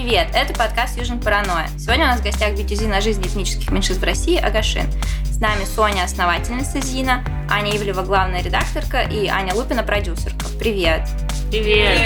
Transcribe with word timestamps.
Привет, 0.00 0.28
это 0.32 0.54
подкаст 0.54 0.96
Южин 0.96 1.18
Паранойя. 1.18 1.68
Сегодня 1.76 2.04
у 2.04 2.06
нас 2.06 2.20
в 2.20 2.22
гостях 2.22 2.54
бьюти 2.54 2.86
на 2.86 3.00
жизнь 3.00 3.20
этнических 3.20 3.72
меньшинств 3.72 4.00
в 4.00 4.06
России 4.06 4.36
Агашин. 4.36 4.86
С 5.24 5.40
нами 5.40 5.64
Соня, 5.64 6.04
основательница 6.04 6.80
Зина, 6.80 7.24
Аня 7.50 7.76
Ивлева, 7.76 8.02
главная 8.02 8.40
редакторка, 8.40 9.00
и 9.00 9.26
Аня 9.26 9.54
Лупина, 9.54 9.82
продюсерка. 9.82 10.46
Привет! 10.56 11.02
Привет! 11.50 11.98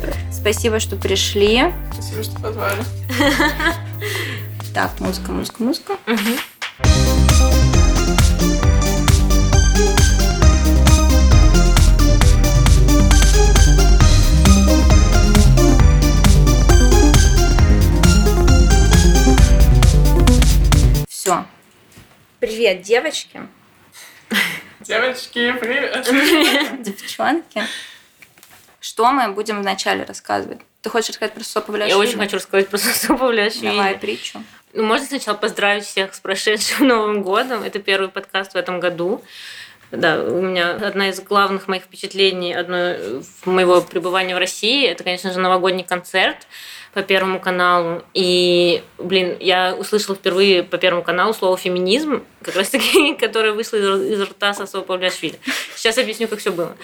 Привет. 0.00 0.16
Спасибо, 0.30 0.78
что 0.78 0.94
пришли. 0.94 1.72
Спасибо, 1.92 2.22
что 2.22 2.40
позвали. 2.40 2.84
Так, 4.72 5.00
музыка, 5.00 5.32
музыка, 5.32 5.62
музыка. 5.62 5.96
Все. 6.06 6.38
Привет, 22.42 22.82
девочки. 22.82 23.40
Девочки, 24.80 25.52
привет. 25.60 26.82
Девчонки. 26.82 27.62
Что 28.80 29.12
мы 29.12 29.32
будем 29.32 29.60
вначале 29.60 30.02
рассказывать? 30.02 30.58
Ты 30.80 30.90
хочешь 30.90 31.10
рассказать 31.10 31.34
про 31.34 31.44
Сосо 31.44 31.76
Я 31.86 31.96
очень 31.96 32.18
хочу 32.18 32.38
рассказать 32.38 32.66
про 32.66 32.78
Сосо 32.78 33.16
Давай 33.16 33.96
притчу. 33.96 34.42
Ну, 34.72 34.82
можно 34.82 35.06
сначала 35.06 35.36
поздравить 35.36 35.84
всех 35.84 36.16
с 36.16 36.18
прошедшим 36.18 36.88
Новым 36.88 37.22
годом. 37.22 37.62
Это 37.62 37.78
первый 37.78 38.08
подкаст 38.08 38.54
в 38.54 38.56
этом 38.56 38.80
году. 38.80 39.22
Да, 39.92 40.20
у 40.20 40.40
меня 40.40 40.72
одна 40.72 41.10
из 41.10 41.20
главных 41.20 41.68
моих 41.68 41.84
впечатлений 41.84 42.54
одно 42.54 42.96
моего 43.44 43.82
пребывания 43.82 44.34
в 44.34 44.38
России, 44.38 44.88
это, 44.88 45.04
конечно 45.04 45.32
же, 45.32 45.38
новогодний 45.38 45.84
концерт 45.84 46.48
по 46.92 47.02
Первому 47.02 47.38
каналу. 47.38 48.02
И, 48.14 48.82
блин, 48.98 49.36
я 49.38 49.76
услышала 49.76 50.16
впервые 50.16 50.62
по 50.62 50.78
Первому 50.78 51.04
каналу 51.04 51.34
слово 51.34 51.56
«феминизм», 51.56 52.24
как 52.42 52.56
раз 52.56 52.70
таки, 52.70 53.14
которое 53.20 53.52
вышло 53.52 53.76
из, 53.76 54.12
из 54.12 54.22
рта 54.22 54.54
Сосо 54.54 54.82
Павлиашвили. 54.82 55.38
Сейчас 55.76 55.98
объясню, 55.98 56.28
как 56.28 56.38
все 56.38 56.52
было. 56.52 56.76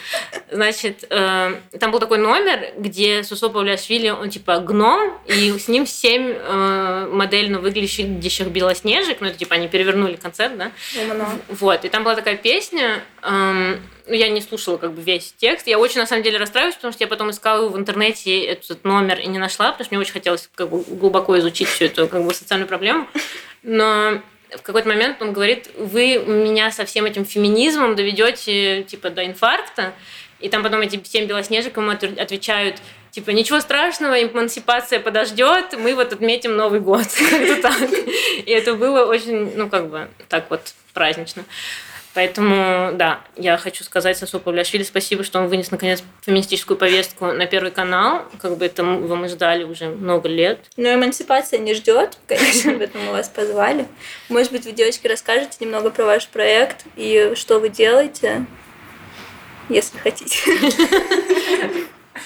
Значит, 0.50 1.04
э, 1.10 1.54
там 1.78 1.90
был 1.90 1.98
такой 1.98 2.18
номер, 2.18 2.72
где 2.76 3.22
Сосо 3.22 3.48
Павлиашвили, 3.48 4.08
он 4.10 4.30
типа 4.30 4.58
гном, 4.58 5.18
и 5.26 5.58
с 5.58 5.68
ним 5.68 5.86
семь 5.86 6.32
э, 6.34 7.08
модельно 7.12 7.58
выглядящих 7.60 8.46
белоснежек, 8.48 9.20
ну 9.20 9.28
это 9.28 9.38
типа 9.38 9.56
они 9.56 9.68
перевернули 9.68 10.16
концерт, 10.16 10.56
да? 10.56 10.72
Умно. 11.00 11.28
Вот, 11.48 11.84
и 11.84 11.88
там 11.88 12.04
была 12.04 12.14
такая 12.14 12.36
песня, 12.36 13.02
э, 13.22 13.76
ну, 14.08 14.14
я 14.14 14.28
не 14.28 14.40
слушала 14.40 14.78
как 14.78 14.92
бы 14.92 15.02
весь 15.02 15.34
текст. 15.36 15.66
Я 15.66 15.78
очень, 15.78 16.00
на 16.00 16.06
самом 16.06 16.22
деле, 16.22 16.38
расстраиваюсь, 16.38 16.76
потому 16.76 16.92
что 16.92 17.04
я 17.04 17.08
потом 17.08 17.30
искала 17.30 17.68
в 17.68 17.76
интернете 17.76 18.42
этот 18.42 18.84
номер 18.84 19.20
и 19.20 19.26
не 19.26 19.38
нашла, 19.38 19.70
потому 19.70 19.84
что 19.84 19.94
мне 19.94 20.00
очень 20.00 20.12
хотелось 20.12 20.48
как 20.54 20.70
бы 20.70 20.82
глубоко 20.82 21.38
изучить 21.38 21.68
всю 21.68 21.86
эту 21.86 22.08
как 22.08 22.24
бы 22.24 22.32
социальную 22.32 22.68
проблему. 22.68 23.06
Но 23.62 24.22
в 24.56 24.62
какой-то 24.62 24.88
момент 24.88 25.20
он 25.20 25.32
говорит, 25.32 25.68
вы 25.76 26.18
меня 26.18 26.70
со 26.70 26.84
всем 26.84 27.04
этим 27.04 27.24
феминизмом 27.24 27.96
доведете 27.96 28.82
типа 28.84 29.10
до 29.10 29.26
инфаркта, 29.26 29.92
и 30.40 30.48
там 30.48 30.62
потом 30.62 30.80
эти 30.80 31.00
семь 31.04 31.26
белоснежек 31.26 31.76
ему 31.76 31.90
отвечают, 31.90 32.76
типа, 33.10 33.30
ничего 33.30 33.60
страшного, 33.60 34.22
эмансипация 34.22 35.00
подождет, 35.00 35.74
мы 35.76 35.94
вот 35.94 36.12
отметим 36.12 36.56
Новый 36.56 36.80
год. 36.80 37.06
И 38.46 38.50
это 38.50 38.74
было 38.74 39.06
очень, 39.06 39.56
ну, 39.56 39.68
как 39.68 39.90
бы, 39.90 40.08
так 40.28 40.48
вот 40.50 40.74
празднично. 40.94 41.44
Поэтому, 42.18 42.94
да, 42.94 43.20
я 43.36 43.56
хочу 43.56 43.84
сказать 43.84 44.18
Сосу 44.18 44.40
Павлиашвили 44.40 44.82
спасибо, 44.82 45.22
что 45.22 45.38
он 45.38 45.46
вынес, 45.46 45.70
наконец, 45.70 46.02
феминистическую 46.22 46.76
повестку 46.76 47.26
на 47.26 47.46
Первый 47.46 47.70
канал. 47.70 48.24
Как 48.42 48.56
бы 48.56 48.66
это 48.66 48.82
его 48.82 49.14
мы 49.14 49.28
ждали 49.28 49.62
уже 49.62 49.90
много 49.90 50.28
лет. 50.28 50.58
Но 50.76 50.92
эмансипация 50.92 51.60
не 51.60 51.74
ждет, 51.74 52.18
конечно, 52.26 52.74
поэтому 52.76 53.04
мы 53.04 53.12
вас 53.12 53.28
позвали. 53.28 53.86
Может 54.28 54.50
быть, 54.50 54.64
вы, 54.64 54.72
девочки, 54.72 55.06
расскажете 55.06 55.58
немного 55.60 55.90
про 55.90 56.06
ваш 56.06 56.26
проект 56.26 56.86
и 56.96 57.34
что 57.36 57.60
вы 57.60 57.68
делаете, 57.68 58.46
если 59.68 59.96
хотите. 59.98 60.40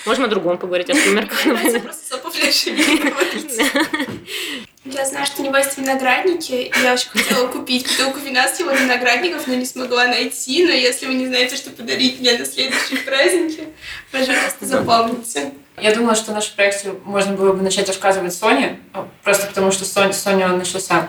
Можем 0.07 0.25
о 0.25 0.29
другом 0.29 0.57
поговорить, 0.57 0.89
о 0.89 0.95
сумерках. 0.95 1.39
Давайте 1.45 1.81
просто 1.81 2.17
Я 4.85 5.07
знаю, 5.07 5.27
что 5.27 5.43
у 5.43 5.45
него 5.45 5.57
есть 5.57 5.79
виноградники, 5.79 6.53
и 6.53 6.73
я 6.83 6.95
очень 6.95 7.11
хотела 7.11 7.47
купить 7.47 7.87
бутылку 7.87 8.19
вина 8.19 8.49
с 8.49 8.59
его 8.59 8.73
виноградников, 8.73 9.47
но 9.47 9.55
не 9.55 9.65
смогла 9.65 10.09
найти. 10.09 10.67
Но 10.67 10.73
если 10.73 11.07
вы 11.07 11.15
не 11.15 11.27
знаете, 11.27 11.55
что 11.55 11.71
подарить 11.71 12.19
мне 12.19 12.37
на 12.37 12.45
следующие 12.45 12.99
праздники, 13.01 13.69
пожалуйста, 14.11 14.67
запомните. 14.67 15.53
Я 15.81 15.95
думала, 15.95 16.17
что 16.17 16.33
наш 16.33 16.51
проект 16.51 16.85
можно 17.05 17.35
было 17.35 17.53
бы 17.53 17.63
начать 17.63 17.87
рассказывать 17.87 18.35
Соне, 18.35 18.81
просто 19.23 19.47
потому 19.47 19.71
что 19.71 19.85
Соня, 19.85 20.13
Соня 20.13 20.47
он 20.47 20.59
начался. 20.59 21.09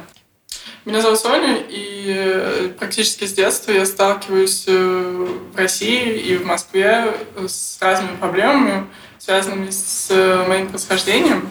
Меня 0.85 1.01
зовут 1.01 1.19
Соня, 1.19 1.57
и 1.67 2.13
э, 2.16 2.69
практически 2.78 3.25
с 3.25 3.34
детства 3.34 3.72
я 3.72 3.85
сталкиваюсь 3.85 4.66
э, 4.67 5.28
в 5.53 5.57
России 5.57 6.19
и 6.19 6.35
в 6.35 6.45
Москве 6.45 7.13
с 7.47 7.78
разными 7.79 8.17
проблемами, 8.17 8.85
связанными 9.17 9.69
с 9.72 10.07
э, 10.09 10.45
моим 10.47 10.67
происхождением. 10.67 11.50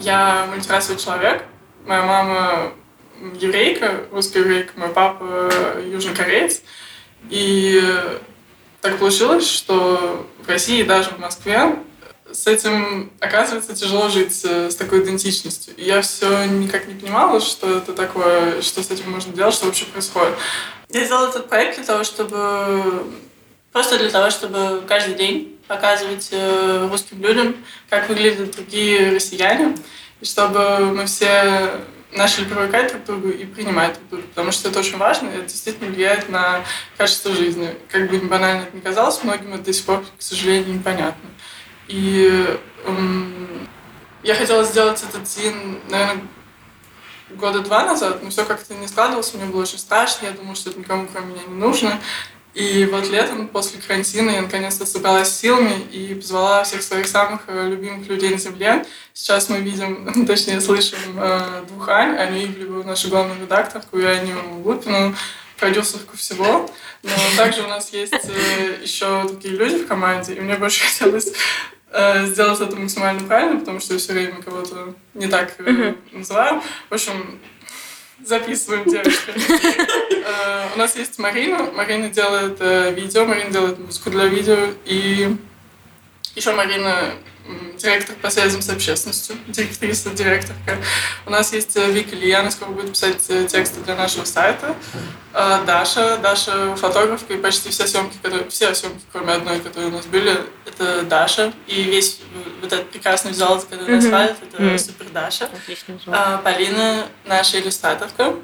Я 0.00 0.46
мультирасовый 0.50 0.98
человек. 0.98 1.44
Моя 1.84 2.02
мама 2.02 2.72
еврейка, 3.34 4.06
русская 4.10 4.40
еврейка, 4.40 4.72
мой 4.76 4.88
папа 4.88 5.50
южнокореец. 5.78 6.62
И 7.28 7.82
так 8.80 8.98
получилось, 8.98 9.46
что 9.46 10.26
в 10.42 10.48
России, 10.48 10.82
даже 10.84 11.10
в 11.10 11.18
Москве, 11.18 11.76
с 12.32 12.46
этим, 12.46 13.12
оказывается, 13.20 13.74
тяжело 13.74 14.08
жить 14.08 14.42
с 14.42 14.74
такой 14.74 15.02
идентичностью. 15.02 15.74
И 15.76 15.84
я 15.84 16.00
все 16.00 16.46
никак 16.46 16.86
не 16.86 16.94
понимала, 16.94 17.40
что 17.40 17.78
это 17.78 17.92
такое, 17.92 18.62
что 18.62 18.82
с 18.82 18.90
этим 18.90 19.10
можно 19.10 19.34
делать, 19.34 19.54
что 19.54 19.66
вообще 19.66 19.84
происходит. 19.84 20.34
Я 20.88 21.04
сделала 21.04 21.28
этот 21.28 21.48
проект 21.48 21.76
для 21.76 21.84
того, 21.84 22.04
чтобы... 22.04 23.06
Просто 23.72 23.98
для 23.98 24.10
того, 24.10 24.30
чтобы 24.30 24.82
каждый 24.88 25.14
день 25.14 25.59
показывать 25.70 26.30
э, 26.32 26.88
русским 26.90 27.22
людям, 27.22 27.54
как 27.88 28.08
выглядят 28.08 28.56
другие 28.56 29.14
россияне, 29.14 29.76
и 30.20 30.24
чтобы 30.24 30.92
мы 30.92 31.06
все 31.06 31.70
начали 32.10 32.44
привыкать 32.46 32.90
друг 32.90 33.04
к 33.04 33.06
другу 33.06 33.28
и 33.28 33.44
принимать 33.44 33.94
друг 33.94 34.08
друга, 34.10 34.26
потому 34.30 34.50
что 34.50 34.68
это 34.68 34.80
очень 34.80 34.96
важно, 34.96 35.28
и 35.28 35.36
это 35.36 35.46
действительно 35.46 35.88
влияет 35.88 36.28
на 36.28 36.64
качество 36.96 37.32
жизни. 37.32 37.72
Как 37.88 38.10
бы 38.10 38.18
банально 38.18 38.62
это 38.62 38.76
ни 38.76 38.80
казалось, 38.80 39.22
многим 39.22 39.54
это 39.54 39.62
до 39.62 39.72
сих 39.72 39.84
пор, 39.84 40.04
к 40.18 40.20
сожалению, 40.20 40.74
непонятно. 40.74 41.30
И 41.86 42.58
эм, 42.84 43.68
я 44.24 44.34
хотела 44.34 44.64
сделать 44.64 45.00
этот 45.08 45.28
зин, 45.28 45.78
наверное, 45.88 46.24
года 47.30 47.60
два 47.60 47.84
назад, 47.84 48.24
но 48.24 48.30
все 48.30 48.44
как-то 48.44 48.74
не 48.74 48.88
складывалось, 48.88 49.32
мне 49.34 49.44
было 49.44 49.62
очень 49.62 49.78
страшно, 49.78 50.26
я 50.26 50.32
думала, 50.32 50.56
что 50.56 50.70
это 50.70 50.80
никому 50.80 51.06
кроме 51.06 51.34
меня 51.34 51.42
не 51.46 51.54
нужно. 51.54 52.00
И 52.54 52.84
вот 52.90 53.08
летом, 53.08 53.46
после 53.46 53.80
карантина, 53.80 54.30
я 54.30 54.42
наконец-то 54.42 54.84
собралась 54.84 55.32
силами 55.32 55.82
и 55.92 56.14
позвала 56.14 56.64
всех 56.64 56.82
своих 56.82 57.06
самых 57.06 57.42
э, 57.46 57.68
любимых 57.68 58.08
людей 58.08 58.30
на 58.30 58.38
Земле. 58.38 58.84
Сейчас 59.14 59.48
мы 59.48 59.58
видим, 59.58 60.26
точнее 60.26 60.60
слышим 60.60 60.98
э, 61.16 61.62
двух 61.68 61.88
Ань, 61.88 62.16
Аню 62.16 62.46
Ивлеву, 62.46 62.82
нашу 62.82 63.08
главную 63.08 63.40
редакторку, 63.40 63.98
и 64.00 64.04
Аню 64.04 64.62
Лупину, 64.64 65.14
продюсерку 65.58 66.16
всего. 66.16 66.68
Но 67.04 67.12
также 67.36 67.62
у 67.62 67.68
нас 67.68 67.92
есть 67.92 68.12
э, 68.12 68.78
еще 68.82 69.28
такие 69.28 69.54
люди 69.54 69.76
в 69.76 69.86
команде, 69.86 70.34
и 70.34 70.40
мне 70.40 70.56
больше 70.56 70.84
хотелось 70.84 71.32
сделать 72.22 72.60
это 72.60 72.76
максимально 72.76 73.26
правильно, 73.26 73.58
потому 73.58 73.80
что 73.80 73.94
я 73.94 73.98
все 73.98 74.12
время 74.12 74.40
кого-то 74.42 74.94
не 75.14 75.26
так 75.26 75.56
называю. 76.12 76.62
В 76.88 76.94
общем, 76.94 77.40
записываем, 78.24 78.84
девочки. 78.84 79.32
Э, 80.22 80.74
у 80.74 80.78
нас 80.78 80.96
есть 80.96 81.18
Марина. 81.18 81.70
Марина 81.72 82.08
делает 82.08 82.56
э, 82.60 82.92
видео, 82.92 83.24
Марина 83.24 83.50
делает 83.50 83.78
музыку 83.78 84.10
для 84.10 84.26
видео. 84.26 84.56
И 84.84 85.36
еще 86.34 86.52
Марина 86.52 87.14
директор 87.78 88.14
по 88.16 88.30
связям 88.30 88.62
с 88.62 88.68
общественностью, 88.68 89.36
директриса, 89.48 90.10
директорка. 90.10 90.78
У 91.26 91.30
нас 91.30 91.52
есть 91.52 91.76
э, 91.76 91.90
Вика 91.90 92.14
Ильяна, 92.14 92.50
скоро 92.50 92.70
будет 92.70 92.92
писать 92.92 93.26
тексты 93.48 93.80
для 93.80 93.96
нашего 93.96 94.24
сайта. 94.24 94.76
Даша, 95.32 96.18
Даша 96.18 96.74
фотографка, 96.76 97.34
и 97.34 97.36
почти 97.36 97.70
все 97.70 97.86
съемки, 97.86 98.16
которые, 98.20 98.48
все 98.50 98.74
съемки, 98.74 99.02
кроме 99.12 99.34
одной, 99.34 99.60
которые 99.60 99.90
у 99.90 99.96
нас 99.96 100.06
были, 100.06 100.36
это 100.66 101.02
Даша. 101.02 101.52
И 101.66 101.82
весь 101.84 102.20
вот 102.60 102.72
этот 102.72 102.90
прекрасный 102.90 103.32
зал, 103.32 103.60
который 103.60 103.96
нас 103.96 104.06
хвалит, 104.06 104.36
это 104.42 104.62
mm-hmm. 104.62 104.78
супер 104.78 105.06
Даша. 105.10 105.48
А, 106.06 106.38
Полина 106.38 107.06
наша 107.24 107.60
иллюстраторка. 107.60 108.34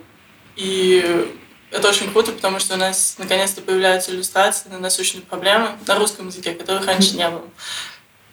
И 0.54 1.34
это 1.70 1.88
очень 1.88 2.10
круто, 2.10 2.32
потому 2.32 2.58
что 2.58 2.74
у 2.74 2.76
нас 2.78 3.16
наконец-то 3.18 3.60
появляются 3.60 4.12
иллюстрации 4.12 4.68
на 4.68 4.78
насущные 4.78 5.22
проблемы 5.22 5.70
на 5.86 5.98
русском 5.98 6.28
языке, 6.28 6.52
которых 6.52 6.86
раньше 6.86 7.16
не 7.16 7.28
было. 7.28 7.44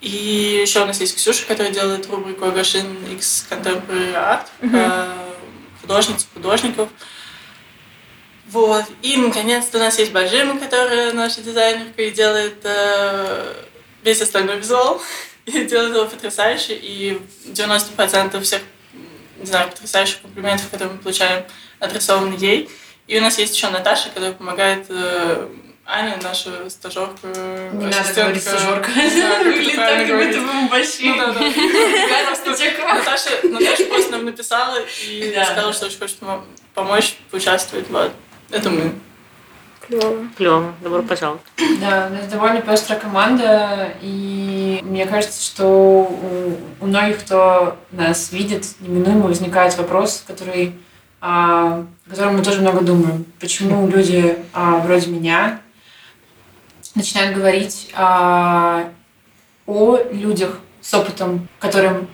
И 0.03 0.59
еще 0.61 0.83
у 0.83 0.85
нас 0.85 0.99
есть 0.99 1.15
Ксюша, 1.15 1.45
которая 1.45 1.71
делает 1.71 2.09
рубрику 2.09 2.45
Агашин 2.45 2.97
X 3.13 3.47
Contemporary 3.49 4.13
Art, 4.13 4.47
mm-hmm. 4.61 5.35
художниц, 5.81 6.27
художников. 6.33 6.89
Вот. 8.47 8.85
И, 9.01 9.15
наконец-то, 9.15 9.77
у 9.77 9.81
нас 9.81 9.97
есть 9.97 10.11
Бажима, 10.11 10.59
которая 10.59 11.13
наша 11.13 11.41
дизайнерка 11.41 12.01
и 12.01 12.11
делает 12.11 12.57
э, 12.63 13.53
весь 14.03 14.21
остальной 14.21 14.57
визуал. 14.57 15.01
и 15.45 15.65
делает 15.65 15.95
его 15.95 16.05
потрясающе, 16.05 16.75
и 16.75 17.19
90% 17.45 18.41
всех, 18.41 18.61
не 19.37 19.45
знаю, 19.45 19.69
потрясающих 19.69 20.21
комплиментов, 20.21 20.69
которые 20.69 20.95
мы 20.95 21.01
получаем, 21.01 21.45
адресованы 21.79 22.35
ей. 22.35 22.69
И 23.07 23.17
у 23.17 23.21
нас 23.21 23.37
есть 23.37 23.55
еще 23.55 23.69
Наташа, 23.69 24.09
которая 24.09 24.31
помогает 24.31 24.85
э, 24.89 25.49
Аня, 25.85 26.17
наша 26.23 26.69
стажерка, 26.69 27.27
Не 27.73 27.87
надо 27.87 28.13
говорить 28.15 28.41
стажерка. 28.41 28.89
Выглядит 29.43 29.75
так, 29.75 30.07
как 30.07 30.17
будто 30.17 30.39
бы 30.39 30.53
мы 30.53 30.69
большие. 30.69 31.11
Ну 31.11 31.17
да, 31.17 31.33
да. 31.33 31.41
Наташа, 32.93 33.29
Наташа 33.43 33.85
просто 33.85 34.11
нам 34.11 34.25
написала 34.25 34.77
и 35.05 35.37
сказала, 35.43 35.73
что 35.73 35.87
очень 35.87 35.99
хочет 35.99 36.17
пом- 36.21 36.43
помочь, 36.73 37.17
поучаствовать. 37.29 37.89
Вот. 37.89 38.13
Это 38.49 38.69
мы. 38.69 38.93
Клево. 39.85 40.27
Клево, 40.37 40.73
добро 40.81 41.01
пожаловать. 41.03 41.41
Да, 41.81 42.07
у 42.09 42.13
нас 42.15 42.27
довольно 42.27 42.61
пестрая 42.61 42.97
команда, 42.97 43.93
и 44.01 44.79
мне 44.83 45.05
кажется, 45.05 45.43
что 45.43 45.65
у, 45.67 46.57
у 46.79 46.85
многих, 46.87 47.19
кто 47.19 47.77
нас 47.91 48.31
видит, 48.31 48.65
неминуемо 48.79 49.27
возникает 49.27 49.77
вопрос, 49.77 50.23
который, 50.25 50.75
а, 51.19 51.83
о 52.07 52.09
котором 52.09 52.37
мы 52.37 52.43
тоже 52.43 52.61
много 52.61 52.79
думаем. 52.79 53.25
Почему 53.41 53.85
люди 53.89 54.37
а, 54.53 54.77
вроде 54.77 55.11
меня 55.11 55.59
начинают 56.95 57.35
говорить 57.35 57.91
а, 57.95 58.91
о 59.65 59.97
людях 60.11 60.59
с 60.81 60.93
опытом, 60.93 61.47
которым 61.59 62.07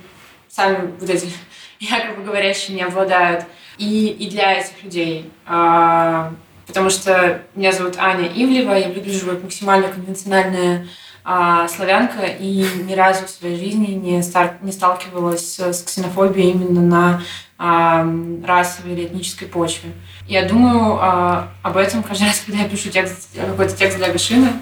сами 0.47 0.93
вот 0.99 1.09
эти 1.09 1.29
якобы 1.79 2.23
говорящие 2.23 2.75
не 2.75 2.83
обладают, 2.83 3.45
и, 3.77 4.07
и 4.07 4.29
для 4.29 4.59
этих 4.59 4.83
людей. 4.83 5.31
А, 5.45 6.33
потому 6.67 6.89
что 6.89 7.41
меня 7.55 7.71
зовут 7.71 7.95
Аня 7.97 8.27
Ивлева, 8.27 8.73
я 8.73 8.89
выгляжу 8.89 9.27
как 9.27 9.43
максимально 9.43 9.87
конвенциональная 9.87 10.87
а, 11.23 11.67
славянка 11.67 12.25
и 12.25 12.65
ни 12.83 12.93
разу 12.93 13.25
в 13.25 13.29
своей 13.29 13.57
жизни 13.57 13.93
не, 13.93 14.21
стар- 14.21 14.57
не 14.61 14.71
сталкивалась 14.71 15.59
с, 15.59 15.83
ксенофобией 15.83 16.51
именно 16.51 16.81
на 16.81 17.21
расовой 17.59 18.93
или 18.93 19.05
этнической 19.05 19.47
почве. 19.47 19.91
Я 20.27 20.47
думаю 20.47 20.97
а, 21.01 21.49
об 21.61 21.75
этом 21.75 22.03
каждый 22.03 22.23
раз, 22.27 22.41
когда 22.45 22.63
я 22.63 22.69
пишу 22.69 22.89
текст, 22.89 23.35
какой-то 23.35 23.75
текст 23.75 23.97
для 23.97 24.09
Гашина, 24.09 24.53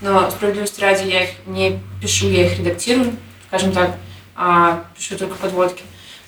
но 0.00 0.30
справедливости 0.30 0.80
ради 0.80 1.06
я 1.06 1.24
их 1.24 1.30
не 1.46 1.80
пишу, 2.00 2.28
я 2.28 2.46
их 2.46 2.58
редактирую, 2.58 3.12
скажем 3.48 3.72
так, 3.72 3.96
а, 4.34 4.84
пишу 4.96 5.18
только 5.18 5.34
подводки. 5.34 5.82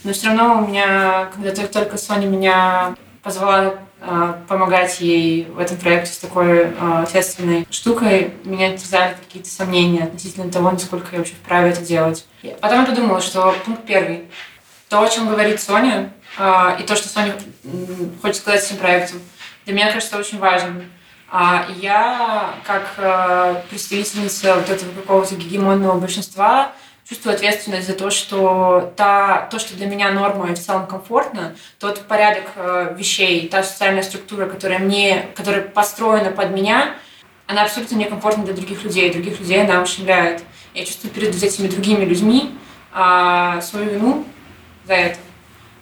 Но 0.04 0.12
все 0.12 0.28
равно 0.28 0.62
у 0.62 0.66
меня, 0.68 1.30
когда 1.34 1.50
только, 1.54 1.72
только 1.72 1.96
Соня 1.98 2.26
меня 2.26 2.94
позвала 3.22 3.74
а, 4.00 4.40
помогать 4.48 5.00
ей 5.00 5.46
в 5.46 5.58
этом 5.58 5.76
проекте 5.76 6.12
с 6.12 6.18
такой 6.18 6.72
а, 6.78 7.02
ответственной 7.02 7.66
штукой, 7.70 8.32
меня 8.44 8.76
терзали 8.76 9.14
какие-то 9.14 9.48
сомнения 9.48 10.04
относительно 10.04 10.50
того, 10.50 10.70
насколько 10.70 11.08
я 11.12 11.18
вообще 11.18 11.34
вправе 11.34 11.70
это 11.70 11.80
делать. 11.80 12.26
Потом 12.60 12.80
я 12.80 12.86
подумала, 12.86 13.20
что 13.20 13.54
пункт 13.64 13.84
первый. 13.86 14.24
То, 14.88 15.02
о 15.02 15.08
чем 15.08 15.28
говорит 15.28 15.60
Соня, 15.60 16.12
а, 16.38 16.76
и 16.80 16.82
то, 16.82 16.96
что 16.96 17.08
Соня 17.08 17.34
хочет 18.22 18.36
сказать 18.36 18.64
этим 18.64 18.78
проектом, 18.78 19.20
для 19.66 19.74
меня 19.74 19.92
кажется 19.92 20.16
очень 20.16 20.38
важным. 20.38 20.84
А 21.30 21.66
я, 21.76 22.54
как 22.64 22.94
э, 22.96 23.62
представительница 23.68 24.54
вот 24.54 24.70
этого 24.70 24.90
какого-то 24.92 25.34
гегемонного 25.34 26.00
большинства, 26.00 26.72
чувствую 27.06 27.34
ответственность 27.34 27.86
за 27.86 27.92
то, 27.92 28.08
что 28.08 28.94
та, 28.96 29.46
то, 29.50 29.58
что 29.58 29.76
для 29.76 29.86
меня 29.86 30.10
норма 30.10 30.50
и 30.50 30.54
в 30.54 30.58
целом 30.58 30.86
комфортно, 30.86 31.54
тот 31.78 32.00
порядок 32.06 32.44
э, 32.56 32.94
вещей, 32.96 33.46
та 33.46 33.62
социальная 33.62 34.02
структура, 34.02 34.46
которая 34.46 34.78
мне, 34.78 35.26
которая 35.34 35.60
построена 35.60 36.30
под 36.30 36.50
меня, 36.52 36.94
она 37.46 37.64
абсолютно 37.64 37.96
некомфортна 37.96 38.44
для 38.44 38.54
других 38.54 38.82
людей. 38.82 39.12
Других 39.12 39.38
людей 39.38 39.62
она 39.62 39.82
ущемляет. 39.82 40.42
Я 40.72 40.86
чувствую 40.86 41.12
перед 41.12 41.34
этими 41.42 41.68
другими 41.68 42.06
людьми 42.06 42.58
а, 42.92 43.60
свою 43.60 43.90
вину 43.90 44.24
за 44.88 44.94
это. 44.94 45.18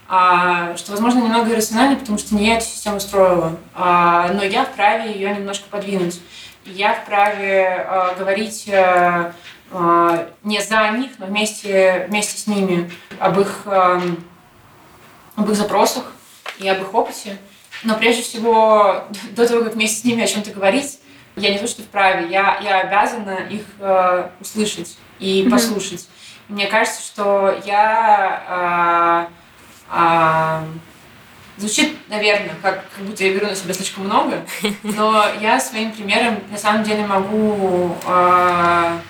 А, 0.08 0.76
что, 0.76 0.92
возможно, 0.92 1.20
немного 1.20 1.52
иррационально, 1.52 1.96
потому 1.96 2.18
что 2.18 2.34
не 2.34 2.46
я 2.46 2.56
эту 2.58 2.66
систему 2.66 3.00
строила. 3.00 3.56
А, 3.74 4.32
но 4.32 4.44
я 4.44 4.64
вправе 4.64 5.12
ее 5.12 5.34
немножко 5.34 5.64
подвинуть. 5.70 6.20
И 6.64 6.70
я 6.70 6.94
вправе 6.94 7.86
а, 7.88 8.14
говорить 8.14 8.68
а, 8.68 9.32
а, 9.72 10.28
не 10.42 10.60
за 10.60 10.90
них, 10.90 11.12
но 11.18 11.26
вместе, 11.26 12.06
вместе 12.08 12.38
с 12.38 12.46
ними 12.46 12.90
об 13.18 13.40
их, 13.40 13.62
ам, 13.66 14.18
об 15.34 15.50
их 15.50 15.56
запросах 15.56 16.12
и 16.58 16.68
об 16.68 16.82
их 16.82 16.94
опыте. 16.94 17.38
Но 17.82 17.96
прежде 17.96 18.22
всего, 18.22 19.04
до 19.32 19.46
того, 19.46 19.64
как 19.64 19.74
вместе 19.74 20.00
с 20.00 20.04
ними 20.04 20.22
о 20.22 20.26
чем-то 20.26 20.50
говорить, 20.50 21.00
я 21.34 21.52
не 21.52 21.58
то, 21.58 21.66
что 21.66 21.82
вправе, 21.82 22.28
я, 22.30 22.58
я 22.62 22.80
обязана 22.80 23.40
их 23.50 23.62
э, 23.78 24.28
услышать 24.40 24.96
и 25.18 25.46
послушать. 25.50 26.00
И 26.00 26.08
мне 26.48 26.66
кажется, 26.66 27.02
что 27.02 27.60
я 27.64 28.42
а, 28.48 29.28
а, 29.90 30.64
звучит, 31.56 31.96
наверное, 32.08 32.54
как, 32.62 32.84
как 32.94 33.04
будто 33.04 33.24
я 33.24 33.32
беру 33.32 33.46
на 33.46 33.54
себя 33.54 33.74
слишком 33.74 34.04
много, 34.04 34.44
но 34.82 35.26
я 35.40 35.58
своим 35.60 35.92
примером 35.92 36.38
на 36.50 36.58
самом 36.58 36.84
деле 36.84 37.06
могу 37.06 37.96
а, 38.06 39.00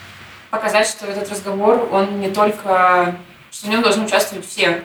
показать, 0.50 0.86
что 0.86 1.06
этот 1.06 1.30
разговор, 1.30 1.88
он 1.92 2.20
не 2.20 2.30
только, 2.30 3.16
что 3.50 3.66
в 3.66 3.70
нем 3.70 3.82
должны 3.82 4.04
участвовать 4.04 4.46
все, 4.46 4.82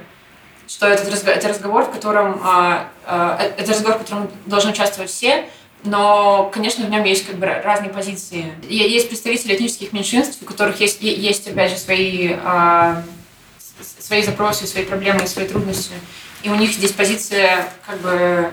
что 0.67 0.87
этот 0.87 1.11
разговор, 1.11 1.37
это 1.37 1.47
разговор, 1.49 1.83
в 1.83 1.91
котором 1.91 2.41
а, 2.43 2.89
а, 3.05 3.37
это 3.57 3.71
разговор, 3.71 3.97
в 3.97 4.01
котором 4.03 4.31
должны 4.45 4.71
участвовать 4.71 5.09
все, 5.09 5.49
но, 5.83 6.49
конечно, 6.53 6.85
в 6.85 6.89
нем 6.89 7.03
есть 7.03 7.25
как 7.25 7.37
бы 7.37 7.45
разные 7.45 7.89
позиции. 7.89 8.53
Есть 8.67 9.09
представители 9.09 9.55
этнических 9.55 9.93
меньшинств, 9.93 10.41
у 10.41 10.45
которых 10.45 10.79
есть, 10.79 11.01
есть 11.01 11.47
опять 11.47 11.71
же, 11.71 11.77
свои, 11.77 12.35
а, 12.43 13.03
свои 13.99 14.21
запросы, 14.21 14.67
свои 14.67 14.85
проблемы, 14.85 15.25
свои 15.27 15.47
трудности. 15.47 15.93
И 16.43 16.49
у 16.49 16.55
них 16.55 16.71
здесь 16.71 16.91
позиция 16.91 17.67
как 17.85 17.99
бы 18.01 18.51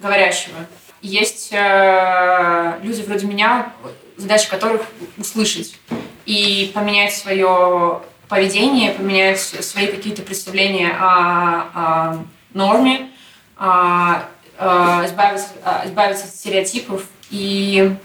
говорящего. 0.00 0.56
Есть 1.02 1.50
э, 1.52 2.78
люди 2.82 3.02
вроде 3.02 3.26
меня, 3.26 3.72
задача 4.16 4.50
которых 4.50 4.82
услышать 5.18 5.78
и 6.24 6.72
поменять 6.74 7.14
свое 7.14 8.02
поведение, 8.28 8.92
поменять 8.92 9.38
свои 9.38 9.86
какие-то 9.86 10.22
представления 10.22 10.90
о, 10.90 11.70
о 11.74 12.24
норме, 12.54 13.10
а, 13.56 14.28
избавиться, 14.58 15.48
а, 15.64 15.82
избавиться 15.84 16.24
от 16.24 16.30
стереотипов. 16.30 17.04
И 17.30 17.96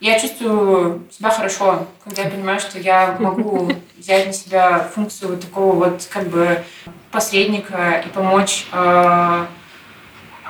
я 0.00 0.20
чувствую 0.20 1.02
себя 1.10 1.30
хорошо, 1.30 1.86
когда 2.04 2.22
я 2.22 2.30
понимаю, 2.30 2.60
что 2.60 2.78
я 2.78 3.16
могу 3.18 3.70
взять 3.96 4.26
на 4.26 4.32
себя 4.32 4.78
функцию 4.94 5.32
вот 5.32 5.40
такого 5.40 5.74
вот 5.74 6.08
как 6.10 6.28
бы 6.28 6.64
посредника 7.10 8.04
и 8.06 8.08
помочь 8.08 8.66
а, 8.70 9.48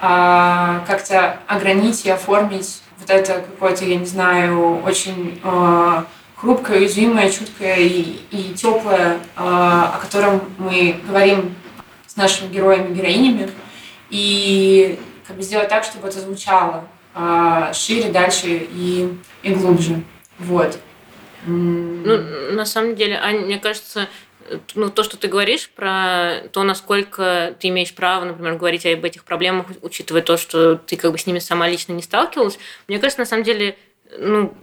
а, 0.00 0.84
как-то 0.86 1.38
огранить 1.46 2.04
и 2.04 2.10
оформить 2.10 2.82
вот 3.00 3.10
это 3.10 3.34
какое-то, 3.34 3.84
я 3.84 3.96
не 3.96 4.06
знаю, 4.06 4.82
очень 4.82 5.40
а, 5.42 6.04
хрупкое, 6.36 6.80
уязвимое, 6.80 7.30
чуткое 7.30 7.76
и, 7.76 8.20
и 8.30 8.54
теплое, 8.54 9.18
а, 9.34 9.94
о 9.96 9.98
котором 9.98 10.42
мы 10.58 11.00
говорим 11.06 11.54
с 12.06 12.16
нашими 12.16 12.52
героями 12.52 12.92
и 12.92 12.94
героинями, 12.94 13.50
и 14.10 15.00
как 15.28 15.36
бы 15.36 15.42
сделать 15.42 15.68
так, 15.68 15.84
чтобы 15.84 16.08
это 16.08 16.20
звучало 16.20 16.88
а, 17.14 17.72
шире, 17.74 18.10
дальше 18.10 18.66
и, 18.72 19.12
и 19.42 19.50
глубже. 19.52 20.02
Вот. 20.38 20.78
Ну, 21.46 22.18
на 22.52 22.64
самом 22.64 22.96
деле, 22.96 23.16
Ань, 23.16 23.40
мне 23.40 23.58
кажется, 23.58 24.08
э, 24.48 24.58
ну, 24.74 24.88
то, 24.88 25.02
что 25.02 25.16
ты 25.18 25.28
говоришь 25.28 25.68
про 25.68 26.48
то, 26.50 26.62
насколько 26.62 27.54
ты 27.60 27.68
имеешь 27.68 27.94
право, 27.94 28.24
например, 28.24 28.56
говорить 28.56 28.86
об 28.86 29.04
этих 29.04 29.24
проблемах, 29.24 29.66
учитывая 29.82 30.22
то, 30.22 30.36
что 30.36 30.76
ты 30.76 30.96
как 30.96 31.12
бы 31.12 31.18
с 31.18 31.26
ними 31.26 31.38
сама 31.38 31.68
лично 31.68 31.92
не 31.92 32.02
сталкивалась, 32.02 32.58
мне 32.88 32.98
кажется, 32.98 33.20
на 33.20 33.26
самом 33.26 33.44
деле, 33.44 33.76
ну, 34.18 34.54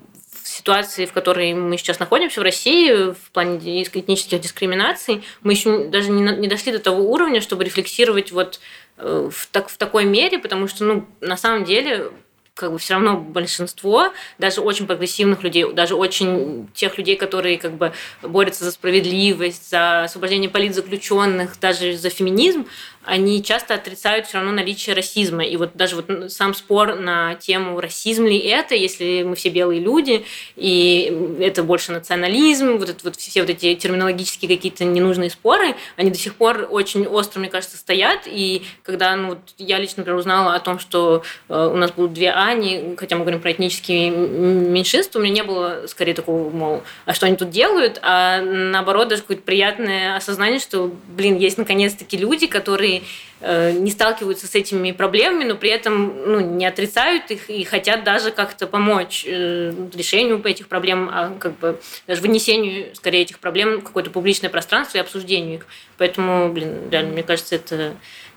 в 0.43 0.47
ситуации, 0.47 1.05
в 1.05 1.13
которой 1.13 1.53
мы 1.53 1.77
сейчас 1.77 1.99
находимся 1.99 2.39
в 2.39 2.43
России, 2.43 3.13
в 3.13 3.31
плане 3.31 3.83
этнических 3.83 4.39
дискриминаций, 4.39 5.23
мы 5.41 5.53
еще 5.53 5.85
даже 5.85 6.11
не, 6.11 6.21
не 6.21 6.47
дошли 6.47 6.71
до 6.71 6.79
того 6.79 7.11
уровня, 7.11 7.41
чтобы 7.41 7.63
рефлексировать 7.63 8.31
вот 8.31 8.59
э, 8.59 8.59
в, 8.97 9.47
так, 9.51 9.69
в 9.69 9.77
такой 9.77 10.05
мере, 10.05 10.39
потому 10.39 10.67
что, 10.67 10.85
ну, 10.85 11.07
на 11.21 11.37
самом 11.37 11.65
деле, 11.65 12.11
как 12.55 12.71
бы 12.71 12.79
все 12.79 12.93
равно 12.93 13.17
большинство, 13.17 14.13
даже 14.37 14.61
очень 14.61 14.87
прогрессивных 14.87 15.43
людей, 15.43 15.71
даже 15.73 15.95
очень 15.95 16.69
тех 16.73 16.97
людей, 16.97 17.17
которые 17.17 17.57
как 17.57 17.73
бы 17.73 17.91
борются 18.21 18.63
за 18.63 18.71
справедливость, 18.71 19.69
за 19.69 20.05
освобождение 20.05 20.49
политзаключенных, 20.49 21.59
даже 21.59 21.97
за 21.97 22.09
феминизм, 22.09 22.65
они 23.05 23.43
часто 23.43 23.75
отрицают 23.75 24.27
все 24.27 24.37
равно 24.37 24.51
наличие 24.51 24.95
расизма. 24.95 25.43
И 25.43 25.57
вот 25.57 25.71
даже 25.75 25.95
вот 25.95 26.31
сам 26.31 26.53
спор 26.53 26.95
на 26.95 27.35
тему, 27.35 27.79
расизм 27.79 28.25
ли 28.25 28.37
это, 28.37 28.75
если 28.75 29.23
мы 29.23 29.35
все 29.35 29.49
белые 29.49 29.79
люди, 29.79 30.25
и 30.55 31.37
это 31.39 31.63
больше 31.63 31.91
национализм, 31.91 32.77
вот, 32.77 32.89
это, 32.89 32.99
вот 33.03 33.15
все 33.15 33.41
вот 33.41 33.49
эти 33.49 33.75
терминологические 33.75 34.49
какие-то 34.49 34.85
ненужные 34.85 35.29
споры, 35.29 35.75
они 35.95 36.09
до 36.09 36.17
сих 36.17 36.35
пор 36.35 36.67
очень 36.69 37.05
остро, 37.05 37.39
мне 37.39 37.49
кажется, 37.49 37.77
стоят. 37.77 38.21
И 38.25 38.63
когда 38.83 39.15
ну, 39.15 39.29
вот 39.29 39.39
я 39.57 39.79
лично, 39.79 40.01
например, 40.01 40.19
узнала 40.19 40.55
о 40.55 40.59
том, 40.59 40.79
что 40.79 41.23
э, 41.49 41.69
у 41.73 41.77
нас 41.77 41.91
будут 41.91 42.13
две 42.13 42.31
Ани, 42.31 42.95
хотя 42.97 43.15
мы 43.15 43.21
говорим 43.21 43.41
про 43.41 43.51
этнические 43.51 44.09
меньшинства, 44.09 45.19
у 45.19 45.21
меня 45.21 45.35
не 45.35 45.43
было 45.43 45.83
скорее 45.87 46.13
такого, 46.13 46.49
мол, 46.49 46.83
а 47.05 47.13
что 47.13 47.25
они 47.25 47.35
тут 47.35 47.49
делают, 47.49 47.99
а 48.01 48.41
наоборот, 48.41 49.07
даже 49.09 49.21
какое-то 49.21 49.43
приятное 49.43 50.15
осознание, 50.15 50.59
что, 50.59 50.91
блин, 51.07 51.37
есть 51.37 51.57
наконец-таки 51.57 52.17
люди, 52.17 52.47
которые 52.47 52.94
э, 53.41 53.71
не 53.71 53.91
сталкиваются 53.91 54.47
с 54.47 54.55
этими 54.55 54.91
проблемами, 54.91 55.43
но 55.43 55.55
при 55.55 55.69
этом 55.69 56.13
ну, 56.25 56.39
не 56.39 56.65
отрицают 56.65 57.31
их 57.31 57.49
и 57.49 57.63
хотят 57.63 58.03
даже 58.03 58.31
как-то 58.31 58.67
помочь 58.67 59.25
э, 59.27 59.73
решению 59.93 60.43
этих 60.45 60.67
проблем, 60.67 61.09
а 61.11 61.35
как 61.39 61.57
бы 61.57 61.79
даже 62.07 62.21
вынесению, 62.21 62.95
скорее, 62.95 63.21
этих 63.21 63.39
проблем 63.39 63.79
в 63.79 63.83
какое-то 63.83 64.09
публичное 64.09 64.49
пространство 64.49 64.97
и 64.97 65.01
обсуждению 65.01 65.55
их. 65.55 65.67
Поэтому, 65.97 66.51
блин, 66.51 66.89
реально, 66.89 67.13
мне 67.13 67.23
кажется, 67.23 67.55
это 67.55 67.95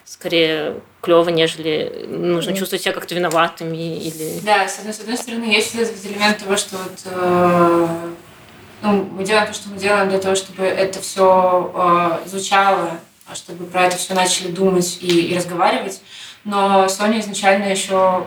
скорее 0.08 0.80
клево, 1.02 1.28
нежели 1.28 2.06
нужно 2.08 2.56
чувствовать 2.56 2.82
себя 2.82 2.94
как-то 2.94 3.14
виноватыми 3.14 3.98
или... 3.98 4.40
Да, 4.42 4.66
с 4.66 4.78
одной, 4.78 4.94
с 4.94 5.00
одной 5.00 5.18
стороны, 5.18 5.44
есть 5.44 5.74
этот 5.74 6.04
элемент 6.06 6.38
того, 6.38 6.56
что 6.56 6.76
вот, 6.78 6.98
э, 7.04 7.88
ну, 8.82 9.04
мы 9.04 9.22
делаем 9.24 9.46
то, 9.48 9.52
что 9.52 9.68
мы 9.68 9.78
делаем 9.78 10.08
для 10.08 10.18
того, 10.18 10.34
чтобы 10.34 10.64
это 10.64 11.00
все 11.00 11.72
э, 12.24 12.28
звучало, 12.28 13.00
чтобы 13.34 13.66
про 13.66 13.84
это 13.84 13.96
все 13.96 14.14
начали 14.14 14.48
думать 14.48 14.98
и, 15.00 15.32
и 15.32 15.36
разговаривать. 15.36 16.00
Но 16.44 16.88
Соня 16.88 17.20
изначально 17.20 17.64
еще 17.66 18.26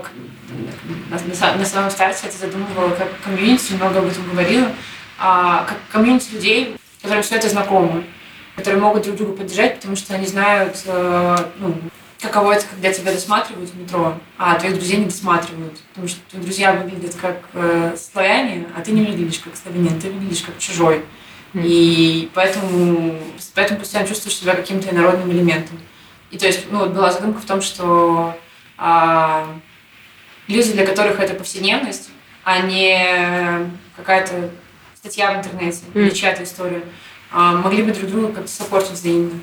на, 1.10 1.58
на 1.58 1.66
самом 1.66 1.92
старте 1.92 2.28
это 2.28 2.38
задумывала 2.38 2.90
как 2.96 3.10
комьюнити, 3.24 3.74
много 3.74 4.00
об 4.00 4.06
этом 4.06 4.30
говорила, 4.30 4.72
а, 5.18 5.66
как 5.66 5.78
комьюнити 5.92 6.34
людей, 6.34 6.76
которым 7.02 7.24
все 7.24 7.36
это 7.36 7.50
знакомо 7.50 8.04
которые 8.56 8.82
могут 8.82 9.04
друг 9.04 9.16
друга 9.18 9.34
поддержать, 9.34 9.76
потому 9.76 9.96
что 9.96 10.14
они 10.14 10.28
знают, 10.28 10.82
э, 10.86 11.38
ну, 11.60 11.76
каково 12.20 12.54
это, 12.54 12.66
когда 12.68 12.94
тебя 12.94 13.12
досматривают 13.12 13.70
в 13.70 13.80
метро, 13.80 14.18
а 14.38 14.56
твоих 14.56 14.76
друзей 14.76 14.98
не 14.98 15.06
досматривают. 15.06 15.80
Потому 15.90 16.08
что 16.08 16.20
твои 16.30 16.44
друзья 16.44 16.74
выглядят 16.74 17.16
как 17.16 17.38
э, 17.54 17.96
славяне, 17.98 18.68
а 18.76 18.82
ты 18.82 18.92
не 18.92 19.04
выглядишь 19.04 19.40
как 19.40 19.56
славянин, 19.56 20.00
ты 20.00 20.12
выглядишь 20.12 20.44
как 20.44 20.58
чужой. 20.60 21.04
И 21.54 22.30
поэтому, 22.34 23.20
поэтому 23.54 23.80
постоянно 23.80 24.08
чувствуешь 24.08 24.38
себя 24.38 24.56
каким-то 24.56 24.90
инородным 24.90 25.32
элементом. 25.32 25.80
И 26.30 26.38
то 26.38 26.48
есть, 26.48 26.72
ну, 26.72 26.80
вот 26.80 26.92
была 26.92 27.12
задумка 27.12 27.42
в 27.42 27.46
том, 27.46 27.62
что 27.62 28.38
а, 28.78 29.48
люди, 30.48 30.72
для 30.72 30.86
которых 30.86 31.20
это 31.20 31.34
повседневность, 31.34 32.10
а 32.44 32.62
не 32.62 33.70
какая-то 33.98 34.50
статья 34.96 35.34
в 35.34 35.38
интернете 35.40 35.80
mm. 35.94 36.02
или 36.02 36.10
чья-то 36.12 36.44
история, 36.44 36.84
а, 37.32 37.54
могли 37.54 37.84
бы 37.84 37.92
друг 37.92 38.10
друга 38.10 38.34
как-то 38.34 38.52
сопортить 38.52 38.92
взаимно. 38.92 39.40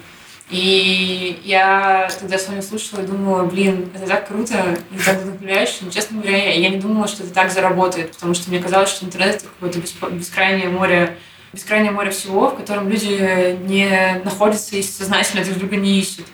И 0.50 1.40
я 1.44 2.08
тогда 2.18 2.38
с 2.38 2.48
вами 2.48 2.62
слушала 2.62 3.02
и 3.02 3.06
думала, 3.06 3.44
блин, 3.44 3.90
это 3.94 4.06
так 4.06 4.28
круто 4.28 4.78
и 4.90 4.98
так 4.98 5.18
вдохновляюще. 5.18 5.76
Но, 5.82 5.90
честно 5.90 6.22
говоря, 6.22 6.54
я 6.54 6.70
не 6.70 6.78
думала, 6.78 7.06
что 7.06 7.22
это 7.22 7.34
так 7.34 7.52
заработает, 7.52 8.12
потому 8.12 8.32
что 8.32 8.48
мне 8.48 8.58
казалось, 8.58 8.88
что 8.88 9.04
интернет— 9.04 9.36
это 9.36 9.44
какое-то 9.44 9.78
бескрайнее 10.10 10.70
море 10.70 11.18
бескрайнее 11.52 11.93
море 11.93 12.11
всего, 12.11 12.50
в 12.50 12.57
котором 12.57 12.88
люди 12.88 13.59
не 13.62 14.21
находятся 14.25 14.76
и 14.76 14.83
сознательно 14.83 15.45
друг 15.45 15.59
друга 15.59 15.76
не 15.76 15.99
ищут. 15.99 16.26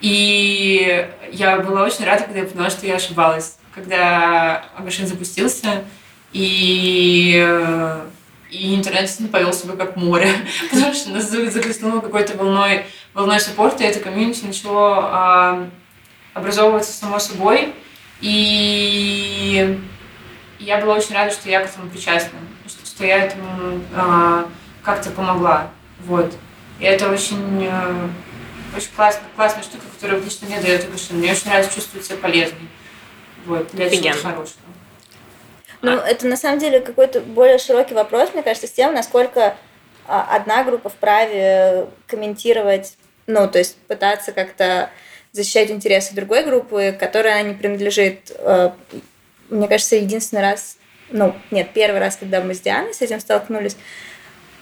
И 0.00 1.08
я 1.32 1.58
была 1.58 1.84
очень 1.84 2.04
рада, 2.04 2.24
когда 2.24 2.40
я 2.40 2.46
поняла, 2.46 2.70
что 2.70 2.86
я 2.86 2.96
ошибалась. 2.96 3.56
Когда 3.74 4.64
Агашин 4.76 5.06
запустился, 5.06 5.84
и 6.32 7.44
и 8.50 8.74
интернет 8.74 9.12
не 9.18 9.28
повел 9.28 9.52
себя 9.52 9.74
как 9.76 9.96
море, 9.96 10.30
потому 10.70 10.94
что 10.94 11.10
нас 11.10 11.28
захлестнуло 11.28 12.00
какой-то 12.00 12.36
волной, 12.36 12.86
волной 13.14 13.40
саппорта, 13.40 13.84
и 13.84 13.86
это 13.86 14.00
комьюнити 14.00 14.44
начало 14.44 14.98
а, 15.02 15.70
образовываться 16.32 16.92
само 16.92 17.18
собой, 17.18 17.74
и 18.20 19.78
я 20.58 20.78
была 20.78 20.94
очень 20.94 21.14
рада, 21.14 21.32
что 21.32 21.48
я 21.48 21.60
к 21.60 21.68
этому 21.68 21.90
причастна, 21.90 22.38
что, 22.96 23.04
я 23.04 23.24
этому 23.24 23.80
а, 23.94 24.48
как-то 24.82 25.10
помогла, 25.10 25.70
вот. 26.00 26.34
И 26.80 26.84
это 26.84 27.10
очень, 27.10 27.66
а, 27.70 28.08
очень 28.74 28.88
классная, 28.96 29.28
классная 29.36 29.62
штука, 29.62 29.84
которая 29.94 30.20
лично 30.20 30.48
мне 30.48 30.60
дает 30.60 30.84
Агашин. 30.84 31.18
Мне 31.18 31.32
очень 31.32 31.48
нравится 31.48 31.74
чувствовать 31.74 32.06
себя 32.06 32.16
полезной. 32.16 32.68
Вот, 33.44 33.70
для 33.72 33.88
чего-то 33.88 34.18
хорошего. 34.18 34.60
Ну, 35.82 35.92
а. 35.92 36.08
это 36.08 36.26
на 36.26 36.36
самом 36.36 36.58
деле 36.58 36.80
какой-то 36.80 37.20
более 37.20 37.58
широкий 37.58 37.94
вопрос, 37.94 38.30
мне 38.32 38.42
кажется, 38.42 38.66
с 38.66 38.72
тем, 38.72 38.94
насколько 38.94 39.56
а, 40.06 40.36
одна 40.36 40.64
группа 40.64 40.88
вправе 40.88 41.86
комментировать, 42.06 42.96
ну, 43.26 43.48
то 43.48 43.58
есть 43.58 43.76
пытаться 43.82 44.32
как-то 44.32 44.90
защищать 45.32 45.70
интересы 45.70 46.14
другой 46.14 46.44
группы, 46.44 46.96
которой 46.98 47.32
она 47.40 47.50
не 47.50 47.54
принадлежит. 47.54 48.32
А, 48.38 48.74
мне 49.48 49.68
кажется, 49.68 49.96
единственный 49.96 50.42
раз, 50.42 50.78
ну, 51.10 51.34
нет, 51.50 51.70
первый 51.72 52.00
раз, 52.00 52.16
когда 52.16 52.40
мы 52.40 52.54
с 52.54 52.60
Дианой 52.60 52.94
с 52.94 53.02
этим 53.02 53.20
столкнулись 53.20 53.76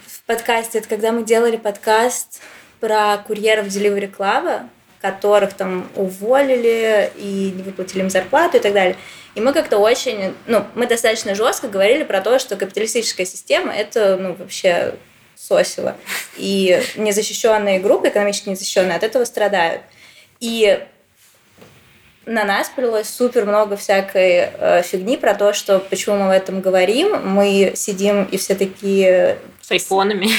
в 0.05 0.23
подкасте, 0.23 0.79
это 0.79 0.87
когда 0.87 1.11
мы 1.11 1.23
делали 1.23 1.57
подкаст 1.57 2.41
про 2.79 3.17
курьеров 3.17 3.67
Delivery 3.67 4.13
Club, 4.15 4.67
которых 5.01 5.53
там 5.53 5.89
уволили 5.95 7.11
и 7.15 7.53
не 7.55 7.63
выплатили 7.63 8.01
им 8.01 8.09
зарплату 8.09 8.57
и 8.57 8.59
так 8.59 8.73
далее. 8.73 8.95
И 9.35 9.41
мы 9.41 9.53
как-то 9.53 9.77
очень, 9.77 10.33
ну, 10.47 10.65
мы 10.75 10.87
достаточно 10.87 11.35
жестко 11.35 11.67
говорили 11.67 12.03
про 12.03 12.21
то, 12.21 12.39
что 12.39 12.55
капиталистическая 12.55 13.25
система– 13.25 13.73
это, 13.75 14.17
ну, 14.17 14.33
вообще 14.33 14.95
сосило. 15.35 15.95
И 16.37 16.81
незащищенные 16.95 17.79
группы, 17.79 18.07
экономически 18.07 18.49
незащищенные, 18.49 18.95
от 18.95 19.03
этого 19.03 19.25
страдают. 19.25 19.81
И 20.39 20.79
на 22.25 22.43
нас 22.43 22.69
прилось 22.69 23.07
супер 23.07 23.45
много 23.45 23.77
всякой 23.77 24.49
э, 24.51 24.81
фигни 24.83 25.17
про 25.17 25.35
то, 25.35 25.53
что 25.53 25.79
почему 25.79 26.17
мы 26.17 26.27
в 26.27 26.31
этом 26.31 26.61
говорим. 26.61 27.19
Мы 27.23 27.73
сидим 27.75 28.23
и 28.25 28.37
все 28.37 28.55
такие 28.55 29.37
с 29.61 29.71
айфонами. 29.71 30.29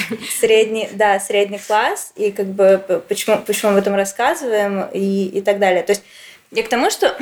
Средний, 0.40 0.88
да, 0.92 1.20
средний 1.20 1.58
класс, 1.58 2.12
и 2.16 2.32
как 2.32 2.46
бы 2.46 3.02
почему, 3.08 3.38
почему 3.38 3.72
мы 3.72 3.78
об 3.78 3.82
этом 3.82 3.94
рассказываем 3.94 4.88
и, 4.92 5.26
и 5.26 5.40
так 5.40 5.58
далее. 5.58 5.82
То 5.82 5.92
есть 5.92 6.02
я 6.50 6.62
к 6.62 6.68
тому, 6.68 6.90
что 6.90 7.16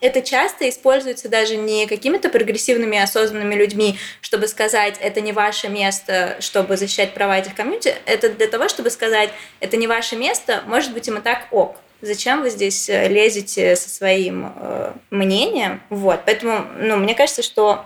это 0.00 0.22
часто 0.22 0.68
используется 0.68 1.28
даже 1.28 1.56
не 1.56 1.86
какими-то 1.86 2.28
прогрессивными 2.28 2.98
осознанными 2.98 3.54
людьми, 3.54 3.98
чтобы 4.20 4.46
сказать, 4.46 4.94
это 5.00 5.20
не 5.20 5.32
ваше 5.32 5.68
место, 5.68 6.36
чтобы 6.40 6.76
защищать 6.76 7.14
права 7.14 7.38
этих 7.38 7.54
комьюнити, 7.54 7.94
это 8.06 8.28
для 8.28 8.46
того, 8.46 8.68
чтобы 8.68 8.90
сказать, 8.90 9.30
это 9.58 9.76
не 9.76 9.88
ваше 9.88 10.16
место, 10.16 10.62
может 10.66 10.92
быть, 10.92 11.08
им 11.08 11.18
и 11.18 11.20
так 11.20 11.48
ок. 11.50 11.76
Зачем 12.00 12.42
вы 12.42 12.50
здесь 12.50 12.88
э, 12.88 13.08
лезете 13.08 13.74
со 13.74 13.88
своим 13.88 14.52
э, 14.54 14.92
мнением? 15.10 15.80
Вот, 15.90 16.20
поэтому, 16.24 16.64
ну, 16.78 16.96
мне 16.96 17.14
кажется, 17.14 17.42
что 17.42 17.84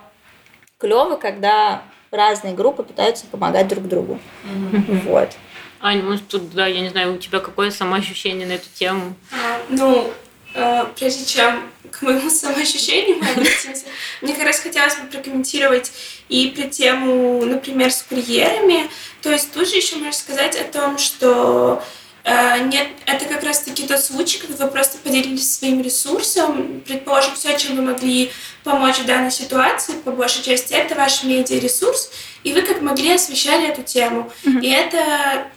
клево, 0.79 1.17
когда 1.17 1.83
разные 2.11 2.55
группы 2.55 2.83
пытаются 2.83 3.25
помогать 3.27 3.69
друг 3.69 3.89
другу. 3.89 4.21
Mm-hmm. 4.45 5.09
Вот. 5.09 5.31
Аня, 5.81 6.03
может, 6.03 6.29
тут, 6.29 6.53
да, 6.53 6.67
я 6.67 6.81
не 6.81 6.91
знаю, 6.91 7.15
у 7.15 7.19
тебя 7.19 7.41
какое 7.41 7.71
самоощущение 7.71 8.47
на 8.47 8.53
эту 8.53 8.69
тему? 8.75 9.15
А, 9.33 9.61
ну, 9.71 10.13
э, 10.55 10.85
прежде 10.95 11.25
чем 11.25 11.63
к 11.91 12.03
моему 12.03 12.29
самоощущению 12.29 13.17
мы 13.17 13.29
обратимся, 13.31 13.87
мне 14.21 14.35
как 14.35 14.45
раз 14.45 14.61
хотелось 14.61 14.97
бы 14.97 15.07
прокомментировать 15.07 15.91
и 16.29 16.49
про 16.55 16.69
тему, 16.69 17.45
например, 17.45 17.91
с 17.91 18.03
курьерами. 18.03 18.91
То 19.23 19.31
есть 19.31 19.53
тут 19.53 19.69
же 19.69 19.77
еще 19.77 19.97
можно 19.97 20.13
сказать 20.13 20.57
о 20.57 20.65
том, 20.65 20.99
что 20.99 21.83
нет, 22.25 22.89
это 23.07 23.25
как 23.25 23.43
раз-таки 23.43 23.87
тот 23.87 24.01
случай, 24.01 24.39
когда 24.39 24.67
вы 24.67 24.71
просто 24.71 24.99
поделились 24.99 25.57
своим 25.57 25.83
ресурсом, 25.83 26.81
предположим, 26.87 27.35
все, 27.35 27.59
чем 27.59 27.77
вы 27.77 27.83
могли 27.83 28.31
помочь 28.63 28.99
в 28.99 29.07
данной 29.07 29.33
ситуации, 29.33 29.95
по 29.95 30.13
большей 30.13 30.43
части, 30.45 30.73
это 30.73 30.95
ваш 30.95 31.25
медиаресурс, 31.25 32.11
и 32.45 32.53
вы 32.53 32.63
как 32.63 32.81
могли 32.81 33.15
освещали 33.15 33.69
эту 33.69 33.83
тему. 33.83 34.31
Mm-hmm. 34.45 34.61
И 34.61 34.71
это 34.71 35.49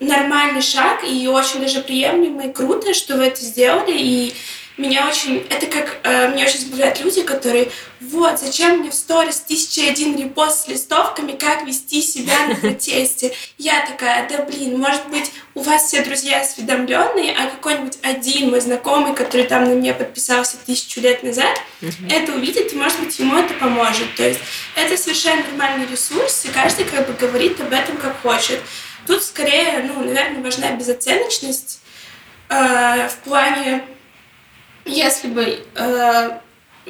нормальный 0.00 0.62
шаг, 0.62 1.04
и 1.04 1.28
очень 1.28 1.60
даже 1.60 1.80
приемлемый, 1.80 2.48
и 2.48 2.52
круто, 2.52 2.92
что 2.94 3.16
вы 3.16 3.26
это 3.26 3.40
сделали, 3.40 3.96
и 3.96 4.34
меня 4.78 5.08
очень... 5.08 5.46
Это 5.50 5.66
как... 5.66 5.98
Э, 6.04 6.32
меня 6.32 6.46
очень 6.46 6.60
забавляют 6.60 7.00
люди, 7.00 7.22
которые... 7.22 7.70
Вот, 8.00 8.38
зачем 8.38 8.78
мне 8.78 8.90
в 8.90 8.94
сторис 8.94 9.40
тысяча 9.40 9.90
один 9.90 10.16
репост 10.16 10.64
с 10.64 10.68
листовками, 10.68 11.32
как 11.32 11.66
вести 11.66 12.00
себя 12.00 12.46
на 12.46 12.54
протесте. 12.54 13.34
Я 13.58 13.84
такая, 13.84 14.28
да 14.28 14.44
блин, 14.44 14.78
может 14.78 15.08
быть, 15.08 15.32
у 15.54 15.62
вас 15.62 15.88
все 15.88 16.04
друзья 16.04 16.40
осведомленные, 16.40 17.34
а 17.36 17.50
какой-нибудь 17.50 17.98
один 18.02 18.50
мой 18.50 18.60
знакомый, 18.60 19.14
который 19.14 19.46
там 19.46 19.64
на 19.64 19.72
меня 19.72 19.94
подписался 19.94 20.56
тысячу 20.64 21.00
лет 21.00 21.24
назад, 21.24 21.60
это 22.08 22.32
увидит, 22.32 22.72
и, 22.72 22.76
может 22.76 23.00
быть, 23.00 23.18
ему 23.18 23.36
это 23.36 23.52
поможет. 23.54 24.14
То 24.14 24.28
есть 24.28 24.40
это 24.76 24.96
совершенно 24.96 25.42
нормальный 25.42 25.86
ресурс, 25.86 26.44
и 26.44 26.48
каждый 26.48 26.84
как 26.84 27.06
бы 27.08 27.14
говорит 27.14 27.60
об 27.60 27.72
этом 27.72 27.96
как 27.96 28.20
хочет. 28.22 28.60
Тут 29.08 29.24
скорее, 29.24 29.82
ну, 29.92 30.04
наверное, 30.04 30.42
важна 30.42 30.70
безоценочность, 30.72 31.80
э, 32.48 33.08
в 33.08 33.16
плане, 33.24 33.84
если 34.88 35.28
бы 35.28 35.64
э, 35.74 36.30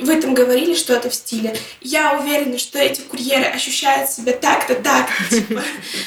вы 0.01 0.21
там 0.21 0.35
говорили 0.35 0.75
что-то 0.75 1.11
в 1.11 1.15
стиле 1.15 1.57
«Я 1.81 2.19
уверена, 2.19 2.59
что 2.59 2.79
эти 2.79 3.01
курьеры 3.01 3.45
ощущают 3.45 4.11
себя 4.11 4.33
так-то, 4.33 4.75
так-то», 4.77 5.31
типа, 5.31 5.63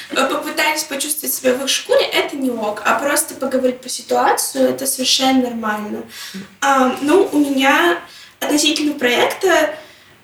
попытались 0.10 0.84
почувствовать 0.84 1.34
себя 1.34 1.54
в 1.54 1.64
их 1.64 1.70
шкуре, 1.70 2.06
это 2.06 2.36
не 2.36 2.50
ок, 2.50 2.82
а 2.86 3.00
просто 3.00 3.36
поговорить 3.36 3.82
про 3.82 3.90
ситуацию, 3.90 4.70
это 4.70 4.86
совершенно 4.86 5.50
нормально. 5.50 6.04
А, 6.62 6.96
ну, 7.02 7.30
у 7.32 7.40
меня 7.40 8.00
относительно 8.40 8.94
проекта 8.94 9.76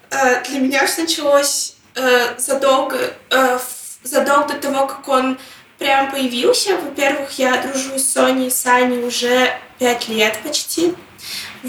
э, 0.10 0.44
для 0.50 0.60
меня 0.60 0.86
все 0.88 1.02
началось 1.02 1.76
э, 1.96 2.38
задолго, 2.38 3.14
э, 3.30 3.60
задолго 4.04 4.54
до 4.54 4.60
того, 4.60 4.88
как 4.88 5.08
он 5.08 5.38
прям 5.78 6.12
появился. 6.12 6.78
Во-первых, 6.78 7.38
я 7.38 7.62
дружу 7.62 8.00
с 8.00 8.04
Соней 8.04 8.48
и 8.48 8.52
Саней 8.52 9.04
уже 9.04 9.52
пять 9.80 10.08
лет 10.08 10.40
почти. 10.44 10.96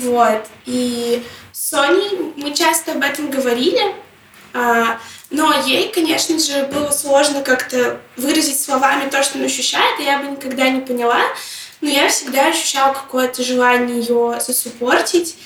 Вот. 0.02 0.46
И 0.66 1.22
с 1.52 1.70
Соней 1.70 2.32
мы 2.36 2.54
часто 2.54 2.92
об 2.92 3.02
этом 3.02 3.30
говорили, 3.30 3.94
а, 4.54 4.98
но 5.30 5.52
ей, 5.66 5.90
конечно 5.92 6.38
же, 6.38 6.64
было 6.66 6.90
сложно 6.90 7.42
как-то 7.42 8.00
выразить 8.16 8.60
словами 8.60 9.10
то, 9.10 9.22
что 9.22 9.38
она 9.38 9.46
ощущает, 9.46 10.00
и 10.00 10.04
я 10.04 10.18
бы 10.18 10.30
никогда 10.30 10.68
не 10.68 10.80
поняла. 10.80 11.20
Но 11.80 11.88
я 11.88 12.08
всегда 12.08 12.48
ощущала 12.48 12.92
какое-то 12.92 13.42
желание 13.42 14.00
ее 14.00 14.38
засуппортить. 14.40 15.36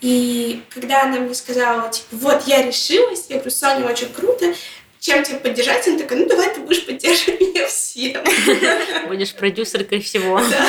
И 0.00 0.62
когда 0.70 1.02
она 1.02 1.20
мне 1.20 1.34
сказала, 1.34 1.88
типа, 1.90 2.08
вот, 2.12 2.42
я 2.46 2.62
решилась, 2.62 3.26
я 3.28 3.36
говорю, 3.36 3.50
Соня, 3.50 3.86
очень 3.86 4.12
круто, 4.12 4.54
чем 5.02 5.24
тебя 5.24 5.38
поддержать? 5.38 5.86
Она 5.88 5.98
такая, 5.98 6.20
ну 6.20 6.26
давай 6.26 6.54
ты 6.54 6.60
будешь 6.60 6.86
поддерживать 6.86 7.40
меня 7.40 7.66
всем. 7.66 8.22
Будешь 9.08 9.34
продюсеркой 9.34 10.00
всего. 10.00 10.38
Да. 10.38 10.64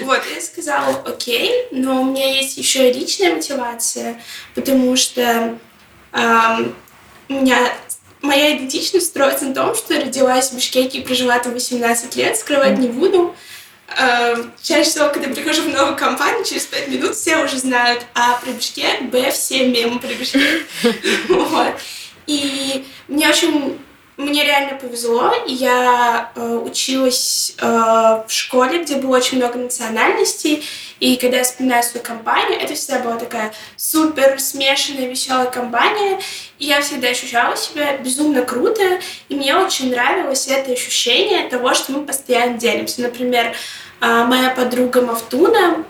Вот, 0.00 0.20
я 0.34 0.40
сказала, 0.40 0.96
окей, 1.06 1.68
но 1.70 2.02
у 2.02 2.04
меня 2.06 2.28
есть 2.28 2.56
еще 2.56 2.90
и 2.90 2.92
личная 2.92 3.36
мотивация, 3.36 4.20
потому 4.56 4.96
что 4.96 5.56
эм, 6.12 6.74
у 7.28 7.34
меня 7.34 7.72
моя 8.20 8.56
идентичность 8.56 9.06
строится 9.06 9.44
на 9.44 9.54
том, 9.54 9.76
что 9.76 9.94
родилась 9.94 10.50
в 10.50 10.56
Бишкеке 10.56 10.98
и 10.98 11.04
прожила 11.04 11.38
там 11.38 11.52
18 11.52 12.16
лет, 12.16 12.36
скрывать 12.36 12.78
не 12.78 12.88
буду. 12.88 13.36
Эм, 13.96 14.52
чаще 14.60 14.90
всего, 14.90 15.08
когда 15.10 15.28
прихожу 15.28 15.62
в 15.62 15.68
новую 15.68 15.96
компанию, 15.96 16.44
через 16.44 16.64
5 16.64 16.88
минут 16.88 17.14
все 17.14 17.36
уже 17.36 17.58
знают 17.58 18.04
А 18.14 18.38
про 18.38 18.50
Бишкек, 18.50 19.02
Б 19.02 19.30
все 19.30 19.68
мемы 19.68 20.00
про 20.00 20.12
Бишкек. 20.12 20.66
Вот. 21.28 21.76
И 22.26 22.84
мне 23.08 23.28
очень 23.28 23.78
мне 24.16 24.46
реально 24.46 24.78
повезло. 24.78 25.34
Я 25.46 26.30
э, 26.34 26.60
училась 26.64 27.54
э, 27.58 27.66
в 27.66 28.26
школе, 28.28 28.82
где 28.82 28.96
было 28.96 29.18
очень 29.18 29.36
много 29.36 29.58
национальностей. 29.58 30.64
И 31.00 31.16
когда 31.16 31.38
я 31.38 31.44
вспоминаю 31.44 31.82
свою 31.82 32.02
компанию, 32.02 32.58
это 32.58 32.74
всегда 32.74 33.00
была 33.00 33.18
такая 33.18 33.52
супер 33.76 34.40
смешанная, 34.40 35.06
веселая 35.06 35.50
компания. 35.50 36.18
И 36.58 36.64
я 36.64 36.80
всегда 36.80 37.08
ощущала 37.08 37.56
себя 37.56 37.98
безумно 37.98 38.42
круто. 38.42 39.00
И 39.28 39.34
мне 39.34 39.54
очень 39.54 39.90
нравилось 39.90 40.48
это 40.48 40.72
ощущение 40.72 41.46
того, 41.50 41.74
что 41.74 41.92
мы 41.92 42.06
постоянно 42.06 42.56
делимся. 42.56 43.02
Например, 43.02 43.54
э, 44.00 44.24
моя 44.24 44.48
подруга 44.48 45.02
Мафтуна, 45.02 45.84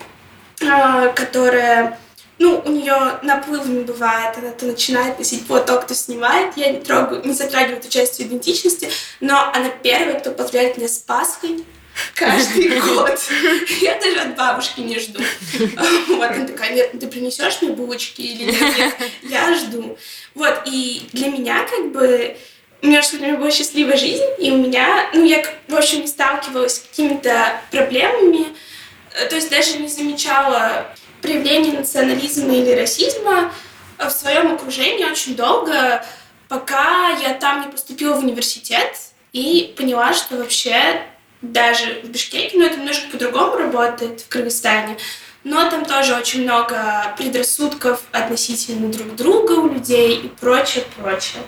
э, 0.61 1.13
которая 1.15 1.97
ну, 2.39 2.63
у 2.65 2.71
нее 2.71 3.19
наплывами 3.23 3.83
бывает, 3.83 4.37
она 4.37 4.51
то 4.51 4.67
начинает 4.67 5.19
носить 5.19 5.47
платок, 5.47 5.87
то 5.87 5.95
снимает. 5.95 6.57
Я 6.57 6.71
не 6.71 6.81
трогаю, 6.81 7.27
не 7.27 7.33
затрагиваю 7.33 7.79
эту 7.79 7.89
часть 7.89 8.21
идентичности, 8.21 8.91
но 9.21 9.51
она 9.55 9.71
первая, 9.71 10.21
кто 10.21 10.31
поздравляет 10.31 10.77
меня 10.77 10.89
с 10.89 10.99
Пасхой 10.99 11.65
каждый 12.15 12.79
год. 12.81 13.19
Я 13.81 13.99
даже 13.99 14.19
от 14.21 14.37
бабушки 14.37 14.81
не 14.81 14.99
жду. 14.99 15.21
Вот, 16.09 16.31
она 16.31 16.47
такая, 16.47 16.75
нет, 16.75 16.99
ты 16.99 17.07
принесешь 17.07 17.63
мне 17.63 17.73
булочки 17.73 18.21
или 18.21 18.51
нет? 18.51 18.95
Я 19.23 19.55
жду. 19.55 19.97
Вот, 20.35 20.63
и 20.67 21.09
для 21.13 21.29
меня 21.29 21.67
как 21.67 21.91
бы 21.93 22.37
у 22.83 22.87
меня 22.87 23.03
что-то 23.03 23.27
была 23.37 23.51
счастливая 23.51 23.97
жизнь, 23.97 24.23
и 24.39 24.51
у 24.51 24.59
меня, 24.59 25.11
ну, 25.15 25.25
я, 25.25 25.43
в 25.69 25.75
общем, 25.75 26.03
не 26.03 26.07
сталкивалась 26.07 26.77
с 26.77 26.79
какими-то 26.81 27.61
проблемами, 27.71 28.49
то 29.31 29.35
есть 29.35 29.51
даже 29.51 29.79
не 29.79 29.89
замечала 29.89 30.87
проявление 31.27 31.73
национализма 31.73 32.55
или 32.55 32.71
расизма 32.71 33.53
в 33.99 34.11
своем 34.11 34.55
окружении 34.55 35.05
очень 35.05 35.35
долго, 35.35 36.05
пока 36.49 37.11
я 37.11 37.35
там 37.35 37.63
не 37.63 37.69
поступила 37.69 38.15
в 38.15 38.21
университет 38.21 38.97
и 39.33 39.75
поняла, 39.77 40.15
что 40.15 40.37
вообще 40.37 41.03
даже 41.43 42.01
в 42.05 42.09
Бишкеке, 42.09 42.57
ну 42.57 42.65
это 42.65 42.77
немножко 42.79 43.11
по-другому 43.11 43.57
работает 43.57 44.21
в 44.21 44.29
Кыргызстане, 44.29 44.97
но 45.43 45.69
там 45.69 45.85
тоже 45.85 46.15
очень 46.15 46.43
много 46.43 47.15
предрассудков 47.19 48.03
относительно 48.13 48.89
друг 48.89 49.17
друга 49.17 49.53
у 49.53 49.69
людей 49.69 50.17
и 50.17 50.29
прочее, 50.29 50.85
прочее. 50.97 51.43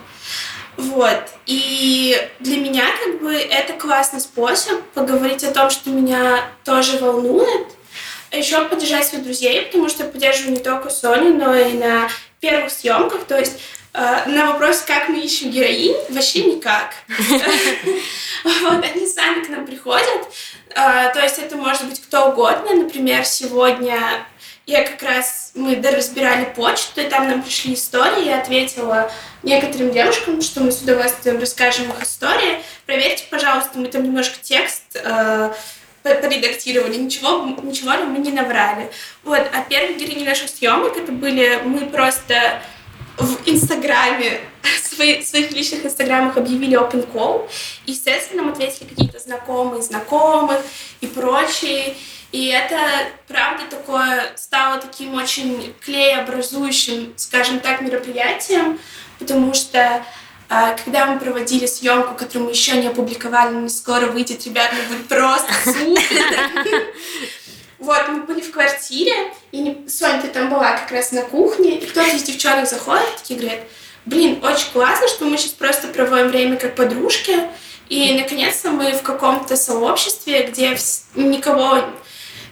Вот. 0.76 1.22
И 1.46 2.16
для 2.40 2.56
меня 2.58 2.84
как 3.04 3.20
бы 3.20 3.32
это 3.32 3.72
классный 3.74 4.20
способ 4.20 4.80
поговорить 4.94 5.44
о 5.44 5.52
том, 5.52 5.70
что 5.70 5.90
меня 5.90 6.44
тоже 6.64 6.98
волнует, 6.98 7.77
еще 8.32 8.64
поддержать 8.64 9.06
своих 9.06 9.24
друзей, 9.24 9.62
потому 9.62 9.88
что 9.88 10.04
я 10.04 10.10
поддерживаю 10.10 10.52
не 10.52 10.62
только 10.62 10.90
Соню, 10.90 11.34
но 11.34 11.54
и 11.54 11.74
на 11.74 12.08
первых 12.40 12.70
съемках. 12.70 13.24
То 13.24 13.38
есть 13.38 13.60
э, 13.94 14.22
на 14.26 14.52
вопрос, 14.52 14.82
как 14.86 15.08
мы 15.08 15.20
ищем 15.20 15.50
героинь, 15.50 15.96
вообще 16.10 16.44
никак. 16.44 16.94
Вот, 18.44 18.84
они 18.84 19.06
сами 19.06 19.44
к 19.44 19.48
нам 19.48 19.66
приходят. 19.66 20.28
Э, 20.70 21.12
то 21.12 21.20
есть 21.20 21.38
это 21.38 21.56
может 21.56 21.84
быть 21.86 22.00
кто 22.00 22.30
угодно. 22.30 22.72
Например, 22.74 23.24
сегодня 23.24 24.24
я 24.68 24.84
как 24.84 25.02
раз, 25.02 25.52
мы 25.54 25.80
разбирали 25.80 26.44
почту, 26.44 27.00
и 27.00 27.08
там 27.08 27.26
нам 27.26 27.42
пришли 27.42 27.72
истории, 27.72 28.26
я 28.26 28.38
ответила 28.38 29.10
некоторым 29.42 29.92
девушкам, 29.92 30.42
что 30.42 30.60
мы 30.60 30.70
с 30.70 30.82
удовольствием 30.82 31.40
расскажем 31.40 31.90
их 31.90 32.02
истории. 32.02 32.62
Проверьте, 32.84 33.24
пожалуйста, 33.30 33.78
мы 33.78 33.88
там 33.88 34.04
немножко 34.04 34.36
текст 34.42 34.82
э, 34.94 35.52
поредактировали, 36.02 36.96
ничего, 36.96 37.44
ничего 37.62 37.92
ли 37.92 38.04
мы 38.04 38.18
не 38.18 38.30
наврали. 38.30 38.90
Вот, 39.24 39.40
а 39.52 39.64
первые 39.68 39.98
героини 39.98 40.24
наших 40.24 40.48
съемок 40.48 40.96
это 40.96 41.12
были 41.12 41.60
мы 41.64 41.86
просто 41.86 42.62
в 43.18 43.48
Инстаграме, 43.48 44.40
свои, 44.82 45.22
своих 45.22 45.52
личных 45.52 45.84
Инстаграмах 45.84 46.36
объявили 46.36 46.78
open 46.78 47.10
call, 47.12 47.48
и, 47.86 47.92
естественно, 47.92 48.42
нам 48.42 48.52
ответили 48.52 48.88
какие-то 48.88 49.18
знакомые 49.18 49.82
знакомых 49.82 50.60
и 51.00 51.06
прочие. 51.06 51.96
И 52.30 52.48
это, 52.48 52.78
правда, 53.26 53.64
такое 53.70 54.32
стало 54.36 54.78
таким 54.80 55.14
очень 55.14 55.74
клееобразующим, 55.80 57.14
скажем 57.16 57.60
так, 57.60 57.80
мероприятием, 57.80 58.78
потому 59.18 59.54
что 59.54 60.04
когда 60.48 61.06
мы 61.06 61.20
проводили 61.20 61.66
съемку, 61.66 62.14
которую 62.14 62.46
мы 62.46 62.52
еще 62.52 62.80
не 62.80 62.88
опубликовали, 62.88 63.54
но 63.54 63.68
скоро 63.68 64.06
выйдет, 64.06 64.44
ребят, 64.46 64.72
мы 64.72 64.96
будет 64.96 65.08
просто 65.08 65.52
супер. 65.64 66.84
Вот, 67.78 68.08
мы 68.08 68.22
были 68.22 68.40
в 68.40 68.50
квартире, 68.50 69.32
и 69.52 69.58
не... 69.58 69.88
Соня, 69.88 70.20
ты 70.20 70.26
там 70.26 70.50
была 70.50 70.76
как 70.76 70.90
раз 70.90 71.12
на 71.12 71.22
кухне, 71.22 71.78
и 71.78 71.86
кто-то 71.86 72.08
из 72.08 72.24
девчонок 72.24 72.68
заходит, 72.68 73.06
такие 73.16 73.38
говорят, 73.38 73.60
блин, 74.04 74.44
очень 74.44 74.72
классно, 74.72 75.06
что 75.06 75.26
мы 75.26 75.38
сейчас 75.38 75.52
просто 75.52 75.86
проводим 75.86 76.26
время 76.26 76.56
как 76.56 76.74
подружки, 76.74 77.36
и 77.88 78.20
наконец-то 78.20 78.70
мы 78.70 78.92
в 78.92 79.02
каком-то 79.02 79.56
сообществе, 79.56 80.48
где 80.48 80.76
никого 81.14 81.84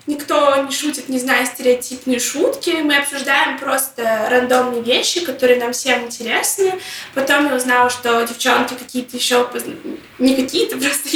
никто 0.06 0.56
не 0.62 0.72
шутит, 0.72 1.08
не 1.08 1.18
зная 1.18 1.46
стереотипные 1.46 2.18
шутки. 2.18 2.70
Мы 2.82 2.96
обсуждаем 2.96 3.58
просто 3.58 4.28
рандомные 4.30 4.82
вещи, 4.82 5.24
которые 5.24 5.58
нам 5.58 5.72
всем 5.72 6.04
интересны. 6.04 6.74
Потом 7.14 7.48
я 7.48 7.56
узнала, 7.56 7.90
что 7.90 8.22
девчонки 8.22 8.74
какие-то 8.74 9.16
еще... 9.16 9.48
Не 10.18 10.34
какие-то, 10.34 10.76
просто 10.78 11.08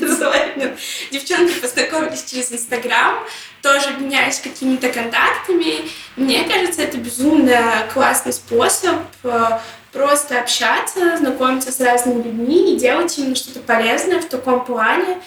называют. 0.00 0.78
Девчонки 1.10 1.58
познакомились 1.60 2.24
через 2.24 2.52
Инстаграм, 2.52 3.18
тоже 3.62 3.88
обменялись 3.88 4.40
какими-то 4.40 4.90
контактами. 4.90 5.88
Мне 6.16 6.44
кажется, 6.44 6.82
это 6.82 6.98
безумно 6.98 7.88
классный 7.92 8.32
способ 8.32 8.96
э, 9.24 9.58
просто 9.90 10.40
общаться, 10.40 11.16
знакомиться 11.16 11.72
с 11.72 11.80
разными 11.80 12.22
людьми 12.22 12.74
и 12.74 12.76
делать 12.76 13.16
именно 13.18 13.34
что-то 13.34 13.60
полезное 13.60 14.20
в 14.20 14.26
таком 14.26 14.64
плане. 14.64 15.18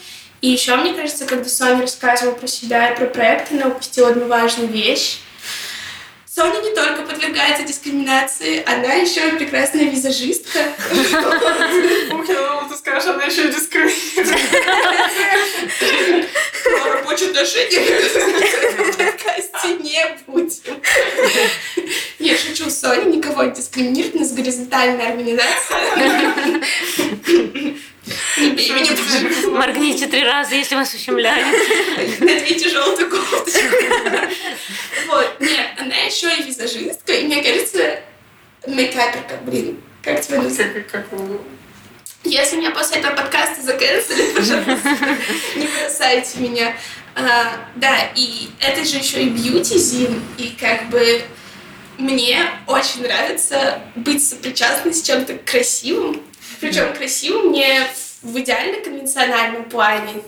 И 0.41 0.49
еще, 0.49 0.75
мне 0.75 0.93
кажется, 0.93 1.25
когда 1.25 1.49
Соня 1.49 1.81
рассказывала 1.81 2.35
про 2.35 2.47
себя 2.47 2.91
и 2.91 2.95
про 2.95 3.07
проект, 3.07 3.51
она 3.51 3.67
упустила 3.67 4.09
одну 4.09 4.27
важную 4.27 4.69
вещь. 4.69 5.19
Соня 6.25 6.61
не 6.61 6.75
только 6.75 7.01
подвергается 7.01 7.63
дискриминации, 7.63 8.63
она 8.67 8.93
еще 8.93 9.27
и 9.27 9.31
прекрасная 9.37 9.85
визажистка. 9.85 10.59
Ты 10.89 12.75
скажешь, 12.77 13.09
она 13.09 13.23
еще 13.23 13.47
и 13.47 13.51
дискриминирует. 13.51 14.29
Рабочие 16.85 17.29
отношения 17.29 17.79
подкасте 18.97 19.69
не 19.79 20.17
будем. 20.27 20.81
Я 22.19 22.37
шучу, 22.37 22.69
Соня 22.69 23.05
никого 23.05 23.43
не 23.43 23.51
дискриминирует, 23.51 24.15
у 24.15 24.19
нас 24.19 24.31
горизонтальная 24.33 25.07
организация. 25.07 25.79
Моргните 29.51 30.07
три 30.07 30.23
раза, 30.23 30.55
если 30.55 30.75
вас 30.75 30.93
ущемляют. 30.93 31.47
Наденьте 32.19 32.69
желтую 32.69 33.09
кофточку. 33.09 33.75
Вот. 35.07 35.39
Нет, 35.39 35.67
она 35.77 35.95
еще 35.95 36.33
и 36.35 36.43
визажистка, 36.43 37.13
и 37.13 37.25
мне 37.25 37.41
кажется, 37.41 37.99
мейкаперка, 38.67 39.37
блин. 39.43 39.81
Как 40.03 40.21
тебя 40.21 40.41
называют? 40.41 40.87
Как, 40.91 41.07
Если 42.23 42.57
меня 42.57 42.71
после 42.71 42.99
этого 42.99 43.15
подкаста 43.15 43.61
заканцелят, 43.61 44.35
пожалуйста, 44.35 44.97
не 45.55 45.67
бросайте 45.67 46.39
меня. 46.39 46.75
А, 47.15 47.67
да, 47.75 48.11
и 48.15 48.49
это 48.59 48.85
же 48.85 48.97
еще 48.97 49.23
и 49.23 49.29
бьюти-зин, 49.29 50.21
и 50.37 50.55
как 50.59 50.89
бы 50.89 51.23
мне 51.97 52.39
очень 52.67 53.01
нравится 53.01 53.81
быть 53.95 54.25
сопричастной 54.25 54.93
с 54.93 55.01
чем-то 55.01 55.39
красивым, 55.39 56.21
причем 56.59 56.93
красивым 56.93 57.51
не 57.51 57.81
в 58.21 58.37
идеально 58.39 58.81
конвенциональном 58.81 59.65
плане, 59.65 60.21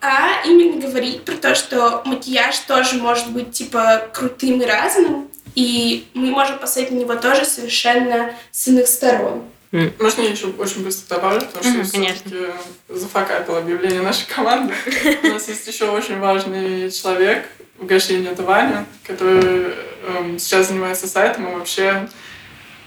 а 0.00 0.42
именно 0.44 0.80
говорить 0.80 1.24
про 1.24 1.34
то, 1.36 1.54
что 1.54 2.02
макияж 2.04 2.58
тоже 2.60 2.96
может 2.96 3.30
быть 3.30 3.52
типа 3.52 4.08
крутым 4.12 4.60
и 4.62 4.66
разным, 4.66 5.28
и 5.54 6.06
мы 6.14 6.30
можем 6.30 6.58
посмотреть 6.58 6.92
на 6.92 7.00
него 7.00 7.16
тоже 7.16 7.44
совершенно 7.44 8.34
с 8.50 8.68
иных 8.68 8.86
сторон. 8.88 9.44
Можно 9.72 10.22
я 10.22 10.30
еще 10.30 10.46
очень 10.48 10.82
быстро 10.82 11.14
добавлю, 11.16 11.42
потому 11.42 11.62
что 11.62 11.72
Мгм, 11.72 11.82
я 11.82 11.90
конечно. 11.92 12.14
все-таки 12.26 12.52
зафакапила 12.88 13.58
объявление 13.58 14.02
нашей 14.02 14.26
команды. 14.26 14.74
У 15.22 15.26
нас 15.28 15.46
есть 15.48 15.66
еще 15.66 15.90
очень 15.90 16.18
важный 16.18 16.90
человек 16.90 17.46
в 17.78 17.86
Гашине, 17.86 18.30
это 18.30 18.42
Ваня, 18.42 18.84
который 19.06 19.72
эм, 20.06 20.38
сейчас 20.40 20.68
занимается 20.68 21.06
сайтом 21.06 21.48
и 21.48 21.54
вообще 21.54 22.08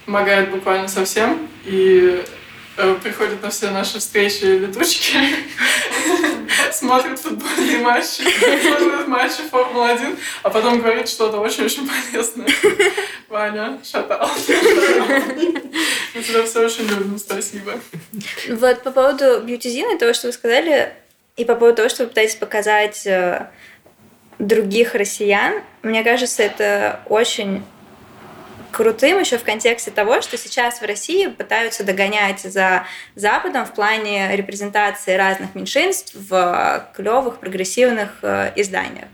помогает 0.05 0.51
буквально 0.51 0.89
со 0.89 1.05
всем. 1.05 1.47
И 1.65 2.21
э, 2.77 2.95
приходит 3.01 3.41
на 3.41 3.49
все 3.49 3.69
наши 3.71 3.99
встречи 3.99 4.43
летучки, 4.43 5.17
смотрит 6.71 7.19
футбольные 7.19 7.79
матчи, 7.79 8.21
смотрит 8.21 9.07
матчи 9.07 9.41
Формулы-1, 9.49 10.17
а 10.43 10.49
потом 10.49 10.79
говорит 10.79 11.09
что-то 11.09 11.39
очень-очень 11.39 11.87
полезное. 11.87 12.47
Ваня, 13.29 13.79
шатал. 13.83 14.29
Мы 14.47 16.21
тебя 16.21 16.43
все 16.45 16.65
очень 16.65 16.85
любим, 16.85 17.17
спасибо. 17.17 17.79
Вот 18.49 18.83
по 18.83 18.91
поводу 18.91 19.41
бьютизина 19.41 19.95
и 19.95 19.97
того, 19.97 20.13
что 20.13 20.27
вы 20.27 20.33
сказали, 20.33 20.93
и 21.35 21.45
по 21.45 21.55
поводу 21.55 21.77
того, 21.77 21.89
что 21.89 22.03
вы 22.03 22.09
пытаетесь 22.09 22.35
показать 22.35 23.07
э, 23.07 23.47
других 24.37 24.93
россиян, 24.93 25.63
мне 25.81 26.03
кажется, 26.03 26.43
это 26.43 27.01
очень 27.07 27.63
крутым 28.73 29.19
еще 29.19 29.37
в 29.37 29.43
контексте 29.43 29.91
того, 29.91 30.21
что 30.21 30.37
сейчас 30.37 30.81
в 30.81 30.85
России 30.85 31.27
пытаются 31.27 31.83
догонять 31.83 32.41
за 32.41 32.85
Западом 33.15 33.65
в 33.65 33.73
плане 33.73 34.35
репрезентации 34.35 35.15
разных 35.15 35.55
меньшинств 35.55 36.13
в 36.15 36.89
клевых 36.95 37.39
прогрессивных 37.39 38.19
э, 38.23 38.51
изданиях. 38.55 39.07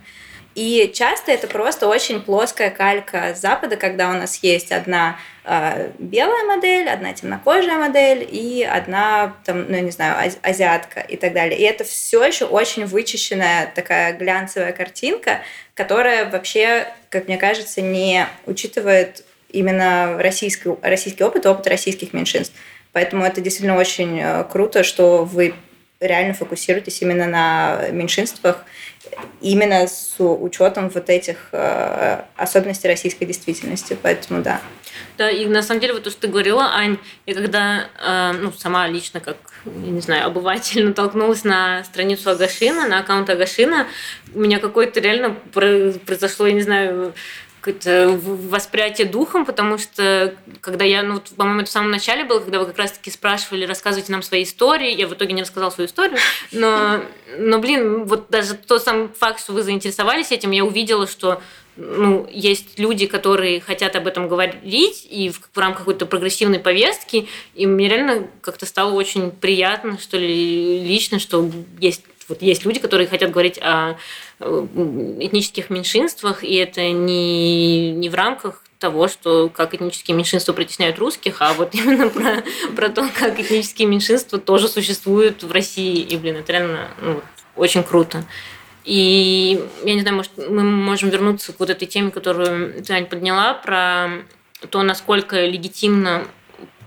И 0.55 0.91
часто 0.93 1.31
это 1.31 1.47
просто 1.47 1.87
очень 1.87 2.21
плоская 2.21 2.69
калька 2.69 3.33
Запада, 3.35 3.77
когда 3.77 4.09
у 4.09 4.13
нас 4.13 4.37
есть 4.37 4.71
одна 4.71 5.17
э, 5.45 5.91
белая 5.99 6.43
модель, 6.45 6.89
одна 6.89 7.13
темнокожая 7.13 7.77
модель 7.77 8.27
и 8.29 8.63
одна, 8.63 9.35
там, 9.45 9.71
ну, 9.71 9.77
не 9.79 9.91
знаю, 9.91 10.15
аз- 10.17 10.39
азиатка 10.41 11.01
и 11.01 11.17
так 11.17 11.33
далее. 11.33 11.57
И 11.59 11.63
это 11.63 11.83
все 11.83 12.23
еще 12.23 12.45
очень 12.45 12.85
вычищенная 12.85 13.71
такая 13.75 14.13
глянцевая 14.13 14.71
картинка, 14.71 15.41
которая 15.75 16.29
вообще, 16.29 16.87
как 17.09 17.27
мне 17.27 17.37
кажется, 17.37 17.81
не 17.81 18.27
учитывает 18.45 19.23
именно 19.49 20.17
российский, 20.19 20.69
российский 20.81 21.23
опыт, 21.23 21.45
опыт 21.45 21.67
российских 21.67 22.13
меньшинств. 22.13 22.55
Поэтому 22.91 23.23
это 23.23 23.41
действительно 23.41 23.77
очень 23.77 24.19
э, 24.19 24.43
круто, 24.49 24.83
что 24.83 25.23
вы 25.23 25.53
реально 25.99 26.33
фокусируетесь 26.33 27.01
именно 27.01 27.27
на 27.27 27.89
меньшинствах, 27.91 28.63
именно 29.41 29.87
с 29.87 30.15
учетом 30.19 30.89
вот 30.89 31.09
этих 31.09 31.49
э, 31.51 32.21
особенностей 32.35 32.87
российской 32.87 33.25
действительности. 33.25 33.97
Поэтому 34.01 34.41
да. 34.41 34.61
Да, 35.17 35.29
и 35.29 35.45
на 35.45 35.61
самом 35.61 35.81
деле, 35.81 35.93
вот 35.93 36.03
то, 36.03 36.09
что 36.09 36.21
ты 36.21 36.27
говорила, 36.27 36.71
Ань, 36.73 36.97
я 37.25 37.33
когда, 37.33 37.89
э, 38.01 38.31
ну, 38.39 38.51
сама 38.53 38.87
лично, 38.87 39.19
как, 39.19 39.37
я 39.65 39.91
не 39.91 40.01
знаю, 40.01 40.27
обыватель, 40.27 40.85
натолкнулась 40.85 41.43
на 41.43 41.83
страницу 41.83 42.29
Агашина, 42.29 42.87
на 42.87 42.99
аккаунт 42.99 43.29
Агашина, 43.29 43.87
у 44.33 44.39
меня 44.39 44.59
какое-то 44.59 44.99
реально 44.99 45.35
про- 45.53 45.91
произошло, 46.05 46.47
я 46.47 46.53
не 46.53 46.61
знаю, 46.61 47.13
в- 47.73 48.49
восприятие 48.49 49.07
духом, 49.07 49.45
потому 49.45 49.77
что 49.77 50.35
когда 50.61 50.85
я, 50.85 51.03
ну, 51.03 51.21
по-моему, 51.35 51.61
это 51.61 51.69
в 51.69 51.73
самом 51.73 51.91
начале 51.91 52.23
было, 52.23 52.39
когда 52.39 52.59
вы 52.59 52.65
как 52.65 52.77
раз-таки 52.77 53.11
спрашивали, 53.11 53.65
рассказывайте 53.65 54.11
нам 54.11 54.23
свои 54.23 54.43
истории, 54.43 54.93
я 54.93 55.07
в 55.07 55.13
итоге 55.13 55.33
не 55.33 55.41
рассказала 55.41 55.69
свою 55.69 55.87
историю, 55.87 56.17
но, 56.51 57.01
но 57.37 57.59
блин, 57.59 58.05
вот 58.05 58.29
даже 58.29 58.55
тот 58.55 58.83
сам 58.83 59.11
факт, 59.13 59.39
что 59.41 59.53
вы 59.53 59.63
заинтересовались 59.63 60.31
этим, 60.31 60.51
я 60.51 60.65
увидела, 60.65 61.07
что 61.07 61.41
ну, 61.75 62.27
есть 62.29 62.77
люди, 62.77 63.05
которые 63.05 63.61
хотят 63.61 63.95
об 63.95 64.05
этом 64.05 64.27
говорить 64.27 65.07
и 65.09 65.29
в, 65.29 65.39
в 65.53 65.57
рамках 65.57 65.79
какой-то 65.79 66.05
прогрессивной 66.05 66.59
повестки, 66.59 67.27
и 67.55 67.65
мне 67.65 67.87
реально 67.87 68.27
как-то 68.41 68.65
стало 68.65 68.91
очень 68.91 69.31
приятно, 69.31 69.97
что 69.97 70.17
ли, 70.17 70.83
лично, 70.83 71.19
что 71.19 71.49
есть 71.79 72.03
вот 72.27 72.43
есть 72.43 72.63
люди, 72.63 72.79
которые 72.79 73.07
хотят 73.07 73.31
говорить 73.31 73.57
о 73.57 73.97
этнических 74.39 75.69
меньшинствах, 75.69 76.43
и 76.43 76.55
это 76.55 76.89
не, 76.91 77.91
не 77.91 78.09
в 78.09 78.15
рамках 78.15 78.63
того, 78.79 79.09
что 79.09 79.49
как 79.49 79.73
этнические 79.73 80.15
меньшинства 80.15 80.53
притесняют 80.53 80.97
русских, 80.97 81.41
а 81.41 81.53
вот 81.53 81.69
именно 81.75 82.09
про, 82.09 82.43
про 82.75 82.89
то, 82.89 83.07
как 83.17 83.39
этнические 83.39 83.87
меньшинства 83.87 84.39
тоже 84.39 84.67
существуют 84.67 85.43
в 85.43 85.51
России. 85.51 85.99
И, 85.99 86.15
блин, 86.17 86.37
это 86.37 86.53
реально 86.53 86.87
ну, 87.01 87.21
очень 87.55 87.83
круто. 87.83 88.25
И 88.85 89.61
я 89.83 89.93
не 89.93 90.01
знаю, 90.01 90.15
может, 90.15 90.31
мы 90.37 90.63
можем 90.63 91.09
вернуться 91.09 91.51
к 91.53 91.59
вот 91.59 91.69
этой 91.69 91.85
теме, 91.85 92.11
которую 92.11 92.81
ты, 92.81 92.93
Ань, 92.93 93.05
подняла, 93.05 93.53
про 93.53 94.09
то, 94.69 94.81
насколько 94.83 95.45
легитимна 95.45 96.25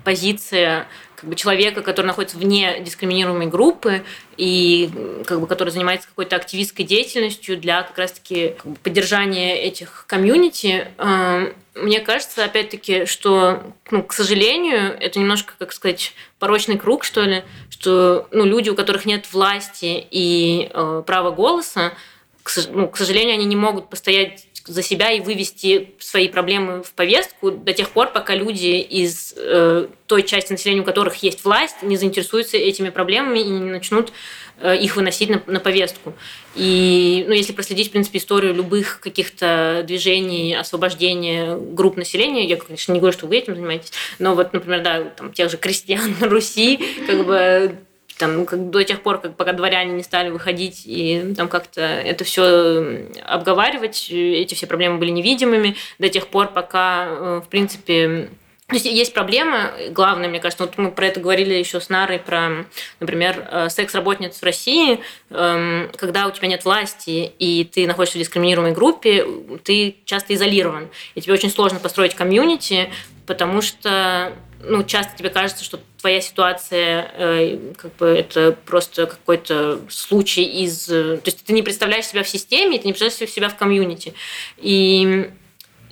позиция 0.02 0.88
как 1.22 1.30
бы, 1.30 1.36
человека, 1.36 1.82
который 1.82 2.06
находится 2.06 2.36
вне 2.36 2.80
дискриминируемой 2.80 3.46
группы 3.46 4.02
и 4.36 4.90
как 5.24 5.40
бы, 5.40 5.46
который 5.46 5.70
занимается 5.70 6.08
какой-то 6.08 6.34
активистской 6.34 6.84
деятельностью 6.84 7.56
для 7.56 7.84
как 7.84 7.96
раз-таки 7.96 8.56
как 8.56 8.66
бы, 8.66 8.76
поддержания 8.82 9.56
этих 9.62 10.04
комьюнити. 10.08 10.88
Эм, 10.98 11.54
Мне 11.76 12.00
кажется, 12.00 12.44
опять-таки, 12.44 13.06
что, 13.06 13.62
ну, 13.92 14.02
к 14.02 14.12
сожалению, 14.12 14.96
это 14.98 15.20
немножко, 15.20 15.54
как 15.58 15.72
сказать, 15.72 16.12
порочный 16.40 16.76
круг, 16.76 17.04
что 17.04 17.22
ли, 17.22 17.44
что 17.70 18.26
ну, 18.32 18.44
люди, 18.44 18.68
у 18.68 18.74
которых 18.74 19.06
нет 19.06 19.32
власти 19.32 20.04
и 20.10 20.70
э, 20.74 21.02
права 21.06 21.30
голоса, 21.30 21.92
ну, 22.70 22.88
к 22.88 22.96
сожалению, 22.96 23.34
они 23.34 23.44
не 23.44 23.56
могут 23.56 23.88
постоять 23.90 24.46
за 24.66 24.82
себя 24.82 25.10
и 25.10 25.20
вывести 25.20 25.94
свои 25.98 26.28
проблемы 26.28 26.82
в 26.82 26.92
повестку 26.92 27.50
до 27.50 27.72
тех 27.72 27.90
пор, 27.90 28.12
пока 28.12 28.34
люди 28.34 28.78
из 28.80 29.34
э, 29.36 29.88
той 30.06 30.22
части 30.22 30.52
населения, 30.52 30.82
у 30.82 30.84
которых 30.84 31.16
есть 31.16 31.44
власть, 31.44 31.82
не 31.82 31.96
заинтересуются 31.96 32.56
этими 32.56 32.90
проблемами 32.90 33.40
и 33.40 33.44
не 33.44 33.70
начнут 33.70 34.12
э, 34.60 34.76
их 34.76 34.96
выносить 34.96 35.30
на, 35.30 35.42
на 35.46 35.58
повестку. 35.58 36.14
И 36.54 37.24
ну, 37.26 37.34
если 37.34 37.52
проследить, 37.52 37.88
в 37.88 37.90
принципе, 37.90 38.18
историю 38.18 38.54
любых 38.54 39.00
каких-то 39.00 39.82
движений 39.86 40.54
освобождения 40.54 41.56
групп 41.56 41.96
населения, 41.96 42.44
я, 42.44 42.56
конечно, 42.56 42.92
не 42.92 43.00
говорю, 43.00 43.16
что 43.16 43.26
вы 43.26 43.38
этим 43.38 43.56
занимаетесь, 43.56 43.92
но 44.18 44.34
вот, 44.34 44.52
например, 44.52 44.82
да, 44.82 45.04
там, 45.04 45.32
тех 45.32 45.50
же 45.50 45.56
крестьян 45.56 46.14
на 46.20 46.28
Руси, 46.28 46.78
как 47.06 47.26
бы 47.26 47.78
там, 48.22 48.46
как 48.46 48.70
до 48.70 48.84
тех 48.84 49.02
пор, 49.02 49.20
как, 49.20 49.36
пока 49.36 49.52
дворяне 49.52 49.94
не 49.94 50.04
стали 50.04 50.30
выходить 50.30 50.82
и 50.86 51.34
там 51.36 51.48
как-то 51.48 51.80
это 51.80 52.22
все 52.22 53.08
обговаривать, 53.24 54.08
эти 54.10 54.54
все 54.54 54.68
проблемы 54.68 54.98
были 54.98 55.10
невидимыми, 55.10 55.74
до 55.98 56.08
тех 56.08 56.28
пор, 56.28 56.52
пока, 56.52 57.06
э, 57.08 57.40
в 57.44 57.48
принципе, 57.48 58.30
то 58.68 58.74
есть 58.74 58.86
есть 58.86 59.12
проблема, 59.12 59.72
главная, 59.90 60.28
мне 60.28 60.38
кажется, 60.38 60.64
вот 60.64 60.78
мы 60.78 60.92
про 60.92 61.06
это 61.08 61.18
говорили 61.18 61.52
еще 61.52 61.80
с 61.80 61.88
Нарой, 61.88 62.20
про, 62.20 62.64
например, 63.00 63.44
э, 63.50 63.68
секс-работниц 63.68 64.38
в 64.38 64.42
России, 64.44 65.00
эм, 65.30 65.90
когда 65.96 66.28
у 66.28 66.30
тебя 66.30 66.46
нет 66.46 66.64
власти, 66.64 67.32
и 67.40 67.64
ты 67.64 67.88
находишься 67.88 68.18
в 68.18 68.20
дискриминируемой 68.20 68.72
группе, 68.72 69.26
ты 69.64 69.96
часто 70.04 70.34
изолирован, 70.34 70.90
и 71.16 71.20
тебе 71.20 71.34
очень 71.34 71.50
сложно 71.50 71.80
построить 71.80 72.14
комьюнити, 72.14 72.92
потому 73.26 73.62
что 73.62 74.32
ну, 74.64 74.84
часто 74.84 75.16
тебе 75.16 75.30
кажется, 75.30 75.64
что 75.64 75.80
твоя 76.02 76.20
ситуация, 76.20 77.12
э, 77.16 77.58
как 77.78 77.94
бы 77.96 78.06
это 78.08 78.56
просто 78.66 79.06
какой-то 79.06 79.80
случай 79.88 80.42
из... 80.42 80.88
э, 80.88 81.18
То 81.18 81.30
есть 81.30 81.44
ты 81.44 81.52
не 81.52 81.62
представляешь 81.62 82.06
себя 82.06 82.24
в 82.24 82.28
системе, 82.28 82.78
ты 82.78 82.88
не 82.88 82.92
представляешь 82.92 83.32
себя 83.32 83.48
в 83.48 83.56
комьюнити. 83.56 84.12
И 84.58 85.30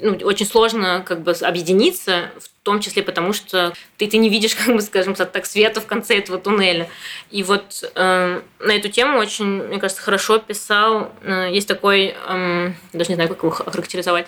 ну, 0.01 0.19
очень 0.25 0.47
сложно 0.47 1.05
как 1.07 1.23
бы 1.23 1.31
объединиться 1.31 2.31
в 2.41 2.50
в 2.61 2.63
том 2.63 2.81
числе 2.81 3.03
потому, 3.03 3.33
что 3.33 3.73
ты, 3.97 4.07
ты 4.07 4.19
не 4.19 4.29
видишь, 4.29 4.55
как 4.67 4.75
бы, 4.75 4.83
скажем 4.83 5.15
так, 5.15 5.47
света 5.47 5.81
в 5.81 5.87
конце 5.87 6.19
этого 6.19 6.39
туннеля. 6.39 6.89
И 7.31 7.43
вот 7.43 7.91
э, 7.95 8.43
на 8.59 8.73
эту 8.73 8.89
тему 8.89 9.19
очень, 9.19 9.63
мне 9.65 9.79
кажется, 9.79 10.03
хорошо 10.03 10.39
писал, 10.39 11.11
э, 11.23 11.49
есть 11.53 11.69
такой, 11.69 12.15
э, 12.15 12.73
даже 12.93 13.11
не 13.11 13.15
знаю, 13.15 13.29
как 13.31 13.43
его 13.43 13.53
охарактеризовать, 13.53 14.27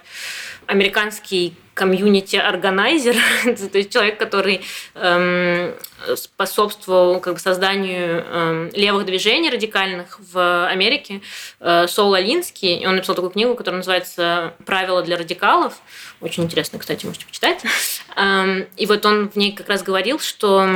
американский 0.66 1.54
комьюнити-органайзер, 1.74 3.16
то 3.72 3.78
есть 3.78 3.90
человек, 3.90 4.18
который 4.18 4.60
эм, 4.94 5.74
способствовал 6.16 7.18
как 7.20 7.34
бы, 7.34 7.40
созданию 7.40 8.24
эм, 8.26 8.70
левых 8.74 9.06
движений 9.06 9.48
радикальных 9.48 10.20
в 10.20 10.66
Америке, 10.68 11.22
э, 11.60 11.86
Сол 11.88 12.12
Алинский, 12.12 12.76
и 12.76 12.86
он 12.86 12.96
написал 12.96 13.14
такую 13.14 13.30
книгу, 13.30 13.54
которая 13.54 13.78
называется 13.78 14.52
«Правила 14.66 15.02
для 15.02 15.16
радикалов», 15.16 15.74
очень 16.20 16.44
интересно, 16.44 16.78
кстати, 16.78 17.06
можете 17.06 17.26
почитать. 17.26 17.62
Эм, 18.16 18.66
и 18.76 18.86
вот 18.86 19.04
он 19.06 19.30
в 19.30 19.36
ней 19.36 19.52
как 19.52 19.68
раз 19.68 19.82
говорил, 19.82 20.18
что 20.18 20.66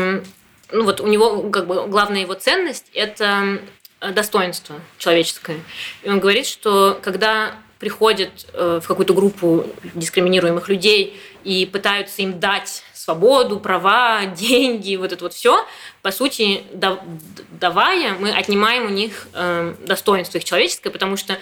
ну 0.73 0.85
вот 0.85 1.01
у 1.01 1.07
него 1.07 1.51
как 1.51 1.67
бы 1.67 1.87
главная 1.87 2.23
его 2.23 2.35
ценность– 2.35 2.87
это 2.95 3.61
достоинство 4.01 4.77
человеческое. 4.99 5.61
И 6.03 6.09
он 6.09 6.21
говорит, 6.21 6.47
что 6.47 6.99
когда 7.03 7.57
приходят 7.79 8.47
э, 8.53 8.81
в 8.83 8.87
какую-то 8.87 9.13
группу 9.13 9.67
дискриминируемых 9.95 10.69
людей 10.69 11.21
и 11.45 11.67
пытаются 11.67 12.23
им 12.23 12.41
дать 12.41 12.83
свободу, 12.95 13.61
права, 13.61 14.25
деньги, 14.37 14.97
вот 14.97 15.13
это 15.13 15.25
вот 15.25 15.35
все, 15.35 15.65
по 16.03 16.11
сути, 16.11 16.65
давая, 17.61 18.15
мы 18.15 18.31
отнимаем 18.31 18.87
у 18.87 18.91
них 18.91 19.29
э, 19.33 19.75
достоинство 19.87 20.39
их 20.39 20.45
человеческое, 20.45 20.91
потому 20.91 21.17
что 21.17 21.39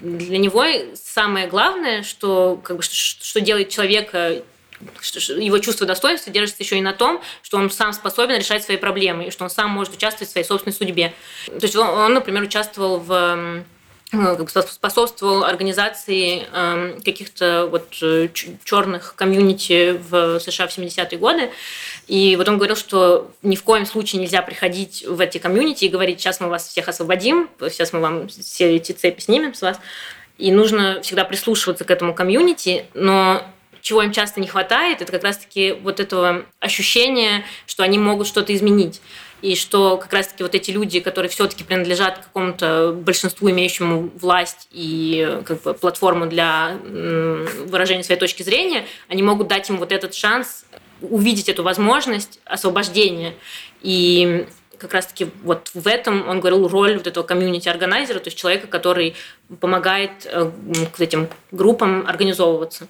для 0.00 0.38
него 0.38 0.64
самое 0.94 1.48
главное, 1.48 2.02
что, 2.02 2.60
как 2.62 2.76
бы, 2.76 2.82
что 2.82 3.40
делает 3.40 3.68
человека 3.68 4.42
его 4.80 5.58
чувство 5.58 5.86
достоинства 5.86 6.32
держится 6.32 6.62
еще 6.62 6.78
и 6.78 6.80
на 6.80 6.92
том, 6.92 7.20
что 7.42 7.56
он 7.56 7.70
сам 7.70 7.92
способен 7.92 8.38
решать 8.38 8.62
свои 8.62 8.76
проблемы, 8.76 9.26
и 9.26 9.30
что 9.30 9.44
он 9.44 9.50
сам 9.50 9.70
может 9.70 9.94
участвовать 9.94 10.28
в 10.28 10.32
своей 10.32 10.46
собственной 10.46 10.74
судьбе. 10.74 11.12
То 11.46 11.62
есть 11.62 11.76
он, 11.76 11.86
он 11.88 12.14
например, 12.14 12.42
участвовал 12.42 12.98
в 12.98 13.64
ну, 14.10 14.46
способствовал 14.48 15.44
организации 15.44 16.46
эм, 16.52 17.00
каких-то 17.02 17.68
вот 17.70 17.98
э, 18.00 18.28
черных 18.64 19.14
комьюнити 19.14 20.00
в 20.08 20.40
США 20.40 20.66
в 20.66 20.76
70-е 20.76 21.18
годы. 21.18 21.50
И 22.06 22.34
вот 22.36 22.48
он 22.48 22.56
говорил, 22.56 22.76
что 22.76 23.30
ни 23.42 23.54
в 23.54 23.62
коем 23.62 23.84
случае 23.84 24.22
нельзя 24.22 24.40
приходить 24.40 25.04
в 25.06 25.20
эти 25.20 25.36
комьюнити 25.36 25.84
и 25.84 25.88
говорить, 25.88 26.20
сейчас 26.20 26.40
мы 26.40 26.48
вас 26.48 26.68
всех 26.68 26.88
освободим, 26.88 27.50
сейчас 27.60 27.92
мы 27.92 28.00
вам 28.00 28.28
все 28.28 28.76
эти 28.76 28.92
цепи 28.92 29.20
снимем 29.20 29.52
с 29.52 29.60
вас. 29.60 29.78
И 30.38 30.52
нужно 30.52 31.02
всегда 31.02 31.24
прислушиваться 31.24 31.84
к 31.84 31.90
этому 31.90 32.14
комьюнити, 32.14 32.86
но 32.94 33.42
чего 33.80 34.02
им 34.02 34.12
часто 34.12 34.40
не 34.40 34.46
хватает, 34.46 35.02
это 35.02 35.12
как 35.12 35.24
раз-таки 35.24 35.72
вот 35.72 36.00
этого 36.00 36.46
ощущения, 36.60 37.44
что 37.66 37.82
они 37.82 37.98
могут 37.98 38.26
что-то 38.26 38.54
изменить 38.54 39.00
и 39.40 39.54
что 39.54 39.96
как 39.96 40.12
раз-таки 40.12 40.42
вот 40.42 40.54
эти 40.54 40.70
люди, 40.70 41.00
которые 41.00 41.30
все-таки 41.30 41.62
принадлежат 41.62 42.18
какому-то 42.18 42.92
большинству, 42.92 43.50
имеющему 43.50 44.10
власть 44.16 44.68
и 44.72 45.40
как 45.44 45.62
бы 45.62 45.74
платформу 45.74 46.26
для 46.26 46.76
выражения 46.82 48.02
своей 48.02 48.18
точки 48.18 48.42
зрения, 48.42 48.84
они 49.08 49.22
могут 49.22 49.48
дать 49.48 49.68
им 49.70 49.76
вот 49.78 49.92
этот 49.92 50.14
шанс 50.14 50.64
увидеть 51.00 51.48
эту 51.48 51.62
возможность 51.62 52.40
освобождения. 52.44 53.34
И 53.82 54.46
как 54.78 54.94
раз-таки 54.94 55.28
вот 55.42 55.70
в 55.74 55.86
этом 55.86 56.28
он 56.28 56.40
говорил 56.40 56.66
роль 56.68 56.96
вот 56.96 57.06
этого 57.06 57.24
комьюнити-органайзера, 57.24 58.18
то 58.18 58.28
есть 58.28 58.38
человека, 58.38 58.66
который 58.66 59.14
помогает 59.60 60.10
э, 60.24 60.50
к 60.96 61.00
этим 61.00 61.28
группам 61.50 62.06
организовываться. 62.06 62.88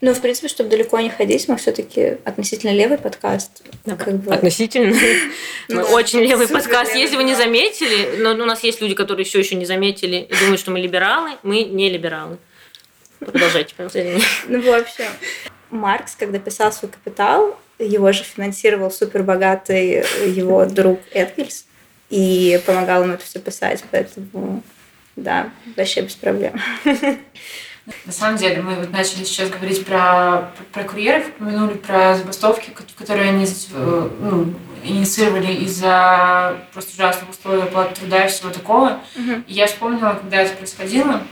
Ну, 0.00 0.14
в 0.14 0.20
принципе, 0.20 0.46
чтобы 0.46 0.70
далеко 0.70 1.00
не 1.00 1.10
ходить, 1.10 1.48
мы 1.48 1.56
все-таки 1.56 2.18
относительно 2.24 2.70
левый 2.70 2.98
подкаст. 2.98 3.62
Да, 3.84 3.96
как 3.96 4.14
бы... 4.18 4.32
Относительно. 4.32 4.96
Мы 5.68 5.82
очень 5.82 6.20
левый 6.20 6.46
подкаст. 6.46 6.94
Если 6.94 7.16
вы 7.16 7.24
не 7.24 7.34
заметили, 7.34 8.16
но 8.18 8.30
у 8.30 8.46
нас 8.46 8.62
есть 8.62 8.80
люди, 8.80 8.94
которые 8.94 9.24
все 9.24 9.40
еще 9.40 9.56
не 9.56 9.66
заметили 9.66 10.16
и 10.18 10.34
думают, 10.38 10.60
что 10.60 10.70
мы 10.70 10.78
либералы, 10.78 11.32
мы 11.42 11.64
не 11.64 11.90
либералы. 11.90 12.38
Продолжайте, 13.18 13.74
пожалуйста. 13.74 14.20
Ну, 14.48 14.60
в 14.60 14.68
общем, 14.68 15.06
Маркс, 15.70 16.14
когда 16.14 16.38
писал 16.38 16.72
свой 16.72 16.90
«Капитал», 16.92 17.58
его 17.78 18.12
же 18.12 18.22
финансировал 18.22 18.90
супербогатый 18.90 20.04
его 20.26 20.64
друг 20.64 21.00
Энгельс 21.12 21.66
и 22.10 22.60
помогал 22.66 23.02
ему 23.02 23.14
это 23.14 23.24
все 23.24 23.40
писать, 23.40 23.84
поэтому 23.90 24.62
да, 25.16 25.50
вообще 25.76 26.02
без 26.02 26.14
проблем. 26.14 26.60
На 28.04 28.12
самом 28.12 28.36
деле, 28.36 28.60
мы 28.62 28.74
вот 28.74 28.90
начали 28.90 29.24
сейчас 29.24 29.48
говорить 29.48 29.86
про, 29.86 30.50
про 30.72 30.84
курьеров, 30.84 31.28
упомянули 31.28 31.74
про 31.74 32.16
забастовки, 32.16 32.70
которые 32.96 33.30
они 33.30 33.46
э, 33.46 34.08
ну, 34.20 34.54
инициировали 34.84 35.52
из-за 35.64 36.56
просто 36.72 36.92
ужасных 36.92 37.30
условий 37.30 37.62
оплаты 37.62 38.00
труда 38.00 38.26
и 38.26 38.28
всего 38.28 38.50
такого. 38.50 39.00
Uh-huh. 39.16 39.42
И 39.46 39.54
я 39.54 39.66
вспомнила, 39.66 40.18
когда 40.20 40.42
это 40.42 40.54
происходило, 40.54 41.22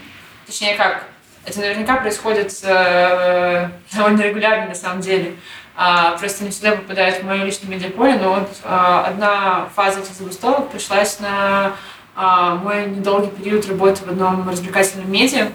точнее 0.45 0.75
как, 0.75 1.05
это 1.45 1.59
наверняка 1.59 1.97
происходит 1.97 2.53
э, 2.63 3.69
довольно 3.95 4.21
регулярно 4.21 4.67
на 4.67 4.75
самом 4.75 5.01
деле. 5.01 5.35
А, 5.79 6.17
просто 6.17 6.43
не 6.43 6.49
всегда 6.49 6.71
попадает 6.71 7.21
в 7.21 7.25
мое 7.25 7.43
личное 7.43 7.69
медиаполе, 7.69 8.15
но 8.15 8.33
вот 8.33 8.49
а, 8.63 9.05
одна 9.05 9.69
фаза 9.75 9.99
этих 9.99 10.13
забастовок 10.13 10.71
пришлась 10.71 11.19
на 11.19 11.73
а, 12.15 12.55
мой 12.55 12.87
недолгий 12.87 13.29
период 13.29 13.67
работы 13.67 14.03
в 14.03 14.09
одном 14.09 14.49
развлекательном 14.49 15.11
медиа 15.11 15.49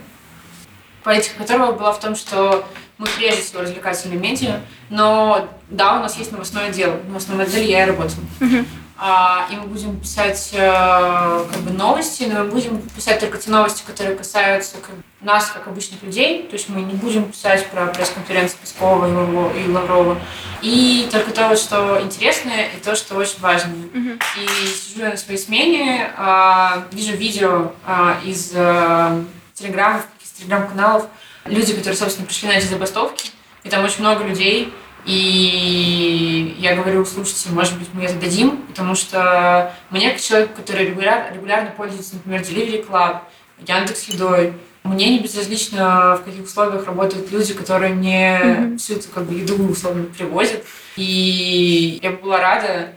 политика 1.02 1.38
которого 1.38 1.72
была 1.72 1.92
в 1.92 2.00
том, 2.00 2.16
что 2.16 2.64
мы 2.98 3.06
прежде 3.16 3.42
всего 3.42 3.62
развлекательные 3.62 4.18
медиа, 4.18 4.60
но 4.90 5.48
да, 5.68 5.96
у 5.96 6.00
нас 6.00 6.16
есть 6.18 6.32
новостное 6.32 6.70
дело, 6.70 6.98
новостном 7.08 7.40
отделе 7.40 7.70
я 7.70 7.84
и 7.84 7.86
работаю. 7.86 8.24
Uh-huh. 8.40 8.66
А, 9.04 9.48
и 9.50 9.56
мы 9.56 9.66
будем 9.66 9.98
писать 9.98 10.50
э, 10.52 11.44
как 11.52 11.60
бы 11.62 11.72
новости, 11.72 12.30
но 12.32 12.44
мы 12.44 12.50
будем 12.52 12.80
писать 12.82 13.18
только 13.18 13.36
те 13.36 13.50
новости, 13.50 13.82
которые 13.84 14.16
касаются 14.16 14.76
как, 14.76 14.94
нас, 15.20 15.50
как 15.50 15.66
обычных 15.66 16.04
людей. 16.04 16.44
То 16.44 16.52
есть 16.52 16.68
мы 16.68 16.82
не 16.82 16.94
будем 16.94 17.24
писать 17.24 17.66
про 17.66 17.86
пресс-конференции 17.86 18.56
Пескова 18.60 19.50
и 19.56 19.68
Лаврова. 19.68 20.20
И 20.60 21.08
только 21.10 21.32
то, 21.32 21.56
что 21.56 22.00
интересное, 22.00 22.66
и 22.66 22.80
то, 22.80 22.94
что 22.94 23.16
очень 23.16 23.40
важное. 23.40 23.74
Uh-huh. 23.74 24.22
И 24.38 24.66
сижу 24.68 25.00
я 25.00 25.10
на 25.10 25.16
своей 25.16 25.38
смене, 25.40 26.12
э, 26.16 26.82
вижу 26.92 27.16
видео 27.16 27.72
э, 27.84 28.14
из 28.24 28.52
э, 28.54 29.24
телеграммов 29.54 30.06
телеграм-каналов, 30.42 31.06
люди, 31.46 31.72
которые, 31.74 31.96
собственно, 31.96 32.26
пришли 32.26 32.48
на 32.48 32.52
эти 32.52 32.66
забастовки, 32.66 33.30
и 33.64 33.68
там 33.68 33.84
очень 33.84 34.00
много 34.00 34.24
людей, 34.24 34.72
и 35.04 36.54
я 36.58 36.76
говорю, 36.76 37.04
слушайте, 37.04 37.50
может 37.50 37.78
быть, 37.78 37.88
мы 37.92 38.04
это 38.04 38.14
дадим, 38.14 38.58
потому 38.68 38.94
что 38.94 39.74
мне, 39.90 40.10
как 40.10 40.20
человеку, 40.20 40.54
который 40.56 40.86
регуляр, 40.86 41.32
регулярно 41.34 41.70
пользуется, 41.70 42.14
например, 42.14 42.42
Delivery 42.42 42.86
Club, 42.88 43.18
Яндекс 43.66 44.04
Едой, 44.04 44.54
мне 44.84 45.10
не 45.10 45.18
безразлично, 45.20 46.16
в 46.16 46.24
каких 46.24 46.44
условиях 46.44 46.86
работают 46.86 47.30
люди, 47.30 47.54
которые 47.54 47.94
мне 47.94 48.40
mm-hmm. 48.42 48.78
всю 48.78 48.94
эту 48.94 49.08
как 49.10 49.24
бы, 49.24 49.34
еду 49.34 49.54
условно 49.68 50.04
привозят. 50.04 50.64
И 50.96 52.00
я 52.02 52.10
была 52.10 52.40
рада 52.40 52.92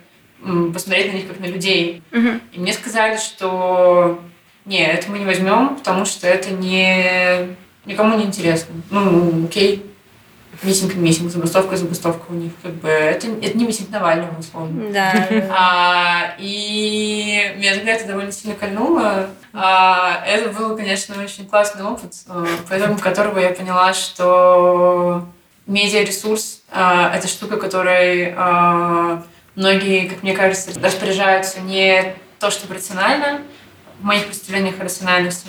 посмотреть 0.72 1.12
на 1.12 1.16
них 1.16 1.28
как 1.28 1.40
на 1.40 1.46
людей. 1.46 2.02
Mm-hmm. 2.10 2.40
И 2.52 2.60
мне 2.60 2.72
сказали, 2.72 3.16
что 3.16 4.20
не, 4.66 4.84
это 4.84 5.10
мы 5.10 5.18
не 5.18 5.24
возьмем, 5.24 5.76
потому 5.76 6.04
что 6.04 6.26
это 6.26 6.50
не 6.50 7.56
никому 7.86 8.18
не 8.18 8.24
интересно. 8.24 8.74
Ну, 8.90 9.46
окей, 9.46 9.86
митинг 10.62 10.94
митинг, 10.96 11.30
забастовка 11.30 11.76
забастовка 11.76 12.24
у 12.30 12.34
них. 12.34 12.52
Как 12.62 12.72
бы 12.72 12.88
это, 12.88 13.28
это 13.28 13.56
не 13.56 13.66
митинг 13.66 13.90
Навального, 13.90 14.38
условно. 14.38 14.90
Да. 14.92 15.28
А, 15.50 16.34
и 16.38 17.54
меня 17.56 17.74
тогда 17.74 17.92
это 17.92 18.06
довольно 18.06 18.32
сильно 18.32 18.54
кольнуло. 18.54 19.28
А, 19.52 20.22
это 20.26 20.50
был, 20.50 20.76
конечно, 20.76 21.14
очень 21.22 21.46
классный 21.46 21.84
опыт, 21.84 22.12
а, 22.28 22.44
поэтому 22.68 22.98
которого 22.98 23.38
я 23.38 23.50
поняла, 23.50 23.94
что 23.94 25.26
медиаресурс 25.66 26.62
а, 26.70 27.16
это 27.16 27.28
штука, 27.28 27.56
которой 27.56 28.34
а, 28.36 29.22
многие, 29.54 30.08
как 30.08 30.22
мне 30.22 30.34
кажется, 30.34 30.78
распоряжаются 30.80 31.60
не 31.60 32.14
то, 32.38 32.50
что 32.50 32.72
рационально, 32.72 33.40
в 34.00 34.04
моих 34.04 34.26
представлениях 34.26 34.80
о 34.80 34.84
рациональности. 34.84 35.48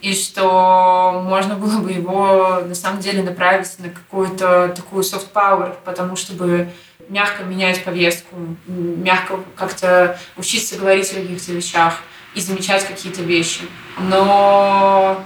И 0.00 0.14
что 0.14 1.22
можно 1.24 1.54
было 1.54 1.78
бы 1.78 1.92
его 1.92 2.60
на 2.66 2.74
самом 2.74 3.00
деле 3.00 3.22
направить 3.22 3.78
на 3.78 3.88
какую-то 3.88 4.72
такую 4.74 5.04
soft 5.04 5.32
power, 5.32 5.76
потому 5.84 6.16
чтобы 6.16 6.70
мягко 7.08 7.44
менять 7.44 7.84
повестку, 7.84 8.36
мягко 8.66 9.38
как-то 9.54 10.18
учиться 10.36 10.76
говорить 10.76 11.10
о 11.12 11.20
каких-то 11.20 11.52
вещах 11.52 12.00
и 12.34 12.40
замечать 12.40 12.84
какие-то 12.86 13.22
вещи. 13.22 13.62
Но 13.98 15.22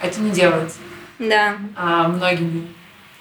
это 0.00 0.20
не 0.20 0.30
делается. 0.30 0.78
Да. 1.18 1.56
А, 1.74 2.08
многими 2.08 2.68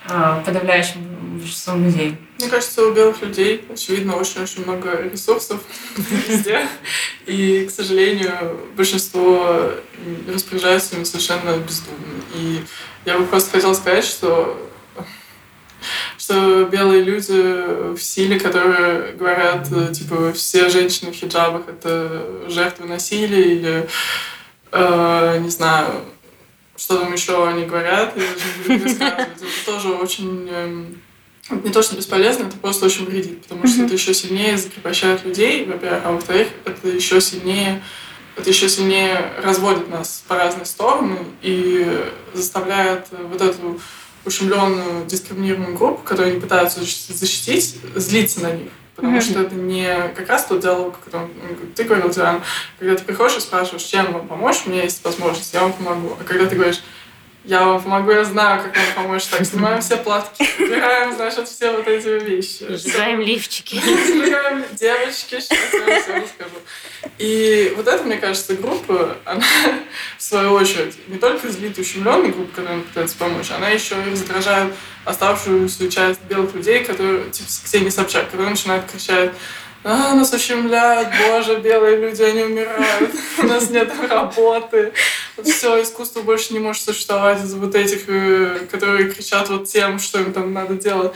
подавляющим 0.08 1.15
большинством 1.39 1.86
людей. 1.86 2.18
Мне 2.38 2.50
кажется, 2.50 2.86
у 2.86 2.94
белых 2.94 3.22
людей, 3.22 3.65
очевидно, 3.72 4.15
очень-очень 4.15 4.63
много 4.63 5.02
ресурсов 5.02 5.62
везде. 5.98 6.68
И, 7.26 7.65
к 7.65 7.72
сожалению, 7.72 8.60
большинство 8.76 9.72
распоряжаются 10.28 10.96
ими 10.96 11.04
совершенно 11.04 11.58
бездумно. 11.58 12.24
И 12.36 12.62
я 13.06 13.18
бы 13.18 13.26
просто 13.26 13.52
хотела 13.52 13.74
сказать, 13.74 14.06
что 14.06 14.62
что 16.18 16.65
белые 16.65 17.04
люди 17.04 17.94
в 17.94 18.00
силе, 18.00 18.39
которые 18.39 19.12
говорят, 19.13 19.68
э, 19.72 19.94
типа, 19.94 20.34
все 20.34 20.70
женщины 20.70 21.12
в 21.12 21.15
хиджабах— 21.15 21.63
это 21.68 22.50
жертвы 22.50 22.88
насилия 22.88 23.54
или, 23.54 23.89
э, 24.72 25.38
не 25.39 25.50
знаю, 25.50 26.02
что 26.78 26.98
там 26.98 27.14
еще 27.14 27.48
они 27.48 27.66
говорят, 27.66 28.16
я 28.18 28.24
даже 28.24 28.46
не 28.68 28.78
буду 28.78 29.04
Это 29.04 29.66
тоже 29.66 29.90
очень 29.90 30.48
эм, 30.50 31.02
не 31.64 31.72
то, 31.72 31.82
что 31.82 31.96
бесполезно, 31.96 32.48
это 32.48 32.58
просто 32.58 32.86
очень 32.86 33.06
вредит, 33.06 33.44
потому 33.44 33.68
что 33.68 33.84
это 33.84 33.94
еще 33.94 34.14
сильнее 34.14 34.58
закрепощает 34.58 35.24
людей, 35.26 35.66
во-первых, 35.66 36.02
а 36.06 36.12
во-вторых, 36.12 36.48
это 36.66 36.88
еще 36.88 37.22
сильнее 37.22 37.82
это 38.38 38.50
еще 38.50 38.68
сильнее 38.68 39.32
разводит 39.42 39.90
нас 39.90 40.24
по 40.28 40.36
разные 40.36 40.66
стороны 40.66 41.18
и 41.42 42.06
заставляет 42.34 43.08
вот 43.12 43.42
эту 43.42 43.80
ущемленную, 44.26 45.06
дискриминированную 45.06 45.78
группу, 45.78 46.04
которую 46.04 46.34
они 46.34 46.42
пытаются 46.42 46.82
защитить, 46.82 47.78
злиться 47.96 48.42
на 48.42 48.52
них. 48.52 48.72
Потому 48.95 49.17
mm-hmm. 49.17 49.21
что 49.21 49.41
это 49.41 49.55
не 49.55 50.10
как 50.15 50.29
раз 50.29 50.45
тот 50.45 50.62
диалог, 50.62 50.95
о 50.95 51.05
котором 51.05 51.31
ты 51.75 51.84
говорил, 51.84 52.10
Диана, 52.10 52.41
когда 52.79 52.95
ты 52.95 53.03
приходишь 53.03 53.38
и 53.38 53.41
спрашиваешь, 53.41 53.84
чем 53.84 54.13
вам 54.13 54.27
помочь, 54.27 54.62
у 54.65 54.69
меня 54.69 54.84
есть 54.84 55.03
возможность, 55.03 55.53
я 55.53 55.62
вам 55.62 55.73
помогу. 55.73 56.17
А 56.19 56.23
когда 56.23 56.45
ты 56.45 56.55
говоришь, 56.55 56.81
я 57.45 57.63
вам 57.63 57.81
помогу, 57.81 58.12
я 58.12 58.23
знаю, 58.23 58.63
как 58.63 58.75
вам 58.75 59.05
помочь. 59.05 59.25
Так, 59.27 59.45
снимаем 59.45 59.81
все 59.81 59.97
платки, 59.97 60.47
убираем, 60.60 61.13
значит, 61.13 61.47
все 61.47 61.71
вот 61.75 61.88
эти 61.88 62.08
вещи. 62.23 62.65
Сжигаем 62.69 63.21
лифчики. 63.21 63.79
Сжигаем 63.79 64.63
девочки, 64.73 65.39
сейчас 65.39 65.73
я 65.73 66.01
все 66.01 66.13
расскажу. 66.21 66.55
И 67.19 67.73
вот 67.75 67.88
это, 67.88 68.03
мне 68.03 68.17
кажется, 68.17 68.55
группа, 68.55 69.17
она, 69.25 69.45
в 70.17 70.23
свою 70.23 70.53
очередь, 70.53 70.95
не 71.08 71.17
только 71.17 71.49
злит 71.49 71.77
ущемленную 71.77 72.34
группу, 72.34 72.55
которая 72.55 72.79
пытается 72.79 73.17
помочь, 73.17 73.51
она 73.51 73.69
еще 73.69 73.95
и 73.95 74.12
раздражает 74.12 74.73
оставшуюся 75.06 75.89
часть 75.89 76.22
белых 76.24 76.54
людей, 76.54 76.84
которые, 76.84 77.30
типа 77.30 77.48
Ксения 77.63 77.91
Собчак, 77.91 78.26
которые 78.26 78.50
начинают 78.50 78.86
кричать 78.91 79.32
а, 79.88 80.15
нас 80.15 80.34
ущемляют, 80.34 81.10
боже, 81.30 81.58
белые 81.60 81.98
люди, 81.98 82.24
они 82.24 82.41
умирают, 82.41 83.12
у 83.38 83.46
нас 83.46 83.70
нет 83.70 83.94
работы, 84.10 84.94
все, 85.44 85.80
искусство 85.84 86.22
больше 86.22 86.54
не 86.54 86.60
может 86.60 86.82
существовать 86.82 87.44
из 87.44 87.54
вот 87.54 87.76
этих, 87.76 88.10
э, 88.10 88.65
которые 88.72 89.12
кричат 89.12 89.48
вот 89.50 89.68
тем, 89.68 90.00
что 90.00 90.20
им 90.22 90.34
там 90.34 90.52
надо 90.54 90.74
делать. 90.74 91.13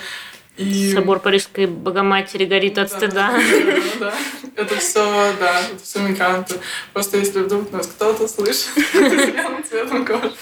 И... 0.60 0.92
Собор 0.94 1.20
Парижской 1.20 1.68
Богоматери 1.68 2.44
горит 2.44 2.78
от 2.78 2.90
да, 2.90 2.98
стыда. 2.98 3.32
Да, 3.32 4.12
да, 4.12 4.14
это 4.58 4.76
все, 4.76 5.34
да, 5.40 5.62
это 5.62 5.82
все 5.82 6.00
мигранты. 6.00 6.56
Просто 6.92 7.18
если 7.18 7.40
вдруг 7.40 7.72
нас 7.72 7.88
кто-то 7.88 8.28
слышит 8.28 8.68
цветом 9.70 10.06
кожи, 10.06 10.34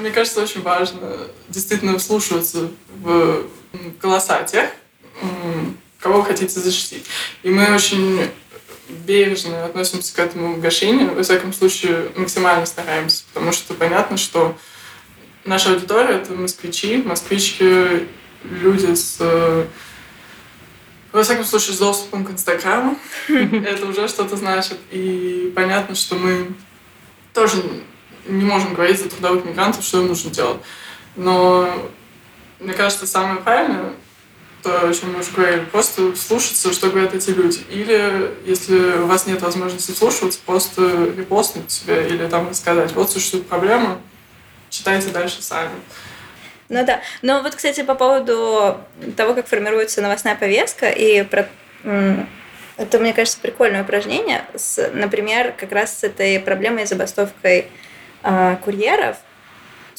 мне 0.00 0.10
кажется, 0.10 0.40
очень 0.40 0.62
важно 0.62 1.18
действительно 1.50 1.98
вслушиваться 1.98 2.70
в 2.96 3.44
голоса 4.00 4.42
тех, 4.44 4.70
кого 6.00 6.20
вы 6.20 6.24
хотите 6.24 6.58
защитить. 6.58 7.04
И 7.42 7.50
мы 7.50 7.74
очень 7.74 8.22
бережно 8.88 9.66
относимся 9.66 10.14
к 10.14 10.18
этому 10.18 10.56
гашению, 10.56 11.14
во 11.14 11.22
всяком 11.22 11.52
случае 11.52 12.10
максимально 12.16 12.64
стараемся, 12.64 13.24
потому 13.34 13.52
что 13.52 13.74
понятно, 13.74 14.16
что 14.16 14.56
наша 15.44 15.72
аудитория— 15.74 16.14
это 16.22 16.32
москвичи, 16.32 16.96
москвички, 16.96 18.08
люди 18.44 18.94
с 18.94 19.18
во 21.12 21.24
всяком 21.24 21.44
случае, 21.44 21.74
с 21.74 21.78
доступом 21.78 22.24
к 22.24 22.30
Инстаграму. 22.30 22.96
Это 23.28 23.86
уже 23.86 24.06
что-то 24.06 24.36
значит. 24.36 24.78
И 24.92 25.52
понятно, 25.56 25.96
что 25.96 26.14
мы 26.14 26.52
тоже 27.34 27.62
не 28.26 28.44
можем 28.44 28.74
говорить 28.74 29.00
за 29.00 29.08
трудовых 29.08 29.44
мигрантов, 29.44 29.84
что 29.84 30.00
им 30.00 30.06
нужно 30.06 30.30
делать. 30.30 30.60
Но 31.16 31.90
мне 32.60 32.74
кажется, 32.74 33.06
самое 33.06 33.40
правильное 33.40 33.92
то, 34.62 34.88
о 34.88 34.94
чем 34.94 35.14
мы 35.14 35.20
уже 35.20 35.30
говорили, 35.32 35.64
просто 35.64 36.14
слушаться, 36.14 36.70
что 36.72 36.90
говорят 36.90 37.14
эти 37.14 37.30
люди. 37.30 37.60
Или, 37.70 38.36
если 38.44 38.98
у 38.98 39.06
вас 39.06 39.26
нет 39.26 39.40
возможности 39.40 39.92
слушаться, 39.92 40.38
просто 40.44 40.82
репостнуть 41.16 41.70
себе 41.70 42.06
или 42.06 42.28
там 42.28 42.52
сказать, 42.52 42.92
вот 42.92 43.10
существует 43.10 43.46
проблема, 43.46 44.00
читайте 44.68 45.08
дальше 45.08 45.42
сами. 45.42 45.70
Ну 46.70 46.86
да. 46.86 47.00
Но 47.20 47.42
вот, 47.42 47.54
кстати, 47.54 47.82
по 47.82 47.94
поводу 47.94 48.80
того, 49.16 49.34
как 49.34 49.46
формируется 49.46 50.00
новостная 50.00 50.36
повестка, 50.36 50.88
и 50.88 51.22
про... 51.24 51.46
это, 52.78 52.98
мне 52.98 53.12
кажется, 53.12 53.38
прикольное 53.40 53.82
упражнение, 53.82 54.44
с, 54.54 54.90
например, 54.94 55.52
как 55.58 55.72
раз 55.72 55.98
с 55.98 56.04
этой 56.04 56.40
проблемой 56.40 56.86
забастовкой 56.86 57.66
э, 58.22 58.56
курьеров– 58.64 59.18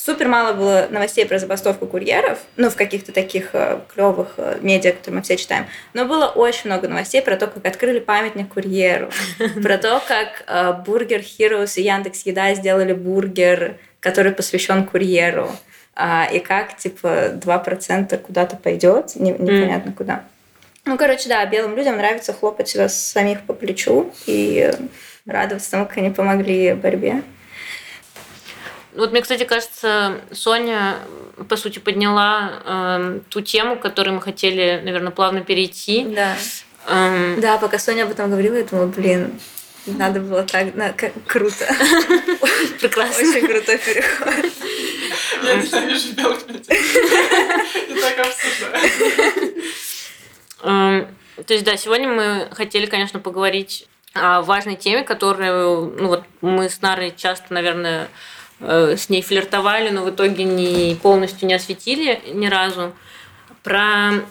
Супер 0.04 0.28
мало 0.28 0.54
было 0.54 0.88
новостей 0.90 1.28
про 1.28 1.38
забастовку 1.38 1.86
курьеров, 1.86 2.40
ну, 2.58 2.72
в 2.72 2.76
каких-то 2.76 3.12
таких 3.12 3.50
э, 3.54 3.82
клевых 3.94 4.30
э, 4.38 4.58
медиа, 4.60 4.94
которые 4.94 5.18
мы 5.18 5.22
все 5.22 5.38
читаем. 5.38 5.68
Но 5.94 6.06
было 6.06 6.26
очень 6.26 6.72
много 6.72 6.88
новостей 6.88 7.22
про 7.22 7.36
то, 7.36 7.46
как 7.46 7.64
открыли 7.68 8.00
памятник 8.00 8.52
курьеру, 8.52 9.12
про 9.62 9.78
то, 9.78 10.02
как 10.08 10.84
Бургер 10.88 11.20
Heroes 11.20 11.74
и 11.76 11.84
Яндекс 11.84 12.26
Еда 12.26 12.56
сделали 12.56 12.94
бургер, 12.94 13.78
который 14.00 14.32
посвящен 14.32 14.88
курьеру, 14.88 15.52
а, 16.04 16.26
и 16.26 16.40
как, 16.40 16.78
типа, 16.78 17.34
2% 17.36 18.18
куда-то 18.18 18.56
пойдет, 18.56 19.16
непонятно 19.16 19.94
куда. 19.94 20.24
Ну, 20.86 20.98
короче, 20.98 21.30
да, 21.30 21.46
белым 21.46 21.76
людям 21.76 21.98
нравится 21.98 22.34
хлопать 22.34 22.68
себя 22.68 22.90
самих 22.90 23.44
по 23.44 23.54
плечу 23.54 24.12
и 24.26 24.72
радоваться 25.28 25.70
тому, 25.70 25.86
как 25.86 25.98
они 25.98 26.10
помогли 26.10 26.74
борьбе. 26.74 27.22
Вот 28.96 29.12
мне, 29.12 29.22
кстати, 29.22 29.44
кажется, 29.44 30.18
Соня, 30.32 30.96
по 31.48 31.56
сути, 31.56 31.78
подняла 31.78 32.52
э, 32.66 33.20
ту 33.30 33.42
тему, 33.42 33.76
к 33.76 33.82
которой 33.82 34.10
мы 34.10 34.22
хотели, 34.22 34.82
наверное, 34.84 35.12
плавно 35.12 35.42
перейти. 35.42 36.04
Да. 36.06 36.36
Эм... 36.90 37.40
Да, 37.40 37.60
пока 37.60 37.78
Соня 37.78 38.04
об 38.04 38.12
этом 38.12 38.32
говорила, 38.32 38.56
я 38.56 38.64
думала, 38.64 38.88
блин, 38.88 39.40
надо 39.86 40.20
было 40.20 40.44
так, 40.44 40.76
на, 40.76 40.94
как, 40.94 41.14
круто. 41.26 41.66
Прекрасно. 42.80 43.30
Очень 43.30 43.48
крутой 43.48 43.78
переход. 43.78 44.52
Я 45.44 45.56
ненавижу 45.56 46.14
белых 46.14 46.48
людей. 46.48 46.82
И 47.90 47.94
так 48.00 48.20
обсуждаю. 48.20 49.54
Эм, 50.64 51.08
то 51.46 51.54
есть, 51.54 51.66
да, 51.66 51.78
сегодня 51.78 52.08
мы 52.08 52.50
хотели, 52.52 52.86
конечно, 52.86 53.20
поговорить 53.20 53.88
о 54.14 54.42
важной 54.42 54.76
теме, 54.76 55.04
которую 55.04 55.96
ну, 55.98 56.08
вот 56.10 56.24
мы 56.42 56.70
с 56.70 56.82
Нарой 56.82 57.14
часто, 57.16 57.54
наверное, 57.54 58.10
Э, 58.62 58.96
с 58.96 59.10
ней 59.10 59.22
флиртовали, 59.22 59.90
но 59.90 60.04
в 60.04 60.12
итоге 60.12 60.44
не 60.44 60.96
полностью 61.02 61.48
не 61.48 61.56
осветили 61.56 62.22
ни 62.34 62.48
разу. 62.48 62.94
Про 63.64 64.24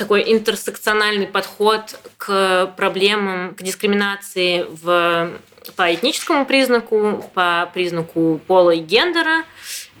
такой 0.00 0.24
интерсекциональный 0.32 1.26
подход 1.26 2.00
к 2.16 2.72
проблемам, 2.74 3.54
к 3.54 3.62
дискриминации 3.62 4.64
в, 4.82 5.30
по 5.76 5.94
этническому 5.94 6.46
признаку, 6.46 7.30
по 7.34 7.70
признаку 7.74 8.40
пола 8.46 8.70
и 8.70 8.80
гендера 8.80 9.44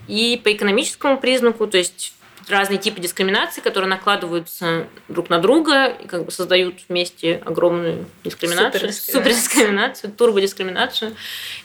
и 0.08 0.40
по 0.42 0.50
экономическому 0.52 1.18
признаку, 1.18 1.66
то 1.66 1.76
есть 1.76 2.14
разные 2.48 2.78
типы 2.78 3.02
дискриминации, 3.02 3.60
которые 3.60 3.90
накладываются 3.90 4.86
друг 5.08 5.28
на 5.28 5.38
друга 5.38 5.88
и 5.88 6.06
как 6.06 6.24
бы 6.24 6.32
создают 6.32 6.76
вместе 6.88 7.42
огромную 7.44 8.06
дискриминацию, 8.24 8.92
супердискриминацию, 8.94 10.12
турбодискриминацию. 10.16 11.14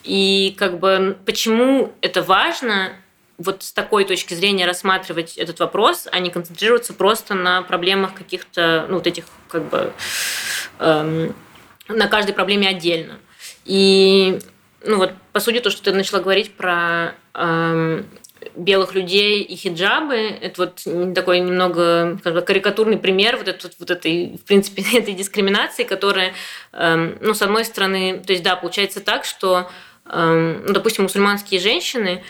И 0.03 0.53
как 0.57 0.79
бы 0.79 1.17
почему 1.25 1.93
это 2.01 2.21
важно 2.21 2.91
вот 3.37 3.63
с 3.63 3.73
такой 3.73 4.05
точки 4.05 4.33
зрения 4.33 4.65
рассматривать 4.65 5.37
этот 5.37 5.59
вопрос, 5.59 6.07
а 6.11 6.19
не 6.19 6.29
концентрироваться 6.29 6.93
просто 6.93 7.33
на 7.33 7.61
проблемах 7.61 8.13
каких-то, 8.13 8.85
ну, 8.89 8.95
вот 8.95 9.07
этих 9.07 9.25
как 9.49 9.69
бы 9.69 9.93
эм, 10.79 11.35
на 11.87 12.07
каждой 12.07 12.33
проблеме 12.33 12.67
отдельно. 12.69 13.19
И 13.65 14.39
ну 14.85 14.97
вот, 14.97 15.13
по 15.33 15.39
сути, 15.39 15.59
то, 15.59 15.69
что 15.69 15.83
ты 15.83 15.91
начала 15.91 16.21
говорить 16.21 16.53
про 16.53 17.15
эм, 17.33 18.05
белых 18.55 18.93
людей 18.93 19.41
и 19.41 19.55
хиджабы. 19.55 20.15
Это 20.15 20.61
вот 20.85 21.13
такой 21.13 21.39
немного 21.39 22.19
как 22.23 22.33
бы, 22.33 22.41
карикатурный 22.41 22.97
пример 22.97 23.37
вот, 23.37 23.47
этот, 23.47 23.73
вот 23.79 23.91
этой, 23.91 24.37
в 24.37 24.45
принципе, 24.45 24.83
этой 24.97 25.13
дискриминации, 25.13 25.83
которая, 25.83 26.33
эм, 26.73 27.17
ну, 27.21 27.33
с 27.33 27.41
одной 27.41 27.65
стороны, 27.65 28.21
то 28.25 28.33
есть, 28.33 28.43
да, 28.43 28.55
получается 28.55 29.01
так, 29.01 29.25
что, 29.25 29.69
эм, 30.05 30.65
ну, 30.65 30.73
допустим, 30.73 31.03
мусульманские 31.03 31.59
женщины, 31.59 32.23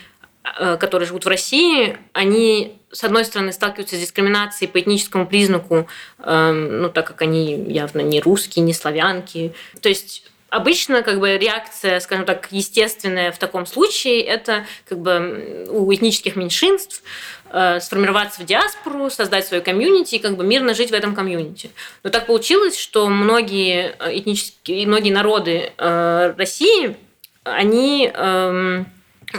которые 0.79 1.07
живут 1.07 1.25
в 1.25 1.27
России, 1.27 1.97
они, 2.13 2.77
с 2.91 3.03
одной 3.03 3.25
стороны, 3.25 3.51
сталкиваются 3.51 3.95
с 3.95 3.99
дискриминацией 3.99 4.69
по 4.69 4.79
этническому 4.79 5.25
признаку, 5.25 5.87
эм, 6.19 6.81
ну, 6.81 6.89
так 6.89 7.07
как 7.07 7.21
они 7.21 7.55
явно 7.67 8.01
не 8.01 8.21
русские, 8.21 8.63
не 8.63 8.73
славянки. 8.73 9.53
То 9.81 9.89
есть 9.89 10.23
Обычно 10.55 11.01
как 11.01 11.19
бы 11.19 11.37
реакция, 11.37 11.99
скажем 11.99 12.23
так, 12.23 12.47
естественная 12.51 13.33
в 13.33 13.37
таком 13.37 13.65
случае, 13.65 14.21
это 14.21 14.65
как 14.87 14.99
бы 14.99 15.67
у 15.69 15.93
этнических 15.93 16.37
меньшинств 16.37 17.03
э, 17.51 17.81
сформироваться 17.81 18.41
в 18.41 18.45
диаспору, 18.45 19.09
создать 19.09 19.45
свою 19.45 19.61
комьюнити 19.61 20.15
и 20.15 20.19
как 20.19 20.37
бы 20.37 20.45
мирно 20.45 20.73
жить 20.73 20.91
в 20.91 20.93
этом 20.93 21.13
комьюнити. 21.13 21.71
Но 22.03 22.09
так 22.09 22.27
получилось, 22.27 22.77
что 22.79 23.09
многие 23.09 23.95
э, 23.99 24.17
этнические, 24.17 24.87
многие 24.87 25.09
народы 25.09 25.73
э, 25.77 26.33
России, 26.37 26.95
они 27.43 28.09
э, 28.13 28.83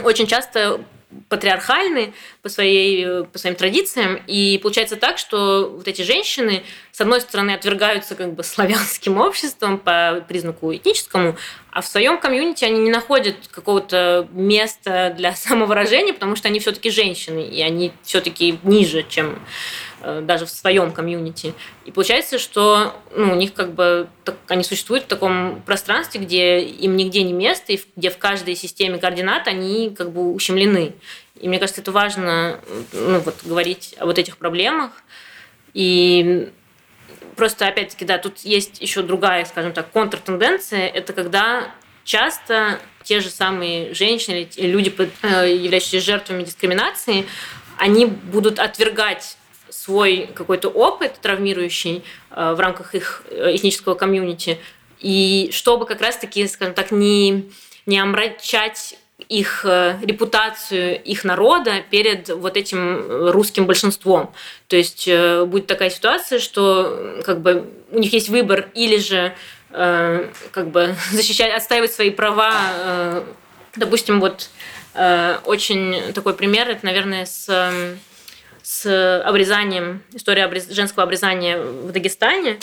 очень 0.03 0.27
часто 0.27 0.81
патриархальны 1.29 2.13
по, 2.41 2.49
своей, 2.49 3.23
по 3.25 3.37
своим 3.37 3.55
традициям. 3.55 4.21
И 4.27 4.59
получается 4.61 4.95
так, 4.95 5.17
что 5.17 5.71
вот 5.75 5.87
эти 5.87 6.01
женщины, 6.01 6.63
с 6.91 7.01
одной 7.01 7.21
стороны, 7.21 7.51
отвергаются 7.51 8.15
как 8.15 8.33
бы 8.33 8.43
славянским 8.43 9.17
обществом 9.21 9.77
по 9.77 10.23
признаку 10.27 10.73
этническому, 10.73 11.35
а 11.71 11.81
в 11.81 11.87
своем 11.87 12.19
комьюнити 12.19 12.65
они 12.65 12.79
не 12.79 12.89
находят 12.89 13.35
какого-то 13.51 14.27
места 14.31 15.13
для 15.15 15.35
самовыражения, 15.35 16.13
потому 16.13 16.35
что 16.35 16.47
они 16.47 16.59
все-таки 16.59 16.89
женщины, 16.89 17.47
и 17.47 17.61
они 17.61 17.91
все-таки 18.03 18.59
ниже, 18.63 19.05
чем 19.07 19.39
Э, 19.39 19.86
даже 20.01 20.45
в 20.45 20.49
своем 20.49 20.91
комьюнити. 20.91 21.53
И 21.85 21.91
получается, 21.91 22.37
что 22.37 22.95
ну, 23.15 23.33
у 23.33 23.35
них 23.35 23.53
как 23.53 23.73
бы 23.73 24.07
так, 24.23 24.35
они 24.47 24.63
существуют 24.63 25.05
в 25.05 25.07
таком 25.07 25.61
пространстве, 25.65 26.21
где 26.21 26.59
им 26.59 26.95
нигде 26.95 27.23
не 27.23 27.33
место, 27.33 27.73
и 27.73 27.79
где 27.95 28.09
в 28.09 28.17
каждой 28.17 28.55
системе 28.55 28.99
координат 28.99 29.47
они 29.47 29.93
как 29.95 30.11
бы 30.11 30.33
ущемлены. 30.33 30.93
И 31.39 31.47
мне 31.47 31.59
кажется, 31.59 31.81
это 31.81 31.91
важно 31.91 32.59
ну, 32.93 33.19
вот, 33.19 33.35
говорить 33.43 33.95
о 33.99 34.05
вот 34.05 34.17
этих 34.17 34.37
проблемах. 34.37 34.91
И 35.73 36.49
просто, 37.35 37.67
опять-таки, 37.67 38.05
да, 38.05 38.17
тут 38.17 38.39
есть 38.39 38.81
еще 38.81 39.01
другая, 39.01 39.45
скажем 39.45 39.73
так, 39.73 39.91
контртенденция. 39.91 40.87
Это 40.87 41.13
когда 41.13 41.71
часто 42.03 42.79
те 43.03 43.19
же 43.21 43.29
самые 43.29 43.93
женщины 43.93 44.49
люди, 44.57 44.93
э, 45.23 45.55
являющиеся 45.55 46.01
жертвами 46.01 46.43
дискриминации, 46.43 47.25
они 47.77 48.05
будут 48.05 48.59
отвергать 48.59 49.36
свой 49.87 50.29
какой-то 50.33 50.67
опыт 50.67 51.13
травмирующий 51.21 52.03
э, 52.31 52.53
в 52.53 52.59
рамках 52.59 52.93
их 52.93 53.23
э, 53.29 53.55
этнического 53.55 53.95
комьюнити, 53.95 54.57
и 54.99 55.49
чтобы 55.53 55.85
как 55.85 56.01
раз-таки, 56.01 56.45
скажем 56.47 56.73
так, 56.73 56.91
не, 56.91 57.49
не 57.85 57.97
омрачать 57.97 58.99
их 59.29 59.63
э, 59.63 59.97
репутацию 60.01 61.01
их 61.01 61.23
народа 61.23 61.81
перед 61.89 62.27
вот 62.27 62.57
этим 62.57 63.29
русским 63.29 63.65
большинством. 63.65 64.33
То 64.67 64.75
есть 64.75 65.09
будет 65.45 65.67
такая 65.67 65.89
ситуация, 65.89 66.39
что 66.39 67.21
как 67.23 67.39
бы 67.39 67.69
у 67.91 67.99
них 67.99 68.11
есть 68.11 68.27
выбор 68.27 68.69
или 68.73 68.97
же 68.97 69.33
как 69.71 70.69
бы 70.71 70.95
защищать, 71.11 71.53
отстаивать 71.53 71.91
свои 71.91 72.09
права. 72.09 73.23
Допустим, 73.75 74.19
вот 74.19 74.49
очень 75.45 76.13
такой 76.13 76.33
пример, 76.33 76.69
это, 76.69 76.85
наверное, 76.85 77.25
с 77.25 77.49
с 78.67 79.21
обрезанием, 79.23 80.03
история 80.13 80.43
обрез... 80.43 80.67
женского 80.69 81.03
обрезания 81.03 81.57
в 81.57 81.89
Дагестане. 81.93 82.59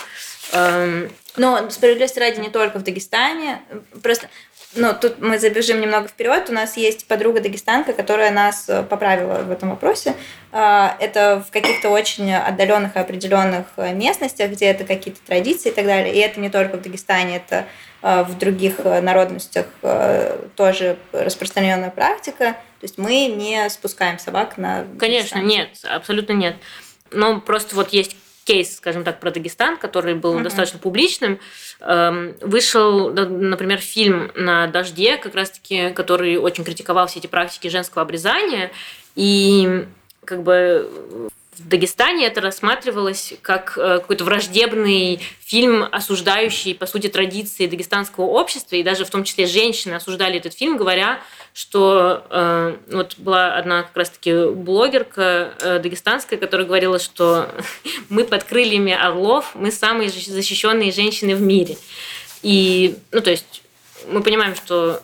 Эм, 0.53 1.11
но 1.39 1.71
справедливости 1.71 2.19
ради 2.19 2.41
не 2.41 2.51
только 2.51 2.79
в 2.79 2.83
Дагестане. 2.85 3.63
Просто 4.03 4.29
ну, 4.77 4.95
тут 5.01 5.21
мы 5.21 5.39
забежим 5.39 5.81
немного 5.81 6.09
вперед. 6.09 6.49
У 6.49 6.53
нас 6.53 6.77
есть 6.77 7.07
подруга 7.07 7.41
дагестанка, 7.41 7.93
которая 7.93 8.31
нас 8.31 8.69
э, 8.69 8.83
поправила 8.83 9.43
в 9.43 9.51
этом 9.51 9.71
вопросе. 9.71 10.15
А, 10.53 10.97
это 11.01 11.45
в 11.47 11.51
каких-то 11.51 11.91
очень 11.91 12.33
отдаленных 12.33 12.97
и 12.97 12.99
определенных 12.99 13.67
э, 13.77 13.93
местностях, 13.93 14.51
где 14.51 14.67
это 14.67 14.85
какие-то 14.85 15.21
традиции 15.27 15.71
и 15.71 15.73
так 15.73 15.87
далее. 15.87 16.15
И 16.15 16.19
это 16.19 16.41
не 16.41 16.51
только 16.51 16.77
в 16.77 16.83
Дагестане, 16.83 17.37
это 17.37 17.67
а, 18.07 18.23
в 18.23 18.37
других 18.37 18.81
э, 18.81 19.01
народностях 19.01 19.65
э, 19.81 20.39
тоже 20.57 20.99
распространенная 21.13 21.91
практика. 21.91 22.53
То 22.53 22.85
есть 22.85 22.99
мы 22.99 23.27
не 23.29 23.71
спускаем 23.71 24.19
собак 24.19 24.59
на... 24.59 24.85
Конечно, 24.99 25.41
Дагестан. 25.41 25.47
нет, 25.47 25.69
абсолютно 25.85 26.35
нет. 26.35 26.57
Но 27.11 27.41
просто 27.41 27.75
вот 27.75 27.95
есть 27.95 28.15
кейс, 28.45 28.77
скажем 28.77 29.05
так, 29.05 29.21
про 29.21 29.31
Дагестан, 29.31 29.77
который 29.77 30.15
был 30.15 30.39
uh-huh. 30.39 30.43
достаточно 30.43 30.79
публичным. 30.79 31.41
Эм, 31.81 32.37
вышел, 32.41 33.11
например, 33.11 33.79
фильм 33.79 34.31
на 34.35 34.67
дожде, 34.67 35.17
как 35.17 35.35
раз-таки, 35.35 35.91
который 35.91 36.37
очень 36.37 36.65
критиковал 36.65 37.07
все 37.07 37.19
эти 37.19 37.27
практики 37.27 37.69
женского 37.69 38.03
обрезания. 38.03 38.71
И 39.17 39.87
как 40.25 40.43
бы 40.43 41.31
в 41.59 41.69
Дагестане 41.69 42.27
это 42.27 42.41
рассматривалось 42.41 43.35
как 43.43 43.79
э, 43.79 43.99
какой-то 44.01 44.25
враждебный 44.25 45.21
фильм, 45.41 45.85
осуждающий, 45.91 46.75
по 46.75 46.87
сути, 46.87 47.09
традиции 47.09 47.67
дагестанского 47.67 48.25
общества, 48.25 48.77
и 48.77 48.83
даже 48.83 49.05
в 49.05 49.11
том 49.11 49.25
числе 49.25 49.47
женщины 49.47 49.95
осуждали 49.95 50.39
этот 50.39 50.55
фильм, 50.55 50.77
говоря, 50.77 51.21
что 51.53 52.27
э, 52.31 52.77
вот 52.91 53.17
была 53.19 53.55
одна 53.55 53.85
как 53.85 53.97
раз-таки 53.97 54.47
блогерка 54.49 55.55
э, 55.61 55.79
дагестанская, 55.79 56.39
которая 56.39 56.67
говорила, 56.67 56.99
что 56.99 57.49
мы 58.09 58.25
под 58.25 58.45
крыльями 58.45 58.93
орлов, 58.93 59.55
мы 59.55 59.71
самые 59.71 60.11
защищенные 60.11 60.93
женщины 60.93 61.35
в 61.35 61.41
мире. 61.41 61.79
И, 62.43 62.97
ну, 63.13 63.21
то 63.21 63.31
есть 63.31 63.63
мы 64.09 64.23
понимаем, 64.23 64.55
что 64.55 65.03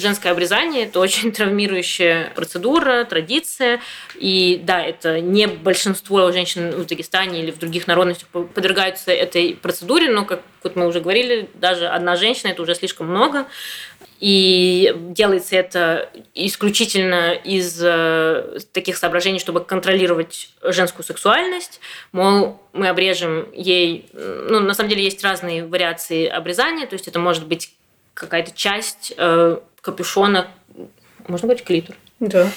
женское 0.00 0.30
обрезание– 0.30 0.84
это 0.86 1.00
очень 1.00 1.32
травмирующая 1.32 2.32
процедура, 2.34 3.04
традиция. 3.04 3.80
И 4.16 4.60
да, 4.62 4.82
это 4.82 5.20
не 5.20 5.46
большинство 5.46 6.30
женщин 6.32 6.70
в 6.70 6.86
Дагестане 6.86 7.42
или 7.42 7.50
в 7.50 7.58
других 7.58 7.86
народностях 7.86 8.28
подвергаются 8.28 9.12
этой 9.12 9.54
процедуре, 9.54 10.10
но, 10.10 10.24
как 10.24 10.42
вот 10.62 10.76
мы 10.76 10.86
уже 10.86 11.00
говорили, 11.00 11.48
даже 11.54 11.86
одна 11.86 12.16
женщина– 12.16 12.48
это 12.50 12.62
уже 12.62 12.74
слишком 12.74 13.08
много. 13.08 13.46
И 14.20 14.92
делается 14.96 15.54
это 15.54 16.10
исключительно 16.34 17.34
из 17.34 17.80
э, 17.80 18.58
таких 18.72 18.96
соображений, 18.96 19.38
чтобы 19.38 19.64
контролировать 19.64 20.50
женскую 20.62 21.04
сексуальность. 21.04 21.80
Мол, 22.10 22.60
мы 22.72 22.88
обрежем 22.88 23.46
ей... 23.52 24.06
Ну, 24.12 24.58
на 24.58 24.74
самом 24.74 24.90
деле 24.90 25.04
есть 25.04 25.22
разные 25.22 25.64
вариации 25.64 26.26
обрезания, 26.26 26.86
то 26.86 26.94
есть 26.94 27.06
это 27.06 27.20
может 27.20 27.46
быть 27.46 27.72
какая-то 28.14 28.50
часть 28.50 29.14
э, 29.16 29.58
капюшона, 29.88 30.48
можно 31.26 31.46
говорить 31.46 31.64
клитор? 31.64 31.96
Да. 32.20 32.50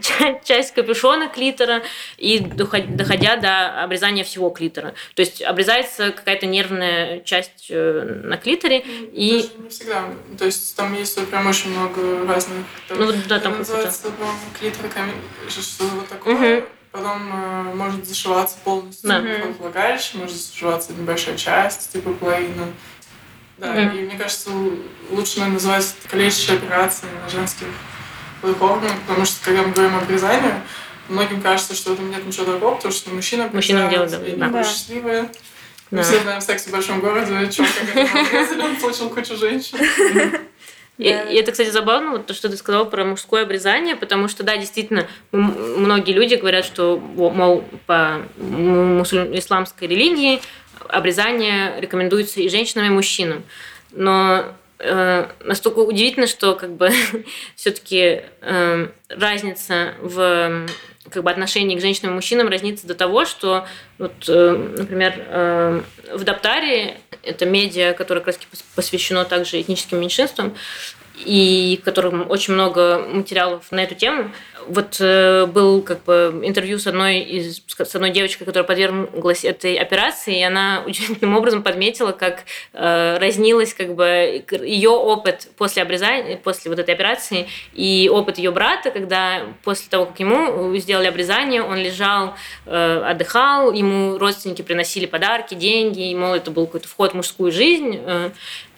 часть 0.44 0.74
капюшона 0.74 1.28
клитора 1.28 1.82
и 2.18 2.40
доходя 2.40 3.36
до 3.36 3.82
обрезания 3.84 4.24
всего 4.24 4.50
клитора. 4.50 4.94
То 5.14 5.22
есть 5.22 5.40
обрезается 5.40 6.10
какая-то 6.10 6.46
нервная 6.46 7.20
часть 7.20 7.68
э, 7.70 8.20
на 8.24 8.36
клиторе 8.36 8.80
и... 8.80 9.42
Даже 9.42 9.62
не 9.62 9.68
всегда. 9.68 10.04
То 10.36 10.44
есть 10.46 10.76
там 10.76 10.94
есть 10.94 11.26
прям 11.28 11.46
очень 11.46 11.70
много 11.70 12.26
разных... 12.26 12.66
Ну 12.90 13.06
вот 13.06 13.16
да, 13.28 13.38
там 13.38 13.58
называется, 13.58 14.10
по-моему, 14.10 14.38
клитор, 14.58 14.86
что 15.48 15.84
вот 15.84 16.08
такое. 16.08 16.58
Угу. 16.58 16.66
Потом 16.90 17.32
э, 17.32 17.74
может 17.74 18.04
зашиваться 18.04 18.58
полностью 18.64 19.08
да. 19.08 19.22
влагалище, 19.58 20.18
может 20.18 20.36
зашиваться 20.36 20.92
небольшая 20.92 21.36
часть, 21.38 21.92
типа 21.92 22.12
половина. 22.12 22.66
Да, 23.62 23.76
mm. 23.76 23.96
и 23.96 24.00
мне 24.06 24.18
кажется, 24.18 24.50
лучше, 25.10 25.38
наверное, 25.38 25.54
называть 25.54 25.94
калечащие 26.10 26.56
операции 26.56 27.06
на 27.22 27.28
женских 27.30 27.68
половых 28.40 28.60
органах, 28.60 28.96
потому 29.06 29.24
что, 29.24 29.44
когда 29.44 29.62
мы 29.62 29.72
говорим 29.72 29.94
о 29.94 29.98
обрезании, 29.98 30.52
многим 31.08 31.40
кажется, 31.40 31.72
что 31.72 31.92
это 31.92 32.02
нет 32.02 32.26
ничего 32.26 32.44
такого, 32.44 32.74
потому 32.74 32.92
что 32.92 33.10
мужчина 33.10 33.48
Мужчина 33.52 33.88
делает, 33.88 34.10
да. 34.10 34.26
и 34.26 34.34
да. 34.34 34.64
счастливые. 34.64 35.22
Да. 35.22 35.98
Мы 35.98 36.02
все 36.02 36.20
знаем 36.22 36.40
секс 36.40 36.66
в 36.66 36.72
большом 36.72 36.98
городе, 36.98 37.52
чувак, 37.52 37.70
как 37.94 38.16
обрезали, 38.16 38.62
он 38.62 38.76
получил 38.76 39.10
кучу 39.10 39.36
женщин. 39.36 39.78
И, 40.98 41.04
и 41.04 41.36
это, 41.36 41.52
кстати, 41.52 41.70
забавно, 41.70 42.10
вот 42.10 42.26
то, 42.26 42.34
что 42.34 42.48
ты 42.48 42.56
сказала 42.56 42.84
про 42.84 43.04
мужское 43.04 43.44
обрезание, 43.44 43.96
потому 43.96 44.28
что, 44.28 44.42
да, 44.42 44.56
действительно, 44.56 45.06
многие 45.30 46.12
люди 46.12 46.34
говорят, 46.34 46.64
что, 46.64 46.98
мол, 46.98 47.64
по 47.86 48.22
исламской 48.36 49.88
религии 49.88 50.42
обрезание 50.88 51.80
рекомендуется 51.80 52.40
и 52.40 52.48
женщинам, 52.48 52.86
и 52.86 52.90
мужчинам. 52.90 53.44
Но 53.92 54.44
э, 54.78 55.28
настолько 55.44 55.80
удивительно, 55.80 56.26
что 56.26 56.54
как 56.54 56.72
бы 56.72 56.90
все-таки 57.56 58.22
э, 58.40 58.88
разница 59.08 59.94
в 60.00 60.66
как 61.10 61.24
бы 61.24 61.30
отношении 61.30 61.76
к 61.76 61.80
женщинам 61.80 62.12
и 62.12 62.14
мужчинам 62.14 62.48
разнится 62.48 62.86
до 62.86 62.94
того, 62.94 63.24
что, 63.24 63.66
вот, 63.98 64.12
э, 64.28 64.50
например, 64.78 65.14
э, 65.16 65.82
в 66.14 66.24
Даптаре, 66.24 67.00
это 67.22 67.44
медиа, 67.44 67.92
которое 67.92 68.20
как 68.20 68.28
раз 68.28 68.38
посвящено 68.74 69.24
также 69.24 69.60
этническим 69.60 70.00
меньшинствам, 70.00 70.54
и 71.24 71.78
в 71.80 71.84
котором 71.84 72.30
очень 72.30 72.54
много 72.54 73.06
материалов 73.12 73.70
на 73.70 73.82
эту 73.82 73.94
тему. 73.94 74.32
Вот 74.68 74.96
э, 75.00 75.46
был 75.46 75.82
как 75.82 76.04
бы 76.04 76.40
интервью 76.44 76.78
с 76.78 76.86
одной 76.86 77.20
из 77.20 77.62
с 77.66 77.94
одной 77.94 78.10
девочкой, 78.10 78.46
которая 78.46 78.66
подверглась 78.66 79.44
этой 79.44 79.76
операции, 79.76 80.38
и 80.38 80.42
она 80.42 80.82
удивительным 80.86 81.36
образом 81.36 81.62
подметила, 81.62 82.12
как 82.12 82.44
э, 82.72 83.18
разнилась 83.18 83.74
как 83.74 83.94
бы 83.94 84.44
ее 84.50 84.90
опыт 84.90 85.48
после 85.56 85.82
обрезания, 85.82 86.36
после 86.36 86.70
вот 86.70 86.78
этой 86.78 86.94
операции, 86.94 87.48
и 87.72 88.08
опыт 88.12 88.38
ее 88.38 88.50
брата, 88.50 88.90
когда 88.90 89.42
после 89.62 89.88
того, 89.88 90.06
как 90.06 90.20
ему 90.20 90.76
сделали 90.76 91.06
обрезание, 91.06 91.62
он 91.62 91.78
лежал, 91.78 92.34
э, 92.66 93.04
отдыхал, 93.06 93.72
ему 93.72 94.18
родственники 94.18 94.62
приносили 94.62 95.06
подарки, 95.06 95.54
деньги, 95.54 96.10
и, 96.10 96.14
мол, 96.14 96.34
это 96.34 96.50
был 96.50 96.66
какой-то 96.66 96.88
вход 96.88 97.12
в 97.12 97.14
мужскую 97.14 97.52
жизнь. 97.52 98.00
Э, 98.04 98.30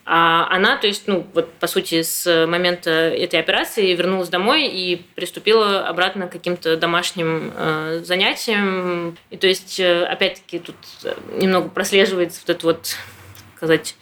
а 0.07 0.47
она, 0.51 0.77
то 0.77 0.87
есть, 0.87 1.05
ну, 1.07 1.27
вот, 1.33 1.53
по 1.55 1.67
сути, 1.67 2.03
с 2.03 2.47
момента 2.47 2.91
этой 2.91 3.41
операции 3.41 3.95
вернулась 3.95 4.29
домой 4.29 4.67
и 4.67 4.97
приступила 5.15 5.89
обратно 5.89 6.27
к 6.27 6.33
каким-то 6.33 6.77
домашним 6.77 7.53
э, 7.57 8.03
занятиям. 8.05 9.17
И, 9.31 9.37
то 9.39 9.47
есть, 9.47 9.81
э, 9.81 10.05
опять-таки, 10.05 10.59
тут 10.59 10.77
немного 11.33 11.71
прослеживается 11.71 12.41
вот 12.47 12.57
это 12.57 12.67
вот, 12.67 12.97
сказать, 13.57 13.97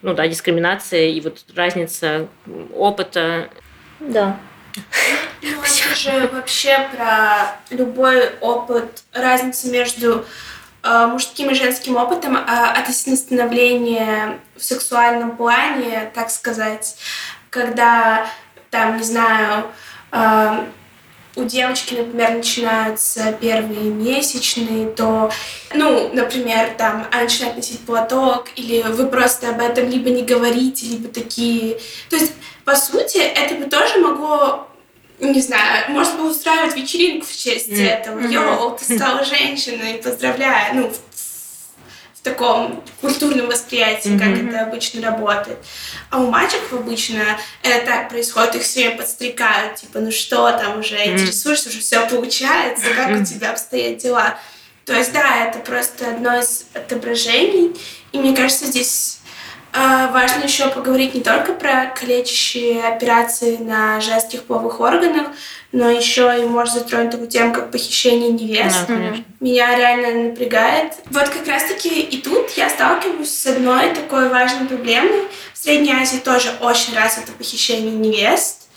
ну 0.00 0.14
да, 0.14 0.26
дискриминация 0.28 1.08
и 1.08 1.20
вот 1.20 1.44
разница 1.54 2.28
опыта. 2.74 3.50
Да. 4.00 4.40
Ну, 5.42 5.60
это 5.62 5.94
же 5.94 6.28
вообще 6.32 6.88
про 6.96 7.56
любой 7.70 8.30
опыт, 8.40 9.04
разницу 9.12 9.70
между 9.70 10.20
э, 10.20 10.24
мужским 11.06 11.50
и 11.50 11.54
женским 11.54 11.96
опытом 11.96 12.36
э, 12.36 12.40
относительно 12.40 13.16
становления 13.16 14.40
в 14.56 14.62
сексуальном 14.62 15.36
плане, 15.36 16.10
так 16.14 16.30
сказать, 16.30 16.96
когда 17.50 18.26
там, 18.70 18.98
не 18.98 19.02
знаю, 19.02 19.64
э, 20.12 20.64
у 21.36 21.44
девочки, 21.44 21.94
например, 21.94 22.34
начинаются 22.34 23.32
первые 23.32 23.90
месячные, 23.90 24.88
то, 24.88 25.32
ну, 25.74 26.10
например, 26.12 26.70
там, 26.76 27.06
она 27.10 27.22
начинает 27.22 27.56
носить 27.56 27.80
платок, 27.80 28.48
или 28.56 28.82
вы 28.82 29.06
просто 29.06 29.50
об 29.50 29.60
этом 29.60 29.88
либо 29.88 30.10
не 30.10 30.22
говорите, 30.22 30.86
либо 30.86 31.08
такие... 31.08 31.78
То 32.10 32.16
есть, 32.16 32.32
по 32.64 32.76
сути, 32.76 33.18
это 33.18 33.54
бы 33.56 33.64
тоже 33.64 33.98
могло 33.98 34.68
не 35.20 35.40
знаю, 35.40 35.90
может 35.90 36.16
быть, 36.16 36.30
устраивать 36.30 36.76
вечеринку 36.76 37.26
в 37.26 37.36
честь 37.36 37.68
mm. 37.68 37.88
этого. 37.88 38.20
Йоу, 38.20 38.76
ты 38.76 38.96
стала 38.96 39.24
женщиной, 39.24 39.94
поздравляю. 39.94 40.74
Ну, 40.74 40.92
таком 42.24 42.82
культурном 43.00 43.46
восприятии, 43.46 44.10
mm-hmm. 44.10 44.18
как 44.18 44.48
это 44.48 44.66
обычно 44.66 45.02
работает. 45.02 45.58
А 46.10 46.20
у 46.20 46.30
мальчиков 46.30 46.72
обычно 46.72 47.22
это 47.62 47.86
так 47.86 48.08
происходит, 48.08 48.56
их 48.56 48.62
все 48.62 48.90
подстрекают, 48.90 49.76
типа, 49.76 50.00
ну 50.00 50.10
что 50.10 50.50
там 50.52 50.80
уже, 50.80 50.96
mm-hmm. 50.96 51.12
интересуешься, 51.12 51.68
уже 51.68 51.80
все 51.80 52.08
получается, 52.08 52.86
как 52.96 53.10
mm-hmm. 53.10 53.22
у 53.22 53.24
тебя 53.24 53.50
обстоят 53.52 53.98
дела. 53.98 54.38
То 54.86 54.94
есть, 54.94 55.12
да, 55.12 55.46
это 55.46 55.58
просто 55.60 56.10
одно 56.10 56.38
из 56.38 56.64
отображений, 56.74 57.76
и 58.12 58.18
мне 58.18 58.34
кажется, 58.34 58.66
здесь 58.66 59.18
важно 59.74 60.44
еще 60.44 60.68
поговорить 60.68 61.14
не 61.14 61.20
только 61.20 61.52
про 61.52 61.86
калечащие 61.86 62.84
операции 62.84 63.56
на 63.56 64.00
женских 64.00 64.44
половых 64.44 64.80
органах, 64.80 65.28
но 65.72 65.90
еще 65.90 66.32
и 66.40 66.44
может 66.44 66.74
затронуть 66.74 67.10
такую 67.10 67.28
тему, 67.28 67.52
как 67.52 67.72
похищение 67.72 68.30
невест. 68.30 68.86
Да, 68.86 68.94
конечно. 68.94 69.24
Меня 69.40 69.76
реально 69.76 70.28
напрягает. 70.28 70.92
Вот 71.10 71.28
как 71.28 71.46
раз-таки 71.48 72.00
и 72.00 72.22
тут 72.22 72.50
я 72.56 72.70
сталкиваюсь 72.70 73.30
с 73.30 73.46
одной 73.46 73.92
такой 73.92 74.28
важной 74.28 74.68
проблемой. 74.68 75.24
В 75.52 75.58
Средней 75.58 75.92
Азии 75.92 76.18
тоже 76.18 76.54
очень 76.60 76.94
развито 76.94 77.32
похищение 77.32 77.90
невест. 77.90 78.68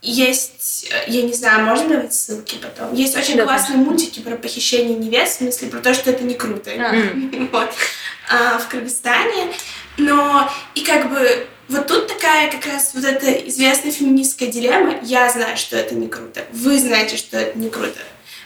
Есть, 0.00 0.90
я 1.06 1.22
не 1.22 1.32
знаю, 1.32 1.64
можно 1.64 1.88
давать 1.88 2.14
ссылки 2.14 2.56
потом? 2.56 2.94
Есть 2.94 3.16
очень 3.16 3.36
да, 3.36 3.44
классные 3.44 3.72
конечно. 3.72 3.90
мультики 3.90 4.20
про 4.20 4.36
похищение 4.36 4.96
невест, 4.96 5.36
в 5.36 5.38
смысле 5.38 5.68
про 5.68 5.80
то, 5.80 5.94
что 5.94 6.10
это 6.10 6.24
не 6.24 6.34
круто. 6.34 6.70
А. 6.70 6.94
Вот. 7.52 7.70
А, 8.30 8.58
в 8.58 8.68
Кыргызстане. 8.68 9.52
Но 9.96 10.50
и 10.74 10.82
как 10.82 11.10
бы 11.10 11.46
вот 11.68 11.86
тут 11.86 12.08
такая 12.08 12.50
как 12.50 12.66
раз 12.66 12.92
вот 12.94 13.04
эта 13.04 13.30
известная 13.48 13.90
феминистская 13.90 14.50
дилемма. 14.50 14.98
Я 15.02 15.30
знаю, 15.30 15.56
что 15.56 15.76
это 15.76 15.94
не 15.94 16.08
круто. 16.08 16.44
Вы 16.52 16.78
знаете, 16.78 17.16
что 17.16 17.38
это 17.38 17.58
не 17.58 17.70
круто. 17.70 18.00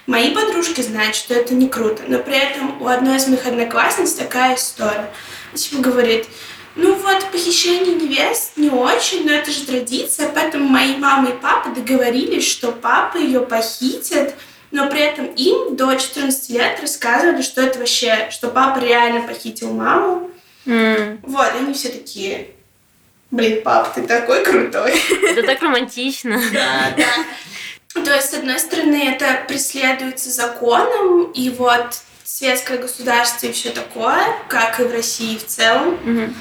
Мои 0.07 0.33
подружки 0.33 0.81
знают, 0.81 1.15
что 1.15 1.33
это 1.33 1.53
не 1.53 1.67
круто. 1.67 2.03
Но 2.07 2.19
при 2.19 2.37
этом 2.37 2.81
у 2.81 2.87
одной 2.87 3.17
из 3.17 3.27
моих 3.27 3.45
одноклассниц 3.45 4.13
такая 4.13 4.55
история. 4.55 5.11
Типа 5.53 5.81
говорит, 5.81 6.27
ну 6.75 6.95
вот, 6.95 7.25
похищение 7.31 7.95
невест 7.95 8.53
не 8.55 8.69
очень, 8.69 9.25
но 9.25 9.33
это 9.33 9.51
же 9.51 9.65
традиция, 9.65 10.29
поэтому 10.29 10.67
мои 10.67 10.95
мама 10.95 11.29
и 11.29 11.33
папа 11.33 11.69
договорились, 11.69 12.47
что 12.47 12.71
папа 12.71 13.17
ее 13.17 13.41
похитит, 13.41 14.35
но 14.71 14.89
при 14.89 15.01
этом 15.01 15.25
им 15.25 15.75
до 15.75 15.93
14 15.95 16.49
лет 16.51 16.79
рассказывали, 16.79 17.41
что 17.41 17.61
это 17.61 17.79
вообще, 17.79 18.29
что 18.31 18.47
папа 18.47 18.79
реально 18.79 19.27
похитил 19.27 19.73
маму. 19.73 20.29
Mm. 20.65 21.19
Вот, 21.23 21.51
они 21.55 21.73
все 21.73 21.89
такие, 21.89 22.49
Блин, 23.31 23.61
пап, 23.61 23.93
ты 23.93 24.07
такой 24.07 24.43
крутой. 24.43 24.99
Это 25.27 25.43
так 25.43 25.61
романтично. 25.61 26.41
Да, 26.51 26.93
да. 26.97 28.03
То 28.03 28.13
есть, 28.15 28.31
с 28.31 28.33
одной 28.33 28.59
стороны, 28.59 29.09
это 29.09 29.45
преследуется 29.47 30.29
законом, 30.29 31.31
и 31.31 31.49
вот 31.49 32.01
светское 32.23 32.77
государство 32.77 33.47
и 33.47 33.51
все 33.51 33.71
такое, 33.71 34.23
как 34.47 34.79
и 34.79 34.83
в 34.83 34.91
России 34.91 35.37
в 35.37 35.45
целом. 35.45 36.35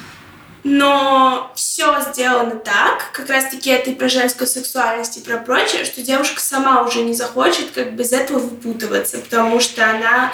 Но 0.65 1.51
все 1.55 2.01
сделано 2.11 2.57
так, 2.57 3.11
как 3.13 3.31
раз 3.31 3.45
таки 3.47 3.71
это 3.71 3.91
и 3.91 3.95
про 3.95 4.09
женскую 4.09 4.47
сексуальность 4.47 5.17
и 5.17 5.21
про 5.21 5.39
прочее, 5.39 5.85
что 5.85 6.03
девушка 6.03 6.41
сама 6.41 6.83
уже 6.83 7.03
не 7.03 7.15
захочет 7.15 7.71
как 7.71 7.95
бы 7.95 8.03
из 8.03 8.13
этого 8.13 8.39
выпутываться, 8.39 9.19
потому 9.19 9.61
что 9.61 9.89
она 9.89 10.33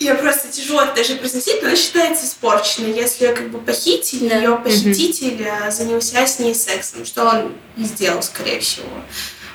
ее 0.00 0.14
просто 0.14 0.48
тяжело 0.48 0.86
даже 0.96 1.16
произносить, 1.16 1.60
но 1.60 1.68
она 1.68 1.76
считается 1.76 2.24
испорченной, 2.24 2.92
если 2.92 3.26
ее 3.26 3.34
как 3.34 3.50
бы 3.50 3.60
похитили, 3.60 4.28
да. 4.28 4.36
ее 4.36 4.56
похититель 4.56 5.42
mm 5.42 5.70
занялся 5.70 6.26
с 6.26 6.38
ней 6.38 6.54
сексом, 6.54 7.04
что 7.04 7.24
он 7.24 7.54
и 7.76 7.84
сделал, 7.84 8.22
скорее 8.22 8.60
всего. 8.60 8.88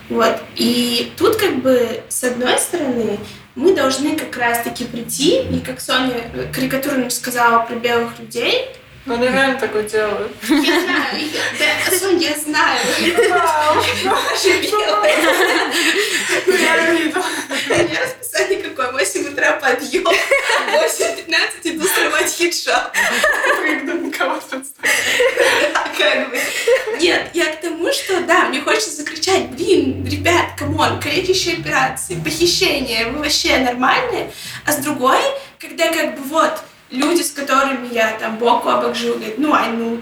Вот. 0.10 0.38
И 0.56 1.12
тут 1.18 1.38
как 1.38 1.62
бы 1.62 2.04
с 2.10 2.24
одной 2.24 2.60
стороны 2.60 3.20
мы 3.56 3.74
должны 3.74 4.16
как 4.16 4.38
раз-таки 4.38 4.84
прийти, 4.86 5.42
и 5.42 5.60
как 5.60 5.82
Соня 5.82 6.30
карикатурно 6.54 7.10
сказала 7.10 7.66
про 7.66 7.76
белых 7.76 8.20
людей, 8.20 8.70
ну, 9.06 9.24
реально 9.24 9.60
такое 9.60 9.84
делают. 9.84 10.32
Я 10.50 10.82
знаю, 10.82 11.18
я, 11.20 11.98
Соня, 11.98 12.30
я 12.30 12.38
знаю. 12.38 12.80
Ваши 14.06 14.62
белые. 14.62 15.16
Я 16.48 16.92
видела. 16.92 17.26
У 17.70 17.74
меня 17.74 18.02
расписание 18.02 18.64
какое? 18.64 18.92
8 18.92 19.28
утра 19.32 19.54
подъем, 19.54 20.08
8.15 20.08 21.36
иду 21.64 21.88
срывать 21.88 22.32
хиджаб. 22.32 22.96
Прыгну, 23.58 24.12
кого 24.12 24.40
представить. 24.42 24.74
А 25.74 25.90
как 25.98 26.30
бы. 26.30 26.40
Нет, 27.00 27.30
я 27.34 27.46
к 27.46 27.62
тому, 27.62 27.92
что, 27.92 28.22
да, 28.22 28.46
мне 28.46 28.62
хочется 28.62 28.92
закричать, 28.92 29.50
блин, 29.50 30.06
ребят, 30.06 30.56
come 30.58 30.82
on, 30.82 31.00
калечащие 31.00 31.58
операции, 31.58 32.16
похищение, 32.16 33.08
вы 33.08 33.20
вообще 33.20 33.58
нормальные? 33.58 34.32
А 34.66 34.72
с 34.72 34.78
другой, 34.78 35.20
когда 35.60 35.92
как 35.94 36.16
бы 36.16 36.24
вот, 36.24 36.60
люди, 36.96 37.22
с 37.22 37.32
которыми 37.32 37.94
я 37.94 38.18
там 38.18 38.38
бок 38.38 38.66
о 38.66 38.82
бок 38.82 38.96
живу, 38.96 39.16
говорят, 39.16 39.38
ну, 39.38 39.54
ай, 39.54 39.72
ну, 39.72 40.02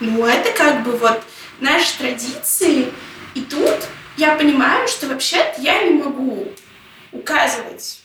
ну, 0.00 0.26
это 0.26 0.52
как 0.52 0.82
бы 0.82 0.92
вот 0.92 1.22
наши 1.60 1.96
традиции. 1.98 2.92
И 3.34 3.42
тут 3.42 3.88
я 4.16 4.34
понимаю, 4.34 4.88
что 4.88 5.06
вообще-то 5.06 5.60
я 5.60 5.82
не 5.82 6.02
могу 6.02 6.48
указывать 7.12 8.00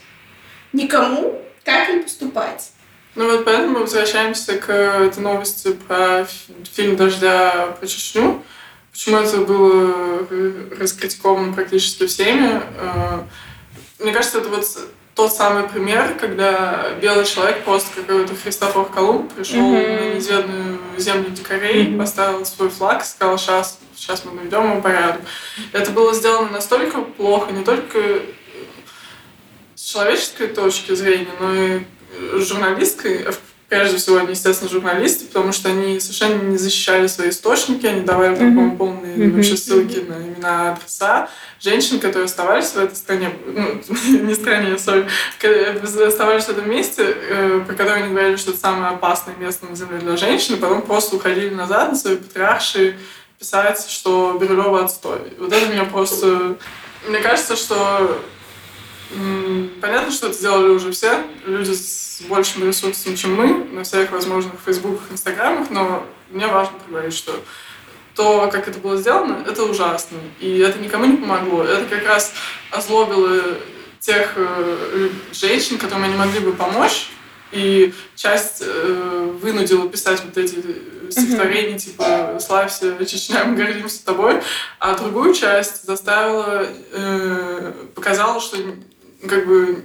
никому, 0.74 1.42
как 1.64 1.90
им 1.90 2.04
поступать. 2.04 2.72
Ну 3.16 3.30
вот 3.30 3.44
поэтому 3.44 3.74
мы 3.74 3.80
возвращаемся 3.82 4.58
к 4.58 4.70
этой 4.70 5.20
новости 5.20 5.74
про 5.74 6.26
фильм 6.74 6.96
«Дождя» 6.96 7.76
про 7.78 7.88
Чечню. 7.88 8.42
Почему 8.92 9.18
это 9.18 9.38
было 9.38 10.28
раскритиковано 10.78 11.54
практически 11.54 12.08
всеми. 12.08 12.62
Э, 12.78 13.24
мне 14.00 14.12
кажется, 14.12 14.40
это 14.40 14.50
вот 14.50 14.66
тот 15.22 15.36
самый 15.36 15.70
пример, 15.70 16.16
когда 16.20 16.94
белый 17.00 17.26
человек 17.26 17.64
просто 17.64 18.02
какой-то 18.02 18.36
Христофор 18.36 18.90
Колумб 18.90 19.32
пришел 19.32 19.60
mm-hmm. 19.60 20.10
на 20.10 20.14
неизведанную 20.16 20.80
землю 20.98 21.30
дикарей, 21.30 21.86
mm-hmm. 21.86 22.00
поставил 22.00 22.44
свой 22.44 22.70
флаг, 22.70 23.06
сказал, 23.06 23.38
сейчас, 23.38 23.78
сейчас 23.96 24.26
мы 24.26 24.32
наведем 24.32 24.64
ему 24.72 24.82
порядок. 24.82 25.22
Это 25.74 25.92
было 25.92 26.16
сделано 26.16 26.50
настолько 26.50 27.02
плохо, 27.02 27.52
не 27.52 27.64
только 27.64 28.00
с 29.76 29.84
человеческой 29.84 30.48
точки 30.48 30.96
зрения, 30.96 31.30
но 31.40 31.54
и 31.54 31.82
журналистской, 32.40 33.28
прежде 33.72 33.96
всего, 33.96 34.18
они, 34.18 34.32
естественно, 34.32 34.70
журналисты, 34.70 35.24
потому 35.24 35.54
что 35.54 35.70
они 35.70 35.98
совершенно 36.02 36.42
не 36.42 36.58
защищали 36.58 37.08
свои 37.08 37.30
источники, 37.30 37.86
они 37.86 38.02
давали 38.02 38.36
mm-hmm. 38.36 38.76
полные 38.76 39.16
mm-hmm. 39.16 39.32
вообще 39.32 39.56
ссылки 39.56 40.00
на 40.00 40.16
имена, 40.16 40.74
адреса 40.74 41.30
женщин, 41.62 42.02
которые 42.02 42.26
оставались 42.26 42.72
в 42.72 42.78
этой 42.78 42.96
стране, 42.96 43.32
ну, 43.46 43.82
не 44.28 44.36
стране, 44.36 44.78
сори, 44.78 45.08
оставались 46.06 46.44
в 46.44 46.50
этом 46.50 46.70
месте, 46.70 47.16
э, 47.16 47.62
про 47.66 47.74
которые 47.74 48.04
они 48.04 48.12
говорили, 48.12 48.36
что 48.36 48.52
это 48.52 48.60
самое 48.60 48.94
опасное 48.94 49.36
место 49.36 49.66
на 49.66 49.76
Земле 49.78 50.00
для 50.00 50.18
женщин, 50.18 50.56
и 50.56 50.60
потом 50.60 50.82
просто 50.82 51.16
уходили 51.16 51.54
назад 51.54 51.94
на 51.94 51.98
свои 51.98 52.18
патриарши 52.18 52.98
писать, 53.40 53.88
что 53.88 54.38
Бирюлева 54.38 54.84
отстой. 54.84 55.20
Вот 55.40 55.54
это 55.54 55.72
меня 55.72 55.86
просто... 55.86 56.58
Мне 57.08 57.20
кажется, 57.20 57.56
что 57.56 58.22
Понятно, 59.82 60.12
что 60.12 60.28
это 60.28 60.38
сделали 60.38 60.70
уже 60.70 60.92
все, 60.92 61.26
люди 61.46 61.74
с 61.74 62.11
большим 62.28 62.68
ресурсом, 62.68 63.16
чем 63.16 63.36
мы, 63.36 63.66
на 63.72 63.84
всех 63.84 64.12
возможных 64.12 64.54
фейсбуках, 64.64 65.12
инстаграмах, 65.12 65.70
но 65.70 66.06
мне 66.30 66.48
важно 66.48 66.78
проговорить, 66.80 67.14
что 67.14 67.42
то, 68.16 68.50
как 68.52 68.68
это 68.68 68.80
было 68.80 68.98
сделано, 68.98 69.44
это 69.48 69.64
ужасно. 69.64 70.18
И 70.40 70.60
это 70.60 70.80
никому 70.80 71.06
не 71.06 71.18
помогло. 71.18 71.64
Это 71.64 71.86
как 71.86 72.06
раз 72.06 72.34
озлобило 72.70 73.58
тех 74.00 74.34
э, 74.36 75.10
женщин, 75.32 75.78
которым 75.78 76.04
они 76.04 76.16
могли 76.16 76.40
бы 76.40 76.54
помочь, 76.54 77.10
и 77.52 77.94
часть 78.16 78.64
э, 78.66 79.38
вынудила 79.42 79.88
писать 79.90 80.24
вот 80.24 80.38
эти 80.38 80.64
стихотворения, 81.12 81.78
типа 81.78 82.38
«Славься, 82.40 83.06
Чечня, 83.06 83.44
мы 83.44 83.56
гордимся 83.56 84.06
тобой», 84.06 84.42
а 84.80 84.96
другую 84.96 85.34
часть 85.34 85.84
заставила, 85.84 86.66
э, 86.92 87.74
показала, 87.94 88.40
что 88.40 88.58
как 89.28 89.46
бы 89.46 89.84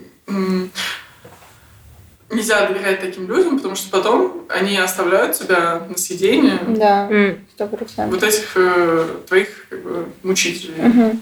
нельзя 2.31 2.67
доверять 2.67 3.01
таким 3.01 3.29
людям, 3.29 3.57
потому 3.57 3.77
что 3.77 3.91
потом 3.91 4.47
они 4.49 4.77
оставляют 4.77 5.39
тебя 5.39 5.83
на 5.89 5.97
съедение. 5.97 6.59
Да, 6.67 7.09
сто 7.55 7.67
процентов. 7.67 8.15
Вот 8.15 8.23
этих 8.23 8.53
э, 8.57 9.07
твоих 9.27 9.67
как 9.69 9.83
бы, 9.83 10.07
мучителей. 10.23 10.75
Угу. 10.89 11.19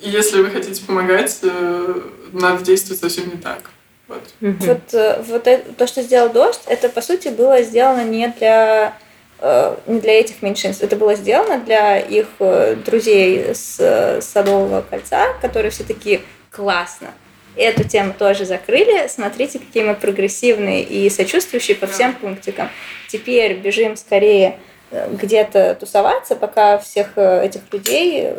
И 0.00 0.10
если 0.10 0.40
вы 0.40 0.50
хотите 0.50 0.84
помогать, 0.84 1.38
э, 1.42 2.00
надо 2.32 2.64
действовать 2.64 3.00
совсем 3.00 3.26
не 3.26 3.36
так. 3.36 3.70
Вот. 4.08 4.22
Вот, 4.40 4.94
э, 4.94 5.22
вот 5.26 5.46
это, 5.46 5.72
то, 5.72 5.86
что 5.86 6.02
сделал 6.02 6.30
Дождь, 6.30 6.60
это, 6.66 6.88
по 6.88 7.00
сути, 7.00 7.28
было 7.28 7.62
сделано 7.62 8.04
не 8.04 8.28
для, 8.28 8.96
э, 9.40 9.76
не 9.86 10.00
для 10.00 10.20
этих 10.20 10.42
меньшинств. 10.42 10.82
Это 10.82 10.96
было 10.96 11.14
сделано 11.16 11.58
для 11.58 11.98
их 11.98 12.26
э, 12.38 12.76
друзей 12.84 13.54
с 13.54 14.20
Садового 14.20 14.82
кольца, 14.82 15.32
которые 15.40 15.70
все 15.70 15.82
такие 15.84 16.22
классно. 16.50 17.08
Эту 17.56 17.88
тему 17.88 18.14
тоже 18.16 18.44
закрыли. 18.44 19.08
Смотрите, 19.08 19.58
какие 19.58 19.82
мы 19.82 19.94
прогрессивные 19.94 20.82
и 20.82 21.08
сочувствующие 21.08 21.76
по 21.76 21.86
всем 21.86 22.14
пунктикам. 22.14 22.68
Теперь 23.08 23.54
бежим 23.54 23.96
скорее 23.96 24.58
э, 24.90 25.08
где-то 25.10 25.74
тусоваться, 25.74 26.36
пока 26.36 26.78
всех 26.78 27.12
э, 27.16 27.46
этих 27.46 27.62
людей 27.72 28.34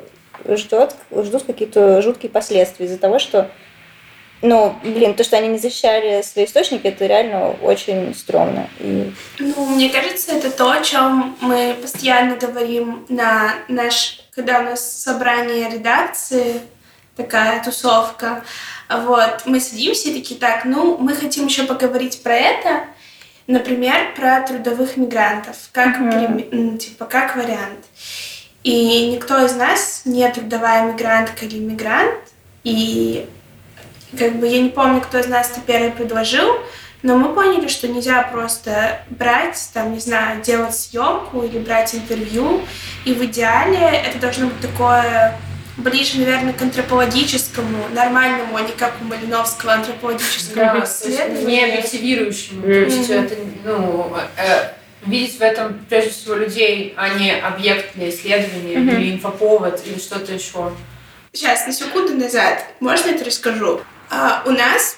ждет, 0.48 0.96
ждут 1.12 1.44
какие-то 1.44 2.02
жуткие 2.02 2.30
последствия 2.30 2.86
из-за 2.86 2.98
того, 2.98 3.18
что 3.18 3.50
ну, 4.42 4.76
блин, 4.84 5.16
то, 5.16 5.24
что 5.24 5.38
они 5.38 5.48
не 5.48 5.58
защищали 5.58 6.22
свои 6.22 6.46
источники, 6.46 6.86
это 6.86 7.08
реально 7.08 7.56
очень 7.62 8.14
стрёмно. 8.14 8.70
И... 8.80 9.12
Ну, 9.40 9.66
мне 9.66 9.90
кажется, 9.90 10.34
это 10.34 10.52
то, 10.52 10.72
о 10.72 10.84
чем 10.84 11.36
мы 11.42 11.76
постоянно 11.82 12.36
говорим 12.36 13.06
на 13.10 13.56
наш, 13.68 14.22
когда 14.32 14.60
у 14.60 14.64
нас 14.64 15.02
собрание 15.02 15.70
редакции, 15.72 16.62
такая 17.18 17.64
тусовка. 17.64 18.44
Вот, 18.90 19.42
мы 19.46 19.60
садимся 19.60 20.10
и 20.10 20.14
такие, 20.14 20.40
так, 20.40 20.64
ну, 20.64 20.98
мы 20.98 21.14
хотим 21.14 21.48
еще 21.48 21.64
поговорить 21.64 22.24
про 22.24 22.36
это, 22.36 22.84
например, 23.48 24.14
про 24.16 24.42
трудовых 24.42 24.96
мигрантов, 24.96 25.58
как, 25.74 26.00
Мгм. 26.00 26.46
ну, 26.52 26.78
типа, 26.78 27.06
как 27.06 27.36
вариант. 27.36 27.86
И 28.64 29.12
никто 29.12 29.44
из 29.46 29.56
нас 29.56 30.04
не 30.06 30.30
трудовая 30.32 30.92
мигрантка 30.92 31.46
или 31.46 31.60
мигрант, 31.60 32.16
и 32.64 33.28
как 34.18 34.36
бы 34.38 34.48
я 34.48 34.62
не 34.62 34.70
помню, 34.70 35.02
кто 35.02 35.20
из 35.20 35.28
нас 35.28 35.52
это 35.52 35.62
первый 35.62 35.92
предложил, 35.92 36.58
но 37.04 37.16
мы 37.16 37.34
поняли, 37.34 37.68
что 37.68 37.88
нельзя 37.88 38.24
просто 38.24 39.02
брать, 39.10 39.70
там, 39.74 39.94
не 39.94 40.00
знаю, 40.00 40.42
делать 40.42 40.76
съемку 40.76 41.44
или 41.44 41.60
брать 41.60 41.94
интервью, 41.94 42.62
и 43.06 43.14
в 43.14 43.24
идеале 43.26 43.80
это 43.80 44.18
должно 44.20 44.48
быть 44.48 44.60
такое 44.60 45.38
ближе, 45.78 46.18
наверное, 46.20 46.54
к 46.54 46.62
антропологическому, 46.62 47.90
нормальному, 47.94 48.56
а 48.58 48.62
не 48.62 48.72
как 48.72 48.96
у 49.02 49.06
Малиновского 49.06 49.74
антропологическому 49.74 50.80
Не 50.80 50.84
исследованию. 50.84 51.70
объективирующему. 51.78 52.62
То 52.64 52.70
есть 52.72 53.10
это, 53.10 53.36
ну, 53.64 54.14
э, 54.38 54.72
видеть 55.06 55.38
в 55.38 55.42
этом 55.42 55.80
прежде 55.88 56.10
всего 56.12 56.36
людей, 56.36 56.94
а 56.98 57.10
не 57.10 57.32
объект 57.40 57.96
для 57.96 58.10
исследования 58.10 58.80
Мгм. 58.80 58.90
или 58.98 59.12
инфоповод 59.14 59.82
или 59.86 60.00
что-то 60.00 60.34
еще. 60.34 60.74
Сейчас, 61.32 61.68
на 61.68 61.74
секунду 61.74 62.14
назад, 62.16 62.66
можно 62.80 63.10
это 63.12 63.24
расскажу? 63.26 63.82
А, 64.10 64.42
у 64.46 64.52
нас 64.52 64.98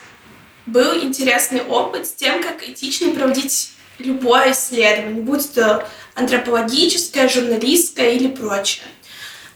был 0.65 0.95
интересный 1.03 1.61
опыт 1.61 2.07
с 2.07 2.13
тем, 2.13 2.41
как 2.41 2.63
этично 2.67 3.11
проводить 3.13 3.71
любое 3.97 4.51
исследование, 4.53 5.21
будь 5.21 5.53
то 5.53 5.85
антропологическое, 6.15 7.27
журналистское 7.27 8.11
или 8.11 8.27
прочее. 8.27 8.85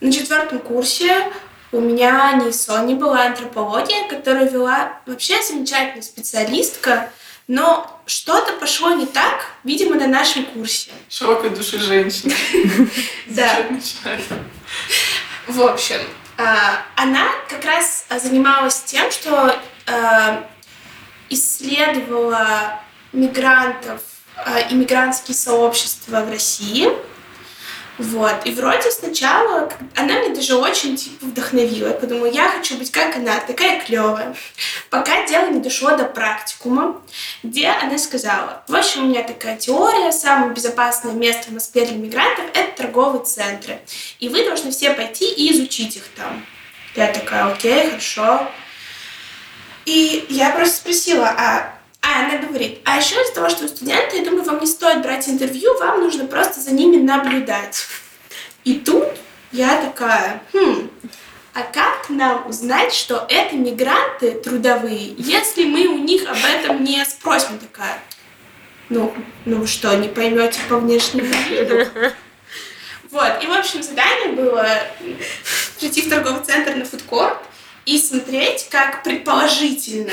На 0.03 0.11
четвертом 0.11 0.59
курсе 0.59 1.31
у 1.71 1.79
меня 1.79 2.33
не 2.33 2.51
Сони 2.51 2.93
была 2.93 3.27
антропология, 3.27 4.05
которую 4.09 4.51
вела 4.51 4.99
вообще 5.05 5.41
замечательная 5.41 6.01
специалистка, 6.01 7.09
но 7.47 8.01
что-то 8.05 8.51
пошло 8.51 8.91
не 8.91 9.05
так, 9.05 9.45
видимо, 9.63 9.95
на 9.95 10.07
нашем 10.07 10.43
курсе. 10.43 10.91
Широкой 11.07 11.51
души 11.51 11.79
женщины. 11.79 12.35
Да. 13.27 13.65
В 15.47 15.61
общем, 15.61 16.01
а, 16.37 16.81
она 16.97 17.29
как 17.47 17.63
раз 17.63 18.05
занималась 18.21 18.81
тем, 18.81 19.09
что 19.09 19.57
а, 19.87 20.49
исследовала 21.29 22.81
мигрантов, 23.13 24.01
а, 24.35 24.59
иммигрантские 24.69 25.35
сообщества 25.35 26.25
в 26.25 26.29
России. 26.29 26.89
Вот. 28.03 28.45
И 28.45 28.51
вроде 28.51 28.91
сначала 28.91 29.69
она 29.95 30.19
мне 30.19 30.35
даже 30.35 30.55
очень 30.55 30.97
типа 30.97 31.25
вдохновила. 31.25 31.87
Я 31.87 31.93
подумала, 31.93 32.25
я 32.25 32.49
хочу 32.49 32.77
быть 32.77 32.91
как 32.91 33.15
она, 33.15 33.39
такая 33.39 33.79
клевая. 33.79 34.35
Пока 34.89 35.25
дело 35.25 35.49
не 35.49 35.61
дошло 35.61 35.95
до 35.95 36.03
практикума, 36.03 37.01
где 37.43 37.67
она 37.69 37.97
сказала, 37.97 38.63
в 38.67 38.75
общем, 38.75 39.05
у 39.05 39.07
меня 39.07 39.23
такая 39.23 39.57
теория, 39.57 40.11
самое 40.11 40.51
безопасное 40.53 41.13
место 41.13 41.49
в 41.49 41.53
Москве 41.53 41.85
для 41.85 41.95
мигрантов– 41.95 42.45
это 42.53 42.83
торговые 42.83 43.23
центры. 43.23 43.79
И 44.19 44.27
вы 44.27 44.43
должны 44.43 44.71
все 44.71 44.91
пойти 44.91 45.31
и 45.31 45.53
изучить 45.53 45.95
их 45.95 46.03
там. 46.17 46.45
Я 46.95 47.07
такая, 47.07 47.53
окей, 47.53 47.89
хорошо. 47.89 48.47
И 49.85 50.25
я 50.29 50.49
просто 50.51 50.75
спросила, 50.75 51.27
а, 51.27 51.73
а 52.03 52.25
она 52.25 52.37
говорит, 52.37 52.81
а 52.83 52.97
еще 52.97 53.15
из-за 53.15 53.33
того, 53.33 53.49
что 53.49 53.63
вы 53.63 53.69
студенты, 53.69 54.17
я 54.17 54.25
думаю, 54.25 54.43
вам 54.43 54.59
не 54.59 54.67
стоит 54.67 55.01
брать 55.01 55.27
интервью, 55.29 55.77
вам 55.79 56.01
нужно 56.01 56.25
просто 56.25 56.59
за 56.59 56.71
ними 56.71 56.97
наблюдать. 56.97 57.87
И 58.65 58.75
тут 58.75 59.07
я 59.53 59.81
такая, 59.81 60.43
хм, 60.51 60.89
а 61.53 61.61
как 61.61 62.09
нам 62.09 62.47
узнать, 62.47 62.93
что 62.93 63.25
это 63.29 63.55
мигранты 63.55 64.31
трудовые, 64.31 65.15
если 65.17 65.63
мы 65.63 65.87
у 65.87 65.97
них 65.97 66.27
об 66.27 66.37
этом 66.43 66.83
не 66.83 67.03
спросим? 67.05 67.57
Такая, 67.57 67.99
ну, 68.89 69.15
ну 69.45 69.65
что, 69.65 69.95
не 69.95 70.09
поймете 70.09 70.59
по 70.67 70.79
внешнему 70.79 71.33
виду? 71.49 71.87
Вот, 73.11 73.43
и, 73.43 73.47
в 73.47 73.51
общем, 73.53 73.81
задание 73.81 74.29
было 74.29 74.67
прийти 75.79 76.01
в 76.01 76.09
торговый 76.09 76.43
центр 76.43 76.75
на 76.75 76.83
фудкорт 76.83 77.37
и 77.85 77.97
смотреть, 77.97 78.67
как 78.69 79.03
предположительно 79.03 80.11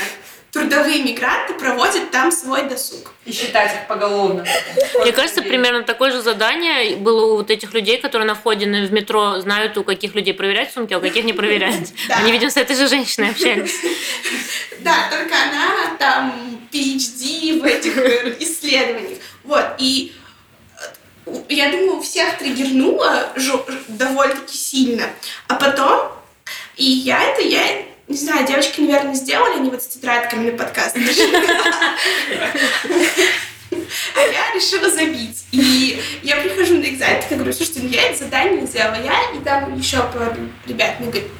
трудовые 0.52 1.02
мигранты 1.02 1.54
проводят 1.54 2.10
там 2.10 2.32
свой 2.32 2.68
досуг. 2.68 3.12
И 3.24 3.32
считать 3.32 3.72
их 3.74 3.86
поголовно. 3.86 4.44
Мне 5.00 5.12
кажется, 5.12 5.42
примерно 5.42 5.82
такое 5.82 6.10
же 6.10 6.22
задание 6.22 6.96
было 6.96 7.32
у 7.32 7.36
вот 7.36 7.50
этих 7.50 7.72
людей, 7.72 7.98
которые 7.98 8.26
на 8.26 8.34
входе 8.34 8.66
в 8.66 8.92
метро 8.92 9.40
знают, 9.40 9.76
у 9.78 9.84
каких 9.84 10.14
людей 10.14 10.34
проверять 10.34 10.72
сумки, 10.72 10.92
а 10.94 10.98
у 10.98 11.00
каких 11.00 11.24
не 11.24 11.32
проверять. 11.32 11.92
Они, 12.08 12.32
видимо, 12.32 12.50
с 12.50 12.56
этой 12.56 12.74
же 12.76 12.88
женщиной 12.88 13.30
общались. 13.30 13.76
Да, 14.80 15.08
только 15.10 15.34
она 15.34 15.96
там 15.98 16.60
PhD 16.72 17.60
в 17.60 17.64
этих 17.64 17.96
э, 17.98 18.36
исследованиях. 18.40 19.18
Вот, 19.44 19.64
и 19.78 20.14
э, 21.26 21.32
я 21.50 21.70
думаю, 21.70 21.96
у 21.98 22.00
всех 22.02 22.40
ж- 23.36 23.64
довольно-таки 23.88 24.56
сильно. 24.56 25.04
А 25.48 25.56
потом, 25.56 26.12
и 26.76 26.84
я 26.84 27.22
это, 27.22 27.42
я 27.42 27.84
не 28.10 28.16
знаю, 28.16 28.44
девочки, 28.44 28.80
наверное, 28.80 29.14
сделали 29.14 29.58
они 29.60 29.70
вот 29.70 29.82
с 29.82 29.86
тетрадками 29.86 30.50
на 30.50 30.58
подкаст. 30.58 30.96
А 34.16 34.20
я 34.20 34.52
решила 34.52 34.90
забить. 34.90 35.44
И 35.52 36.02
я 36.24 36.36
прихожу 36.38 36.78
на 36.78 36.86
экзамен, 36.86 37.22
я 37.30 37.36
говорю, 37.36 37.52
слушайте, 37.52 37.80
ну 37.84 37.88
я 37.88 38.08
это 38.08 38.24
задание 38.24 38.66
сделала, 38.66 38.96
я 38.96 39.30
и 39.32 39.38
там 39.44 39.76
еще 39.76 39.98
ребят 40.66 40.98
мне 40.98 41.08
говорят, 41.08 41.30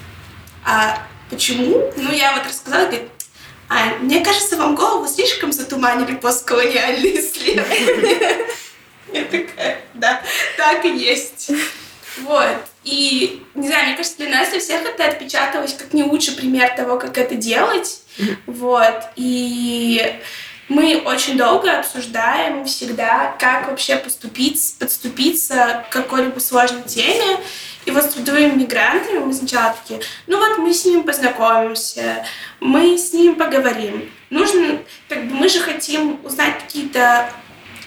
а 0.64 1.06
почему? 1.28 1.92
Ну, 1.96 2.12
я 2.12 2.34
вот 2.34 2.46
рассказала, 2.46 2.86
говорит, 2.86 3.08
а, 3.68 3.96
мне 4.00 4.20
кажется, 4.20 4.56
вам 4.56 4.76
голову 4.76 5.08
слишком 5.08 5.52
затуманили 5.52 6.14
постколониальные 6.14 7.20
исследования. 7.20 8.46
Я 9.12 9.24
такая, 9.24 9.80
да, 9.94 10.22
так 10.56 10.84
и 10.84 10.96
есть. 10.96 11.50
Вот. 12.18 12.69
И, 12.84 13.42
не 13.54 13.68
знаю, 13.68 13.86
мне 13.86 13.96
кажется, 13.96 14.18
для 14.18 14.30
нас, 14.30 14.50
для 14.50 14.60
всех 14.60 14.82
это 14.84 15.06
отпечаталось 15.06 15.74
как 15.74 15.92
не 15.92 16.02
лучший 16.02 16.34
пример 16.34 16.74
того, 16.76 16.98
как 16.98 17.18
это 17.18 17.34
делать. 17.34 18.02
Вот. 18.46 19.02
И 19.16 20.18
мы 20.68 21.02
очень 21.04 21.36
долго 21.36 21.80
обсуждаем 21.80 22.64
всегда, 22.64 23.34
как 23.38 23.68
вообще 23.68 23.96
поступить, 23.96 24.76
подступиться 24.78 25.84
к 25.88 25.92
какой-либо 25.92 26.38
сложной 26.38 26.82
теме. 26.84 27.38
И 27.86 27.90
вот 27.90 28.04
с 28.04 28.14
трудовыми 28.14 28.54
мигрантами 28.54 29.18
мы 29.18 29.32
сначала 29.32 29.74
такие, 29.74 30.00
ну 30.26 30.38
вот 30.38 30.58
мы 30.58 30.72
с 30.72 30.84
ним 30.84 31.02
познакомимся, 31.02 32.24
мы 32.60 32.96
с 32.96 33.12
ним 33.12 33.34
поговорим. 33.34 34.10
Нужно, 34.30 34.78
как 35.08 35.26
бы 35.26 35.34
мы 35.34 35.48
же 35.48 35.60
хотим 35.60 36.20
узнать 36.24 36.60
какие-то 36.60 37.30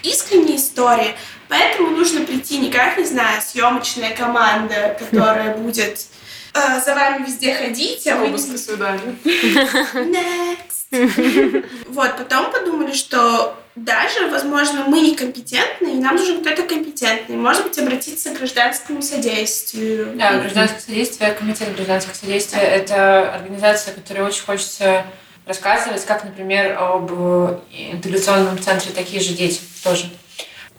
искренние 0.02 0.56
истории, 0.56 1.14
поэтому 1.48 1.90
нужно 1.90 2.20
прийти 2.20 2.58
не 2.58 2.70
как, 2.70 2.98
не 2.98 3.04
знаю, 3.04 3.40
съемочная 3.42 4.14
команда, 4.14 4.96
которая 4.98 5.56
будет 5.58 6.06
э, 6.54 6.80
за 6.84 6.94
вами 6.94 7.24
везде 7.26 7.54
ходить, 7.54 8.06
а 8.06 8.16
вы 8.16 8.28
Обыск 8.28 8.54
и 8.54 8.56
свидание. 8.56 9.16
Next. 9.24 10.74
Вот, 11.88 12.16
потом 12.16 12.52
подумали, 12.52 12.92
что 12.92 13.56
даже, 13.74 14.28
возможно, 14.28 14.84
мы 14.86 15.00
некомпетентны, 15.00 15.88
и 15.88 15.94
нам 15.94 16.14
нужен 16.14 16.40
кто-то 16.40 16.62
компетентный. 16.62 17.36
Может 17.36 17.64
быть, 17.64 17.78
обратиться 17.78 18.30
к 18.30 18.38
гражданскому 18.38 19.02
содействию. 19.02 20.12
Да, 20.14 20.38
гражданское 20.38 20.80
содействие, 20.80 21.32
комитет 21.32 21.74
гражданского 21.74 22.14
содействия– 22.14 22.60
это 22.62 23.34
организация, 23.34 23.94
которой 23.94 24.20
очень 24.20 24.44
хочется 24.44 25.04
рассказывать, 25.44 26.04
как, 26.06 26.24
например, 26.24 26.76
об 26.78 27.10
э, 27.12 27.58
интеграционном 27.92 28.58
центре 28.60 28.92
«Такие 28.92 29.20
же 29.20 29.34
дети» 29.34 29.60
тоже. 29.82 30.06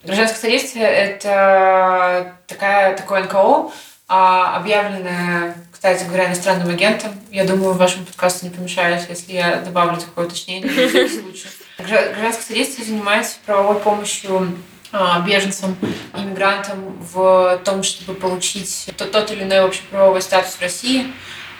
Гражданское 0.05 0.39
содействие– 0.39 0.85
это 0.85 2.35
такая, 2.47 2.95
такое 2.95 3.23
НКО, 3.23 3.71
а, 4.07 4.57
объявленная, 4.57 5.55
кстати 5.71 6.03
говоря, 6.03 6.27
иностранным 6.27 6.69
агентом. 6.69 7.11
Я 7.31 7.43
думаю, 7.43 7.73
вашему 7.73 8.05
подкасту 8.05 8.45
не 8.45 8.51
помешает, 8.51 9.09
если 9.09 9.33
я 9.33 9.57
добавлю 9.57 9.97
такое 9.97 10.27
уточнение 10.27 10.69
в. 10.69 11.77
Гражданское 11.77 12.43
содействие 12.43 12.87
занимается 12.87 13.37
правовой 13.45 13.79
помощью 13.79 14.55
а, 14.91 15.19
беженцам, 15.21 15.75
иммигрантам 16.13 16.97
в 17.13 17.59
том, 17.65 17.81
чтобы 17.81 18.13
получить 18.13 18.89
тот, 18.97 19.11
тот 19.11 19.31
или 19.31 19.43
иной 19.43 19.61
общеправовой 19.61 20.21
статус 20.21 20.51
в 20.51 20.61
России. 20.61 21.11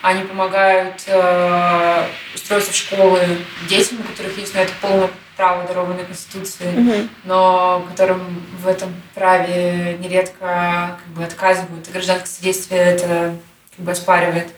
Они 0.06 0.22
помогают 0.22 1.01
э, 1.08 2.06
устроиться 2.36 2.72
в 2.72 2.76
школы 2.76 3.20
детям, 3.68 4.01
у 4.01 4.03
которых 4.03 4.38
есть 4.38 4.53
на 4.53 4.60
это 4.60 4.72
полное 4.80 5.10
право, 5.36 5.68
дарованное 5.68 6.06
Конституцией, 6.06 6.78
угу. 6.78 7.10
но 7.24 7.84
которым 7.89 8.45
в 8.62 8.68
этом 8.68 8.93
праве 9.16 9.97
нередко 9.99 10.99
как 10.99 11.08
бы, 11.16 11.24
отказывают, 11.24 11.88
и 11.88 11.91
гражданское 11.91 12.30
содействие 12.30 12.82
это 12.82 13.36
как 13.76 13.84
бы 13.84 13.91
оспаривает. 13.93 14.49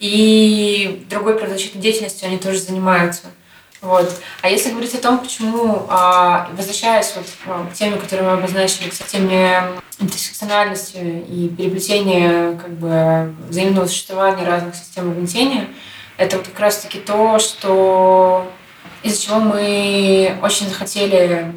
И 0.00 1.06
другой 1.08 1.38
правозащитной 1.38 1.80
деятельностью 1.80 2.28
они 2.28 2.36
тоже 2.36 2.58
занимаются. 2.58 3.22
Вот. 3.80 4.10
А 4.42 4.50
если 4.50 4.70
говорить 4.70 4.94
о 4.94 4.98
том, 4.98 5.18
почему, 5.18 5.86
а, 5.88 6.50
возвращаясь 6.52 7.14
вот 7.16 7.26
а, 7.46 7.66
к 7.66 7.72
теме, 7.72 7.96
которую 7.96 8.28
мы 8.28 8.36
обозначили, 8.36 8.90
к 8.90 8.94
теме 8.94 9.62
интерсекциональности 9.98 10.96
и 10.98 11.48
переплетения 11.48 12.56
как 12.58 12.70
бы, 12.72 13.34
взаимного 13.48 13.86
существования 13.86 14.44
разных 14.44 14.74
систем 14.74 15.08
угнетения, 15.08 15.66
это 16.18 16.36
вот 16.36 16.48
как 16.48 16.60
раз-таки 16.60 16.98
то, 16.98 17.38
что 17.38 18.46
из-за 19.02 19.22
чего 19.22 19.40
мы 19.40 20.38
очень 20.42 20.68
захотели 20.68 21.54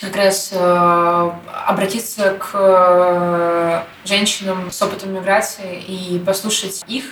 как 0.00 0.14
раз 0.14 0.50
э, 0.52 1.30
обратиться 1.66 2.38
к 2.38 3.84
женщинам 4.04 4.70
с 4.70 4.80
опытом 4.80 5.14
миграции 5.14 5.80
и 5.80 6.18
послушать 6.18 6.84
их, 6.86 7.04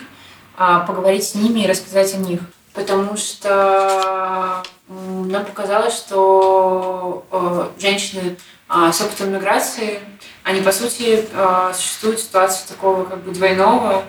э, 0.58 0.84
поговорить 0.86 1.24
с 1.24 1.34
ними 1.34 1.60
и 1.60 1.66
рассказать 1.66 2.14
о 2.14 2.18
них. 2.18 2.40
Потому 2.76 3.16
что 3.16 4.62
нам 4.88 5.44
показалось, 5.44 5.96
что 5.96 7.26
э, 7.32 7.80
женщины 7.80 8.36
э, 8.68 8.92
с 8.92 9.00
опытом 9.00 9.32
миграции, 9.32 9.98
они, 10.44 10.60
по 10.60 10.70
сути, 10.70 11.26
э, 11.32 11.72
существуют 11.74 12.20
ситуации 12.20 12.68
такого 12.68 13.04
как 13.04 13.24
бы 13.24 13.32
двойного, 13.32 14.04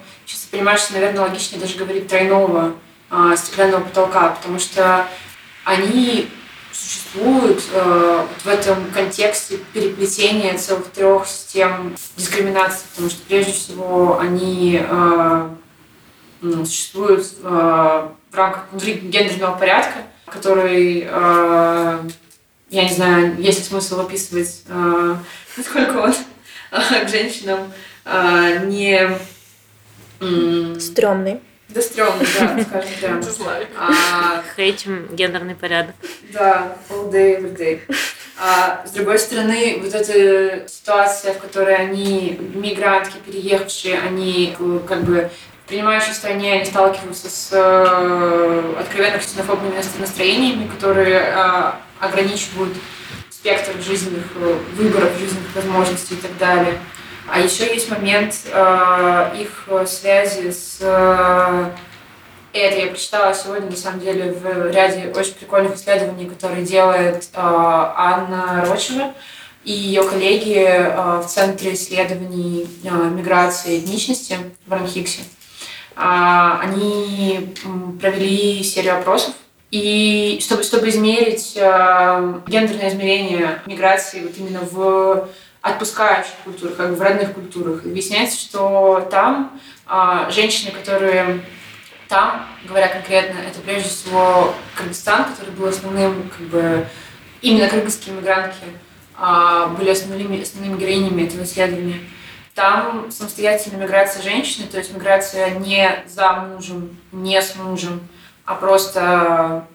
ты 0.49 0.57
понимаешь, 0.57 0.81
что, 0.81 0.93
наверное, 0.93 1.21
логичнее 1.21 1.59
даже 1.59 1.77
говорить 1.77 2.07
тройного 2.07 2.73
э, 3.11 3.35
стеклянного 3.37 3.83
потолка, 3.83 4.29
потому 4.29 4.59
что 4.59 5.05
они 5.65 6.29
существуют 6.71 7.63
э, 7.73 8.25
в 8.43 8.47
этом 8.47 8.91
контексте 8.91 9.57
переплетения 9.73 10.57
целых 10.57 10.87
трех 10.87 11.27
систем 11.27 11.95
дискриминации, 12.15 12.85
потому 12.91 13.09
что 13.09 13.21
прежде 13.27 13.51
всего 13.51 14.19
они 14.19 14.79
э, 14.81 15.49
ну, 16.41 16.65
существуют 16.65 17.25
э, 17.43 18.09
в 18.31 18.35
рамках 18.35 18.65
внутри 18.71 18.93
гендерного 18.93 19.57
порядка, 19.57 19.99
который, 20.25 21.07
э, 21.09 21.99
я 22.69 22.83
не 22.83 22.93
знаю, 22.93 23.35
есть 23.39 23.59
ли 23.59 23.65
смысл 23.65 24.01
описывать, 24.01 24.63
э, 24.67 25.15
насколько 25.57 25.97
он 25.97 26.13
э, 26.71 27.05
к 27.05 27.09
женщинам 27.09 27.71
э, 28.05 28.65
не... 28.65 29.09
Э, 30.19 30.79
Стремный. 30.79 31.39
Да, 31.69 31.81
стрёмно, 31.81 32.19
да, 32.19 32.63
скажем 32.63 32.91
прямо. 32.99 33.21
А, 33.77 34.43
Хейтим 34.55 35.07
гендерный 35.11 35.55
порядок. 35.55 35.95
Да, 36.31 36.77
all 36.89 37.11
day, 37.11 37.39
every 37.41 37.57
day. 37.57 37.81
А 38.39 38.85
с 38.85 38.91
другой 38.91 39.19
стороны, 39.19 39.79
вот 39.81 39.93
эта 39.93 40.67
ситуация, 40.69 41.33
в 41.33 41.39
которой 41.39 41.75
они, 41.75 42.39
мигрантки, 42.53 43.17
переехавшие, 43.25 43.99
они 43.99 44.55
как 44.87 45.03
бы 45.03 45.29
принимающей 45.67 46.13
стране, 46.13 46.53
они 46.53 46.65
сталкиваются 46.65 47.29
с 47.29 47.49
э, 47.51 48.75
откровенно 48.79 49.19
ксенофобными 49.19 49.75
настроениями, 49.99 50.67
которые 50.67 51.19
э, 51.19 51.71
ограничивают 51.99 52.73
спектр 53.29 53.79
жизненных 53.81 54.25
э, 54.35 54.59
выборов, 54.75 55.11
жизненных 55.19 55.53
возможностей 55.53 56.15
и 56.15 56.17
так 56.17 56.37
далее. 56.37 56.79
А 57.29 57.41
еще 57.41 57.65
есть 57.73 57.89
момент 57.89 58.33
э, 58.45 59.35
их 59.39 59.67
связи 59.87 60.51
с... 60.51 60.77
Э, 60.79 61.71
это 62.53 62.79
я 62.79 62.87
прочитала 62.87 63.35
сегодня, 63.35 63.69
на 63.69 63.75
самом 63.75 63.99
деле, 63.99 64.31
в 64.31 64.71
ряде 64.71 65.13
очень 65.13 65.33
прикольных 65.33 65.75
исследований, 65.75 66.27
которые 66.27 66.65
делает 66.65 67.27
э, 67.33 67.39
Анна 67.39 68.63
Рочева 68.65 69.13
и 69.65 69.73
ее 69.73 70.03
коллеги 70.03 70.65
э, 70.65 71.19
в 71.19 71.27
Центре 71.27 71.73
исследований 71.73 72.67
э, 72.85 73.09
миграции 73.09 73.75
и 73.75 73.79
этничности 73.79 74.37
в 74.65 74.71
Ранхиксе. 74.71 75.21
Э, 75.21 75.36
они 75.97 77.55
провели 77.99 78.63
серию 78.63 78.97
опросов 78.97 79.33
и 79.71 80.39
чтобы, 80.41 80.63
чтобы 80.63 80.89
измерить 80.89 81.53
э, 81.55 82.41
гендерное 82.47 82.89
измерение 82.89 83.61
миграции 83.65 84.21
вот 84.21 84.37
именно 84.37 84.61
в 84.61 85.27
отпускающих 85.61 86.33
культурах, 86.43 86.77
как 86.77 86.91
в 86.91 87.01
родных 87.01 87.33
культурах. 87.33 87.85
И 87.85 87.89
выясняется, 87.89 88.39
что 88.39 89.07
там 89.11 89.59
а, 89.85 90.29
женщины, 90.29 90.71
которые 90.71 91.43
там, 92.07 92.45
говоря 92.65 92.87
конкретно, 92.87 93.39
это 93.39 93.59
прежде 93.59 93.89
всего 93.89 94.53
Кыргызстан, 94.75 95.25
который 95.25 95.53
был 95.53 95.67
основным, 95.67 96.29
как 96.29 96.47
бы, 96.47 96.87
именно 97.41 97.67
кыргызские 97.67 98.15
мигрантки 98.15 98.65
а, 99.17 99.67
были 99.67 99.89
основными, 99.89 100.41
основными 100.41 100.79
героинями 100.79 101.23
этого 101.23 101.43
исследования. 101.43 101.99
Там 102.57 103.11
самостоятельная 103.11 103.85
миграция 103.85 104.21
женщины, 104.21 104.67
то 104.67 104.77
есть 104.77 104.93
миграция 104.93 105.51
не 105.51 106.03
за 106.07 106.33
мужем, 106.33 106.97
не 107.13 107.41
с 107.41 107.55
мужем, 107.55 108.05
а 108.43 108.55
просто 108.55 109.65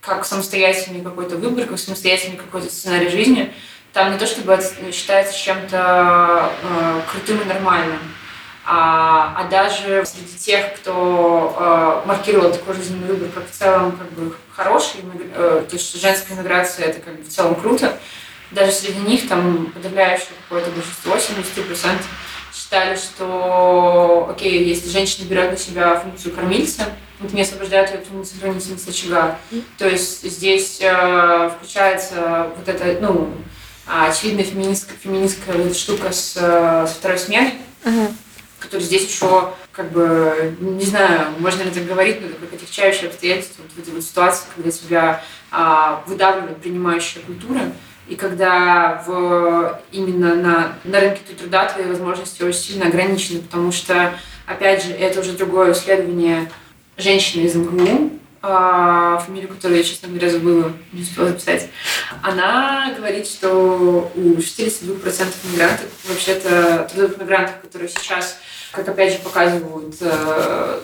как 0.00 0.24
самостоятельный 0.24 1.02
какой-то 1.02 1.36
выбор, 1.36 1.66
как 1.66 1.80
самостоятельный 1.80 2.36
какой-то 2.36 2.70
сценарий 2.70 3.08
жизни– 3.08 3.52
там 3.92 4.12
не 4.12 4.18
то 4.18 4.26
чтобы 4.26 4.58
считается 4.92 5.36
чем-то 5.36 6.52
э, 6.62 7.00
крутым 7.10 7.40
и 7.40 7.44
нормальным, 7.44 7.98
а, 8.64 9.34
а 9.36 9.44
даже 9.48 10.04
среди 10.06 10.36
тех, 10.38 10.74
кто 10.76 12.02
э, 12.04 12.06
маркировал 12.06 12.52
такой 12.52 12.76
жизненный 12.76 13.08
выбор 13.08 13.28
как 13.34 13.48
в 13.48 13.52
целом 13.52 13.92
как 13.92 14.10
бы 14.12 14.36
хороший, 14.52 15.00
э, 15.34 15.64
то 15.68 15.76
есть 15.76 16.00
женская 16.00 16.34
миграция 16.36 16.86
это 16.86 17.00
как 17.00 17.16
бы 17.16 17.24
в 17.24 17.28
целом 17.28 17.56
круто, 17.56 17.98
даже 18.50 18.72
среди 18.72 19.00
них 19.00 19.28
там 19.28 19.66
подавляющее 19.66 20.28
какое-то 20.42 20.70
большинство, 20.70 21.16
73% 21.16 22.02
считали, 22.52 22.96
что, 22.96 24.28
окей, 24.30 24.64
если 24.64 24.88
женщина 24.88 25.26
берет 25.26 25.52
на 25.52 25.56
себя 25.56 25.96
функцию 26.00 26.34
кормильца, 26.34 26.86
это 27.22 27.34
не 27.34 27.42
освобождает 27.42 27.90
ее 27.90 28.00
функцию 28.00 28.40
хранительницы 28.40 28.88
очага. 28.88 29.38
То 29.78 29.88
есть 29.88 30.22
здесь 30.22 30.78
э, 30.80 31.50
включается 31.56 32.50
вот 32.56 32.68
это, 32.68 32.98
ну, 33.00 33.30
а, 33.86 34.08
очевидная 34.08 34.44
феминистская, 34.44 34.96
феминистская 34.96 35.56
вот 35.56 35.76
штука 35.76 36.12
с, 36.12 36.36
э, 36.36 36.86
со 36.86 36.94
второй 36.94 37.18
сменой, 37.18 37.54
uh-huh. 37.84 38.12
которая 38.58 38.86
здесь 38.86 39.06
еще 39.08 39.52
как 39.72 39.92
бы, 39.92 40.56
не 40.60 40.84
знаю, 40.84 41.32
можно 41.38 41.62
ли 41.62 41.70
так 41.70 41.86
говорить, 41.86 42.20
но 42.20 42.28
такое 42.28 42.48
отягчающее 42.52 43.08
обстоятельство, 43.08 43.62
вот 43.62 43.72
в 43.72 43.78
этой 43.78 43.94
вот 43.94 44.04
ситуации, 44.04 44.44
когда 44.54 44.70
тебя 44.70 45.24
а, 45.50 46.04
выдавливает 46.06 46.58
принимающая 46.58 47.22
культура, 47.22 47.72
и 48.10 48.16
когда 48.16 49.04
в, 49.06 49.80
именно 49.92 50.34
на, 50.34 50.72
на 50.82 51.00
рынке 51.00 51.20
труда 51.38 51.66
твои 51.66 51.86
возможности 51.86 52.42
очень 52.42 52.58
сильно 52.58 52.86
ограничены, 52.86 53.40
потому 53.40 53.70
что, 53.70 54.12
опять 54.46 54.84
же, 54.84 54.90
это 54.90 55.20
уже 55.20 55.32
другое 55.34 55.72
исследование 55.72 56.50
женщины 56.96 57.42
из 57.42 57.54
МГУ, 57.54 58.18
а, 58.42 59.18
фамилию, 59.18 59.48
которую 59.48 59.78
я, 59.78 59.84
честно 59.84 60.08
говоря, 60.08 60.28
забыла, 60.28 60.72
не 60.92 61.02
успела 61.02 61.28
записать, 61.28 61.68
она 62.20 62.92
говорит, 62.96 63.28
что 63.28 64.10
у 64.16 64.20
62% 64.38 65.26
мигрантов, 65.52 65.86
вообще-то 66.08 66.88
трудовых 66.90 67.18
мигрантов, 67.18 67.60
которые 67.60 67.90
сейчас, 67.90 68.38
как 68.72 68.88
опять 68.88 69.12
же 69.12 69.18
показывают 69.20 69.94
э, 70.00 70.80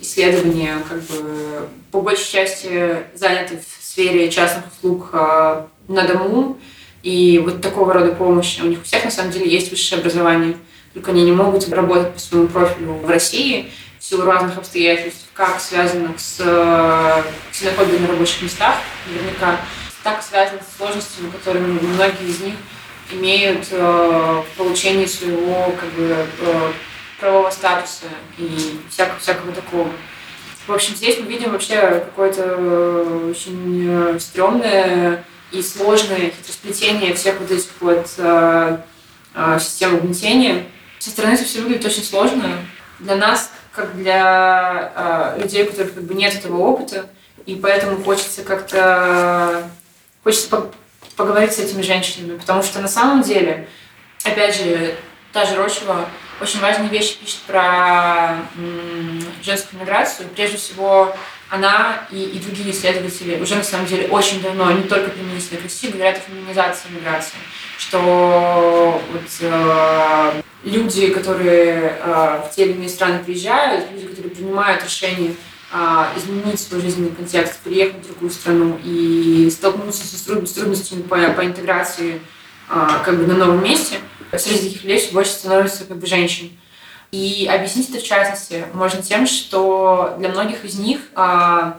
исследования, 0.00 0.78
как 0.88 1.02
бы 1.02 1.68
по 1.90 2.00
большей 2.00 2.32
части 2.32 3.04
заняты 3.14 3.58
в 3.58 3.84
сфере 3.84 4.30
частных 4.30 4.64
услуг 4.72 5.10
э, 5.12 5.66
на 5.88 6.06
дому, 6.06 6.58
и 7.02 7.40
вот 7.44 7.60
такого 7.60 7.92
рода 7.92 8.12
помощи. 8.12 8.60
У 8.60 8.66
них 8.66 8.80
у 8.80 8.84
всех 8.84 9.04
на 9.04 9.10
самом 9.10 9.32
деле 9.32 9.50
есть 9.50 9.70
высшее 9.70 10.00
образование, 10.00 10.56
только 10.94 11.10
они 11.10 11.24
не 11.24 11.32
могут 11.32 11.68
работать 11.70 12.14
по 12.14 12.20
своему 12.20 12.48
профилю 12.48 12.92
в 12.94 13.08
России, 13.08 13.70
в 13.98 14.04
силу 14.04 14.24
разных 14.24 14.58
обстоятельств, 14.58 15.26
как 15.32 15.60
связанных 15.60 16.18
с 16.18 16.36
э, 16.40 17.22
ксенофобией 17.50 18.00
на 18.00 18.08
рабочих 18.08 18.42
местах, 18.42 18.76
наверняка, 19.08 19.60
так 20.02 20.22
связанных 20.22 20.62
с 20.62 20.76
сложностями, 20.76 21.30
которыми 21.30 21.78
многие 21.80 22.28
из 22.28 22.40
них 22.40 22.54
имеют 23.12 23.68
э, 23.70 23.76
в 23.76 24.56
получении 24.56 25.06
своего 25.06 25.72
как 25.78 25.88
бы, 25.92 26.26
э, 26.40 26.72
правового 27.20 27.50
статуса 27.50 28.06
и 28.38 28.80
всякого, 28.90 29.18
всякого 29.18 29.52
такого. 29.52 29.88
В 30.66 30.72
общем, 30.72 30.94
здесь 30.94 31.18
мы 31.18 31.26
видим 31.26 31.50
вообще 31.50 32.04
какое-то 32.04 32.56
очень 33.30 34.18
стрёмное 34.20 35.24
и 35.52 35.62
сложное 35.62 36.30
хитросплетение 36.30 37.14
всех 37.14 37.38
вот 37.40 37.50
этих 37.50 37.70
вот 37.80 38.08
систем 39.60 39.94
угнетения, 39.94 40.66
со 40.98 41.10
стороны 41.10 41.34
это 41.34 41.44
все 41.44 41.60
выглядит 41.60 41.84
очень 41.84 42.04
сложно. 42.04 42.58
Для 43.00 43.16
нас, 43.16 43.50
как 43.72 43.96
для 43.96 44.92
э, 44.94 45.42
людей, 45.42 45.64
у 45.64 45.70
которых 45.70 45.94
как 45.94 46.04
бы 46.04 46.14
нет 46.14 46.34
этого 46.34 46.58
опыта, 46.58 47.06
и 47.44 47.56
поэтому 47.56 48.04
хочется 48.04 48.42
как-то 48.42 49.68
хочется 50.22 50.68
поговорить 51.16 51.54
с 51.54 51.58
этими 51.58 51.82
женщинами, 51.82 52.38
потому 52.38 52.62
что 52.62 52.78
на 52.80 52.88
самом 52.88 53.22
деле, 53.22 53.68
опять 54.22 54.56
же, 54.56 54.94
та 55.32 55.44
же 55.44 55.56
Рочева 55.56 56.08
очень 56.40 56.60
важные 56.60 56.88
вещи 56.88 57.16
пишет 57.18 57.40
про 57.40 58.36
женскую 59.42 59.80
миграцию. 59.80 60.28
Прежде 60.28 60.56
всего, 60.56 61.16
она 61.52 62.06
и, 62.10 62.22
и 62.22 62.38
другие 62.38 62.70
исследователи 62.70 63.38
уже 63.38 63.56
на 63.56 63.62
самом 63.62 63.86
деле 63.86 64.08
очень 64.08 64.40
давно, 64.40 64.72
не 64.72 64.84
только 64.84 65.10
применительно 65.10 65.60
к 65.60 65.64
России, 65.64 65.90
говорят 65.90 66.16
о 66.16 66.20
феминизации 66.20 66.88
миграции, 66.88 67.36
что 67.76 69.02
вот, 69.12 69.22
э, 69.40 70.42
люди, 70.64 71.08
которые 71.08 71.98
э, 72.00 72.42
в 72.46 72.56
те 72.56 72.64
или 72.64 72.72
иные 72.72 72.88
страны 72.88 73.22
приезжают, 73.22 73.84
люди, 73.92 74.06
которые 74.06 74.30
принимают 74.30 74.82
решение 74.82 75.34
э, 75.74 76.04
изменить 76.16 76.58
свой 76.58 76.80
жизненный 76.80 77.10
контекст, 77.10 77.58
переехать 77.58 78.02
в 78.02 78.06
другую 78.06 78.30
страну 78.30 78.80
и 78.82 79.50
столкнуться 79.52 80.06
с 80.06 80.22
трудностями 80.22 81.02
по, 81.02 81.18
по 81.32 81.44
интеграции 81.44 82.22
э, 82.70 82.86
как 83.04 83.18
бы 83.18 83.26
на 83.26 83.34
новом 83.34 83.62
месте, 83.62 83.98
среди 84.38 84.70
таких 84.70 84.84
людей 84.84 85.10
больше 85.12 85.32
становится 85.32 85.84
как 85.84 85.98
бы 85.98 86.06
женщин. 86.06 86.50
И 87.12 87.46
объяснить 87.46 87.90
это 87.90 87.98
в 87.98 88.02
частности 88.02 88.64
можно 88.72 89.02
тем, 89.02 89.26
что 89.26 90.14
для 90.18 90.30
многих 90.30 90.64
из 90.64 90.78
них 90.78 90.98
э, 91.14 91.72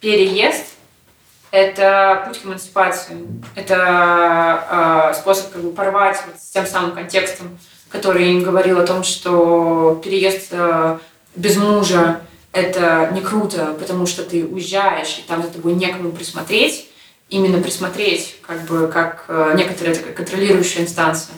переезд– 0.00 0.66
это 1.50 2.24
путь 2.28 2.42
к 2.42 2.44
эмансипации. 2.44 3.16
Это 3.54 5.10
э, 5.10 5.18
способ 5.18 5.50
как 5.52 5.62
бы 5.62 5.70
порвать 5.70 6.22
вот 6.26 6.38
с 6.38 6.50
тем 6.50 6.66
самым 6.66 6.92
контекстом, 6.92 7.58
который 7.88 8.28
им 8.28 8.42
говорил 8.42 8.78
о 8.78 8.86
том, 8.86 9.04
что 9.04 9.98
переезд 10.04 10.48
э, 10.50 10.98
без 11.34 11.56
мужа– 11.56 12.20
это 12.52 13.08
не 13.14 13.22
круто, 13.22 13.74
потому 13.78 14.06
что 14.06 14.22
ты 14.22 14.44
уезжаешь, 14.44 15.18
и 15.18 15.22
там 15.26 15.42
за 15.42 15.48
тобой 15.48 15.72
некому 15.72 16.12
присмотреть, 16.12 16.90
именно 17.30 17.62
присмотреть, 17.62 18.36
как 18.46 18.62
бы 18.64 18.88
как 18.88 19.26
некоторая 19.54 19.94
такая 19.94 20.12
контролирующая 20.12 20.82
инстанция. 20.82 21.34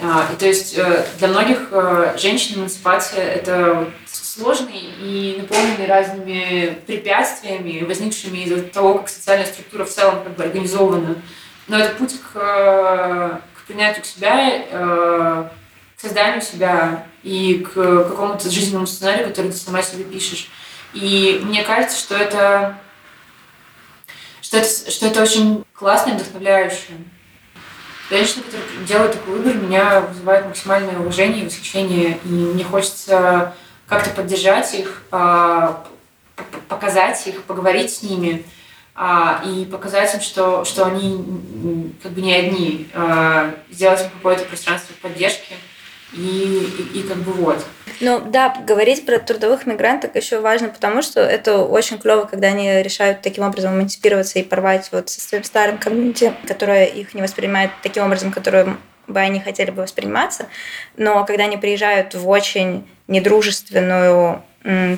А, 0.00 0.28
и 0.32 0.36
то 0.36 0.46
есть 0.46 0.76
э, 0.76 1.06
для 1.18 1.28
многих 1.28 1.68
э, 1.70 2.16
женщин 2.18 2.58
эмансипация– 2.58 3.24
это 3.34 3.90
сложный 4.06 4.90
и 5.00 5.36
наполненный 5.40 5.86
разными 5.86 6.78
препятствиями, 6.86 7.84
возникшими 7.84 8.38
из-за 8.38 8.62
того, 8.62 8.98
как 8.98 9.08
социальная 9.08 9.46
структура 9.46 9.84
в 9.84 9.90
целом 9.90 10.24
как 10.24 10.34
бы 10.34 10.42
организована. 10.42 11.16
Но 11.68 11.78
это 11.78 11.94
путь 11.94 12.14
к, 12.20 12.36
э, 12.36 13.38
к 13.56 13.66
принятию 13.66 14.04
себя, 14.04 15.50
к 15.96 16.00
созданию 16.00 16.42
себя 16.42 17.06
и 17.22 17.64
к 17.64 17.72
какому-то 17.74 18.50
жизненному 18.50 18.86
сценарию, 18.86 19.28
который 19.28 19.52
ты 19.52 19.56
сама 19.56 19.80
себе 19.80 20.04
пишешь. 20.04 20.50
И 20.92 21.40
мне 21.44 21.62
кажется, 21.62 21.98
что 21.98 22.16
это, 22.16 22.78
что 24.42 24.58
это, 24.58 24.90
что 24.90 25.06
это 25.06 25.22
очень 25.22 25.64
классно 25.72 26.10
и 26.10 26.14
вдохновляюще. 26.14 26.92
Женщины, 28.10 28.42
которые 28.42 28.86
делают 28.86 29.12
такой 29.12 29.34
выбор, 29.34 29.54
меня 29.54 30.00
вызывает 30.00 30.46
максимальное 30.46 30.98
уважение 30.98 31.42
и 31.42 31.46
восхищение. 31.46 32.18
И 32.24 32.28
мне 32.28 32.64
хочется 32.64 33.54
как-то 33.88 34.10
поддержать 34.10 34.74
их, 34.74 35.02
а, 35.10 35.84
показать 36.68 37.26
их, 37.26 37.42
поговорить 37.44 37.94
с 37.94 38.02
ними 38.02 38.44
а, 38.94 39.42
и 39.46 39.64
показать 39.64 40.14
им, 40.14 40.20
что, 40.20 40.64
что 40.64 40.86
они 40.86 41.94
как 42.02 42.12
бы 42.12 42.20
не 42.20 42.34
одни, 42.34 42.88
а, 42.94 43.54
сделать 43.70 44.02
им 44.02 44.10
какое-то 44.10 44.44
пространство 44.44 44.94
поддержки 45.00 45.54
и, 46.16 46.88
и, 46.94 47.00
и 47.00 47.02
как 47.02 47.18
бы 47.18 47.32
вот. 47.32 47.64
Ну 48.00 48.20
да, 48.20 48.54
говорить 48.66 49.06
про 49.06 49.18
трудовых 49.18 49.66
мигрантов 49.66 50.14
еще 50.16 50.40
важно, 50.40 50.68
потому 50.68 51.02
что 51.02 51.20
это 51.20 51.58
очень 51.58 51.98
клево, 51.98 52.24
когда 52.24 52.48
они 52.48 52.82
решают 52.82 53.22
таким 53.22 53.44
образом 53.44 53.74
эмансипироваться 53.74 54.38
и 54.38 54.42
порвать 54.42 54.88
вот 54.92 55.10
со 55.10 55.20
своим 55.20 55.44
старым 55.44 55.78
комьюнити, 55.78 56.32
которое 56.46 56.86
их 56.86 57.14
не 57.14 57.22
воспринимает 57.22 57.70
таким 57.82 58.04
образом, 58.04 58.32
которым 58.32 58.80
бы 59.06 59.20
они 59.20 59.40
хотели 59.40 59.70
бы 59.70 59.82
восприниматься. 59.82 60.46
Но 60.96 61.24
когда 61.24 61.44
они 61.44 61.56
приезжают 61.56 62.14
в 62.14 62.28
очень 62.28 62.88
недружественную 63.06 64.42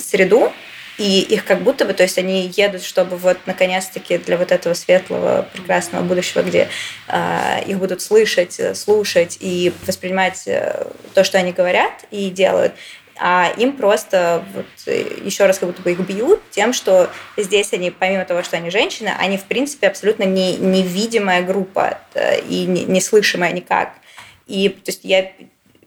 среду, 0.01 0.53
и 0.99 1.21
их 1.21 1.45
как 1.45 1.63
будто 1.63 1.85
бы, 1.85 1.93
то 1.93 2.03
есть 2.03 2.19
они 2.19 2.51
едут, 2.57 2.83
чтобы 2.83 3.17
вот 3.17 3.39
наконец-таки 3.47 4.19
для 4.19 4.37
вот 4.37 4.53
этого 4.53 4.75
светлого, 4.75 5.47
прекрасного 5.53 6.03
будущего, 6.03 6.43
где 6.43 6.69
э, 7.09 7.65
их 7.67 7.79
будут 7.79 8.01
слышать, 8.01 8.61
слушать 8.77 9.37
и 9.41 9.73
воспринимать 9.87 10.45
э, 10.47 10.87
то, 11.15 11.25
что 11.25 11.39
они 11.39 11.53
говорят 11.53 12.05
и 12.11 12.31
делают, 12.31 12.73
а 13.19 13.53
им 13.57 13.77
просто 13.77 14.45
вот, 14.55 14.67
еще 14.87 15.47
раз 15.47 15.59
как 15.59 15.71
будто 15.71 15.83
бы 15.83 15.93
их 15.93 16.01
бьют 16.01 16.43
тем, 16.51 16.73
что 16.73 17.11
здесь 17.37 17.73
они, 17.73 17.91
помимо 17.91 18.25
того, 18.25 18.43
что 18.43 18.57
они 18.57 18.71
женщины, 18.71 19.13
они 19.19 19.39
в 19.39 19.45
принципе 19.45 19.89
абсолютно 19.89 20.25
не, 20.25 20.57
невидимая 20.57 21.43
группа 21.43 21.99
э, 22.15 22.41
и 22.43 22.67
не, 22.67 22.85
не 22.85 23.01
слышимая 23.01 23.53
никак. 23.53 23.95
И 24.47 24.69
то 24.69 24.91
есть 24.91 25.01
я, 25.05 25.33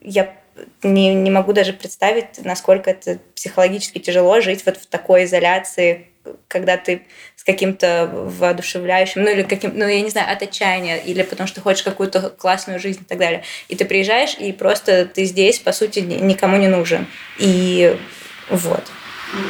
я 0.01 0.35
не, 0.83 1.13
не 1.13 1.31
могу 1.31 1.53
даже 1.53 1.73
представить, 1.73 2.43
насколько 2.43 2.91
это 2.91 3.19
психологически 3.35 3.99
тяжело 3.99 4.41
жить 4.41 4.65
вот 4.65 4.77
в 4.77 4.85
такой 4.87 5.25
изоляции, 5.25 6.07
когда 6.47 6.77
ты 6.77 7.03
с 7.35 7.43
каким-то 7.43 8.09
воодушевляющим, 8.11 9.23
ну 9.23 9.29
или 9.29 9.43
каким, 9.43 9.71
ну 9.77 9.87
я 9.87 10.01
не 10.01 10.09
знаю, 10.09 10.31
от 10.31 10.41
отчаяния, 10.41 10.97
или 10.97 11.23
потому 11.23 11.47
что 11.47 11.61
хочешь 11.61 11.83
какую-то 11.83 12.29
классную 12.29 12.79
жизнь 12.79 13.01
и 13.01 13.05
так 13.05 13.17
далее. 13.17 13.43
И 13.67 13.75
ты 13.75 13.85
приезжаешь, 13.85 14.35
и 14.37 14.51
просто 14.51 15.05
ты 15.05 15.25
здесь, 15.25 15.59
по 15.59 15.71
сути, 15.71 15.99
никому 15.99 16.57
не 16.57 16.67
нужен. 16.67 17.07
И 17.37 17.97
вот. 18.49 18.83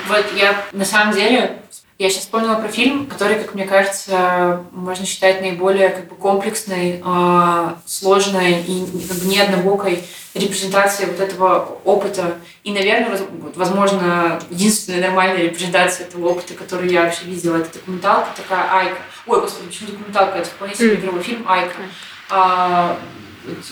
Вот 0.08 0.26
я 0.36 0.66
на 0.72 0.86
самом 0.86 1.16
деле 1.16 1.58
я 2.00 2.10
сейчас 2.10 2.24
вспомнила 2.24 2.56
про 2.56 2.70
фильм, 2.70 3.08
который, 3.08 3.36
как 3.36 3.54
мне 3.54 3.66
кажется, 3.66 4.64
можно 4.72 5.06
считать 5.06 5.42
наиболее 5.42 5.90
как 5.90 6.08
бы 6.08 6.16
комплексной, 6.16 7.02
э, 7.04 7.74
сложной 7.86 8.62
и 8.62 8.86
не 9.26 9.38
однобокой 9.38 10.02
репрезентацией 10.34 11.10
вот 11.12 11.20
этого 11.20 11.78
опыта. 11.84 12.38
И, 12.64 12.72
наверное, 12.72 13.20
возможно, 13.54 14.40
единственная 14.50 15.02
нормальная 15.02 15.44
репрезентация 15.44 16.08
этого 16.08 16.30
опыта, 16.30 16.54
который 16.54 16.90
я 16.90 17.04
вообще 17.04 17.26
видела, 17.26 17.58
это 17.58 17.74
документалка 17.74 18.30
такая 18.34 18.72
«Айка». 18.72 19.00
Ой, 19.28 19.42
господи, 19.42 19.68
почему 19.68 19.90
документалка? 19.90 20.38
Это 20.38 20.50
вполне 20.50 20.76
себе 20.76 20.96
игровой 20.96 21.22
фильм 21.22 21.44
«Айка». 21.50 21.82
А, 22.30 22.98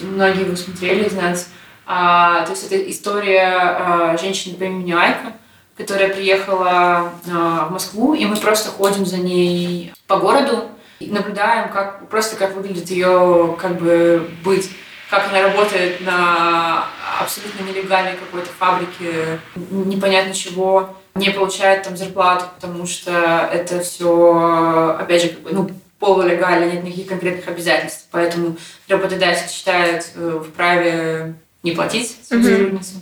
многие 0.02 0.42
его 0.42 0.56
смотрели 0.58 1.06
из 1.06 1.14
нас. 1.14 1.50
А, 1.86 2.44
то 2.44 2.52
есть 2.52 2.66
это 2.66 2.92
история 2.92 3.54
а, 3.54 4.18
женщины 4.18 4.58
по 4.58 4.64
имени 4.64 4.92
Айка, 4.92 5.32
которая 5.78 6.10
приехала 6.10 7.14
э, 7.26 7.30
в 7.30 7.72
Москву, 7.72 8.14
и 8.14 8.26
мы 8.26 8.36
просто 8.36 8.70
ходим 8.70 9.06
за 9.06 9.18
ней 9.18 9.94
по 10.08 10.18
городу, 10.18 10.70
и 11.00 11.12
наблюдаем, 11.12 11.70
как 11.70 12.10
просто 12.10 12.36
как 12.36 12.56
выглядит 12.56 12.90
ее 12.90 13.56
как 13.60 13.80
бы 13.80 14.30
быть, 14.44 14.70
как 15.10 15.30
она 15.30 15.44
работает 15.44 16.02
на 16.02 16.86
абсолютно 17.20 17.64
нелегальной 17.64 18.18
какой-то 18.18 18.50
фабрике, 18.58 19.40
непонятно 19.56 20.34
чего, 20.34 20.98
не 21.16 21.30
получает 21.30 21.84
там 21.84 21.96
зарплату, 21.96 22.46
потому 22.56 22.86
что 22.86 23.50
это 23.52 23.80
все, 23.82 24.98
опять 25.00 25.22
же, 25.22 25.30
как 25.30 25.40
бы, 25.42 25.50
ну, 25.52 25.70
полулегально, 26.00 26.72
нет 26.72 26.84
никаких 26.84 27.08
конкретных 27.08 27.48
обязательств, 27.48 28.08
поэтому 28.12 28.56
работодатель 28.88 29.50
считает 29.50 30.12
э, 30.16 30.44
вправе 30.48 31.36
не 31.64 31.72
платить 31.72 32.18
своим 32.24 32.44
mm-hmm. 32.44 33.02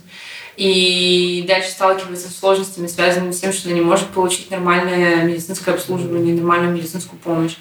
И 0.56 1.44
дальше 1.46 1.70
сталкивается 1.70 2.28
с 2.28 2.38
сложностями, 2.38 2.86
связанными 2.86 3.32
с 3.32 3.40
тем, 3.40 3.52
что 3.52 3.68
она 3.68 3.76
не 3.76 3.84
может 3.84 4.08
получить 4.08 4.50
нормальное 4.50 5.22
медицинское 5.24 5.72
обслуживание, 5.72 6.34
нормальную 6.34 6.74
медицинскую 6.74 7.18
помощь, 7.20 7.56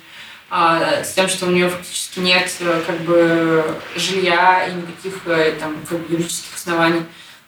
а, 0.49 1.03
с 1.03 1.13
тем, 1.13 1.27
что 1.27 1.47
у 1.47 1.51
нее 1.51 1.69
фактически 1.69 2.19
нет 2.19 2.49
э, 2.59 2.81
как 2.85 3.01
бы 3.01 3.65
жилья 3.95 4.67
и 4.67 4.73
никаких 4.73 5.27
э, 5.27 5.53
там 5.59 5.75
юридических 6.07 6.55
оснований 6.55 7.01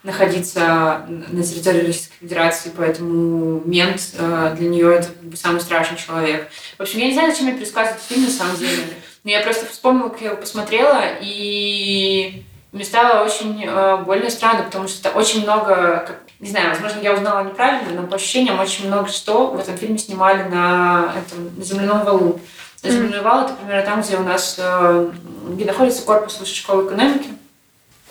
находиться 0.03 1.05
на 1.07 1.43
территории 1.43 1.87
Российской 1.87 2.17
Федерации, 2.21 2.71
поэтому 2.75 3.61
мент 3.65 4.01
э, 4.17 4.55
для 4.57 4.69
нее 4.69 4.95
это 4.95 5.07
как 5.07 5.23
бы 5.23 5.37
самый 5.37 5.61
страшный 5.61 5.97
человек. 5.97 6.49
В 6.77 6.81
общем, 6.81 6.99
я 6.99 7.07
не 7.07 7.13
знаю, 7.13 7.31
зачем 7.31 7.47
я 7.47 7.53
пересказываю 7.53 7.95
этот 7.95 8.07
фильм 8.07 8.23
на 8.23 8.31
самом 8.31 8.57
деле, 8.57 8.83
но 9.23 9.31
я 9.31 9.41
просто 9.41 9.65
вспомнила, 9.67 10.09
как 10.09 10.21
я 10.21 10.27
его 10.31 10.37
посмотрела, 10.37 11.03
и 11.21 12.43
мне 12.72 12.84
стало 12.84 13.24
очень 13.26 13.63
э, 13.65 13.97
больно 13.97 14.26
и 14.26 14.30
странно, 14.30 14.63
потому 14.63 14.88
что 14.88 15.07
это 15.07 15.18
очень 15.18 15.43
много, 15.43 16.03
как, 16.05 16.20
не 16.39 16.49
знаю, 16.49 16.70
возможно, 16.72 16.99
я 16.99 17.13
узнала 17.13 17.43
неправильно, 17.43 18.01
но 18.01 18.07
по 18.07 18.15
ощущениям 18.15 18.59
очень 18.59 18.88
много 18.88 19.09
что 19.09 19.47
в 19.47 19.59
этом 19.59 19.78
фильме 19.78 19.97
снимали 19.97 20.43
на, 20.49 21.13
этом, 21.18 21.57
на 21.57 21.63
земляном 21.63 22.03
валу. 22.03 22.39
На 22.84 22.89
земляной 22.91 23.22
вал 23.22 23.45
это 23.45 23.53
примерно 23.53 23.86
там, 23.86 24.01
где 24.01 24.18
у 24.18 24.24
нас, 24.24 24.55
э, 24.59 25.11
где 25.49 25.65
находится 25.65 26.03
корпус 26.03 26.39
высшей 26.39 26.57
школы 26.57 26.88
экономики, 26.88 27.30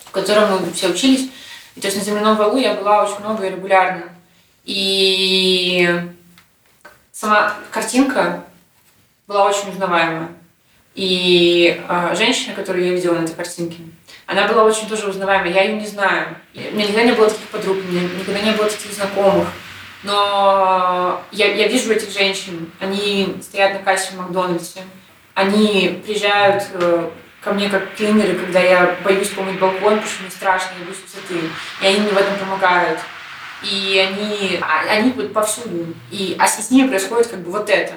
в 0.07 0.11
котором 0.11 0.51
мы 0.65 0.73
все 0.73 0.89
учились. 0.89 1.31
И 1.75 1.81
то 1.81 1.89
есть 1.89 1.99
на 1.99 2.05
земляном 2.05 2.37
валу 2.37 2.57
я 2.57 2.75
была 2.75 3.05
очень 3.05 3.21
много 3.21 3.47
и 3.47 3.51
регулярно. 3.51 4.05
И 4.65 6.01
сама 7.13 7.53
картинка 7.71 8.45
была 9.27 9.45
очень 9.45 9.71
узнаваемая. 9.71 10.29
И 10.97 11.79
э, 11.87 12.15
женщина, 12.17 12.55
которую 12.55 12.87
я 12.87 12.93
видела 12.93 13.17
на 13.17 13.25
этой 13.25 13.35
картинке, 13.35 13.77
Она 14.27 14.49
была 14.49 14.65
очень 14.65 14.89
тоже 14.89 15.07
узнаваемой. 15.09 15.53
Я 15.53 15.65
ее 15.65 15.77
не 15.79 15.87
знаю. 15.87 16.37
У 16.55 16.59
меня 16.59 16.85
никогда 16.85 17.03
не 17.03 17.13
было 17.13 17.29
таких 17.29 17.47
подруг, 17.49 17.77
у 17.77 17.93
меня 17.93 18.09
никогда 18.19 18.41
не 18.41 18.53
было 18.53 18.69
таких 18.69 18.93
знакомых. 18.93 19.47
Но 20.03 21.23
я, 21.33 21.53
я 21.53 21.69
вижу 21.69 21.93
этих 21.93 22.11
женщин. 22.11 22.73
Они 22.81 23.37
стоят 23.43 23.75
на 23.75 23.79
кассе 23.81 24.13
в 24.13 24.19
Макдональдсе. 24.19 24.81
Они 25.35 26.01
приезжают 26.03 26.65
э, 26.73 27.11
ко 27.43 27.53
мне 27.53 27.69
как 27.69 27.95
клинеры, 27.95 28.35
когда 28.35 28.61
я 28.61 28.97
боюсь 29.05 29.29
помыть 29.29 29.59
балкон, 29.59 29.97
потому 29.97 30.07
что 30.07 30.23
мне 30.23 30.31
страшно, 30.31 30.71
я 30.79 30.85
боюсь 30.87 31.03
высоты. 31.05 31.47
И 31.83 31.87
они 31.87 32.01
мне 32.01 32.11
в 32.11 32.17
этом 32.17 32.39
помогают. 32.39 33.01
И 33.63 33.99
они, 33.99 34.59
а, 34.63 34.81
они 34.91 35.13
вот 35.13 35.35
повсюду. 35.35 35.95
И, 36.11 36.37
а 36.39 36.49
с 36.49 36.71
ними 36.71 36.89
происходит 36.89 37.27
как 37.27 37.41
бы 37.41 37.51
вот 37.51 37.69
это. 37.69 37.93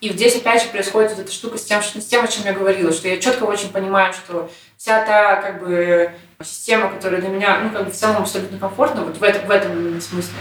И 0.00 0.10
здесь 0.10 0.36
опять 0.36 0.62
же 0.62 0.68
происходит 0.68 1.12
вот 1.12 1.20
эта 1.20 1.32
штука 1.32 1.56
с 1.56 1.64
тем, 1.64 1.82
с 1.82 2.04
тем, 2.04 2.24
о 2.24 2.28
чем 2.28 2.44
я 2.44 2.52
говорила, 2.52 2.92
что 2.92 3.08
я 3.08 3.18
четко 3.18 3.44
очень 3.44 3.70
понимаю, 3.70 4.12
что 4.12 4.50
вся 4.76 5.04
та 5.04 5.40
как 5.40 5.60
бы 5.60 6.10
система, 6.44 6.90
которая 6.90 7.20
для 7.20 7.30
меня, 7.30 7.58
ну, 7.60 7.70
как 7.70 7.86
бы 7.86 7.90
в 7.90 7.94
целом 7.94 8.18
абсолютно 8.18 8.58
комфортна, 8.58 9.04
вот 9.04 9.16
в 9.16 9.22
этом, 9.22 9.46
в 9.46 9.50
этом 9.50 10.00
смысле. 10.00 10.36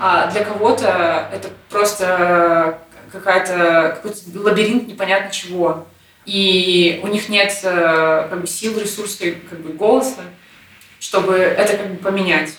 А 0.00 0.30
для 0.30 0.42
кого-то 0.42 1.28
это 1.32 1.50
просто 1.68 2.78
какая-то, 3.12 3.96
какой-то 3.96 4.18
лабиринт 4.34 4.88
непонятно 4.88 5.30
чего. 5.30 5.86
И 6.24 7.00
у 7.02 7.08
них 7.08 7.28
нет 7.28 7.52
э, 7.62 8.26
как 8.30 8.40
бы, 8.40 8.46
сил, 8.46 8.78
ресурсов, 8.80 9.34
как 9.50 9.60
бы, 9.60 9.74
голоса, 9.74 10.22
чтобы 10.98 11.34
это 11.34 11.76
как 11.76 11.90
бы 11.90 11.96
поменять. 11.96 12.56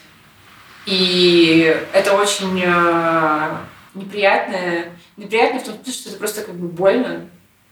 И 0.85 1.75
это 1.91 2.13
очень 2.13 2.61
э, 2.63 3.49
неприятное, 3.95 4.91
неприятно 5.17 5.59
в 5.59 5.63
том 5.63 5.75
смысле, 5.75 5.93
что 5.93 6.09
это 6.09 6.17
просто 6.19 6.41
как 6.43 6.55
бы 6.55 6.67
больно, 6.67 7.29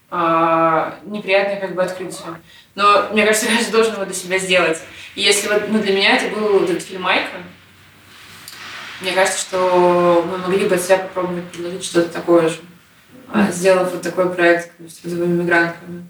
а, 0.10 1.00
неприятное 1.04 1.60
как 1.60 1.74
бы 1.74 1.84
открытие. 1.84 2.40
Но 2.76 3.10
мне 3.12 3.26
кажется, 3.26 3.48
каждый 3.58 3.72
должен 3.72 3.94
его 3.94 4.06
для 4.06 4.14
себя 4.14 4.38
сделать. 4.38 4.80
И 5.16 5.22
если 5.22 5.48
вот, 5.48 5.70
ну, 5.70 5.80
для 5.80 5.96
меня 5.96 6.18
это 6.18 6.36
был 6.36 6.64
этот 6.64 6.84
фильм 6.84 7.02
Майка, 7.04 7.38
мне 9.02 9.12
кажется, 9.12 9.40
что 9.40 10.26
мы 10.30 10.38
могли 10.38 10.68
бы 10.68 10.76
от 10.76 10.82
себя 10.82 11.00
попробовать 11.00 11.50
предложить 11.52 11.84
что-то 11.84 12.10
такое 12.10 12.50
же, 12.50 12.60
а, 13.32 13.52
сделав 13.52 13.92
вот 13.92 14.02
такой 14.02 14.34
проект 14.34 14.72
с 14.88 15.00
трудовыми 15.00 15.42
мигрантками. 15.42 16.06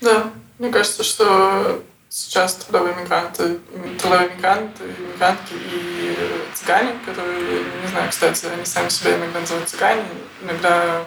Да, 0.00 0.30
мне 0.58 0.70
кажется, 0.70 1.02
что 1.04 1.82
сейчас 2.08 2.54
трудовые 2.54 2.94
мигранты, 2.96 3.58
трудовые 3.98 4.30
мигранты, 4.30 4.84
мигрантки 5.12 5.52
и 5.52 6.16
цыгане, 6.54 6.94
которые, 7.04 7.64
не 7.82 7.88
знаю, 7.88 8.10
кстати, 8.10 8.46
они 8.46 8.64
сами 8.64 8.88
себя 8.88 9.16
иногда 9.16 9.40
называют 9.40 9.68
цыгане, 9.68 10.04
иногда 10.42 11.04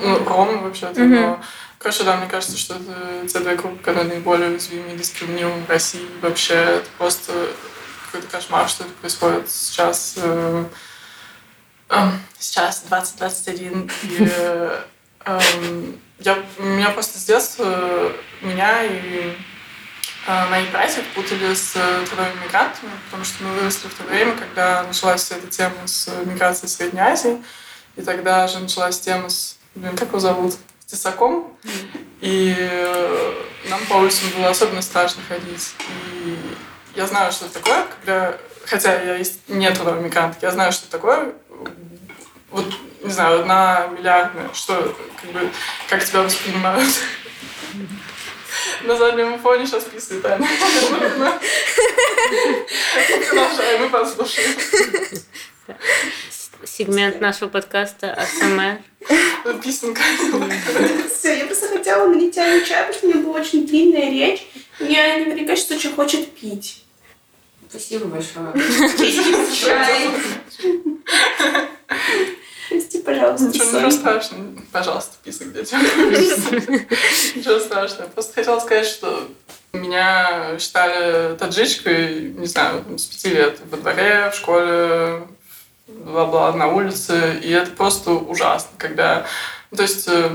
ну, 0.00 0.24
ромы 0.24 0.58
вообще-то, 0.58 1.00
Мгм. 1.00 1.14
но 1.14 1.40
Короче, 1.78 2.04
да, 2.04 2.16
мне 2.16 2.26
кажется, 2.26 2.56
что 2.56 2.74
это 2.74 3.28
те 3.28 3.38
две 3.40 3.54
группы, 3.54 3.82
которые 3.82 4.08
наиболее 4.08 4.50
уязвимы 4.50 4.92
и 4.94 4.96
дискриминируемы 4.96 5.64
в 5.66 5.70
России. 5.70 6.08
Вообще, 6.22 6.54
это 6.54 6.88
просто 6.98 7.32
какой-то 8.06 8.26
кошмар, 8.28 8.68
что 8.68 8.84
это 8.84 8.92
происходит 8.94 9.50
сейчас. 9.50 10.14
э, 10.16 10.64
эм, 11.90 12.20
сейчас 12.38 12.82
2021. 12.88 13.90
И 14.02 14.16
э, 14.18 14.80
эм, 15.26 16.00
я, 16.18 16.42
меня 16.58 16.90
просто 16.90 17.18
с 17.18 17.24
детства, 17.24 18.12
меня 18.40 18.84
и 18.84 18.90
э, 18.98 19.34
мои 20.26 20.66
братья 20.66 21.02
путали 21.14 21.54
с 21.54 21.72
трудовыми 22.08 22.44
мигрантами, 22.44 22.90
потому 23.06 23.24
что 23.24 23.44
мы 23.44 23.52
выросли 23.52 23.88
в 23.88 23.94
то 23.94 24.02
время, 24.04 24.32
когда 24.32 24.82
началась 24.82 25.22
вся 25.22 25.36
эта 25.36 25.46
тема 25.46 25.86
с 25.86 26.08
миграцией 26.24 26.68
в 26.68 26.72
Средней 26.72 27.00
Азии. 27.00 27.42
И 27.96 28.02
тогда 28.02 28.46
же 28.48 28.58
началась 28.58 29.00
тема 29.00 29.28
с... 29.28 29.56
Блин, 29.74 29.96
как 29.96 30.08
его 30.08 30.18
зовут? 30.18 30.54
С 30.80 30.90
тесаком. 30.90 31.56
И 32.20 32.54
э, 32.58 33.44
нам 33.68 33.80
по 33.86 33.94
улицам 33.94 34.28
было 34.36 34.50
особенно 34.50 34.82
страшно 34.82 35.22
ходить. 35.28 35.74
И 35.88 36.38
я 36.94 37.06
знаю, 37.06 37.32
что 37.32 37.46
это 37.46 37.54
такое, 37.54 37.86
когда... 37.86 38.36
Хотя 38.66 39.00
я 39.00 39.24
не 39.48 39.70
трудовой 39.70 40.02
мигрант, 40.02 40.38
я 40.42 40.50
знаю, 40.50 40.72
что 40.72 40.86
это 40.86 40.92
такое. 40.92 41.32
Вот, 42.50 42.66
не 43.02 43.12
знаю, 43.12 43.40
одна 43.40 43.86
миллиардная, 43.88 44.52
что, 44.54 44.96
как 45.20 45.30
бы, 45.30 45.50
как 45.88 46.04
тебя 46.04 46.22
воспринимают. 46.22 46.88
На 48.84 48.96
заднем 48.96 49.38
фоне 49.38 49.66
сейчас 49.66 49.84
писает 49.84 50.24
Аня. 50.26 50.48
Продолжаем, 53.28 53.82
мы 53.82 53.90
послушаем. 53.90 54.50
Сегмент 56.64 57.20
нашего 57.20 57.48
подкаста 57.48 58.12
АСМР. 58.14 58.82
Песенка. 59.62 60.02
Все, 61.14 61.38
я 61.38 61.46
просто 61.46 61.68
хотела 61.68 62.08
налить 62.08 62.36
Ане 62.38 62.64
чай, 62.64 62.86
потому 62.86 62.94
что 62.94 63.06
у 63.06 63.10
меня 63.10 63.20
была 63.20 63.40
очень 63.40 63.66
длинная 63.66 64.10
речь. 64.10 64.46
Мне 64.78 65.24
наверняка 65.24 65.56
что 65.56 65.74
очень 65.74 65.94
хочет 65.94 66.32
пить. 66.32 66.84
Спасибо 67.68 68.06
большое. 68.06 68.52
Чай. 69.54 70.10
Прости, 72.68 72.98
пожалуйста, 73.02 73.46
Ничего, 73.46 73.64
ничего 73.64 73.90
страшного. 73.90 74.44
Пожалуйста, 74.72 75.16
писай 75.22 75.48
где-то. 75.48 75.76
Ничего 75.76 77.58
страшного. 77.58 78.08
Просто 78.08 78.34
хотела 78.34 78.60
сказать, 78.60 78.86
что 78.86 79.28
меня 79.72 80.58
считали 80.58 81.36
таджичкой, 81.36 82.30
не 82.30 82.46
знаю, 82.46 82.84
с 82.98 83.04
пяти 83.04 83.30
лет. 83.30 83.60
Во 83.70 83.76
дворе, 83.76 84.30
в 84.30 84.36
школе, 84.36 85.22
бла-бла, 85.86 86.52
на 86.52 86.68
улице. 86.68 87.40
И 87.42 87.50
это 87.50 87.70
просто 87.70 88.12
ужасно, 88.12 88.70
когда... 88.78 89.26
ну, 89.70 89.76
То 89.76 89.82
есть 89.82 90.08
э, 90.08 90.30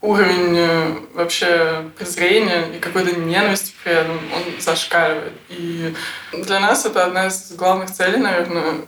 уровень 0.00 0.56
э, 0.56 0.94
вообще 1.14 1.90
презрения 1.96 2.76
и 2.76 2.78
какой-то 2.78 3.18
ненависти 3.18 3.74
при 3.84 3.92
этом, 3.92 4.16
он 4.16 4.60
зашкаливает. 4.60 5.34
И 5.48 5.94
для 6.32 6.60
нас 6.60 6.84
это 6.84 7.04
одна 7.04 7.28
из 7.28 7.52
главных 7.52 7.92
целей, 7.92 8.18
наверное, 8.18 8.82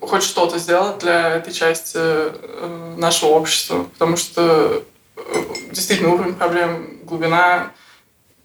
хоть 0.00 0.22
что-то 0.22 0.58
сделать 0.58 0.98
для 0.98 1.36
этой 1.36 1.52
части 1.52 1.96
э, 1.98 2.94
нашего 2.96 3.30
общества, 3.30 3.84
потому 3.84 4.16
что 4.16 4.82
э, 5.16 5.22
действительно 5.70 6.14
уровень 6.14 6.34
проблем, 6.34 6.98
глубина 7.04 7.72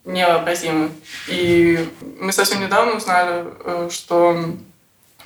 невообразимы. 0.06 0.90
И 1.28 1.88
мы 2.20 2.32
совсем 2.32 2.62
недавно 2.62 2.94
узнали, 2.94 3.46
э, 3.64 3.90
что 3.92 4.46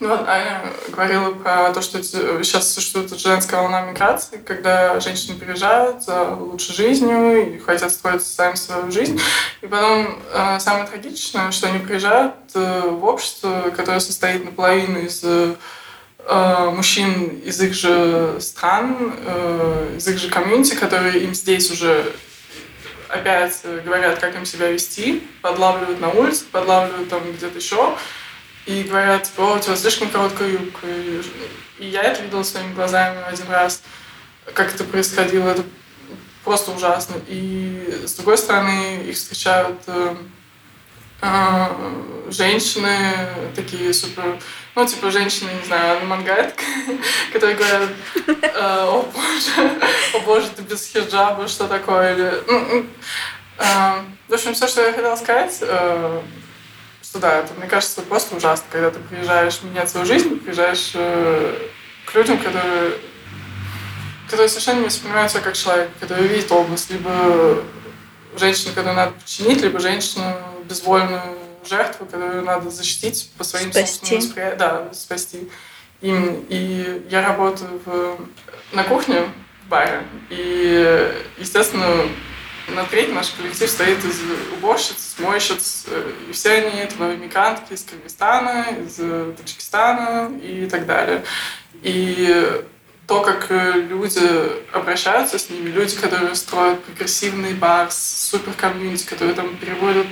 ну, 0.01 0.13
Аня 0.27 0.61
говорила 0.89 1.31
про 1.31 1.71
то, 1.71 1.81
что 1.81 2.03
сейчас 2.03 2.73
существует 2.73 3.17
женская 3.17 3.61
волна 3.61 3.79
миграции, 3.83 4.37
когда 4.45 4.99
женщины 4.99 5.37
приезжают 5.37 6.03
за 6.03 6.31
лучшей 6.31 6.75
жизнью 6.75 7.55
и 7.55 7.59
хотят 7.59 7.91
строить 7.91 8.21
сами 8.21 8.55
свою 8.55 8.91
жизнь. 8.91 9.17
И 9.61 9.67
потом 9.67 10.19
самое 10.59 10.85
трагичное, 10.85 11.49
что 11.51 11.67
они 11.67 11.79
приезжают 11.79 12.35
в 12.53 13.05
общество, 13.05 13.71
которое 13.73 14.01
состоит 14.01 14.43
наполовину 14.43 14.99
из 14.99 15.23
мужчин 16.27 17.39
из 17.39 17.61
их 17.61 17.73
же 17.73 18.37
стран, 18.39 19.13
э, 19.25 19.95
из 19.97 20.07
их 20.07 20.17
же 20.17 20.29
комьюнити, 20.29 20.75
которые 20.75 21.23
им 21.23 21.35
здесь 21.35 21.69
уже 21.71 22.11
опять 23.09 23.61
э, 23.63 23.81
говорят, 23.85 24.19
как 24.19 24.35
им 24.35 24.45
себя 24.45 24.71
вести, 24.71 25.23
подлавливают 25.41 25.99
на 25.99 26.09
улице, 26.09 26.45
подлавливают 26.51 27.09
там 27.09 27.21
где-то 27.31 27.57
еще, 27.57 27.95
и 28.65 28.83
говорят, 28.83 29.23
типа, 29.23 29.41
у 29.41 29.59
тебя 29.59 29.75
слишком 29.75 30.09
короткая 30.09 30.49
юбка. 30.49 30.87
И, 30.87 31.21
и 31.79 31.87
я 31.87 32.01
это 32.03 32.23
видела 32.23 32.43
своими 32.43 32.73
глазами 32.73 33.19
один 33.27 33.47
раз, 33.49 33.83
как 34.53 34.73
это 34.73 34.83
происходило. 34.83 35.49
Это 35.49 35.63
просто 36.43 36.71
ужасно. 36.71 37.15
И 37.27 38.03
с 38.05 38.13
другой 38.13 38.37
стороны, 38.37 39.03
их 39.07 39.15
встречают 39.15 39.79
э, 39.87 40.15
э, 41.21 41.67
женщины 42.31 43.29
такие 43.55 43.93
супер, 43.93 44.39
ну, 44.75 44.85
типа 44.85 45.09
женщины, 45.09 45.49
не 45.57 45.65
знаю, 45.65 45.95
Анна 45.95 46.05
Мангайтка, 46.05 46.63
которые 47.33 47.55
говорят, 47.55 47.89
э, 48.27 48.49
о 48.53 49.03
боже, 49.03 49.79
о 50.13 50.19
боже, 50.19 50.47
ты 50.49 50.61
без 50.63 50.85
хиджаба, 50.87 51.47
что 51.47 51.67
такое? 51.67 52.13
Или, 52.13 52.43
ну, 52.45 52.59
ну, 52.59 52.85
э, 53.57 53.65
в 54.27 54.33
общем, 54.33 54.53
все, 54.53 54.67
что 54.67 54.85
я 54.85 54.91
хотела 54.91 55.15
сказать, 55.15 55.57
э, 55.61 56.21
что 57.01 57.19
да, 57.19 57.37
это, 57.37 57.53
мне 57.53 57.67
кажется, 57.67 58.01
просто 58.01 58.35
ужасно, 58.35 58.65
когда 58.69 58.91
ты 58.91 58.99
приезжаешь 58.99 59.61
менять 59.63 59.89
свою 59.89 60.05
жизнь, 60.05 60.39
приезжаешь 60.39 60.91
к 60.91 62.13
людям, 62.13 62.37
которые, 62.39 62.97
которые 64.25 64.49
совершенно 64.49 64.79
не 64.79 64.85
воспринимают 64.87 65.31
себя 65.31 65.41
как 65.41 65.55
человек, 65.55 65.89
которые 66.01 66.27
видят 66.27 66.51
область, 66.51 66.89
либо 66.89 67.63
женщину, 68.37 68.73
которую 68.73 68.95
надо 68.95 69.11
починить, 69.13 69.61
либо 69.61 69.79
женщину 69.79 70.35
безвольную 70.67 71.44
жертву, 71.67 72.05
которую 72.05 72.43
надо 72.43 72.69
защитить 72.69 73.31
по 73.37 73.43
своим 73.43 73.71
Спасти. 73.71 73.87
собственным 73.87 74.21
восприятиям. 74.21 74.57
Да, 74.57 74.93
спасти. 74.93 75.49
Именно. 76.01 76.43
И 76.49 77.05
я 77.09 77.21
работаю 77.21 77.81
в, 77.85 78.17
на 78.73 78.83
кухне 78.83 79.29
в 79.65 79.69
баре. 79.69 80.03
И, 80.29 81.13
естественно, 81.37 82.07
на 82.67 82.83
треть 82.85 83.13
наш 83.13 83.29
коллектив 83.31 83.69
стоит 83.69 84.03
из 84.03 84.19
уборщиц, 84.57 85.15
мойщиц, 85.19 85.85
э, 85.87 86.11
и 86.29 86.31
все 86.31 86.51
они 86.51 86.85
трудовые 86.85 87.17
мигрантки 87.17 87.73
из 87.73 87.83
Кыргызстана, 87.83 88.65
из 88.85 88.95
Таджикистана 89.37 90.31
и 90.41 90.67
так 90.67 90.85
далее. 90.85 91.23
И 91.81 92.63
то, 93.07 93.21
как 93.21 93.47
э, 93.49 93.73
люди 93.81 94.19
обращаются 94.73 95.37
с 95.37 95.49
ними, 95.49 95.69
люди, 95.69 95.95
которые 95.95 96.33
строят 96.35 96.83
прогрессивный 96.83 97.53
бар 97.53 97.91
супер 97.91 98.53
комьюнити, 98.53 99.05
которые 99.05 99.35
там 99.35 99.55
переводят 99.57 100.07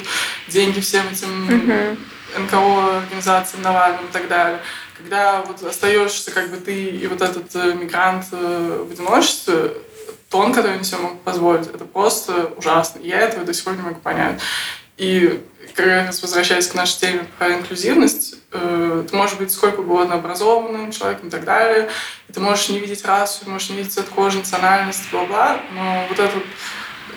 деньги 0.48 0.80
всем 0.80 1.08
этим. 1.10 1.98
НКО 2.38 2.98
организациям 2.98 3.62
Навальным 3.62 4.06
и 4.06 4.12
так 4.12 4.28
далее. 4.28 4.60
Когда 4.98 5.42
вот 5.42 5.62
остаешься 5.64 6.32
как 6.32 6.50
бы 6.50 6.58
ты 6.58 6.90
и 6.90 7.08
вот 7.08 7.22
этот 7.22 7.56
э, 7.56 7.74
мигрант 7.74 8.26
э, 8.32 8.86
в 8.88 8.92
одиночестве, 8.92 9.72
тон, 10.30 10.54
который 10.54 10.76
они 10.76 10.84
себе 10.84 11.00
могут 11.00 11.22
позволить, 11.22 11.68
это 11.68 11.86
просто 11.86 12.52
ужасно. 12.58 13.00
И 13.00 13.08
я 13.08 13.20
этого 13.20 13.46
до 13.46 13.54
сих 13.54 13.64
пор 13.64 13.76
не 13.76 13.82
могу 13.82 14.00
понять. 14.00 14.40
И 14.98 15.44
как 15.74 15.86
раз 15.86 16.22
возвращаясь 16.22 16.68
к 16.68 16.76
нашей 16.76 17.00
теме 17.00 17.28
про 17.38 17.54
инклюзивность, 17.54 18.36
э, 18.52 19.06
ты 19.10 19.16
можешь 19.16 19.38
быть 19.38 19.52
сколько 19.52 19.80
угодно 19.80 20.16
образованным 20.16 20.92
человеком 20.92 21.28
и 21.30 21.32
так 21.32 21.44
далее, 21.44 21.90
и 22.30 22.34
ты 22.34 22.40
можешь 22.40 22.70
не 22.70 22.80
видеть 22.80 23.04
расу, 23.06 23.50
можешь 23.50 23.70
не 23.70 23.78
видеть 23.78 23.94
цвет 23.94 24.08
кожи, 24.10 24.38
национальность, 24.38 25.10
бла-бла, 25.12 25.60
но 25.74 26.06
вот 26.10 26.20
этот 26.20 26.44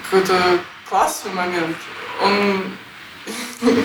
какой-то 0.05 0.59
классовый 0.89 1.35
момент, 1.35 1.77
он 2.23 2.77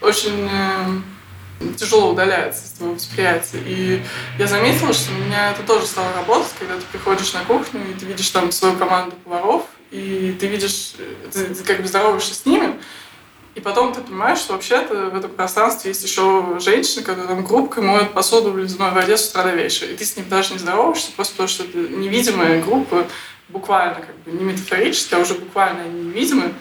очень 0.00 0.48
э, 0.50 1.72
тяжело 1.76 2.10
удаляется 2.10 2.64
из 2.64 2.70
твоего 2.72 2.94
восприятия. 2.94 3.62
И 3.64 4.02
я 4.38 4.46
заметила, 4.46 4.92
что 4.92 5.12
у 5.12 5.18
меня 5.18 5.52
это 5.52 5.62
тоже 5.62 5.86
стало 5.86 6.12
работать, 6.14 6.52
когда 6.58 6.76
ты 6.76 6.82
приходишь 6.90 7.32
на 7.32 7.44
кухню, 7.44 7.80
и 7.90 7.94
ты 7.94 8.06
видишь 8.06 8.30
там 8.30 8.50
свою 8.50 8.76
команду 8.76 9.14
поваров, 9.24 9.66
и 9.90 10.36
ты 10.40 10.46
видишь, 10.46 10.94
э, 10.98 11.30
ты, 11.32 11.54
как 11.64 11.82
бы 11.82 11.88
здороваешься 11.88 12.34
с 12.34 12.46
ними, 12.46 12.74
и 13.54 13.60
потом 13.60 13.92
ты 13.92 14.00
понимаешь, 14.00 14.38
что 14.38 14.52
вообще-то 14.52 15.10
в 15.10 15.16
этом 15.16 15.30
пространстве 15.32 15.90
есть 15.90 16.04
еще 16.04 16.58
женщины, 16.60 17.02
которые 17.02 17.26
там 17.26 17.44
группкой 17.44 17.82
моют 17.82 18.12
посуду 18.12 18.52
в 18.52 18.58
ледяной 18.58 18.92
воде 18.92 19.16
с 19.16 19.28
утра 19.28 19.42
до 19.42 19.50
вечера. 19.50 19.90
И 19.90 19.96
ты 19.96 20.04
с 20.04 20.16
ним 20.16 20.28
даже 20.28 20.52
не 20.52 20.58
здороваешься, 20.60 21.10
просто 21.12 21.32
потому 21.32 21.48
что 21.48 21.64
это 21.64 21.76
невидимая 21.76 22.62
группа, 22.62 23.06
буквально, 23.48 23.96
как 23.96 24.16
бы 24.20 24.30
не 24.30 24.44
метафорически, 24.44 25.14
а 25.14 25.18
уже 25.18 25.34
буквально 25.34 25.88
невидимая, 25.88 26.52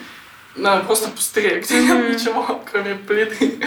на 0.56 0.78
просто 0.78 1.10
пустыре, 1.10 1.62
где 1.62 1.82
нет 1.82 2.10
ничего, 2.10 2.64
кроме 2.72 2.96
плиты. 2.96 3.60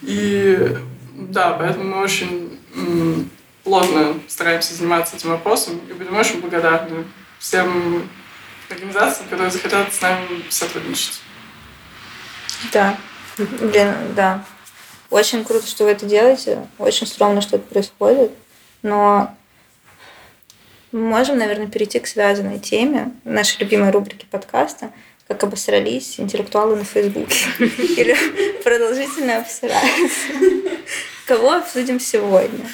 И 0.00 0.76
да, 1.14 1.52
поэтому 1.52 1.96
мы 1.96 2.02
очень 2.02 2.58
плотно 3.62 4.14
стараемся 4.28 4.74
заниматься 4.74 5.16
этим 5.16 5.30
вопросом 5.30 5.80
и 5.88 5.92
будем 5.92 6.16
очень 6.16 6.40
благодарны 6.40 7.04
всем 7.38 8.08
организациям, 8.70 9.28
которые 9.28 9.50
захотят 9.50 9.92
с 9.92 10.00
нами 10.00 10.44
сотрудничать. 10.48 11.20
Да. 12.72 12.96
Блин, 13.38 13.94
да. 14.14 14.44
Очень 15.10 15.44
круто, 15.44 15.66
что 15.66 15.84
вы 15.84 15.90
это 15.90 16.06
делаете. 16.06 16.66
Очень 16.78 17.06
стрёмно, 17.06 17.40
что 17.40 17.56
это 17.56 17.66
происходит. 17.66 18.32
Но 18.82 19.34
мы 20.92 21.00
можем, 21.00 21.38
наверное, 21.38 21.66
перейти 21.66 21.98
к 22.00 22.06
связанной 22.06 22.58
теме 22.58 23.12
нашей 23.24 23.60
любимой 23.60 23.90
рубрики 23.90 24.26
подкаста 24.30 24.90
как 25.28 25.42
обосрались 25.42 26.20
интеллектуалы 26.20 26.76
на 26.76 26.84
Фейсбуке. 26.84 27.46
Или 27.58 28.14
продолжительно 28.62 29.38
обсираются. 29.38 30.28
Кого 31.26 31.52
обсудим 31.52 31.98
сегодня? 31.98 32.68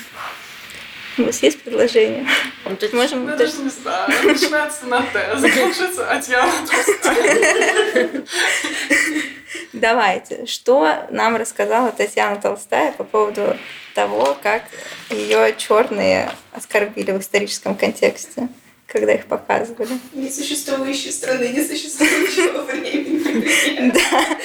У 1.19 1.25
вас 1.25 1.43
есть 1.43 1.61
предложение? 1.63 2.27
Ну, 2.65 2.77
то 2.77 2.87
есть 2.87 2.95
Можем 2.95 3.29
Я 3.29 3.37
даже 3.37 3.59
не 3.59 3.69
знаю. 3.69 4.11
Начинается 4.25 4.87
на 4.87 5.03
Т, 5.03 5.37
заканчивается 5.37 6.11
Атьяна 6.11 6.53
Толстая. 6.67 8.25
Давайте. 9.73 10.47
Что 10.47 11.07
нам 11.11 11.37
рассказала 11.37 11.93
Татьяна 11.93 12.41
Толстая 12.41 12.93
по 12.93 13.05
поводу 13.05 13.57
того, 13.95 14.37
как 14.43 14.63
ее 15.11 15.55
черные 15.57 16.31
оскорбили 16.53 17.13
в 17.13 17.21
историческом 17.21 17.77
контексте, 17.77 18.49
когда 18.87 19.13
их 19.13 19.27
показывали? 19.27 19.91
Несуществующей 20.13 21.13
страны, 21.13 21.49
несуществующего 21.49 22.63
времени. 22.71 23.93
Да. 23.93 24.39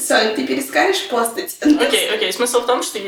Соня, 0.00 0.34
ты 0.34 0.46
перескажешь 0.46 1.08
постать? 1.08 1.56
Окей, 1.60 2.10
окей. 2.14 2.32
Смысл 2.32 2.60
в 2.60 2.66
том, 2.66 2.82
что 2.82 2.98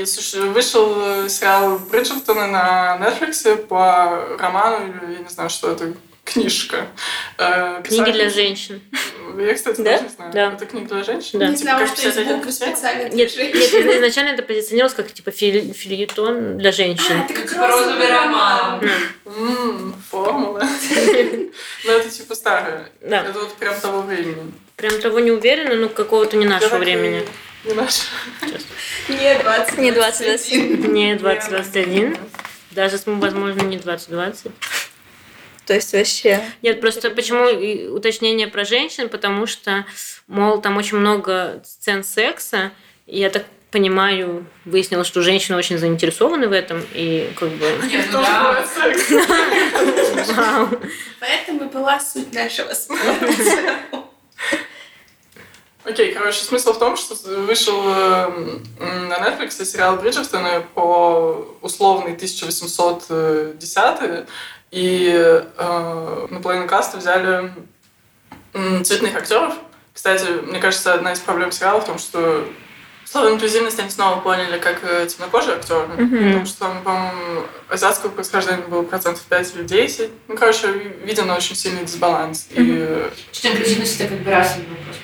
вышел 0.49 1.25
э, 1.25 1.29
сериал 1.29 1.79
Бриджертона 1.79 2.47
на 2.47 2.99
Netflix 3.01 3.57
по 3.67 4.37
роману, 4.39 4.87
или 4.87 5.13
я 5.15 5.19
не 5.21 5.29
знаю, 5.29 5.51
что 5.51 5.71
это, 5.71 5.95
книжка. 6.33 6.87
Э, 7.39 7.83
Книги 7.85 8.11
для 8.13 8.29
женщин. 8.31 8.81
Я, 9.39 9.55
кстати, 9.55 9.81
Да? 9.81 9.99
не 9.99 10.09
знаю. 10.09 10.33
Да. 10.33 10.53
Это 10.53 10.67
книга 10.67 10.95
для 10.95 11.05
женщин? 11.05 11.39
Да. 11.39 11.47
Не 11.49 11.57
знала, 11.57 11.81
как 11.81 11.89
что 11.89 11.97
51 11.97 12.23
есть 12.27 12.37
буквы 12.37 12.53
специально 12.53 13.09
для 13.09 13.17
Нет, 13.25 13.33
женщин. 13.33 13.87
нет, 13.87 13.97
изначально 13.97 14.29
это 14.31 14.43
позиционировалось 14.43 14.95
как 14.95 15.13
типа 15.13 15.31
фили- 15.31 15.73
фильетон 15.73 16.59
для 16.59 16.73
женщин. 16.73 17.21
Это 17.23 17.35
как 17.35 17.49
Типа 17.51 17.67
розовый 17.69 18.09
роман. 18.11 18.91
М, 19.27 19.95
Формула. 20.11 20.63
Ну, 21.85 21.93
это 21.93 22.09
типа 22.11 22.35
старое. 22.35 22.89
Да. 23.01 23.23
Это 23.23 23.33
вот 23.39 23.55
прям 23.55 23.79
того 23.81 24.03
времени. 24.03 24.53
Прям 24.77 25.01
того 25.01 25.19
не 25.21 25.31
уверена, 25.31 25.75
но 25.77 25.89
какого-то 25.89 26.37
не 26.37 26.47
нашего 26.47 26.77
времени. 26.79 27.27
Не 27.65 27.75
наше. 27.75 28.03
Не 29.09 29.35
20. 29.43 29.79
Не 29.79 29.91
2021. 29.93 30.93
Не 30.93 31.15
2021. 31.17 32.17
Даже, 32.71 32.99
с- 32.99 33.03
возможно, 33.07 33.63
не 33.63 33.77
2020. 33.79 34.53
То 35.67 35.75
есть 35.75 35.93
вообще... 35.93 36.43
Нет, 36.63 36.81
просто 36.81 37.11
почему 37.11 37.95
уточнение 37.95 38.49
про 38.49 38.65
женщин, 38.65 39.09
потому 39.09 39.47
что, 39.47 39.85
мол, 40.27 40.61
там 40.61 40.77
очень 40.77 40.97
много 40.97 41.63
сцен 41.65 42.03
секса, 42.03 42.73
и 43.07 43.21
я 43.21 43.31
так 43.31 43.45
понимаю, 43.71 44.47
выяснилось, 44.65 45.07
что 45.07 45.23
женщины 45.23 45.57
очень 45.57 45.79
заинтересованы 45.79 46.49
в 46.49 46.53
этом, 46.53 46.85
и 46.93 47.31
как 47.39 47.51
бы... 47.51 47.73
Поэтому 51.21 51.71
была 51.71 52.01
суть 52.01 52.35
нашего 52.35 52.75
спора. 52.75 53.15
Окей, 55.85 56.13
короче, 56.13 56.41
смысл 56.41 56.75
в 56.75 56.79
том, 56.79 56.95
что 56.97 57.15
вышел 57.41 57.83
на 57.83 59.19
Netflix 59.19 59.65
сериал 59.65 59.97
Бриджертона 59.97 60.63
по 60.75 61.57
условный 61.63 62.13
1810 62.13 64.27
и 64.71 65.13
э, 65.57 66.27
на 66.31 66.41
половину 66.41 66.67
каста 66.69 66.99
взяли 66.99 67.53
цветных 68.85 69.15
актеров. 69.17 69.55
Кстати, 69.93 70.27
мне 70.45 70.61
кажется, 70.61 70.95
одна 70.95 71.13
из 71.13 71.19
проблем 71.21 71.53
сериала 71.53 71.81
в 71.81 71.87
том, 71.87 71.99
что 71.99 72.47
слово 73.05 73.33
инклюзивность 73.33 73.79
они 73.81 73.91
снова 73.91 74.21
поняли 74.21 74.59
как 74.59 74.81
э, 74.85 75.07
темнокожие 75.09 75.57
актеры, 75.57 75.87
потому 75.89 76.47
что 76.47 76.59
там, 76.61 76.83
по-моему, 76.83 77.43
азиатского 77.69 78.11
происхождения 78.11 78.63
было 78.63 78.83
процентов 78.83 79.23
5 79.25 79.55
или 79.57 79.63
10. 79.65 80.11
Ну, 80.29 80.37
короче, 80.37 80.69
виден 81.05 81.29
очень 81.31 81.57
сильный 81.57 81.85
дисбаланс. 81.85 82.47
И 82.51 82.55
э, 82.59 83.11
Что 83.33 83.49
инклюзивность 83.49 84.01
это 84.01 84.15
как 84.15 84.23
бы 84.25 84.31
расовый 84.31 84.67
вопрос. 84.69 84.97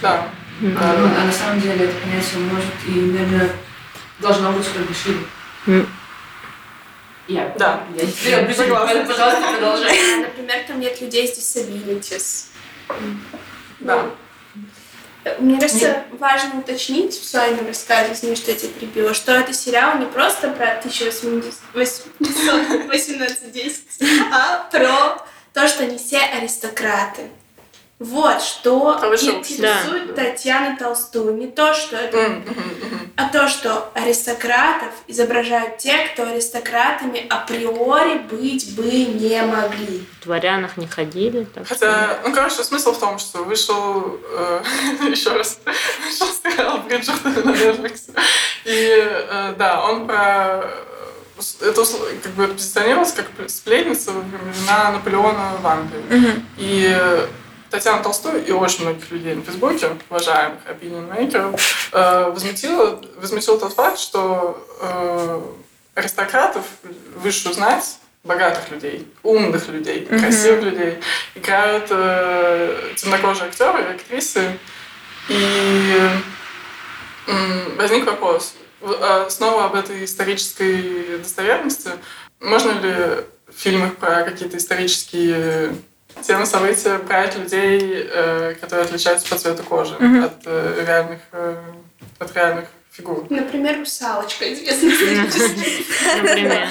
да, 0.00 0.28
А, 0.80 1.20
а 1.20 1.24
на 1.26 1.32
самом 1.32 1.60
деле 1.60 1.86
это 1.86 1.94
понятие 2.00 2.38
может 2.40 2.72
и, 2.86 2.90
наверное, 3.12 3.50
должно 4.20 4.52
быть 4.52 4.66
как 4.72 4.82
бы 4.86 4.94
шире. 4.94 5.18
М. 5.66 5.86
Я. 7.28 7.54
Да. 7.58 7.84
Я 7.96 8.06
теперь 8.06 8.34
объясню. 8.34 8.64
Согласна. 8.64 9.04
Пожалуйста, 9.04 9.52
продолжай. 9.52 10.16
Например, 10.20 10.58
там 10.66 10.80
нет 10.80 11.00
людей 11.00 11.26
с 11.26 11.38
disabilities. 11.38 12.46
да. 13.80 14.10
Мне 15.38 15.58
кажется, 15.58 16.04
важно 16.18 16.60
уточнить 16.60 17.14
в 17.14 17.24
своем 17.24 17.66
рассказе, 17.66 18.12
извини, 18.12 18.36
что 18.36 18.50
я 18.50 18.58
тебя 18.58 18.72
перебила, 18.72 19.14
что 19.14 19.32
это 19.32 19.54
сериал 19.54 19.96
не 19.98 20.04
просто 20.04 20.50
про 20.50 20.72
1810, 20.78 22.04
а 24.30 24.68
про 24.70 25.16
то, 25.54 25.66
что 25.66 25.84
они 25.84 25.96
все 25.96 26.18
аристократы. 26.18 27.30
Вот 28.00 28.42
что 28.42 28.98
Повышался. 29.00 29.52
интересует 29.52 30.14
Татьяну 30.16 30.76
Толстую. 30.76 31.36
Не 31.36 31.46
то, 31.46 31.72
что 31.74 31.96
это 31.96 32.42
а 33.16 33.28
то, 33.28 33.48
что 33.48 33.90
аристократов 33.94 34.90
изображают 35.06 35.78
те, 35.78 36.08
кто 36.08 36.24
аристократами 36.24 37.26
априори 37.28 38.18
быть 38.18 38.74
бы 38.74 38.82
не 38.82 39.40
могли. 39.42 40.04
В 40.20 40.24
дворянах 40.24 40.76
не 40.76 40.88
ходили. 40.88 41.44
Так 41.44 41.66
что- 41.66 41.74
Хотя, 41.74 42.18
ну, 42.26 42.34
короче, 42.34 42.64
смысл 42.64 42.92
в 42.92 42.98
том, 42.98 43.18
что 43.20 43.44
вышел 43.44 44.18
э, 44.36 44.62
еще 45.10 45.30
раз 45.30 45.60
вышел 46.04 46.26
сериал 46.42 46.78
Бриджертона 46.78 47.42
на 47.44 47.50
Netflix. 47.50 48.10
И 48.64 48.98
э, 48.98 49.54
да, 49.56 49.84
он 49.84 50.08
про 50.08 50.64
э, 50.64 51.68
это 51.68 51.84
как 52.22 52.32
бы 52.32 52.48
позиционировался 52.48 53.16
как 53.16 53.48
сплетница 53.48 54.10
во 54.10 54.20
времена 54.20 54.90
Наполеона 54.90 55.52
в 55.62 55.66
Англии. 55.66 56.44
И 56.58 56.92
э, 56.92 57.26
Татьяна 57.74 58.04
Толстой 58.04 58.40
и 58.42 58.52
очень 58.52 58.84
многих 58.84 59.10
людей 59.10 59.34
на 59.34 59.42
Фейсбуке, 59.42 59.88
уважаемых 60.08 60.60
opinion 60.64 61.60
э, 61.90 62.30
возмутила, 62.30 63.00
возмутил 63.16 63.58
тот 63.58 63.72
факт, 63.72 63.98
что 63.98 64.64
э, 64.80 65.40
аристократов, 65.96 66.64
высшую 67.16 67.52
знать, 67.52 67.98
богатых 68.22 68.70
людей, 68.70 69.12
умных 69.24 69.68
людей, 69.68 70.06
красивых 70.06 70.62
людей 70.62 71.00
играют 71.34 71.86
э, 71.90 72.92
темнокожие 72.96 73.46
актеры 73.48 73.82
и 73.82 73.94
актрисы. 73.96 74.56
И 75.28 76.10
возник 77.76 78.06
вопрос. 78.06 78.54
Э, 78.82 79.26
Снова 79.30 79.64
об 79.64 79.74
этой 79.74 80.04
исторической 80.04 81.18
достоверности. 81.18 81.90
можно 82.38 82.70
ли 82.70 83.24
в 83.52 83.58
фильмах 83.60 83.96
про 83.96 84.22
какие-то 84.22 84.58
исторические 84.58 85.74
темы, 86.22 86.46
события 86.46 86.98
брать 86.98 87.36
людей, 87.36 88.06
э, 88.10 88.54
которые 88.60 88.86
отличаются 88.86 89.28
по 89.28 89.36
цвету 89.36 89.62
кожи 89.62 89.94
Мгм. 89.98 90.24
от 90.24 90.34
э, 90.46 90.84
реальных 90.86 91.20
э, 91.32 91.56
от 92.18 92.34
реальных 92.34 92.66
фигур? 92.92 93.26
Например, 93.30 93.78
русалочка, 93.78 94.52
известная. 94.52 94.90
Например. 96.22 96.68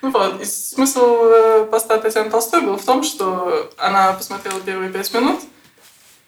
Ну 0.00 0.10
вот, 0.10 0.40
и 0.40 0.44
смысл 0.44 1.64
поста 1.70 1.98
Татьяны 1.98 2.30
Толстой 2.30 2.60
был 2.60 2.76
в 2.76 2.84
том, 2.84 3.02
что 3.02 3.72
она 3.78 4.12
посмотрела 4.12 4.60
первые 4.60 4.92
пять 4.92 5.12
минут, 5.12 5.40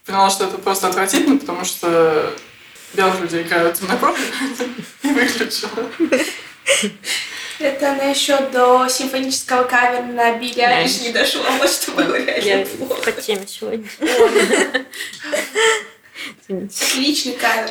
поняла, 0.05 0.29
что 0.29 0.47
это 0.47 0.59
просто 0.59 0.89
отвратительно, 0.89 1.39
потому 1.39 1.65
что 1.65 2.35
белых 2.95 3.21
людей 3.21 3.43
играют 3.43 3.79
темнокожих, 3.79 4.19
и 5.03 5.09
выключила. 5.09 5.71
Это 7.61 7.93
она 7.93 8.05
еще 8.05 8.41
до 8.49 8.89
симфонического 8.89 9.65
кавера 9.65 10.03
на 10.03 10.39
Билли 10.39 10.61
Айлиш 10.63 11.03
не 11.03 11.13
дошла, 11.13 11.43
вот 11.59 11.71
что 11.71 11.93
было 11.93 12.15
реально 12.17 12.65
плохо. 12.65 13.13
по 13.13 13.13
теме 13.13 13.47
сегодня. 13.47 13.87
Отличный 16.49 17.35
кавер. 17.35 17.71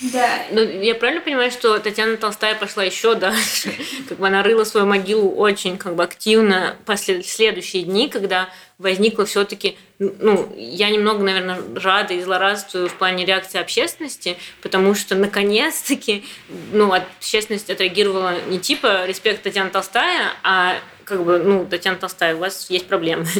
Да. 0.00 0.44
Ну, 0.52 0.60
я 0.60 0.94
правильно 0.94 1.20
понимаю, 1.20 1.50
что 1.50 1.78
Татьяна 1.78 2.16
Толстая 2.16 2.54
пошла 2.54 2.84
еще 2.84 3.14
дальше? 3.14 3.72
Как 4.08 4.18
бы 4.18 4.26
она 4.28 4.42
рыла 4.42 4.64
свою 4.64 4.86
могилу 4.86 5.34
очень 5.34 5.76
как 5.76 5.96
бы 5.96 6.04
активно 6.04 6.76
по 6.86 6.96
след- 6.96 7.26
следующие 7.26 7.82
дни, 7.82 8.08
когда 8.08 8.48
возникло 8.78 9.26
все-таки, 9.26 9.76
ну, 9.98 10.52
я 10.56 10.90
немного, 10.90 11.24
наверное, 11.24 11.60
рада 11.74 12.14
и 12.14 12.22
злорадствую 12.22 12.88
в 12.88 12.94
плане 12.94 13.24
реакции 13.24 13.60
общественности, 13.60 14.36
потому 14.62 14.94
что 14.94 15.16
наконец-таки, 15.16 16.24
ну, 16.72 16.92
общественность 16.92 17.68
отреагировала 17.68 18.34
не 18.48 18.60
типа 18.60 19.04
респект 19.06 19.42
Татьяна 19.42 19.70
Толстая, 19.70 20.32
а 20.44 20.76
как 21.04 21.24
бы, 21.24 21.38
ну, 21.38 21.66
Татьяна 21.66 21.98
Толстая, 21.98 22.36
у 22.36 22.38
вас 22.38 22.70
есть 22.70 22.86
проблемы. 22.86 23.26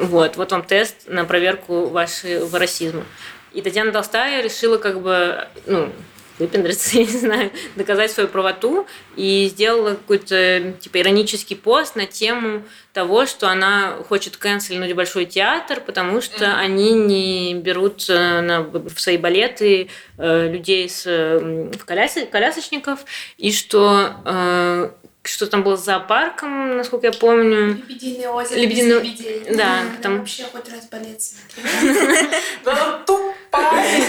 Вот, 0.00 0.36
вот 0.36 0.52
вам 0.52 0.62
тест 0.62 1.08
на 1.08 1.24
проверку 1.24 1.88
вашего 1.88 2.58
расизма. 2.58 3.04
И 3.52 3.62
Татьяна 3.62 3.92
Толстая 3.92 4.42
решила 4.42 4.78
как 4.78 5.00
бы, 5.00 5.46
ну, 5.66 5.90
выпендриться, 6.38 6.96
я 6.98 7.04
не 7.04 7.18
знаю, 7.18 7.50
доказать 7.76 8.10
свою 8.10 8.28
правоту 8.28 8.86
и 9.16 9.48
сделала 9.50 9.90
какой-то 9.90 10.72
типа 10.80 11.00
иронический 11.00 11.54
пост 11.56 11.96
на 11.96 12.06
тему 12.06 12.62
того, 12.92 13.26
что 13.26 13.48
она 13.48 13.96
хочет 14.08 14.36
канцельнуть 14.36 14.92
Большой 14.94 15.26
театр, 15.26 15.80
потому 15.84 16.20
что 16.20 16.56
они 16.56 16.92
не 16.92 17.54
берут 17.54 18.06
э, 18.08 18.40
на, 18.40 18.62
в 18.62 18.98
свои 18.98 19.18
балеты 19.18 19.90
э, 20.16 20.50
людей 20.50 20.88
с 20.88 21.04
в 21.04 21.84
коляс- 21.86 22.26
колясочников, 22.30 23.00
и 23.36 23.52
что 23.52 24.14
э, 24.24 24.90
что 25.22 25.46
там 25.46 25.62
было 25.62 25.76
с 25.76 25.84
зоопарком, 25.84 26.78
насколько 26.78 27.08
я 27.08 27.12
помню. 27.12 27.74
Лебединое 27.86 28.30
озеро. 28.30 28.58
Лебединое- 28.58 29.54
да, 29.54 29.82
там- 30.02 30.20
вообще 30.20 30.44
хоть 30.44 30.66
раз 30.70 30.88
балет 30.88 31.20
смотреть. 31.20 32.30
Да 33.52 33.58
тупая! 33.58 34.00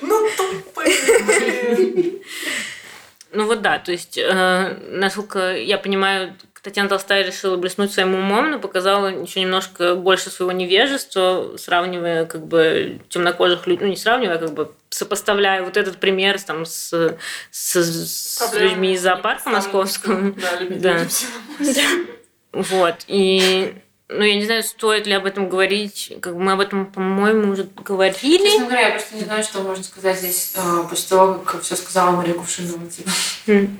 Ну 0.00 0.28
тупые! 0.36 2.20
Ну 3.32 3.46
вот 3.46 3.62
да, 3.62 3.78
то 3.80 3.90
есть, 3.90 4.16
э, 4.16 4.78
насколько 4.90 5.56
я 5.56 5.76
понимаю, 5.76 6.36
Татьяна 6.62 6.88
Толстая 6.88 7.24
решила 7.24 7.56
блеснуть 7.56 7.92
своим 7.92 8.14
умом, 8.14 8.52
но 8.52 8.58
показала 8.60 9.08
еще 9.08 9.40
немножко 9.40 9.96
больше 9.96 10.30
своего 10.30 10.52
невежества, 10.52 11.56
сравнивая 11.58 12.26
как 12.26 12.46
бы 12.46 13.00
темнокожих 13.08 13.66
людей, 13.66 13.84
ну 13.84 13.90
не 13.90 13.96
сравнивая, 13.96 14.36
а 14.36 14.38
как 14.38 14.52
бы 14.54 14.72
сопоставляя 14.88 15.62
вот 15.62 15.76
этот 15.76 15.98
пример 15.98 16.40
там, 16.40 16.64
с, 16.64 17.18
с, 17.50 17.74
с 17.74 18.54
людьми 18.54 18.94
из 18.94 19.02
зоопарка 19.02 19.50
московского. 19.50 20.32
Да, 20.32 20.60
Да. 20.70 21.06
все. 21.06 21.26
Вот. 22.52 22.94
И 23.08 23.74
ну, 24.08 24.22
я 24.22 24.34
не 24.34 24.44
знаю, 24.44 24.62
стоит 24.62 25.06
ли 25.06 25.14
об 25.14 25.24
этом 25.24 25.48
говорить. 25.48 26.12
Как 26.20 26.34
мы 26.34 26.52
об 26.52 26.60
этом, 26.60 26.86
по-моему, 26.92 27.52
уже 27.52 27.64
говорили. 27.64 28.44
Честно 28.44 28.66
говоря, 28.66 28.88
я 28.88 28.90
просто 28.92 29.14
не 29.16 29.22
знаю, 29.22 29.42
что 29.42 29.62
можно 29.62 29.82
сказать 29.82 30.18
здесь 30.18 30.52
а, 30.56 30.82
после 30.84 31.08
того, 31.08 31.34
как 31.38 31.62
все 31.62 31.74
сказала 31.74 32.10
Мария 32.10 32.34
Кувшинова. 32.34 32.86
Типа. 32.88 33.10
М. 33.46 33.78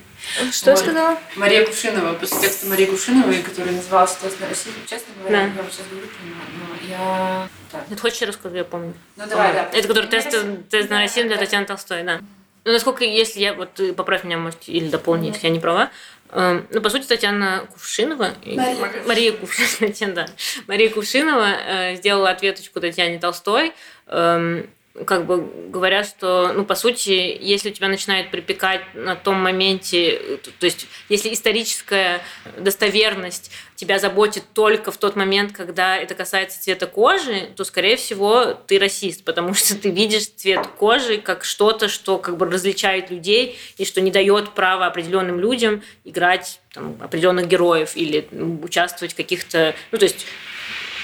Что 0.51 0.71
Вот. 0.71 0.79
сказала? 0.81 1.19
Мария 1.37 1.67
Кувшинова, 1.67 2.15
после 2.15 2.41
текста 2.41 2.67
Марии 2.67 2.87
Кувшиновой, 2.87 3.43
который 3.43 3.73
назывался 3.73 4.23
«Тест 4.23 4.41
на 4.41 4.49
Россию». 4.49 4.75
Честно 4.89 5.13
говоря, 5.21 5.51
Да. 5.55 5.63
я 5.63 5.71
сейчас 5.71 5.87
говорю, 5.91 6.07
но 6.55 6.89
я... 6.89 7.49
Да. 7.71 7.85
Ты 7.91 7.97
хочешь, 7.97 8.21
я 8.23 8.29
расскажу, 8.29 8.55
я 8.57 8.65
помню. 8.65 8.95
Ну 9.17 9.27
давай, 9.27 9.53
да. 9.53 9.69
Это 9.75 9.87
который 9.87 10.09
тест, 10.09 10.35
тест 10.71 10.89
на 10.89 11.01
Россию 11.01 11.27
для 11.27 11.37
да. 11.37 11.43
Татьяны 11.45 11.67
Толстой, 11.67 12.03
да. 12.03 12.21
Ну, 12.65 12.73
насколько, 12.73 13.05
если 13.05 13.41
я, 13.41 13.53
вот 13.53 13.75
ты 13.75 13.93
поправь 13.93 14.25
меня, 14.25 14.39
может, 14.39 14.61
или 14.69 14.89
дополни, 14.89 15.27
если 15.27 15.49
я 15.49 15.53
не 15.53 15.61
права. 15.61 15.91
Эм, 16.31 16.67
Ну, 16.71 16.81
по 16.81 16.91
сути, 16.91 17.07
Татьяна 17.07 17.67
Кувшинова, 17.73 18.35
Мария. 18.45 19.03
Мария 19.07 19.33
Кувшинова, 19.33 20.15
да. 20.15 20.27
Мария 20.67 20.91
Кувшинова 20.91 21.47
э, 21.67 21.97
сделала 21.97 22.31
ответочку 22.31 22.81
Татьяне 22.81 23.19
Толстой, 23.19 23.73
эм, 24.07 24.69
как 25.07 25.27
бы 25.27 25.45
говоря, 25.71 26.05
что, 26.05 26.53
ну, 26.53 26.65
по 26.65 26.77
сути, 26.77 27.37
если 27.41 27.71
у 27.71 27.73
тебя 27.73 27.89
начинает 27.89 28.31
припекать 28.31 28.81
на 28.95 29.17
том 29.17 29.37
моменте, 29.37 30.39
то 30.61 30.67
есть, 30.67 30.87
если 31.09 31.33
историческая 31.33 32.21
достоверность 32.59 33.51
тебя 33.75 33.99
заботит 33.99 34.45
только 34.53 34.93
в 34.93 34.97
тот 34.97 35.17
момент, 35.17 35.51
когда 35.51 35.97
это 35.97 36.15
касается 36.15 36.63
цвета 36.63 36.87
кожи, 36.87 37.49
то, 37.57 37.65
скорее 37.65 37.97
всего, 37.97 38.55
ты 38.55 38.79
расист, 38.79 39.25
потому 39.25 39.53
что 39.55 39.77
ты 39.77 39.91
видишь 39.91 40.29
цвет 40.29 40.65
кожи 40.79 41.19
как 41.19 41.45
что-то, 41.45 41.89
что 41.89 42.19
как 42.19 42.37
бы 42.37 42.47
различает 42.47 43.11
людей 43.11 43.59
и 43.79 43.85
что 43.85 44.01
не 44.01 44.13
дает 44.13 44.55
права 44.55 44.87
определенным 44.87 45.41
людям 45.41 45.83
играть 46.05 46.61
там, 46.73 46.97
определенных 47.01 47.49
героев 47.49 47.97
или 47.97 48.29
участвовать 48.63 49.15
в 49.15 49.17
каких-то... 49.17 49.75
Ну, 49.91 49.99
то 49.99 50.05
есть 50.05 50.25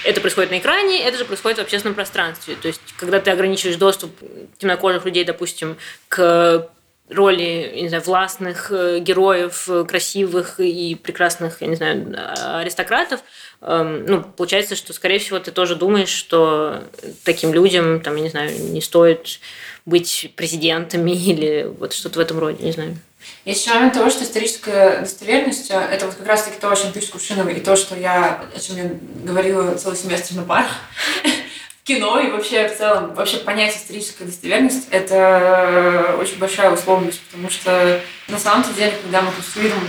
это 0.03 0.21
происходит 0.21 0.51
на 0.51 0.59
экране, 0.59 1.03
это 1.03 1.17
же 1.17 1.25
происходит 1.25 1.59
в 1.59 1.61
общественном 1.61 1.95
пространстве. 1.95 2.55
То 2.61 2.67
есть, 2.67 2.81
когда 2.97 3.19
ты 3.19 3.31
ограничиваешь 3.31 3.77
доступ 3.77 4.11
темнокожих 4.57 5.05
людей, 5.05 5.23
допустим, 5.23 5.77
к 6.07 6.69
роли, 7.11 7.71
не 7.75 7.89
знаю, 7.89 8.03
властных 8.03 8.71
э, 8.71 8.99
героев, 8.99 9.67
э, 9.67 9.83
красивых 9.83 10.59
и 10.59 10.95
прекрасных, 10.95 11.61
я 11.61 11.67
не 11.67 11.75
знаю, 11.75 12.15
а- 12.17 12.59
аристократов, 12.59 13.21
эм, 13.61 14.05
ну, 14.05 14.23
получается, 14.23 14.75
что, 14.75 14.93
скорее 14.93 15.19
всего, 15.19 15.39
ты 15.39 15.51
тоже 15.51 15.75
думаешь, 15.75 16.09
что 16.09 16.83
таким 17.25 17.53
людям, 17.53 18.01
там, 18.01 18.15
я 18.15 18.23
не 18.23 18.29
знаю, 18.29 18.51
не 18.57 18.81
стоит 18.81 19.39
быть 19.85 20.31
президентами 20.35 21.11
или 21.29 21.69
вот 21.79 21.93
что-то 21.93 22.19
в 22.19 22.21
этом 22.21 22.39
роде, 22.39 22.63
не 22.63 22.71
знаю. 22.71 22.97
Есть 23.45 23.65
еще 23.65 23.73
момент 23.73 23.93
того, 23.93 24.09
что 24.09 24.23
историческая 24.23 24.99
достоверность 24.99 25.71
э, 25.71 25.75
это 25.75 26.05
вот 26.05 26.15
как 26.15 26.27
раз-таки 26.27 26.59
то, 26.59 26.71
о 26.71 26.75
чем 26.75 26.91
пишет 26.91 27.11
Кувшинова, 27.11 27.49
и 27.49 27.59
то, 27.59 27.75
что 27.75 27.95
я, 27.95 28.45
о 28.55 28.59
чем 28.59 28.77
я 28.77 28.91
говорила 29.23 29.75
целый 29.75 29.97
семестр 29.97 30.35
на 30.35 30.43
парах 30.43 30.71
в 31.23 31.83
кино 31.83 32.19
и 32.19 32.29
вообще 32.29 32.67
в 32.67 32.77
целом, 32.77 33.13
вообще 33.15 33.37
понять 33.37 33.75
историческая 33.75 34.25
достоверность– 34.25 34.87
это 34.91 36.15
очень 36.19 36.37
большая 36.37 36.71
условность, 36.71 37.21
потому 37.21 37.49
что 37.49 38.01
на 38.27 38.37
самом 38.37 38.63
деле, 38.75 38.93
когда 39.01 39.21
мы 39.21 39.31
конструируем 39.31 39.81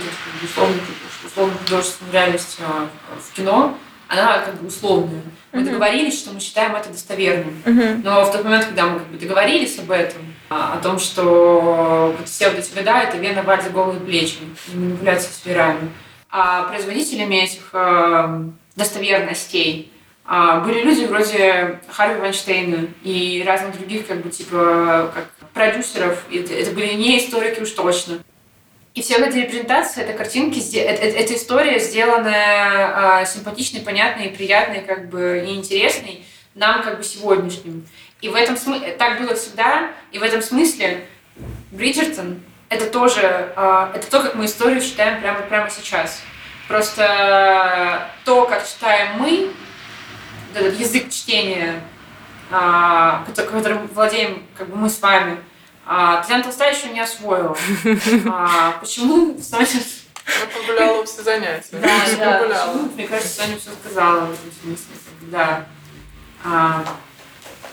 условную, 0.43 0.81
условную 1.27 1.59
художественную 1.59 2.13
реальность 2.13 2.57
э, 2.59 2.87
в 3.19 3.37
кино, 3.37 3.79
она 4.09 4.39
как 4.39 4.61
бы 4.61 4.69
условная. 4.69 5.23
Мы 5.53 5.61
Мгм. 5.61 5.67
договорились, 5.67 6.19
что 6.19 6.33
мы 6.33 6.41
считаем 6.41 6.75
это 6.75 6.89
достоверным. 6.89 7.63
Мгм. 7.67 8.03
Но 8.03 8.25
в 8.25 8.33
тот 8.33 8.43
момент, 8.45 8.65
когда 8.67 8.87
мы 8.87 8.99
как 9.01 9.09
бы 9.09 9.19
договорились 9.19 9.79
об 9.79 9.91
этом, 9.91 10.23
а, 10.49 10.75
о 10.75 10.83
том, 10.83 10.99
что 10.99 12.15
вот 12.19 12.29
все 12.29 12.49
вот 12.51 12.59
эти 12.59 12.75
года 12.75 12.99
это 13.03 13.19
вена 13.19 13.43
валь 13.43 13.63
за 13.63 13.71
голые 13.71 14.01
плечи 14.01 14.37
манипуляция 14.73 15.31
с 15.33 15.45
верами, 15.47 15.91
а 16.31 16.63
производителями 16.65 17.37
этих 17.37 17.69
э, 17.75 18.45
достоверностей 18.77 19.93
а, 20.25 20.61
были 20.61 20.83
люди 20.83 21.05
вроде 21.05 21.81
Харви 21.89 22.21
Вайнштейна 22.21 22.87
и 23.03 23.43
разных 23.47 23.77
других 23.77 24.07
как 24.07 24.23
бы 24.23 24.31
типа 24.31 25.11
как 25.15 25.29
продюсеров. 25.53 26.25
Это, 26.33 26.55
это 26.55 26.71
были 26.71 26.95
не 26.95 27.19
историки 27.19 27.61
уж 27.61 27.71
точно. 27.71 28.19
И 28.95 29.01
все 29.01 29.17
эти 29.17 29.37
репрезентации, 29.39 30.03
это 30.03 30.13
картинки, 30.13 30.59
сде- 30.59 30.83
э- 30.85 30.95
э- 30.95 31.17
эта 31.25 31.35
история 31.35 31.79
сделанная 31.79 33.21
а, 33.21 33.25
симпатичной, 33.25 33.81
понятной, 33.81 34.29
приятной, 34.29 34.83
как 34.83 35.09
бы 35.09 35.45
и 35.47 35.55
интересной 35.55 36.25
нам 36.55 36.83
как 36.83 36.99
бы 36.99 37.05
сегодняшним. 37.05 37.87
И 38.21 38.29
в 38.29 38.35
этом 38.35 38.57
смысле 38.59 38.93
так 38.93 39.19
было 39.21 39.35
всегда, 39.35 39.91
и 40.11 40.19
в 40.19 40.23
этом 40.23 40.43
смысле 40.43 41.07
Бриджертон 41.71 42.43
это 42.69 42.87
тоже 42.91 43.53
а, 43.57 43.91
это 43.95 44.11
то, 44.11 44.23
как 44.23 44.35
мы 44.35 44.45
историю 44.45 44.83
читаем 44.83 45.21
прямо 45.23 45.41
прямо 45.41 45.71
сейчас. 45.71 46.21
Просто 46.69 48.09
то, 48.25 48.45
как 48.47 48.67
читаем 48.69 49.19
мы, 49.19 49.51
этот 50.55 50.79
язык 50.79 51.09
чтения, 51.11 51.81
кото- 52.51 53.45
которым 53.45 53.87
владеем 53.89 54.43
как 54.57 54.69
бы 54.69 54.77
мы 54.77 54.89
с 54.91 55.01
вами, 55.01 55.39
а, 55.87 56.21
Татьяна 56.23 56.45
Толстая 56.45 56.75
еще 56.75 56.89
не 56.89 57.01
освоила. 57.01 57.57
А, 58.31 58.73
почему? 58.81 59.37
Значит, 59.39 59.83
Я 60.27 60.47
прогуляла 60.47 61.05
все 61.05 61.23
занятия. 61.23 61.69
да, 61.73 62.07
да, 62.19 62.39
почему? 62.67 62.93
Мне 62.95 63.09
кажется, 63.09 63.43
Соня 63.43 63.59
все 63.59 63.71
сказала 63.73 64.27
в 64.27 64.33
этом 64.33 64.53
смысле. 64.63 64.87
как 64.95 65.19
бы, 65.29 65.31
Да. 65.33 65.67
А, 66.45 66.85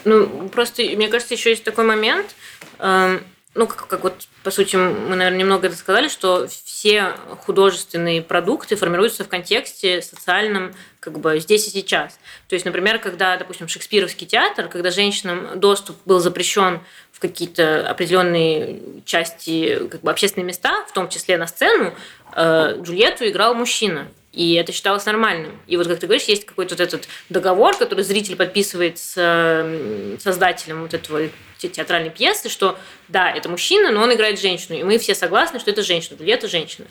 Ну, 0.05 0.49
просто, 0.49 0.81
мне 0.83 1.07
кажется, 1.07 1.33
еще 1.33 1.49
есть 1.51 1.63
такой 1.63 1.85
момент. 1.85 2.35
эм, 2.79 3.23
ну, 3.55 3.67
как, 3.67 3.87
как 3.87 4.03
вот, 4.03 4.27
по 4.43 4.51
сути, 4.51 4.75
мы, 4.75 5.15
наверное, 5.15 5.39
немного 5.39 5.67
это 5.67 5.75
сказали, 5.75 6.07
что 6.07 6.47
все 6.47 7.15
художественные 7.45 8.21
продукты 8.21 8.75
формируются 8.75 9.23
в 9.23 9.27
контексте 9.27 10.01
социальном, 10.01 10.73
как 10.99 11.19
бы 11.19 11.39
здесь 11.39 11.67
и 11.67 11.71
сейчас. 11.71 12.19
То 12.47 12.53
есть, 12.53 12.63
например, 12.65 12.99
когда, 12.99 13.35
допустим, 13.37 13.67
шекспировский 13.67 14.27
театр, 14.27 14.67
когда 14.69 14.91
женщинам 14.91 15.59
доступ 15.59 15.97
был 16.05 16.19
запрещен 16.19 16.79
в 17.19 17.21
какие-то 17.21 17.85
определенные 17.89 18.79
части 19.03 19.77
как 19.91 20.01
бы, 20.01 20.09
общественные 20.09 20.47
места, 20.47 20.85
в 20.87 20.93
том 20.93 21.09
числе 21.09 21.37
на 21.37 21.47
сцену, 21.47 21.93
э, 22.33 22.77
Джульетту 22.81 23.27
играл 23.27 23.53
мужчина. 23.53 24.07
И 24.31 24.53
это 24.53 24.71
считалось 24.71 25.05
нормальным. 25.05 25.59
И 25.67 25.75
вот, 25.75 25.87
как 25.87 25.99
ты 25.99 26.07
говоришь, 26.07 26.27
есть 26.27 26.45
какой-то 26.45 26.75
вот 26.75 26.79
этот 26.79 27.09
договор, 27.27 27.75
который 27.75 28.05
зритель 28.05 28.37
подписывает 28.37 28.97
с 28.97 30.17
создателем 30.19 30.83
вот 30.83 30.93
этого 30.93 31.27
театральной 31.57 32.11
пьесы, 32.11 32.47
что 32.47 32.77
да, 33.09 33.29
это 33.29 33.49
мужчина, 33.49 33.91
но 33.91 34.01
он 34.01 34.13
играет 34.13 34.39
женщину. 34.39 34.77
И 34.77 34.83
мы 34.83 34.97
все 34.97 35.13
согласны, 35.13 35.59
что 35.59 35.71
это 35.71 35.81
женщина, 35.81 36.15
это 36.23 36.47
женщина. 36.47 36.87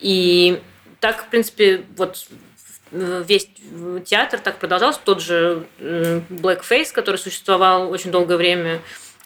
И 0.00 0.58
так, 1.00 1.26
в 1.26 1.28
принципе, 1.28 1.84
вот 1.96 2.26
весь 2.90 3.48
театр 4.06 4.40
так 4.40 4.58
продолжался. 4.58 5.00
Тот 5.04 5.20
же 5.20 5.66
Blackface, 5.78 6.92
который 6.92 7.18
существовал 7.18 7.90
очень 7.90 8.10
долгое 8.10 8.36
время, 8.36 8.80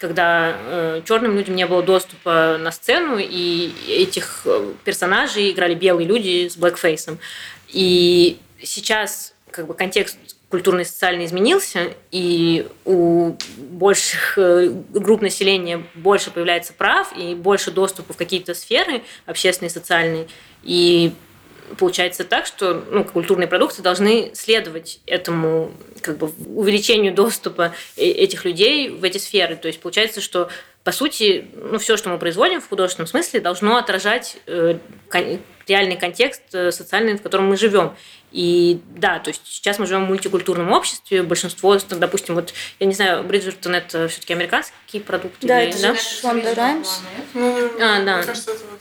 когда 0.05 0.55
э, 0.55 1.01
черным 1.07 1.35
людям 1.35 1.55
не 1.55 1.67
было 1.67 1.83
доступа 1.83 2.59
на 2.61 2.71
сцену, 2.73 3.17
и 3.19 3.73
этих 3.89 4.43
э, 4.45 4.75
персонажей 4.85 5.51
играли 5.51 5.75
белые 5.75 6.07
люди 6.07 6.47
с 6.47 6.59
блэкфейсом. 6.59 7.19
И 7.69 8.39
сейчас 8.63 9.33
как 9.51 9.67
бы 9.67 9.73
контекст 9.73 10.19
культурный 10.51 10.83
и 10.83 10.85
социальный 10.85 11.25
изменился, 11.25 11.95
и 12.11 12.69
у 12.85 13.33
больших 13.57 14.37
э, 14.37 14.69
групп 14.91 15.23
населения 15.23 15.83
больше 15.95 16.31
появляется 16.31 16.75
прав 16.75 17.17
и 17.17 17.35
больше 17.35 17.71
доступа 17.71 18.13
в 18.13 18.19
какие-то 18.19 18.53
сферы 18.53 19.03
общественные, 19.25 19.71
социальные. 19.71 20.29
И 20.63 21.15
получается 21.79 22.25
так, 22.25 22.47
что 22.47 22.85
ну, 22.91 23.05
культурные 23.05 23.49
продукты 23.49 23.83
должны 23.83 24.31
следовать 24.35 25.01
этому 25.07 25.73
как 26.01 26.19
бы, 26.19 26.31
увеличению 26.55 27.15
доступа 27.15 27.75
э, 27.97 28.05
этих 28.05 28.45
людей 28.45 28.91
в 28.91 29.05
эти 29.05 29.19
сферы. 29.19 29.57
То 29.57 29.69
есть 29.69 29.81
получается, 29.81 30.21
что 30.21 30.49
по 30.85 30.93
сути, 30.93 31.49
ну, 31.55 31.79
все, 31.79 31.97
что 31.97 32.11
мы 32.11 32.19
производим 32.19 32.61
в 32.61 32.69
художественном 32.69 33.07
смысле, 33.07 33.41
должно 33.41 33.77
отражать 33.79 34.37
э, 34.47 34.79
кон- 35.09 35.41
реальный 35.67 35.97
контекст 35.97 36.43
э, 36.53 36.71
социальный, 36.73 37.17
в 37.17 37.23
котором 37.23 37.47
мы 37.47 37.57
живем. 37.57 37.95
И 38.33 38.81
да, 38.97 39.19
то 39.19 39.29
есть 39.29 39.43
сейчас 39.47 39.79
мы 39.79 39.87
живем 39.87 40.05
в 40.05 40.09
мультикультурном 40.09 40.73
обществе, 40.73 41.23
большинство, 41.23 41.79
допустим, 41.89 42.35
вот, 42.35 42.53
я 42.81 42.87
не 42.87 42.93
знаю, 42.93 43.23
Бриджертон 43.25 43.77
это 43.77 44.09
все-таки 44.09 44.35
американский 44.35 45.01
продукт? 45.01 45.37
Да, 45.41 45.63
или, 45.63 45.71
это 45.71 45.81
да? 45.81 45.95
же 45.95 46.01
Шонда 46.01 46.55
Раймс. 46.55 47.01
Ну, 47.33 47.71
А, 47.81 48.05
да. 48.05 48.17
Мне 48.19 48.27
кажется, 48.27 48.51
это 48.51 48.65
вот 48.71 48.81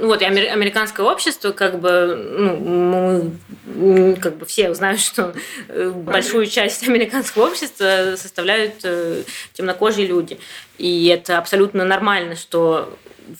вот, 0.00 0.22
и 0.22 0.24
американское 0.24 1.04
общество, 1.04 1.52
как 1.52 1.78
бы, 1.78 2.16
ну, 2.16 3.32
мы 3.66 4.16
как 4.16 4.38
бы 4.38 4.46
все 4.46 4.72
знают, 4.74 5.00
что 5.00 5.34
э, 5.68 5.90
большую 5.90 6.46
часть 6.46 6.86
американского 6.88 7.46
общества 7.46 8.14
составляют 8.16 8.76
э, 8.84 9.24
темнокожие 9.52 10.06
люди. 10.06 10.38
И 10.78 11.06
это 11.06 11.38
абсолютно 11.38 11.84
нормально, 11.84 12.36
что 12.36 12.96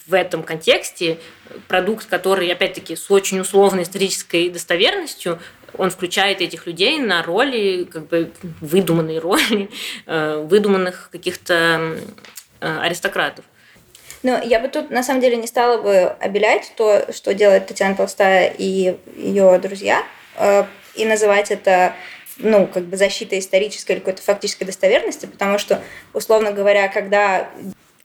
в 0.07 0.15
этом 0.15 0.43
контексте 0.43 1.19
продукт, 1.69 2.07
который, 2.07 2.51
опять-таки, 2.53 2.95
с 2.97 3.11
очень 3.11 3.41
условной 3.41 3.85
исторической 3.85 4.51
достоверностью, 4.51 5.39
он 5.79 5.91
включает 5.91 6.41
этих 6.41 6.67
людей 6.67 6.99
на 6.99 7.23
роли, 7.23 7.85
как 7.85 8.09
бы 8.09 8.33
выдуманные 8.61 9.19
роли, 9.19 9.71
э, 10.07 10.47
выдуманных 10.47 11.09
каких-то 11.11 11.99
аристократов. 12.59 13.45
Но 14.27 14.43
я 14.43 14.59
бы 14.59 14.67
тут, 14.67 14.91
на 14.91 15.05
самом 15.05 15.21
деле, 15.21 15.37
не 15.37 15.47
стала 15.47 15.81
бы 15.81 16.17
обелять 16.19 16.73
то, 16.75 17.13
что 17.13 17.33
делает 17.33 17.69
Татьяна 17.69 17.95
Толстая 17.95 18.53
и 18.59 18.97
ее 19.17 19.59
друзья, 19.63 20.03
э, 20.37 20.65
и 20.97 21.05
называть 21.05 21.53
это 21.53 21.95
ну, 22.39 22.67
как 22.67 22.87
бы 22.87 22.97
защитой 22.97 23.39
исторической 23.39 23.93
или 23.93 23.99
какой-то 24.01 24.23
фактической 24.23 24.65
достоверности, 24.65 25.27
потому 25.27 25.59
что, 25.59 25.81
условно 26.13 26.51
говоря, 26.51 26.89
когда 26.89 27.49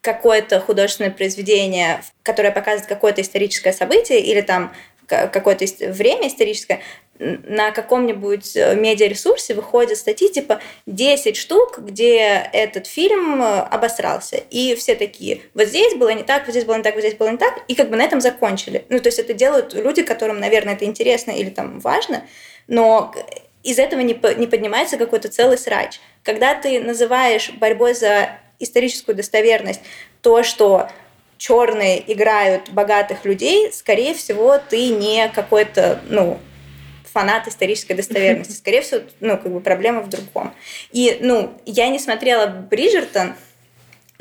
какое-то 0.02 0.60
художественное 0.60 1.10
произведение, 1.10 2.04
которое 2.22 2.52
показывает 2.52 2.88
какое-то 2.88 3.22
историческое 3.22 3.74
событие 3.74 4.20
или 4.20 4.42
там 4.42 4.72
какое-то 5.08 5.66
время 5.92 6.28
историческое, 6.28 6.82
на 7.22 7.72
каком-нибудь 7.72 8.56
э, 8.56 8.76
медиаресурсе 8.76 9.54
выходят 9.54 9.98
статьи 9.98 10.30
типа 10.30 10.60
10 10.88 11.38
штук, 11.38 11.80
где 11.80 12.50
этот 12.52 12.88
фильм 12.88 13.42
э, 13.42 13.60
обосрался. 13.60 14.38
И 14.50 14.76
все 14.76 14.96
такие, 14.96 15.42
вот 15.54 15.68
здесь 15.68 15.94
было 15.96 16.10
не 16.10 16.24
так, 16.24 16.46
вот 16.46 16.52
здесь 16.52 16.66
было 16.66 16.78
не 16.78 16.84
так, 16.84 16.96
вот 16.96 17.02
здесь 17.02 17.16
было 17.16 17.30
не 17.30 17.38
так. 17.38 17.60
И 17.68 17.76
как 17.76 17.90
бы 17.90 17.96
на 17.96 18.04
этом 18.04 18.22
закончили. 18.22 18.86
Ну, 18.90 19.00
то 19.00 19.08
есть 19.08 19.20
это 19.20 19.34
делают 19.34 19.74
люди, 19.74 20.02
которым, 20.02 20.40
наверное, 20.40 20.74
это 20.74 20.86
интересно 20.86 21.32
или 21.32 21.50
там 21.50 21.80
важно, 21.80 22.24
но 22.68 23.14
из 23.64 23.78
этого 23.78 24.02
не, 24.02 24.20
не 24.38 24.48
поднимается 24.48 24.98
какой-то 24.98 25.30
целый 25.30 25.58
срач. 25.58 26.00
Когда 26.24 26.56
ты 26.56 26.80
называешь 26.80 27.52
борьбой 27.52 27.94
за 27.94 28.30
историческую 28.60 29.16
достоверность 29.16 29.82
то, 30.22 30.44
что 30.44 30.90
черные 31.38 32.02
играют 32.12 32.70
богатых 32.70 33.26
людей, 33.26 33.72
скорее 33.72 34.14
всего, 34.14 34.60
ты 34.70 34.90
не 34.90 35.30
какой-то, 35.30 36.00
ну, 36.10 36.40
фанат 37.14 37.48
исторической 37.48 37.94
достоверности. 37.94 38.54
Скорее 38.54 38.82
всего, 38.82 39.02
ну, 39.20 39.38
как 39.38 39.52
бы 39.52 39.60
проблема 39.60 40.02
в 40.02 40.10
другом. 40.10 40.54
И, 40.92 41.18
ну, 41.22 41.54
я 41.66 41.90
не 41.90 42.00
смотрела 42.00 42.48
Бриджертон, 42.48 43.34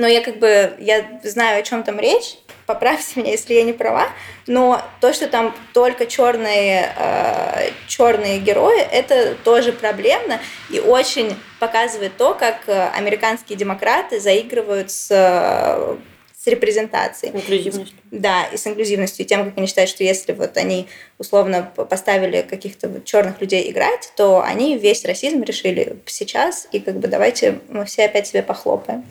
но 0.01 0.07
я 0.07 0.23
как 0.23 0.39
бы, 0.39 0.75
я 0.79 1.21
знаю, 1.23 1.61
о 1.61 1.63
чем 1.63 1.83
там 1.83 2.01
речь, 2.01 2.39
поправьте 2.67 3.21
меня, 3.21 3.33
если 3.33 3.53
я 3.55 3.65
не 3.65 3.73
права, 3.73 4.09
но 4.47 4.83
то, 5.01 5.13
что 5.13 5.29
там 5.29 5.55
только 5.75 6.07
черные, 6.07 6.95
э, 6.97 7.71
черные 7.87 8.39
герои, 8.39 8.81
это 8.81 9.35
тоже 9.45 9.73
проблемно 9.73 10.41
и 10.71 10.81
очень 10.81 11.37
показывает 11.59 12.17
то, 12.17 12.35
как 12.35 12.63
э, 12.67 12.89
американские 12.97 13.59
демократы 13.59 14.21
заигрывают 14.21 14.91
с 14.91 15.99
с 16.43 16.47
репрезентацией. 16.47 17.37
Инклюзивностью. 17.37 17.99
Да, 18.11 18.45
и 18.45 18.57
с 18.57 18.67
инклюзивностью, 18.67 19.27
и 19.27 19.29
тем, 19.29 19.45
как 19.45 19.59
они 19.59 19.67
считают, 19.67 19.91
что 19.91 20.03
если 20.05 20.33
вот 20.33 20.57
они 20.57 20.89
условно 21.19 21.63
поставили 21.63 22.41
каких-то 22.41 22.89
вот 22.89 23.05
черных 23.05 23.43
людей 23.43 23.71
играть, 23.71 24.11
то 24.17 24.43
они 24.43 24.79
весь 24.79 25.05
расизм 25.05 25.43
решили 25.43 25.99
сейчас, 26.07 26.67
и 26.73 26.81
как 26.81 26.99
бы 26.99 27.09
давайте 27.09 27.61
мы 27.69 27.85
все 27.85 28.07
опять 28.07 28.27
себе 28.27 28.43
похлопаем. 28.43 29.05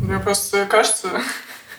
Мне 0.00 0.18
просто 0.18 0.66
кажется, 0.66 1.08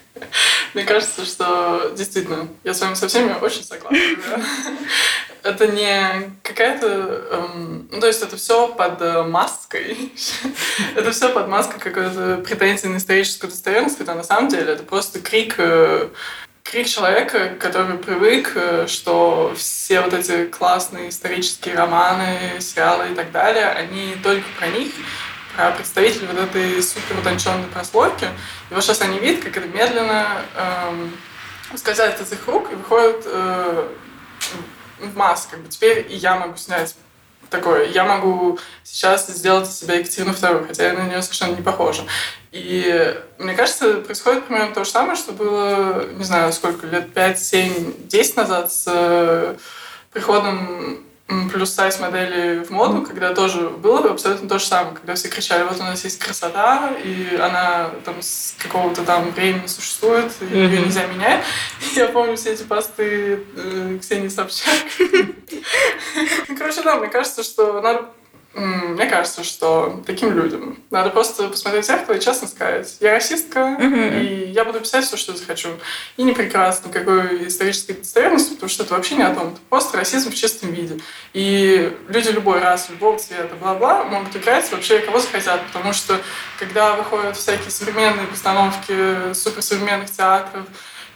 мне 0.73 0.83
кажется, 0.83 1.23
что 1.23 1.93
действительно, 1.95 2.47
я 2.63 2.73
с 2.73 2.81
вами 2.81 2.95
со 2.95 3.07
всеми 3.07 3.33
очень 3.39 3.63
согласна. 3.63 3.99
Это 5.45 5.67
не 5.67 6.31
какая-то... 6.41 6.87
Эм, 7.31 7.87
ну, 7.91 7.99
то 7.99 8.07
есть 8.07 8.23
это 8.23 8.35
все 8.35 8.67
под 8.67 8.99
э, 8.99 9.21
маской. 9.21 10.11
это 10.95 11.11
все 11.11 11.29
под 11.29 11.47
маской 11.47 11.79
какой-то 11.79 12.37
претензии 12.43 12.87
на 12.87 12.97
историческую 12.97 13.51
достоверность, 13.51 13.99
хотя 13.99 14.15
на 14.15 14.23
самом 14.23 14.49
деле 14.49 14.73
это 14.73 14.81
просто 14.81 15.19
крик 15.19 15.53
э, 15.59 16.09
крик 16.63 16.87
человека, 16.87 17.49
который 17.59 17.95
привык, 17.99 18.53
э, 18.55 18.87
что 18.87 19.53
все 19.55 20.01
вот 20.01 20.15
эти 20.15 20.47
классные 20.47 21.09
исторические 21.09 21.75
романы, 21.75 22.59
сериалы 22.59 23.11
и 23.11 23.13
так 23.13 23.31
далее, 23.31 23.67
они 23.67 24.15
только 24.23 24.45
про 24.57 24.69
них, 24.69 24.93
про 25.55 25.69
представителей 25.69 26.25
вот 26.25 26.39
этой 26.39 26.81
супер 26.81 27.19
утонченной 27.19 27.67
прослойки. 27.67 28.25
И 28.71 28.73
вот 28.73 28.83
сейчас 28.83 28.99
они 29.01 29.19
видят, 29.19 29.43
как 29.43 29.57
это 29.57 29.67
медленно 29.67 30.41
эм, 30.55 31.15
ускользает 31.71 32.19
из 32.19 32.31
их 32.31 32.47
рук 32.47 32.71
и 32.71 32.75
выходит 32.75 33.21
э, 33.27 33.87
в 34.99 35.15
масс. 35.15 35.47
Как 35.49 35.61
бы 35.61 35.69
теперь 35.69 36.05
и 36.09 36.15
я 36.15 36.37
могу 36.37 36.57
снять 36.57 36.95
такое. 37.49 37.89
Я 37.89 38.03
могу 38.03 38.59
сейчас 38.83 39.27
сделать 39.27 39.67
из 39.67 39.79
себя 39.79 39.95
Екатерину 39.95 40.33
вторую, 40.33 40.67
хотя 40.67 40.87
я 40.87 40.93
на 40.93 41.07
нее 41.07 41.21
совершенно 41.21 41.55
не 41.55 41.61
похожа. 41.61 42.03
И 42.51 43.15
мне 43.37 43.53
кажется, 43.53 43.95
происходит 43.95 44.45
примерно 44.45 44.73
то 44.73 44.83
же 44.83 44.89
самое, 44.89 45.15
что 45.15 45.31
было, 45.31 46.05
не 46.13 46.23
знаю, 46.23 46.53
сколько, 46.53 46.87
лет 46.87 47.13
5, 47.13 47.39
7, 47.39 48.07
10 48.07 48.37
назад 48.37 48.71
с 48.71 48.85
э, 48.87 49.55
приходом 50.11 51.04
плюс 51.27 51.73
сайз 51.73 51.99
модели 51.99 52.63
в 52.63 52.69
моду, 52.69 53.01
когда 53.01 53.33
тоже 53.33 53.69
было 53.69 54.11
абсолютно 54.11 54.47
то 54.47 54.59
же 54.59 54.65
самое, 54.65 54.95
когда 54.95 55.15
все 55.15 55.27
кричали, 55.27 55.63
вот 55.63 55.79
у 55.79 55.83
нас 55.83 56.03
есть 56.03 56.19
красота, 56.19 56.91
и 57.03 57.35
она 57.35 57.89
там 58.03 58.21
с 58.21 58.55
какого-то 58.59 59.03
там 59.03 59.31
времени 59.31 59.65
существует, 59.65 60.31
и 60.41 60.45
mm-hmm. 60.45 60.69
ее 60.69 60.81
нельзя 60.81 61.07
менять. 61.07 61.43
Я 61.95 62.09
помню 62.09 62.35
все 62.37 62.53
эти 62.53 62.63
посты 62.63 63.43
э, 63.55 63.97
Ксении 63.99 64.27
Собчак. 64.27 64.83
Короче, 66.57 66.83
да, 66.83 66.97
мне 66.97 67.07
кажется, 67.07 67.43
что 67.43 67.81
надо 67.81 68.11
мне 68.55 69.05
кажется, 69.07 69.43
что 69.43 70.01
таким 70.05 70.33
людям 70.33 70.77
надо 70.89 71.09
просто 71.09 71.49
посмотреть 71.49 71.83
в 71.83 71.87
зеркало 71.87 72.15
и 72.15 72.19
честно 72.21 72.47
сказать, 72.47 72.95
я 73.01 73.11
расистка, 73.13 73.65
Мгм. 73.79 74.21
и 74.21 74.45
я 74.51 74.63
буду 74.63 74.79
писать 74.79 75.05
все, 75.05 75.17
что 75.17 75.35
захочу. 75.35 75.69
И 76.15 76.23
не 76.23 76.31
прикрываться 76.31 76.87
никакой 76.87 77.47
исторической 77.47 77.93
достоверностью, 77.93 78.53
потому 78.55 78.69
что 78.69 78.83
это 78.83 78.93
вообще 78.93 79.15
не 79.15 79.23
о 79.23 79.33
том. 79.35 79.47
Это 79.49 79.59
просто 79.69 79.97
расизм 79.97 80.31
в 80.31 80.35
чистом 80.35 80.71
виде. 80.71 80.99
И 81.33 81.95
люди 82.07 82.29
любой 82.29 82.59
расы, 82.59 82.93
любого 82.93 83.19
цвета, 83.19 83.55
бла-бла, 83.59 84.05
могут 84.05 84.33
играть 84.35 84.71
вообще 84.71 84.99
кого 84.99 85.19
захотят, 85.19 85.61
потому 85.67 85.91
что 85.93 86.19
когда 86.57 86.93
выходят 86.93 87.35
всякие 87.35 87.71
современные 87.71 88.27
постановки 88.27 89.33
суперсовременных 89.33 90.09
театров, 90.09 90.63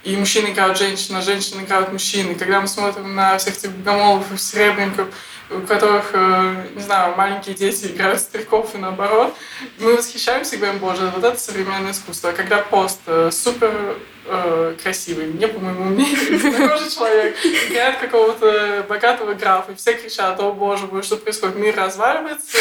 и 0.02 0.16
мужчины 0.16 0.48
играют 0.48 0.78
женщин, 0.78 1.14
а 1.16 1.20
женщины 1.22 1.60
играют 1.62 1.92
мужчин. 1.92 2.30
И 2.32 2.34
когда 2.34 2.60
мы 2.62 2.66
смотрим 2.68 3.14
на 3.14 3.36
всех 3.36 3.58
этих 3.58 3.70
богомолов 3.70 4.32
и 4.32 4.38
серебряников, 4.38 5.08
у 5.50 5.60
которых, 5.66 6.10
э, 6.12 6.66
не 6.74 6.82
знаю, 6.82 7.16
маленькие 7.16 7.54
дети 7.54 7.86
играют 7.86 8.20
стариков 8.20 8.74
и 8.74 8.78
наоборот, 8.78 9.34
мы 9.78 9.96
восхищаемся 9.96 10.54
и 10.54 10.58
говорим, 10.58 10.78
боже, 10.78 11.10
вот 11.14 11.24
это 11.24 11.38
современное 11.38 11.92
искусство. 11.92 12.30
А 12.30 12.32
когда 12.32 12.58
пост 12.58 13.00
э, 13.06 13.30
супер 13.32 13.96
э, 14.26 14.76
красивый, 14.80 15.26
не 15.26 15.48
по 15.48 15.58
моему 15.58 15.84
мнению, 15.84 16.38
темнокожий 16.40 16.90
человек, 16.90 17.36
играет 17.68 17.98
какого-то 17.98 18.86
богатого 18.88 19.34
графа, 19.34 19.72
и 19.72 19.74
все 19.74 19.94
кричат, 19.94 20.38
о 20.40 20.52
боже 20.52 20.86
мой, 20.86 21.02
что 21.02 21.16
происходит, 21.16 21.56
мир 21.56 21.74
разваливается, 21.76 22.58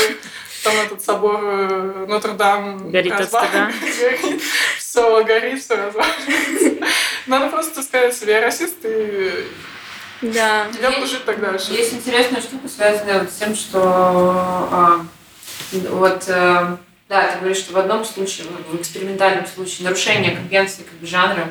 там 0.64 0.74
этот 0.84 1.02
собор 1.04 1.42
Нотр-Дам 2.08 2.92
Горит 2.92 3.14
стыда. 3.14 3.72
горит, 3.82 4.42
все 4.78 5.24
горит, 5.24 5.64
все 5.64 5.76
разваливается. 5.76 6.88
Надо 7.28 7.50
просто 7.50 7.84
сказать 7.84 8.16
себе, 8.16 8.34
я 8.34 8.42
расист, 8.42 8.78
и 8.84 9.46
Да. 10.22 10.68
я 10.82 10.92
буду 10.92 11.08
жить 11.08 11.26
так 11.26 11.40
дальше. 11.40 11.72
Есть 11.72 11.94
интересная 11.94 12.42
штука, 12.42 12.68
связанная 12.68 13.20
вот 13.20 13.32
с 13.32 13.36
тем, 13.36 13.56
что 13.56 13.82
а, 13.84 15.06
вот 15.72 16.24
э, 16.28 16.78
да, 17.10 17.32
ты 17.32 17.40
говоришь, 17.40 17.58
что 17.58 17.74
в 17.74 17.78
одном 17.78 18.06
случае, 18.06 18.48
в 18.72 18.76
экспериментальном 18.76 19.48
случае, 19.48 19.86
нарушение 19.86 20.36
конвенции 20.36 20.84
как 20.84 20.94
бы 21.00 21.08
жанра, 21.08 21.50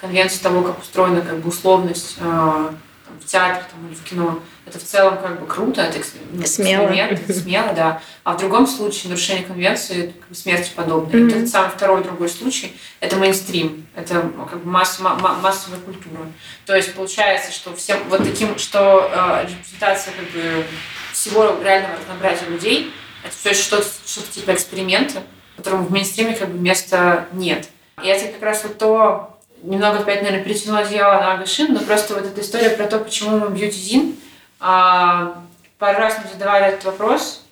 конвенции 0.00 0.42
того, 0.42 0.62
как 0.62 0.78
устроена 0.80 1.20
как 1.20 1.38
бы 1.38 1.48
условность 1.48 2.16
э, 2.18 2.22
там, 2.22 3.18
в 3.20 3.24
театре 3.24 3.64
там, 3.70 3.86
или 3.88 3.94
в 3.94 4.04
кино, 4.04 4.40
это 4.70 4.78
в 4.78 4.84
целом 4.84 5.18
как 5.18 5.40
бы 5.40 5.46
круто, 5.46 5.82
это 5.82 5.98
ну, 6.32 6.46
Смело. 6.46 6.84
эксперимент, 6.84 7.20
это 7.28 7.32
смело, 7.40 7.72
да. 7.74 8.02
А 8.24 8.34
в 8.34 8.38
другом 8.38 8.66
случае 8.66 9.10
нарушение 9.10 9.44
конвенции 9.44 10.04
это 10.04 10.34
смерти 10.34 10.70
подобное. 10.74 11.20
Мгм. 11.20 11.28
вот 11.28 11.36
этот 11.38 11.48
самый 11.50 11.70
второй 11.70 12.04
другой 12.04 12.28
случай 12.28 12.72
это 13.00 13.16
мейнстрим, 13.16 13.86
это 13.96 14.30
как 14.48 14.62
бы 14.62 14.70
масс- 14.70 15.00
ма- 15.00 15.16
ма- 15.16 15.34
массовая 15.42 15.80
культура. 15.80 16.20
То 16.66 16.76
есть 16.76 16.94
получается, 16.94 17.52
что 17.52 17.74
всем 17.74 17.98
вот 18.08 18.22
таким, 18.24 18.56
что 18.58 19.10
э, 19.12 19.46
репрезентация 19.50 20.14
как 20.14 20.30
бы 20.30 20.64
всего 21.12 21.56
реального 21.62 21.96
разнообразия 22.00 22.46
людей, 22.46 22.92
это 23.24 23.34
все 23.36 23.52
что-то, 23.60 23.86
что-то 24.06 24.28
типа 24.32 24.52
эксперимента, 24.54 25.22
которому 25.56 25.84
в 25.84 25.90
мейнстриме 25.90 26.34
как 26.34 26.48
бы 26.48 26.58
места 26.58 27.26
нет. 27.32 27.68
И 28.02 28.06
это 28.06 28.32
как 28.32 28.42
раз 28.42 28.62
вот 28.62 28.78
то, 28.78 29.38
немного 29.62 29.98
опять, 29.98 30.22
наверное, 30.22 30.42
перетянула 30.44 30.80
одеяло 30.80 31.20
на 31.20 31.32
Агашин, 31.34 31.74
но 31.74 31.80
просто 31.80 32.14
вот 32.14 32.24
эта 32.24 32.40
история 32.40 32.70
про 32.70 32.86
то, 32.86 32.98
почему 32.98 33.38
мы 33.38 33.50
бьюти-зин, 33.50 34.16
а, 34.60 35.42
пару 35.78 35.98
раз 35.98 36.18
мы 36.22 36.30
задавали 36.30 36.66
этот 36.66 36.84
вопрос, 36.84 37.44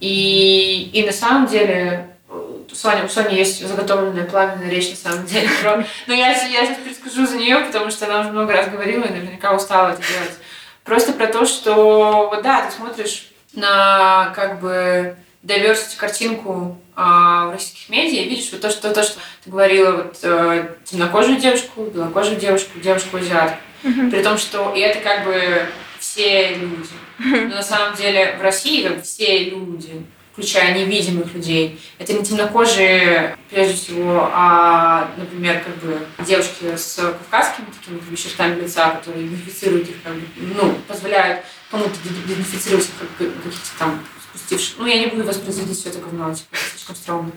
и, 0.00 0.90
и 0.92 1.04
на 1.04 1.12
самом 1.12 1.46
деле 1.46 2.08
э, 2.28 2.32
у 2.70 2.74
Сони, 2.74 3.04
у 3.04 3.08
Сони 3.08 3.34
есть 3.34 3.66
заготовленная 3.66 4.24
пламенная 4.24 4.70
речь 4.70 4.90
на 4.90 4.96
самом 4.96 5.26
деле. 5.26 5.48
Про... 5.62 5.84
Но 6.06 6.14
я, 6.14 6.30
я 6.30 6.66
сейчас 6.66 6.78
перескажу 6.78 7.26
за 7.26 7.36
нее, 7.36 7.58
потому 7.58 7.90
что 7.90 8.06
она 8.06 8.20
уже 8.20 8.30
много 8.30 8.52
раз 8.52 8.68
говорила 8.68 9.04
и 9.04 9.10
наверняка 9.10 9.54
устала 9.54 9.90
это 9.90 10.00
делать. 10.00 10.38
Просто 10.84 11.12
про 11.12 11.26
то, 11.26 11.44
что 11.44 12.30
вот 12.30 12.42
да, 12.42 12.66
ты 12.66 12.72
смотришь 12.72 13.30
на 13.52 14.32
как 14.34 14.60
бы 14.60 15.16
diversity 15.42 15.96
картинку 15.96 16.78
а, 16.96 17.46
в 17.46 17.52
российских 17.52 17.88
медиа, 17.88 18.22
и 18.22 18.28
видишь 18.28 18.50
вот 18.52 18.60
то, 18.60 18.70
что, 18.70 18.92
то, 18.92 19.02
что 19.02 19.18
ты 19.44 19.50
говорила, 19.50 19.92
вот 19.92 20.18
э, 20.22 20.74
темнокожую 20.84 21.38
девушку, 21.38 21.84
белокожую 21.84 22.36
девушку, 22.36 22.78
девушку 22.78 23.16
азиатку. 23.16 23.58
При 23.82 24.22
том, 24.22 24.36
что 24.36 24.74
и 24.74 24.80
это 24.80 25.00
как 25.00 25.24
бы 25.24 25.66
все 26.10 26.54
люди. 26.54 26.88
Но 27.18 27.56
на 27.56 27.62
самом 27.62 27.94
деле 27.96 28.36
в 28.38 28.42
России 28.42 28.86
как 28.86 29.02
все 29.02 29.44
люди, 29.44 30.04
включая 30.32 30.74
невидимых 30.74 31.32
людей, 31.34 31.80
это 31.98 32.12
не 32.12 32.24
темнокожие, 32.24 33.36
прежде 33.50 33.74
всего, 33.74 34.30
а, 34.32 35.10
например, 35.16 35.62
как 35.62 35.76
бы 35.76 35.98
девушки 36.26 36.76
с 36.76 36.96
кавказскими 36.96 37.66
такими 37.66 37.98
как 37.98 38.08
бы, 38.08 38.16
чертами 38.16 38.60
лица, 38.60 38.90
которые 38.90 39.26
идентифицируют 39.26 39.88
их, 39.88 40.02
как 40.02 40.14
бы, 40.14 40.22
ну, 40.36 40.74
позволяют 40.88 41.44
кому-то 41.70 41.90
идентифицировать 42.04 42.88
как 42.98 43.28
каких-то 43.42 43.78
там 43.78 44.04
спустивших. 44.28 44.78
Ну, 44.78 44.86
я 44.86 44.98
не 44.98 45.06
буду 45.06 45.24
воспроизводить 45.24 45.78
все 45.78 45.90
это 45.90 45.98
говно, 45.98 46.34
типа, 46.34 46.56
слишком 46.72 46.96
стрёмно. 46.96 47.32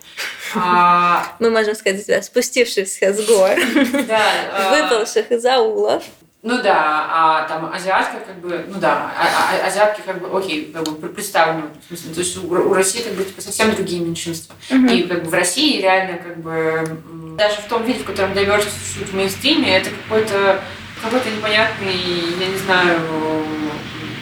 А, 0.56 1.36
Мы 1.40 1.50
можем 1.50 1.76
сказать, 1.76 2.06
да, 2.08 2.22
спустившихся 2.22 3.14
с 3.14 3.26
гор, 3.28 3.52
да, 4.08 4.32
а, 4.52 4.76
выпавших 4.76 5.32
из 5.32 5.45
аулов. 5.45 6.04
Ну 6.44 6.61
да, 6.61 7.07
а 7.10 7.48
там 7.48 7.72
азиатка 7.74 8.18
как 8.20 8.38
бы, 8.40 8.65
ну 8.68 8.78
да, 8.78 9.11
а- 9.18 9.56
а- 9.64 9.68
азиатки 9.68 10.02
как 10.06 10.20
бы, 10.20 10.38
окей, 10.38 10.72
как 10.74 10.84
бы 10.84 11.07
представлены, 11.07 11.64
в 11.82 11.88
смысле, 11.88 12.14
то 12.14 12.20
есть 12.20 12.38
у, 12.44 12.48
у 12.52 12.74
России 12.74 13.02
как 13.02 13.14
бы 13.14 13.24
типа, 13.24 13.41
совсем 13.41 13.74
другие 13.74 14.02
меньшинства. 14.02 14.53
И 14.70 15.03
как 15.03 15.24
бы 15.24 15.30
в 15.30 15.34
России 15.34 15.82
реально 15.82 16.18
как 16.18 16.38
бы 16.40 16.99
даже 17.38 17.56
в 17.61 17.65
том 17.70 17.86
виде, 17.86 17.99
в 17.99 18.03
котором 18.06 18.34
diversity 18.34 18.70
существует 18.78 19.10
в 19.10 19.15
мейнстриме, 19.15 19.78
это 19.78 19.90
какой-то 19.90 20.61
какой-то 21.02 21.30
непонятный, 21.30 21.95
я 22.40 22.48
не 22.48 22.57
знаю, 22.57 22.99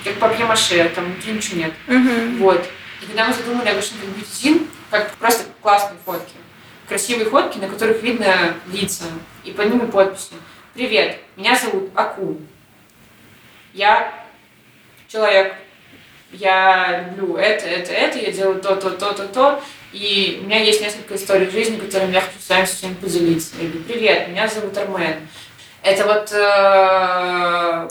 как 0.03 0.15
папье-маше, 0.15 0.91
там 0.95 1.06
внутри 1.06 1.34
ничего 1.34 1.57
нет. 1.57 1.73
Мгм. 1.88 2.38
Вот. 2.38 2.64
И 3.02 3.06
когда 3.07 3.27
мы 3.27 3.34
задумали 3.34 3.69
об 3.69 3.77
Ашин 3.80 3.98
Бьютизин, 4.15 4.68
как 4.91 5.11
просто 5.15 5.45
классные 5.61 5.98
фотки, 6.06 6.34
красивые 6.88 7.30
фотки, 7.30 7.57
на 7.57 7.68
которых 7.68 8.02
видно 8.03 8.56
лица, 8.72 9.06
и 9.43 9.52
под 9.52 9.73
ними 9.73 9.85
подписи. 9.88 10.34
Привет, 10.73 11.18
меня 11.35 11.53
зовут 11.57 11.89
Аку. 11.95 12.38
Я 13.73 14.14
человек. 15.10 15.53
Я 16.31 17.10
люблю 17.10 17.35
это, 17.35 17.65
это, 17.68 17.91
это, 17.91 18.18
я 18.18 18.31
делаю 18.31 18.61
то, 18.61 18.77
то, 18.77 18.91
то, 18.91 19.11
то, 19.11 19.27
то. 19.27 19.61
И 19.91 20.39
у 20.41 20.45
меня 20.45 20.64
есть 20.64 20.80
несколько 20.80 21.15
историй 21.15 21.49
жизни, 21.49 21.76
которыми 21.76 22.14
я 22.14 22.22
хочу 22.22 22.39
с 22.39 22.48
вами 22.48 22.64
с 22.64 22.81
вами 22.81 22.93
поделиться. 22.93 23.56
Я 23.60 23.68
говорю, 23.68 23.84
привет, 23.84 24.30
меня 24.30 24.48
зовут 24.48 24.77
Армен. 24.77 25.27
Это 25.84 26.06
вот 26.06 26.31
э, 26.31 27.89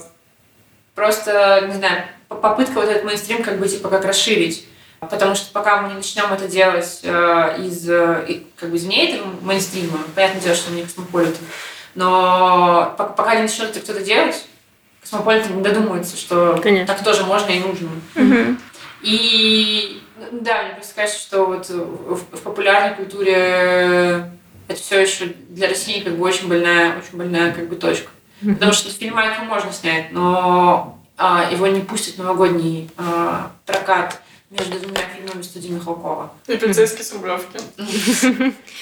просто, 0.95 1.67
не 1.67 1.75
знаю, 1.75 2.05
попытка 2.29 2.77
вот 2.77 2.89
этот 2.89 3.05
мейнстрим 3.05 3.43
как 3.43 3.59
бы 3.59 3.69
типа 3.69 3.91
как 3.91 4.07
расширить. 4.07 4.67
Потому 5.01 5.35
что 5.35 5.53
пока 5.53 5.83
мы 5.83 5.91
не 5.91 5.95
начнем 5.97 6.33
это 6.33 6.49
делать 6.49 7.01
э, 7.03 7.57
из, 7.59 7.91
э, 7.91 8.41
как 8.57 8.71
бы 8.71 8.79
извне 8.79 9.11
этого 9.11 9.27
мейнстрима, 9.43 9.99
понятное 10.15 10.41
дело, 10.41 10.57
что 10.57 10.71
мы 10.71 10.77
не 10.77 10.85
космополиты, 10.85 11.37
но 11.95 12.95
по- 12.97 13.05
пока 13.05 13.35
не 13.37 13.43
начнет 13.43 13.71
это 13.71 13.81
кто-то 13.81 14.03
делать, 14.03 14.45
космополиты 15.01 15.53
не 15.53 15.63
додумаются, 15.63 16.17
что 16.17 16.59
Конечно. 16.63 16.87
так 16.87 17.05
тоже 17.05 17.25
можно 17.25 17.51
и 17.51 17.61
нужно. 17.61 17.89
Мгм. 18.15 18.61
И 19.03 20.03
ну, 20.19 20.41
да, 20.41 20.65
мне 20.65 20.75
просто 20.75 20.95
кажется, 20.95 21.21
что 21.21 21.47
вот 21.47 21.69
в, 21.69 22.37
в 22.37 22.41
популярной 22.43 22.95
культуре 22.97 24.31
это 24.69 24.81
все 24.81 25.01
еще 25.01 25.27
для 25.49 25.69
России 25.69 26.01
как 26.01 26.17
бы 26.17 26.25
очень 26.25 26.49
больная, 26.49 26.99
очень 26.99 27.17
больная 27.19 27.53
как 27.53 27.69
бы 27.69 27.77
точка. 27.77 28.11
Потому 28.41 28.73
что 28.73 28.91
фильм 28.91 29.17
Майка 29.17 29.43
можно 29.43 29.73
снять, 29.73 30.13
но 30.13 30.99
а, 31.19 31.49
его 31.51 31.67
не 31.67 31.81
пустят 31.81 32.17
новогодний 32.19 32.91
а, 32.97 33.51
прокат 33.67 34.21
между 34.49 34.79
двумя 34.81 35.01
фильмами 35.15 35.43
студии 35.43 35.69
Михалкова. 35.69 36.33
И 36.47 36.57
полицейский 36.57 37.05
с 37.05 37.13
Рублевки. 37.13 37.59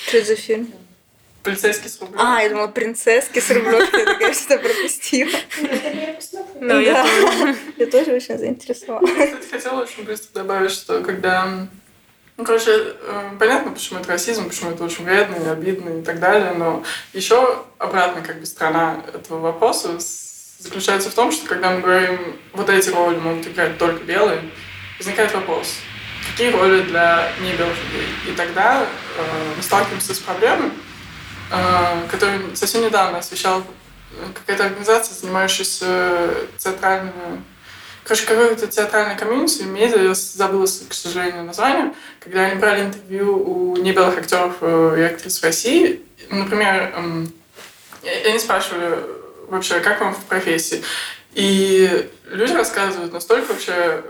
Что 0.07 0.17
это 0.19 0.27
за 0.27 0.37
фильм? 0.37 0.73
Полицейский 1.43 1.89
с 1.89 2.01
Рублевки. 2.01 2.25
А, 2.25 2.41
я 2.43 2.49
думала, 2.49 2.67
принцесски 2.69 3.39
с 3.39 3.51
Рублевки, 3.51 3.97
я 3.97 4.05
такая 4.05 4.35
что 4.35 4.59
пропустила. 4.59 5.31
Ну, 6.61 6.81
я 6.81 7.05
Да. 7.05 7.55
Я 7.77 7.87
тоже 7.87 8.13
очень 8.13 8.39
заинтересована. 8.39 9.07
Кстати, 9.07 9.51
хотела 9.51 9.83
очень 9.83 10.05
быстро 10.05 10.33
добавить, 10.35 10.73
что 10.73 11.01
когда... 11.03 11.69
Ну, 12.37 12.45
короче, 12.45 12.71
э, 12.71 13.31
понятно, 13.39 13.73
почему 13.73 13.99
это 13.99 14.11
расизм, 14.11 14.49
почему 14.49 14.71
это 14.71 14.85
очень 14.85 15.05
вредно 15.05 15.37
и 15.43 15.49
обидно 15.49 16.01
и 16.01 16.03
так 16.03 16.21
далее, 16.21 16.53
но 16.53 16.85
еще 17.13 17.65
обратная 17.79 18.23
как 18.23 18.39
бы 18.39 18.47
сторона 18.47 19.03
этого 19.13 19.41
вопроса 19.41 19.99
заключается 20.59 21.11
в 21.11 21.15
том, 21.15 21.33
что 21.33 21.49
когда 21.49 21.71
мы 21.73 21.81
говорим, 21.81 22.37
вот 22.53 22.69
эти 22.69 22.91
роли 22.91 23.17
могут 23.17 23.47
играть 23.49 23.77
только 23.79 24.05
белые, 24.05 24.41
возникает 24.99 25.35
вопрос, 25.35 25.75
какие 26.31 26.51
роли 26.51 26.83
для 26.83 27.31
небелых 27.41 27.77
людей? 27.87 28.09
И 28.29 28.37
тогда 28.37 28.83
э, 28.83 29.55
мы 29.57 29.63
сталкиваемся 29.63 30.15
с 30.15 30.19
проблемой, 30.19 30.71
э, 31.51 32.09
которую 32.11 32.57
совсем 32.57 32.83
недавно 32.83 33.19
освещала 33.19 33.63
э, 34.13 34.27
какая-то 34.35 34.67
организация, 34.67 35.15
занимающаяся 35.15 36.31
театральными 36.59 37.43
Короче, 38.09 38.25
какое-то 38.25 38.67
театральное 38.67 39.17
комьюнити, 39.17 39.65
медиа, 39.65 40.01
я 40.01 40.15
забыла, 40.15 40.65
к 40.65 40.95
сожалению, 40.95 41.45
название, 41.45 41.93
когда 42.21 42.47
они 42.47 42.59
брали 42.59 42.87
интервью 42.87 43.37
у 43.37 43.77
небелых 43.77 44.17
актеров 44.17 44.55
э, 44.63 44.95
и 44.97 45.03
актрис 45.03 45.39
в 45.39 45.45
России. 45.45 46.03
Например, 46.31 46.91
эм, 46.97 47.31
и 48.03 48.09
они 48.09 48.39
спрашивали 48.39 48.99
вообще, 49.49 49.81
как 49.81 50.01
вам 50.01 50.15
в 50.15 50.25
профессии. 50.25 50.83
И 51.35 52.11
люди 52.31 52.53
рассказывают 52.53 53.13
настолько 53.13 53.53
вообще 53.53 54.03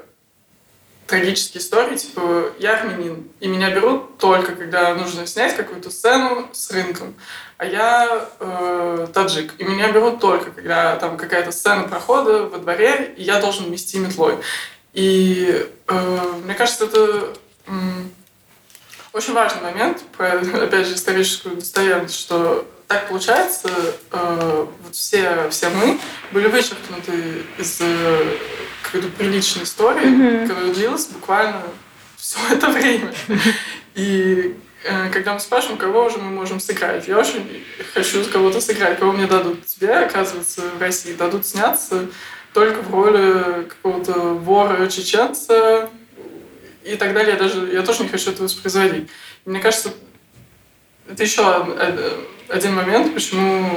трагические 1.09 1.62
истории, 1.62 1.97
типа 1.97 2.52
я 2.59 2.78
армянин, 2.78 3.28
и 3.40 3.48
меня 3.48 3.70
берут 3.70 4.18
только 4.18 4.55
когда 4.55 4.94
нужно 4.94 5.26
снять 5.26 5.56
какую-то 5.56 5.90
сцену 5.90 6.48
с 6.52 6.70
рынком, 6.70 7.14
а 7.56 7.64
я 7.64 8.28
э, 8.39 9.06
таджик, 9.12 9.55
и 9.59 9.64
меня 9.64 9.90
берут 9.90 10.20
только 10.20 10.51
когда 10.51 10.97
там 10.97 11.16
какая-то 11.16 11.51
сцена 11.51 11.89
прохода 11.89 12.44
во 12.44 12.59
дворе, 12.59 13.14
и 13.16 13.22
я 13.22 13.40
должен 13.40 13.70
мести 13.70 13.97
метлой. 13.97 14.36
И 14.93 15.66
э, 15.86 16.32
мне 16.44 16.55
кажется, 16.55 16.85
это 16.85 17.32
э, 17.66 17.70
очень 19.14 19.32
важный 19.32 19.62
момент, 19.62 20.02
про, 20.16 20.39
опять 20.64 20.86
же, 20.86 20.94
историческую 20.94 21.56
достоверность, 21.56 22.18
что 22.18 22.66
так 22.89 23.09
получается, 23.09 23.69
э, 24.10 24.66
вот 24.82 24.94
все, 24.94 25.48
все 25.51 25.69
мы 25.69 26.01
были 26.32 26.48
вычеркнуты 26.48 27.44
из 27.59 27.78
э, 27.82 28.36
какой-то 28.82 29.09
приличной 29.09 29.65
истории, 29.65 30.06
mm-hmm. 30.06 30.48
которая 30.48 30.73
длилась 30.73 31.06
буквально 31.06 31.62
все 32.16 32.39
это 32.51 32.69
время. 32.69 33.12
И 33.94 34.56
э, 34.85 35.10
когда 35.10 35.35
мы 35.35 35.40
спрашиваем, 35.40 35.77
кого 35.77 36.06
уже 36.06 36.16
мы 36.16 36.31
можем 36.31 36.60
сыграть, 36.60 37.06
я 37.06 37.19
очень 37.19 37.62
хочу 37.93 38.24
кого-то 38.24 38.62
сыграть, 38.62 38.98
кого 38.98 39.12
мне 39.12 39.27
дадут. 39.27 39.66
Тебе, 39.66 39.93
оказывается, 39.93 40.62
в 40.62 40.81
России 40.81 41.12
дадут 41.12 41.44
сняться 41.44 42.06
только 42.55 42.81
в 42.81 42.90
роли 42.90 43.65
какого-то 43.65 44.12
вора-чеченца 44.12 45.90
и 46.85 46.97
так 46.97 47.12
далее. 47.12 47.35
Я 47.35 47.39
даже 47.39 47.70
я 47.70 47.82
тоже 47.82 48.05
не 48.05 48.09
хочу 48.09 48.31
это 48.31 48.44
воспроизводить. 48.44 49.10
Мне 49.44 49.60
кажется, 49.60 49.93
это 51.06 51.23
еще 51.23 51.43
один 52.48 52.74
момент, 52.74 53.14
почему 53.14 53.70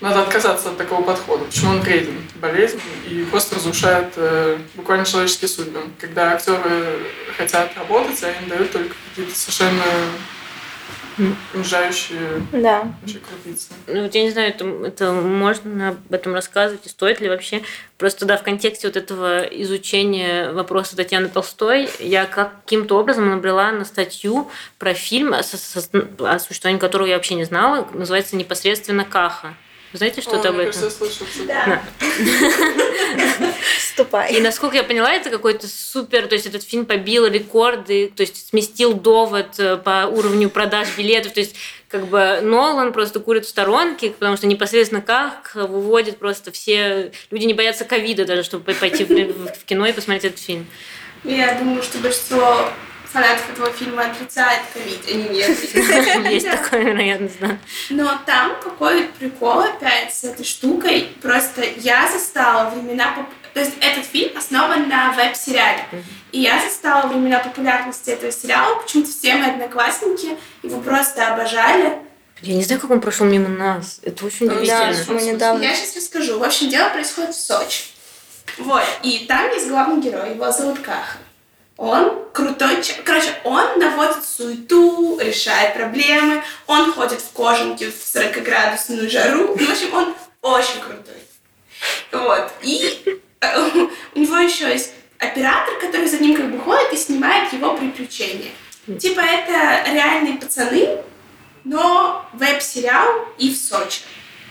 надо 0.00 0.22
отказаться 0.22 0.70
от 0.70 0.76
такого 0.76 1.02
подхода. 1.02 1.44
Почему 1.44 1.70
он 1.70 1.80
вреден, 1.80 2.22
болезнь 2.36 2.80
и 3.08 3.24
просто 3.30 3.56
разрушает 3.56 4.12
э, 4.16 4.58
буквально 4.74 5.06
человеческие 5.06 5.48
судьбы. 5.48 5.80
Когда 5.98 6.32
актеры 6.32 6.98
хотят 7.36 7.76
работать, 7.76 8.22
а 8.22 8.30
им 8.30 8.48
дают 8.48 8.70
только 8.70 8.94
какие-то 9.10 9.34
совершенно 9.34 9.82
унижающие 11.52 12.42
да. 12.52 12.92
крупицы. 13.02 13.68
Ну, 13.86 14.02
вот 14.02 14.14
я 14.14 14.22
не 14.22 14.30
знаю, 14.30 14.50
это, 14.50 14.64
это 14.84 15.12
можно 15.12 15.90
об 15.90 16.12
этом 16.12 16.34
рассказывать 16.34 16.86
и 16.86 16.88
стоит 16.88 17.20
ли 17.20 17.28
вообще. 17.28 17.62
Просто 17.98 18.24
да, 18.24 18.36
в 18.36 18.42
контексте 18.42 18.88
вот 18.88 18.96
этого 18.96 19.42
изучения 19.42 20.50
вопроса 20.52 20.96
Татьяны 20.96 21.28
Толстой 21.28 21.88
я 22.00 22.26
каким-то 22.26 22.98
образом 22.98 23.30
набрела 23.30 23.70
на 23.70 23.84
статью 23.84 24.50
про 24.78 24.94
фильм, 24.94 25.32
о, 25.34 25.40
о 25.40 26.38
существовании 26.38 26.80
которого 26.80 27.06
я 27.06 27.16
вообще 27.16 27.34
не 27.34 27.44
знала, 27.44 27.88
называется 27.92 28.36
непосредственно 28.36 29.04
«Каха». 29.04 29.54
Знаете 29.92 30.22
что-то 30.22 30.48
об 30.48 30.58
этом? 30.58 30.90
Да. 31.46 31.80
Вступай. 33.94 34.32
И 34.34 34.40
насколько 34.40 34.74
я 34.74 34.82
поняла, 34.82 35.12
это 35.12 35.30
какой-то 35.30 35.68
супер, 35.68 36.26
то 36.26 36.34
есть 36.34 36.46
этот 36.46 36.64
фильм 36.64 36.84
побил 36.84 37.28
рекорды, 37.28 38.12
то 38.14 38.22
есть 38.22 38.48
сместил 38.48 38.92
довод 38.94 39.54
э, 39.58 39.76
по 39.76 40.06
уровню 40.06 40.50
продаж 40.50 40.88
билетов, 40.96 41.32
то 41.32 41.38
есть 41.38 41.54
как 41.86 42.08
бы 42.08 42.40
Нолан 42.42 42.92
просто 42.92 43.20
курит 43.20 43.44
в 43.44 43.48
сторонке, 43.48 44.10
потому 44.10 44.36
что 44.36 44.48
непосредственно 44.48 45.00
как 45.00 45.52
выводит 45.54 46.18
просто 46.18 46.50
все... 46.50 47.12
Люди 47.30 47.44
не 47.44 47.54
боятся 47.54 47.84
ковида 47.84 48.24
даже, 48.24 48.42
чтобы 48.42 48.74
пойти 48.74 49.04
в 49.04 49.64
кино 49.64 49.86
и 49.86 49.92
посмотреть 49.92 50.24
этот 50.24 50.40
фильм. 50.40 50.66
Я 51.22 51.54
думаю, 51.54 51.80
что 51.80 51.98
большинство 51.98 52.68
фанатов 53.12 53.48
этого 53.52 53.70
фильма 53.70 54.06
отрицает 54.06 54.62
ковид, 54.72 55.02
а 55.06 55.12
не 55.12 55.28
нет. 55.28 55.56
Есть 56.32 56.50
такое, 56.50 56.80
вероятность, 56.80 57.38
да. 57.38 57.58
Но 57.90 58.18
там 58.26 58.56
какой 58.60 59.04
прикол 59.20 59.60
опять 59.60 60.12
с 60.12 60.24
этой 60.24 60.44
штукой. 60.44 61.10
Просто 61.22 61.62
я 61.76 62.10
застала 62.10 62.70
времена... 62.70 63.24
То 63.54 63.60
есть 63.60 63.72
этот 63.80 64.04
фильм 64.04 64.36
основан 64.36 64.88
на 64.88 65.12
веб-сериале. 65.12 65.86
И 66.32 66.40
я 66.40 66.60
застала 66.60 67.06
времена 67.06 67.38
популярности 67.38 68.10
этого 68.10 68.32
сериала. 68.32 68.82
Почему-то 68.82 69.10
все 69.10 69.36
мои 69.36 69.50
одноклассники 69.50 70.36
его 70.62 70.80
просто 70.80 71.28
обожали. 71.28 71.98
Я 72.42 72.54
не 72.56 72.64
знаю, 72.64 72.80
как 72.80 72.90
он 72.90 73.00
прошел 73.00 73.26
мимо 73.26 73.48
нас. 73.48 74.00
Это 74.02 74.26
очень 74.26 74.46
удивительно. 74.46 74.92
Да, 74.92 75.12
мы 75.12 75.22
недавно... 75.22 75.62
Я 75.62 75.74
сейчас 75.74 75.96
расскажу. 75.96 76.38
В 76.40 76.42
общем, 76.42 76.68
дело 76.68 76.90
происходит 76.90 77.34
в 77.34 77.40
Сочи. 77.40 77.84
Вот. 78.58 78.84
И 79.02 79.24
там 79.28 79.48
есть 79.50 79.68
главный 79.68 80.02
герой. 80.02 80.34
Его 80.34 80.50
зовут 80.50 80.80
Каха. 80.80 81.18
Он 81.76 82.24
крутой 82.32 82.82
человек. 82.82 83.04
Короче, 83.04 83.34
он 83.44 83.78
наводит 83.78 84.24
суету, 84.24 85.18
решает 85.18 85.74
проблемы, 85.74 86.42
он 86.66 86.92
ходит 86.92 87.20
в 87.20 87.32
кожанке 87.32 87.90
в 87.90 87.94
40-градусную 87.94 89.08
жару. 89.08 89.56
В 89.56 89.70
общем, 89.70 89.94
он 89.94 90.14
очень 90.42 90.80
крутой. 90.80 91.22
Вот. 92.12 92.52
И 92.62 93.20
у 94.14 94.18
него 94.18 94.36
еще 94.36 94.68
есть 94.68 94.92
оператор, 95.18 95.78
который 95.80 96.06
за 96.08 96.18
ним 96.18 96.36
как 96.36 96.50
бы 96.50 96.58
ходит 96.58 96.92
и 96.92 96.96
снимает 96.96 97.52
его 97.52 97.76
приключения. 97.76 98.50
Типа 98.98 99.20
это 99.20 99.90
реальные 99.90 100.34
пацаны, 100.34 100.98
но 101.64 102.26
веб-сериал 102.34 103.08
и 103.38 103.50
в 103.50 103.56
Сочи 103.56 104.00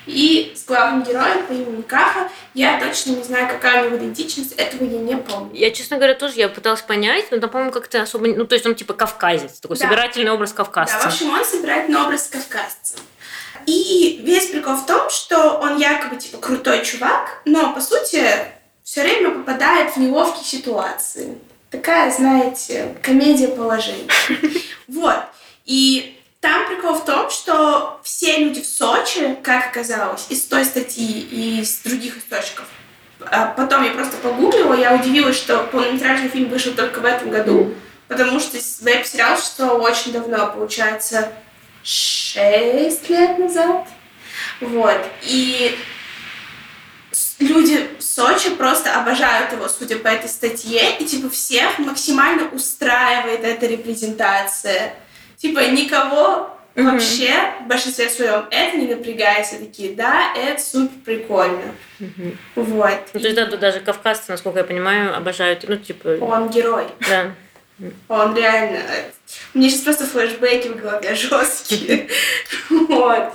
и 0.05 0.53
с 0.55 0.65
главным 0.65 1.03
героем 1.03 1.45
по 1.45 1.53
имени 1.53 1.81
Каха. 1.81 2.29
Я 2.53 2.79
точно 2.79 3.11
не 3.11 3.23
знаю, 3.23 3.47
какая 3.47 3.83
у 3.83 3.85
него 3.85 3.97
идентичность, 3.97 4.53
этого 4.53 4.83
я 4.83 4.99
не 4.99 5.15
помню. 5.15 5.51
Я, 5.53 5.71
честно 5.71 5.97
говоря, 5.97 6.15
тоже 6.15 6.35
я 6.37 6.49
пыталась 6.49 6.81
понять, 6.81 7.31
но 7.31 7.39
там, 7.39 7.49
по-моему, 7.49 7.71
как-то 7.71 8.01
особо... 8.01 8.27
Ну, 8.27 8.45
то 8.45 8.55
есть 8.55 8.65
он 8.65 8.75
типа 8.75 8.93
кавказец, 8.93 9.59
такой 9.59 9.77
да. 9.77 9.85
собирательный 9.85 10.31
образ 10.31 10.53
кавказца. 10.53 10.97
Да, 10.97 11.09
в 11.09 11.13
общем, 11.13 11.29
он 11.29 11.45
собирательный 11.45 12.01
образ 12.01 12.27
кавказца. 12.27 12.95
И 13.65 14.19
весь 14.23 14.47
прикол 14.47 14.75
в 14.75 14.85
том, 14.85 15.09
что 15.09 15.59
он 15.59 15.77
якобы 15.77 16.17
типа 16.17 16.37
крутой 16.37 16.83
чувак, 16.83 17.41
но 17.45 17.73
по 17.73 17.79
сути 17.79 18.21
все 18.84 19.01
время 19.01 19.31
попадает 19.31 19.95
в 19.95 19.97
неловкие 19.97 20.43
ситуации. 20.43 21.38
Такая, 21.72 22.11
знаете, 22.11 22.95
комедия 23.01 23.47
положений. 23.47 24.10
Вот. 24.88 25.18
И 25.65 26.19
там 26.41 26.68
прикол 26.68 26.95
в 26.95 27.05
том, 27.05 27.30
что 27.30 27.99
все 28.03 28.38
люди 28.38 28.61
в 28.61 28.68
Сочи, 28.68 29.38
как 29.41 29.68
оказалось, 29.68 30.26
из 30.30 30.43
той 30.43 30.65
статьи 30.65 31.22
и 31.22 31.61
из 31.61 31.80
других 31.80 32.18
источников, 32.18 32.65
а 33.22 33.47
потом 33.47 33.84
я 33.84 33.91
просто 33.91 34.18
погуглила, 34.18 34.73
я 34.73 34.93
удивилась, 34.93 35.38
что 35.38 35.64
полнометражный 35.72 36.27
фильм 36.27 36.49
вышел 36.49 36.73
только 36.73 36.99
в 36.99 37.05
этом 37.05 37.31
году, 37.31 37.73
потому 38.10 38.39
что 38.39 38.57
веб-сериал 38.81 39.38
существовал 39.38 39.81
очень 39.81 40.11
давно, 40.11 40.47
получается, 40.47 41.31
6 41.84 43.10
лет 43.10 43.39
назад. 43.39 43.88
Вот. 44.60 44.99
И 45.23 45.77
люди 47.39 47.89
в 47.99 48.03
Сочи 48.03 48.49
просто 48.51 48.99
обожают 48.99 49.51
его, 49.53 49.68
судя 49.68 49.97
по 49.97 50.07
этой 50.07 50.30
статье, 50.30 50.97
и 50.99 51.05
типа 51.05 51.30
всех 51.30 51.80
максимально 51.80 52.49
устраивает 52.49 53.43
эта 53.43 53.65
репрезентация 53.65 54.93
типа 55.43 55.60
никого 55.69 56.49
mm-hmm. 56.73 56.84
вообще 56.84 57.34
в 57.65 57.68
большинстве 57.68 58.10
своем 58.10 58.45
это 58.49 58.77
не 58.77 58.88
напрягается 58.88 59.57
такие, 59.57 59.93
да, 59.93 60.34
это 60.35 60.61
супер 60.61 60.97
прикольно. 61.03 61.76
Mm-hmm. 61.99 62.38
Вот. 62.55 62.99
Ну, 63.14 63.19
то 63.19 63.27
есть, 63.27 63.35
да, 63.35 63.45
даже 63.45 63.81
кавказцы, 63.81 64.31
насколько 64.31 64.60
я 64.60 64.65
понимаю, 64.65 65.15
обожают, 65.15 65.65
ну, 65.68 65.76
типа... 65.76 66.18
Он 66.22 66.49
герой. 66.49 66.85
Да. 67.10 67.35
Он 68.07 68.35
реально... 68.35 68.80
Мне 69.53 69.69
сейчас 69.69 69.81
просто 69.81 70.05
флешбеки 70.05 70.69
в 70.69 70.77
голове 70.77 71.14
жесткие. 71.15 72.07
Вот. 72.69 73.34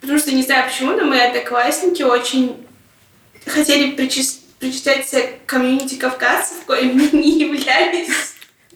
Потому 0.00 0.18
что 0.18 0.32
не 0.32 0.42
знаю 0.42 0.70
почему, 0.70 0.92
но 0.92 1.04
мои 1.04 1.20
одноклассники 1.20 2.02
очень 2.02 2.66
хотели 3.46 3.92
причислять 3.92 5.10
к 5.10 5.46
комьюнити 5.46 5.94
кавказцев, 5.94 6.58
коими 6.66 7.08
не 7.16 7.40
являлись. 7.40 8.10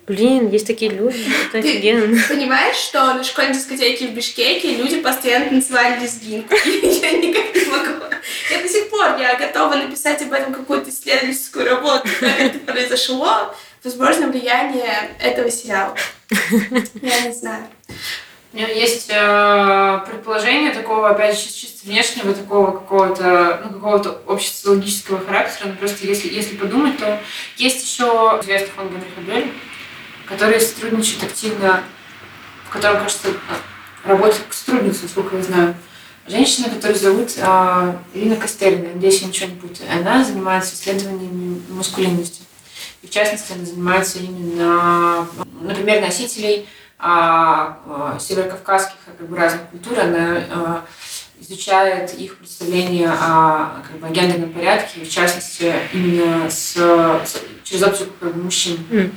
Блин, 0.06 0.50
есть 0.50 0.66
такие 0.66 0.90
люди, 0.90 1.24
это 1.46 1.62
Ты 1.62 1.70
офигенно. 1.70 2.22
понимаешь, 2.28 2.76
что 2.76 3.14
на 3.14 3.24
школьной 3.24 3.54
дискотеке 3.54 4.08
в 4.08 4.10
Бишкеке 4.10 4.76
люди 4.76 5.00
постоянно 5.00 5.46
танцевали 5.48 6.00
лезгинку? 6.00 6.54
Я 6.64 7.12
никак 7.12 7.54
не 7.54 7.64
могу. 7.70 8.04
Я 8.50 8.60
до 8.60 8.68
сих 8.68 8.90
пор 8.90 9.16
я 9.18 9.34
готова 9.36 9.74
написать 9.76 10.20
об 10.22 10.32
этом 10.32 10.52
какую-то 10.52 10.90
исследовательскую 10.90 11.66
работу, 11.68 12.08
как 12.20 12.38
это 12.38 12.58
произошло. 12.58 13.54
Возможно, 13.82 14.28
влияние 14.28 15.10
этого 15.20 15.50
сериала. 15.50 15.96
Я 17.00 17.20
не 17.20 17.32
знаю. 17.32 17.66
У 18.54 18.56
меня 18.56 18.68
есть 18.68 19.10
э, 19.10 20.00
предположение 20.06 20.70
такого, 20.72 21.10
опять 21.10 21.36
же, 21.36 21.52
чисто 21.52 21.88
внешнего, 21.88 22.32
такого 22.32 22.70
какого-то, 22.70 23.62
ну, 23.64 23.72
какого-то 23.72 24.22
общесоциологического 24.28 25.18
характера. 25.26 25.70
Но 25.70 25.74
просто 25.74 26.06
если, 26.06 26.32
если 26.32 26.54
подумать, 26.54 26.96
то 26.98 27.20
есть 27.56 27.82
еще 27.82 28.40
Генриха 28.46 29.20
Белли, 29.26 29.52
которые 30.26 30.60
сотрудничают 30.60 31.24
активно, 31.24 31.82
в 32.68 32.72
котором, 32.72 32.98
кажется, 32.98 33.30
работает 34.04 34.44
сотрудница, 34.50 35.02
насколько 35.02 35.36
я 35.36 35.42
знаю. 35.42 35.74
Женщина, 36.28 36.70
которую 36.70 36.96
зовут 36.96 37.32
а, 37.42 38.00
Ирина 38.14 38.36
Костельна, 38.36 38.94
надеюсь, 38.94 39.20
я 39.20 39.26
ничего 39.26 39.48
не 39.48 39.56
путаю. 39.56 39.90
Она 39.90 40.22
занимается 40.22 40.76
исследованиями 40.76 41.60
маскулинности. 41.70 42.42
И 43.02 43.08
в 43.08 43.10
частности, 43.10 43.52
она 43.52 43.64
занимается 43.64 44.20
именно, 44.20 45.26
например, 45.60 46.00
носителей 46.02 46.68
а, 47.06 47.80
а, 47.86 48.18
северокавказских 48.18 48.96
как 49.18 49.28
бы, 49.28 49.36
разных 49.36 49.68
культур. 49.68 50.00
Она 50.00 50.42
а, 50.50 50.84
изучает 51.38 52.14
их 52.14 52.38
представление 52.38 53.10
о, 53.10 53.82
как 53.86 54.00
бы, 54.00 54.06
о 54.06 54.10
гендерном 54.10 54.50
порядке, 54.54 55.04
в 55.04 55.10
частности, 55.10 55.74
именно 55.92 56.48
с, 56.48 56.74
с, 56.76 57.42
через 57.62 57.82
оптику 57.82 58.10
как 58.18 58.34
бы, 58.34 58.44
мужчин. 58.44 58.78
Mm. 58.90 59.12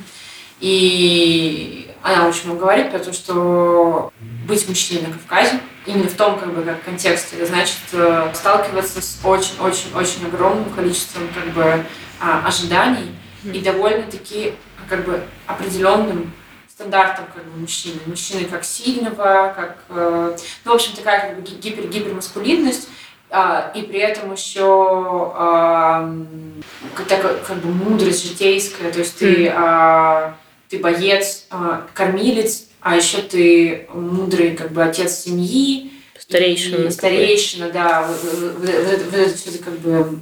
И 0.60 1.90
она 2.02 2.28
очень 2.28 2.44
много 2.44 2.60
говорит 2.60 2.90
про 2.90 2.98
то, 2.98 3.10
что 3.14 4.12
быть 4.46 4.68
мужчиной 4.68 5.06
на 5.06 5.14
Кавказе, 5.14 5.58
именно 5.86 6.10
в 6.10 6.14
том 6.14 6.38
как 6.38 6.54
бы, 6.54 6.62
как 6.62 6.84
контексте, 6.84 7.36
это 7.36 7.46
значит 7.46 7.78
э, 7.92 8.30
сталкиваться 8.34 9.00
с 9.00 9.18
очень-очень-очень 9.24 10.26
огромным 10.26 10.68
количеством 10.74 11.22
как 11.34 11.54
бы, 11.54 11.86
а, 12.20 12.46
ожиданий 12.46 13.14
mm. 13.44 13.56
и 13.56 13.60
довольно-таки 13.60 14.52
как 14.90 15.06
бы 15.06 15.22
определенным 15.46 16.32
стандартом 16.78 17.24
как 17.34 17.44
бы 17.44 17.58
мужчины. 17.58 17.98
Мужчины 18.06 18.44
как 18.44 18.64
сильного, 18.64 19.52
как... 19.56 19.78
Э, 19.88 20.36
ну, 20.64 20.70
в 20.70 20.74
общем, 20.74 20.92
такая 20.94 21.34
как 21.34 21.40
бы 21.40 21.42
гипер 21.42 21.88
гипермаскулинность, 21.88 22.88
а, 23.30 23.72
и 23.74 23.82
при 23.82 23.98
этом 23.98 24.32
еще 24.32 25.32
а, 25.34 26.14
как, 26.94 27.44
как 27.44 27.56
бы 27.58 27.68
мудрость 27.68 28.24
житейская, 28.24 28.92
то 28.92 29.00
есть 29.00 29.18
ты, 29.18 29.52
а, 29.54 30.36
ты 30.68 30.78
боец, 30.78 31.46
а, 31.50 31.86
кормилец, 31.94 32.66
а 32.80 32.96
еще 32.96 33.18
ты 33.18 33.88
мудрый 33.92 34.56
как 34.56 34.70
бы 34.70 34.84
отец 34.84 35.18
семьи, 35.18 35.92
старейшина, 36.16 36.90
старейшина, 36.92 37.70
да, 37.70 38.06
вот, 38.06 38.22
вот, 38.22 38.58
вот, 38.60 39.02
вот 39.04 39.14
это 39.14 39.36
все 39.36 39.58
как 39.58 39.78
бы, 39.80 40.20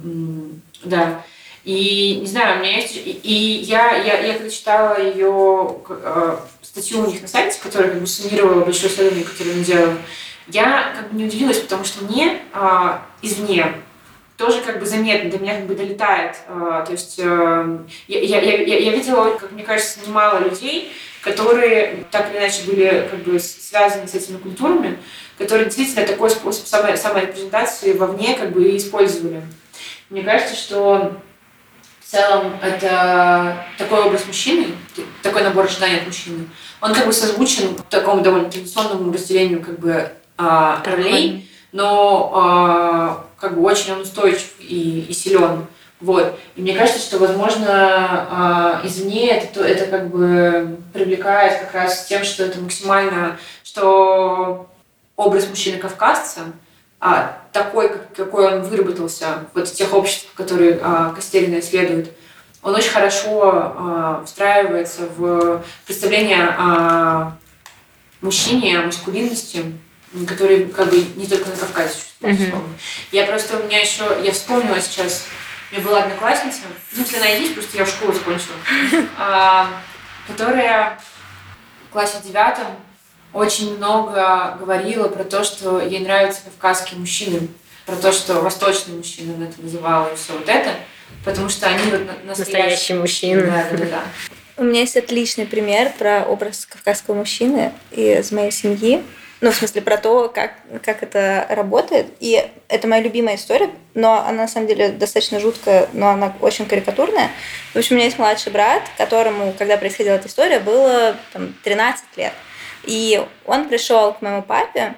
да. 0.83 1.23
И, 1.67 2.19
не 2.21 2.27
знаю, 2.27 2.59
у 2.59 2.63
меня 2.63 2.77
есть... 2.77 2.95
И, 2.95 3.19
и 3.23 3.33
я, 3.33 3.97
я, 3.97 4.21
я 4.21 4.35
когда 4.35 4.49
читала 4.49 4.97
ее 5.01 5.75
э, 5.89 6.37
статью 6.61 7.03
у 7.03 7.07
них 7.07 7.21
на 7.21 7.27
сайте, 7.27 7.59
которая 7.61 7.89
как 7.89 7.99
бы 7.99 8.07
суммировала 8.07 8.63
большое 8.63 8.89
исследование, 8.89 9.25
которое 9.25 9.51
они 9.51 9.65
делали, 9.65 9.97
я 10.47 10.93
как 10.97 11.11
бы 11.11 11.17
не 11.17 11.25
удивилась, 11.25 11.59
потому 11.59 11.83
что 11.83 12.05
мне 12.05 12.39
э, 12.53 12.97
извне 13.21 13.73
тоже 14.37 14.61
как 14.61 14.79
бы 14.79 14.85
заметно, 14.85 15.29
до 15.29 15.39
меня 15.39 15.55
как 15.55 15.65
бы 15.65 15.75
долетает. 15.75 16.37
Э, 16.47 16.85
то 16.85 16.93
есть 16.93 17.19
э, 17.19 17.79
я, 18.07 18.19
я, 18.21 18.39
я, 18.39 18.79
я 18.79 18.91
видела, 18.93 19.31
как 19.31 19.51
мне 19.51 19.63
кажется, 19.63 19.99
немало 20.07 20.39
людей, 20.39 20.93
которые 21.21 22.05
так 22.11 22.31
или 22.31 22.37
иначе 22.37 22.63
были 22.65 23.09
как 23.11 23.23
бы 23.23 23.41
связаны 23.41 24.07
с 24.07 24.15
этими 24.15 24.37
культурами, 24.37 24.97
которые 25.37 25.65
действительно 25.65 26.07
такой 26.07 26.29
способ 26.29 26.65
самой, 26.65 26.97
саморепрезентации 26.97 27.91
вовне 27.91 28.35
как 28.35 28.53
бы 28.53 28.77
использовали. 28.77 29.41
Мне 30.09 30.23
кажется, 30.23 30.55
что 30.55 31.19
в 32.07 32.09
целом 32.09 32.53
это 32.61 33.65
такой 33.77 34.01
образ 34.05 34.25
мужчины, 34.25 34.67
такой 35.21 35.43
набор 35.43 35.65
ожиданий 35.65 35.97
от 35.97 36.07
мужчины. 36.07 36.47
Он 36.79 36.93
как 36.93 37.05
бы 37.05 37.11
созвучен 37.11 37.75
такому 37.89 38.21
довольно 38.21 38.49
традиционному 38.49 39.11
разделению 39.11 39.61
как 39.61 39.77
бы 39.77 40.09
ролей, 40.37 41.51
но 41.73 42.31
а, 42.33 43.25
как 43.37 43.55
бы 43.55 43.63
очень 43.63 43.91
он 43.91 44.01
устойчив 44.01 44.53
и, 44.59 45.01
и 45.09 45.13
силен. 45.13 45.67
Вот. 45.99 46.39
И 46.55 46.61
мне 46.61 46.73
кажется, 46.75 47.01
что, 47.01 47.17
возможно, 47.19 47.67
а, 47.67 48.81
извне 48.85 49.31
это, 49.31 49.65
это 49.65 49.87
как 49.87 50.09
бы 50.09 50.77
привлекает 50.93 51.59
как 51.59 51.73
раз 51.73 52.05
тем, 52.05 52.23
что 52.23 52.45
это 52.45 52.61
максимально, 52.61 53.37
что 53.65 54.69
образ 55.17 55.49
мужчины-кавказца, 55.49 56.53
а, 56.99 57.41
такой, 57.51 57.91
какой 58.15 58.53
он 58.53 58.63
выработался 58.63 59.45
вот 59.53 59.67
в 59.67 59.73
тех 59.73 59.93
обществах, 59.93 60.33
которые 60.33 60.79
а, 60.81 61.13
Костерина 61.13 61.59
исследует, 61.59 62.11
он 62.63 62.75
очень 62.75 62.89
хорошо 62.89 63.51
а, 63.53 64.23
встраивается 64.25 65.03
в 65.15 65.63
представление 65.85 66.55
о 66.57 67.33
мужчине, 68.21 68.79
о 68.79 68.85
маскулинности, 68.85 69.73
который 70.27 70.65
как 70.65 70.89
бы 70.89 71.05
не 71.15 71.27
только 71.27 71.49
на 71.49 71.55
Кавказе 71.55 71.93
существует. 71.93 72.39
Mm-hmm. 72.39 72.61
Я 73.11 73.25
просто, 73.25 73.59
у 73.59 73.63
меня 73.63 73.79
еще, 73.79 74.03
я 74.23 74.31
вспомнила 74.31 74.81
сейчас, 74.81 75.25
у 75.71 75.75
меня 75.75 75.85
была 75.85 76.03
одноклассница, 76.03 76.61
ну, 76.93 77.03
если 77.03 77.17
она 77.17 77.27
есть, 77.27 77.53
просто 77.53 77.77
я 77.77 77.85
в 77.85 77.89
школу 77.89 78.11
закончила, 78.11 78.55
а, 79.19 79.69
которая 80.27 80.99
в 81.87 81.93
классе 81.93 82.17
девятом 82.23 82.65
очень 83.33 83.77
много 83.77 84.57
говорила 84.59 85.07
про 85.07 85.23
то, 85.23 85.43
что 85.43 85.79
ей 85.79 85.99
нравятся 85.99 86.41
кавказские 86.45 86.99
мужчины, 86.99 87.47
про 87.85 87.95
то, 87.95 88.11
что 88.11 88.41
восточные 88.41 88.97
мужчины, 88.97 89.33
она 89.35 89.45
это 89.47 89.61
называла, 89.61 90.11
и 90.11 90.15
все 90.15 90.33
вот 90.33 90.49
это, 90.49 90.71
потому 91.23 91.49
что 91.49 91.67
они 91.67 91.89
вот 91.91 92.01
настоящие, 92.25 92.63
настоящие 92.63 92.99
мужчины. 92.99 93.41
Да, 93.43 93.67
да, 93.71 93.85
да. 93.85 94.03
У 94.57 94.63
меня 94.63 94.81
есть 94.81 94.97
отличный 94.97 95.45
пример 95.45 95.93
про 95.97 96.23
образ 96.23 96.65
кавказского 96.65 97.13
мужчины 97.13 97.71
из 97.91 98.31
моей 98.31 98.51
семьи. 98.51 99.03
Ну, 99.39 99.51
в 99.51 99.55
смысле, 99.55 99.83
про 99.83 99.97
то, 99.97 100.29
как, 100.29 100.53
как 100.83 101.03
это 101.03 101.45
работает. 101.51 102.07
И 102.19 102.43
это 102.67 102.87
моя 102.87 103.03
любимая 103.03 103.35
история, 103.35 103.69
но 103.93 104.25
она 104.25 104.43
на 104.43 104.47
самом 104.47 104.65
деле 104.65 104.89
достаточно 104.89 105.39
жуткая, 105.39 105.87
но 105.93 106.09
она 106.09 106.35
очень 106.41 106.65
карикатурная. 106.65 107.29
В 107.73 107.77
общем, 107.77 107.95
у 107.95 107.97
меня 107.97 108.05
есть 108.05 108.17
младший 108.17 108.51
брат, 108.51 108.81
которому, 108.97 109.53
когда 109.55 109.77
происходила 109.77 110.15
эта 110.15 110.27
история, 110.27 110.59
было 110.59 111.15
там, 111.33 111.53
13 111.63 112.03
лет. 112.17 112.33
И 112.87 113.23
он 113.45 113.67
пришел 113.67 114.13
к 114.13 114.21
моему 114.21 114.41
папе 114.41 114.95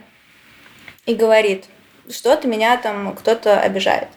и 1.06 1.16
говорит, 1.16 1.66
что-то 2.10 2.48
меня 2.48 2.78
там 2.78 3.16
кто-то 3.16 3.60
обижает. 3.60 4.08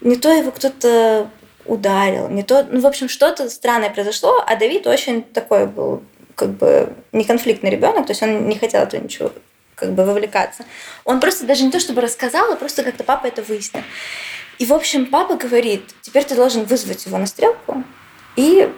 Не 0.00 0.16
то 0.16 0.32
его 0.32 0.50
кто-то 0.52 1.28
ударил, 1.66 2.28
не 2.28 2.42
то, 2.42 2.66
ну, 2.70 2.80
в 2.80 2.86
общем, 2.86 3.08
что-то 3.08 3.50
странное 3.50 3.90
произошло, 3.90 4.42
а 4.46 4.54
Давид 4.54 4.86
очень 4.86 5.22
такой 5.22 5.66
был, 5.66 6.02
как 6.34 6.50
бы, 6.50 6.94
неконфликтный 7.12 7.70
ребенок, 7.70 8.06
то 8.06 8.12
есть 8.12 8.22
он 8.22 8.48
не 8.48 8.58
хотел 8.58 8.82
этого 8.82 9.02
ничего 9.02 9.32
как 9.74 9.92
бы 9.92 10.04
вовлекаться. 10.04 10.64
Он 11.04 11.20
просто 11.20 11.46
даже 11.46 11.64
не 11.64 11.70
то 11.70 11.80
чтобы 11.80 12.00
рассказал, 12.00 12.52
а 12.52 12.56
просто 12.56 12.84
как-то 12.84 13.02
папа 13.02 13.26
это 13.26 13.42
выяснил. 13.42 13.82
И, 14.58 14.66
в 14.66 14.72
общем, 14.72 15.06
папа 15.06 15.34
говорит, 15.34 15.82
теперь 16.00 16.24
ты 16.24 16.36
должен 16.36 16.64
вызвать 16.64 17.06
его 17.06 17.18
на 17.18 17.26
стрелку 17.26 17.82
и 18.36 18.70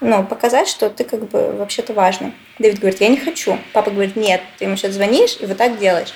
ну, 0.00 0.24
показать, 0.24 0.68
что 0.68 0.90
ты 0.90 1.04
как 1.04 1.28
бы 1.28 1.52
вообще-то 1.52 1.92
важный. 1.92 2.32
Дэвид 2.58 2.78
говорит, 2.78 3.00
я 3.00 3.08
не 3.08 3.16
хочу. 3.16 3.58
Папа 3.72 3.90
говорит, 3.90 4.16
нет, 4.16 4.40
ты 4.58 4.64
ему 4.64 4.76
сейчас 4.76 4.92
звонишь 4.92 5.36
и 5.40 5.46
вот 5.46 5.56
так 5.56 5.78
делаешь. 5.78 6.12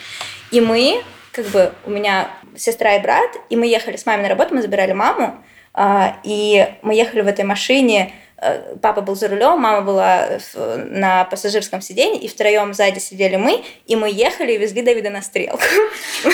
И 0.51 0.61
мы, 0.61 1.03
как 1.33 1.47
бы, 1.47 1.73
у 1.87 1.91
меня 1.91 2.31
сестра 2.57 2.97
и 2.97 3.03
брат, 3.03 3.31
и 3.51 3.57
мы 3.57 3.67
ехали 3.67 3.97
с 3.97 4.07
мамой 4.07 4.23
на 4.23 4.29
работу, 4.29 4.55
мы 4.55 4.63
забирали 4.63 4.93
маму, 4.93 5.43
а, 5.75 6.19
и 6.25 6.67
мы 6.83 6.95
ехали 6.95 7.21
в 7.21 7.27
этой 7.27 7.45
машине, 7.45 8.13
папа 8.81 9.01
был 9.01 9.16
за 9.16 9.28
рулем, 9.28 9.59
мама 9.59 9.82
была 9.82 10.39
на 10.55 11.24
пассажирском 11.24 11.81
сиденье, 11.81 12.20
и 12.20 12.28
втроем 12.28 12.73
сзади 12.73 13.01
сидели 13.01 13.36
мы, 13.36 13.65
и 13.86 13.97
мы 13.97 14.10
ехали 14.10 14.52
и 14.52 14.59
везли 14.59 14.82
Давида 14.82 15.10
на 15.10 15.23
стрелку. 15.23 15.62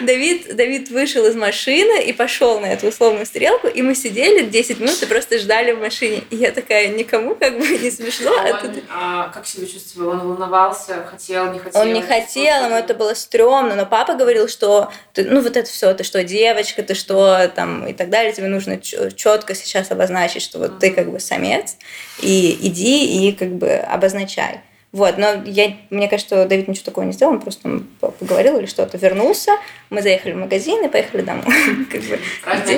Давид, 0.00 0.56
Давид 0.56 0.90
вышел 0.90 1.26
из 1.26 1.36
машины 1.36 2.02
и 2.02 2.12
пошел 2.12 2.58
на 2.60 2.66
эту 2.66 2.88
условную 2.88 3.26
стрелку, 3.26 3.68
и 3.68 3.82
мы 3.82 3.94
сидели 3.94 4.44
10 4.44 4.80
минут 4.80 5.02
и 5.02 5.06
просто 5.06 5.38
ждали 5.38 5.72
в 5.72 5.80
машине. 5.80 6.22
И 6.30 6.36
я 6.36 6.50
такая, 6.52 6.88
никому 6.88 7.34
как 7.34 7.58
бы 7.58 7.66
не 7.66 7.90
смешно. 7.90 8.32
А 8.34 8.60
а, 8.90 9.28
как 9.28 9.46
себя 9.46 9.66
чувствовал? 9.66 10.10
Он 10.10 10.20
волновался, 10.20 11.04
хотел, 11.10 11.52
не 11.52 11.58
хотел? 11.58 11.80
Он 11.82 11.92
не 11.92 12.02
хотел, 12.02 12.64
ему 12.64 12.76
это 12.76 12.94
было 12.94 13.14
стрёмно, 13.14 13.74
но 13.76 13.86
папа 13.86 14.14
говорил, 14.14 14.48
что 14.48 14.90
ну 15.16 15.40
вот 15.40 15.56
это 15.56 15.68
все, 15.68 15.92
ты 15.94 16.02
что, 16.02 16.24
девочка, 16.24 16.82
ты 16.82 16.94
что, 16.94 17.48
там, 17.54 17.86
и 17.86 17.92
так 17.92 18.08
далее, 18.10 18.32
тебе 18.32 18.48
нужно 18.48 18.80
четко 18.80 19.54
сейчас 19.54 19.90
обозначить 19.90 20.13
значит, 20.18 20.42
что 20.42 20.58
вот 20.58 20.78
ты 20.78 20.90
как 20.90 21.10
бы 21.10 21.20
самец, 21.20 21.76
и 22.20 22.56
иди 22.60 23.28
и 23.28 23.32
как 23.32 23.50
бы 23.54 23.70
обозначай. 23.70 24.60
Вот, 24.94 25.18
но 25.18 25.42
я, 25.44 25.76
мне 25.90 26.06
кажется, 26.08 26.36
что 26.36 26.48
Давид 26.48 26.68
ничего 26.68 26.84
такого 26.84 27.04
не 27.04 27.10
сделал, 27.10 27.32
он 27.32 27.40
просто 27.40 27.82
поговорил 27.98 28.58
или 28.58 28.66
что-то, 28.66 28.96
вернулся, 28.96 29.50
мы 29.90 30.02
заехали 30.02 30.34
в 30.34 30.36
магазин 30.36 30.84
и 30.84 30.88
поехали 30.88 31.22
домой. 31.22 31.44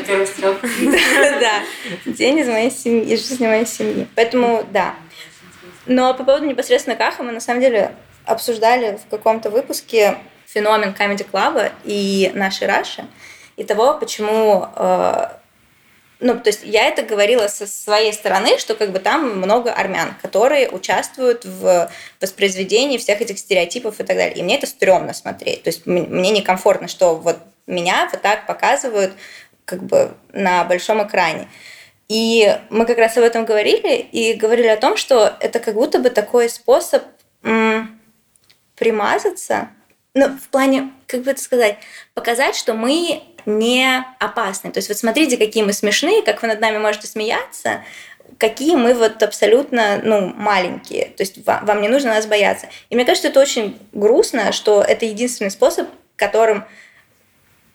Первый 0.07 0.27
стрелка. 0.27 0.67
Да, 1.41 1.63
день 2.07 2.39
из 2.39 2.49
моей 2.49 2.71
семьи, 2.71 3.13
из 3.13 3.29
жизни 3.29 3.47
моей 3.47 3.67
семьи. 3.67 4.07
Поэтому, 4.15 4.65
да. 4.73 4.95
Но 5.85 6.15
по 6.15 6.25
поводу 6.25 6.47
непосредственно 6.47 6.97
Каха 6.97 7.23
мы 7.23 7.33
на 7.33 7.41
самом 7.41 7.61
деле 7.61 7.93
обсуждали 8.25 8.97
в 8.97 9.11
каком-то 9.11 9.51
выпуске 9.51 10.17
феномен 10.47 10.95
Comedy 10.99 11.27
Club 11.31 11.71
и 11.85 12.31
нашей 12.35 12.67
Раши, 12.67 13.05
и 13.59 13.65
того, 13.65 13.93
почему 13.99 14.67
э, 14.75 15.27
ну, 16.19 16.39
то 16.39 16.49
есть 16.49 16.61
я 16.65 16.89
это 16.89 17.03
говорила 17.03 17.47
со 17.49 17.67
своей 17.67 18.13
стороны, 18.13 18.59
что 18.59 18.75
как 18.75 18.91
бы 18.91 18.99
там 18.99 19.39
много 19.39 19.73
армян, 19.73 20.15
которые 20.23 20.71
участвуют 20.71 21.45
в 21.45 21.91
воспроизведении 22.21 22.97
всех 22.97 23.21
этих 23.21 23.39
стереотипов 23.39 24.01
и 24.01 24.05
так 24.05 24.17
далее. 24.17 24.37
И 24.37 24.43
мне 24.43 24.57
это 24.57 24.67
стрёмно 24.67 25.13
смотреть. 25.13 25.63
То 25.63 25.69
есть 25.69 25.87
мне 25.87 26.31
некомфортно, 26.31 26.89
что 26.89 27.17
вот 27.17 27.39
меня 27.67 28.09
вот 28.11 28.23
так 28.23 28.47
показывают 28.47 29.13
как 29.67 29.83
бы 29.83 30.15
на 30.33 30.65
большом 30.65 31.07
экране. 31.07 31.49
И 32.09 32.57
мы 32.71 32.87
как 32.87 32.99
раз 32.99 33.17
об 33.17 33.25
этом 33.25 33.45
говорили 33.45 33.97
и 33.97 34.35
говорили 34.35 34.69
о 34.69 34.77
том, 34.77 34.97
что 34.97 35.37
это 35.41 35.59
как 35.59 35.75
будто 35.75 35.99
бы 35.99 36.09
такой 36.09 36.49
способ 36.49 37.03
м- 37.43 38.01
примазаться, 38.77 39.71
ну, 40.15 40.29
в 40.29 40.49
плане, 40.49 40.93
как 41.07 41.23
бы 41.23 41.33
это 41.33 41.43
сказать, 41.43 41.77
показать, 42.15 42.55
что 42.55 42.75
мы 42.75 43.23
не 43.47 44.05
опасны. 44.19 44.71
То 44.71 44.79
есть 44.79 44.89
вот 44.89 44.99
смотрите, 44.99 45.37
какие 45.37 45.63
мы 45.63 45.73
смешные, 45.73 46.23
как 46.23 46.43
вы 46.43 46.49
над 46.49 46.61
нами 46.61 46.79
можете 46.79 47.07
смеяться. 47.07 47.83
какие 48.39 48.77
мы 48.77 48.93
вот 48.93 49.23
абсолютно, 49.23 50.01
ну, 50.03 50.33
маленькие. 50.35 51.07
То 51.17 51.23
есть 51.23 51.47
вам, 51.47 51.65
вам 51.65 51.81
не 51.81 51.89
нужно 51.89 52.11
нас 52.11 52.27
бояться. 52.27 52.69
И 52.91 52.95
мне 52.95 53.05
кажется, 53.05 53.29
это 53.29 53.41
очень 53.41 53.79
грустно, 53.93 54.53
что 54.53 54.83
это 54.83 55.07
единственный 55.07 55.51
способ, 55.51 55.89
которым, 56.17 56.65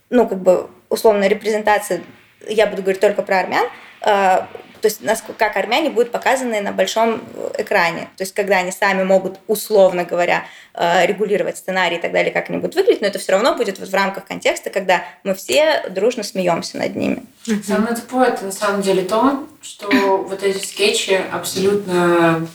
ну, 0.09 0.27
как 0.27 0.39
бы, 0.39 0.69
условно, 0.89 1.27
репрезентация, 1.27 2.03
я 2.47 2.67
буду 2.67 2.81
говорить 2.81 3.01
только 3.01 3.21
про 3.23 3.39
армян, 3.39 3.65
э, 4.01 4.45
то 4.81 4.87
есть 4.87 5.01
как 5.37 5.57
армяне 5.57 5.89
будут 5.89 6.11
показаны 6.11 6.61
на 6.61 6.71
большом 6.71 7.21
э, 7.35 7.61
экране. 7.61 8.09
То 8.17 8.23
есть 8.23 8.33
когда 8.33 8.57
они 8.57 8.71
сами 8.71 9.03
могут, 9.03 9.39
условно 9.47 10.03
говоря, 10.03 10.45
э, 10.73 11.05
регулировать 11.05 11.57
сценарий 11.57 11.97
и 11.97 11.99
так 11.99 12.11
далее, 12.11 12.31
как 12.31 12.49
они 12.49 12.57
будут 12.57 12.75
выглядеть, 12.75 13.01
но 13.01 13.07
это 13.07 13.19
все 13.19 13.33
равно 13.33 13.55
будет 13.55 13.79
вот 13.79 13.89
в 13.89 13.93
рамках 13.93 14.25
контекста, 14.25 14.69
когда 14.69 15.03
мы 15.23 15.35
все 15.35 15.83
дружно 15.89 16.23
смеемся 16.23 16.77
над 16.77 16.95
ними. 16.95 17.23
Самое 17.65 17.95
тупое 17.95 18.29
это 18.29 18.45
на 18.45 18.51
самом 18.51 18.81
деле 18.81 19.03
то, 19.03 19.47
что 19.61 20.17
вот 20.17 20.43
эти 20.43 20.63
скетчи 20.65 21.19
абсолютно 21.31 22.47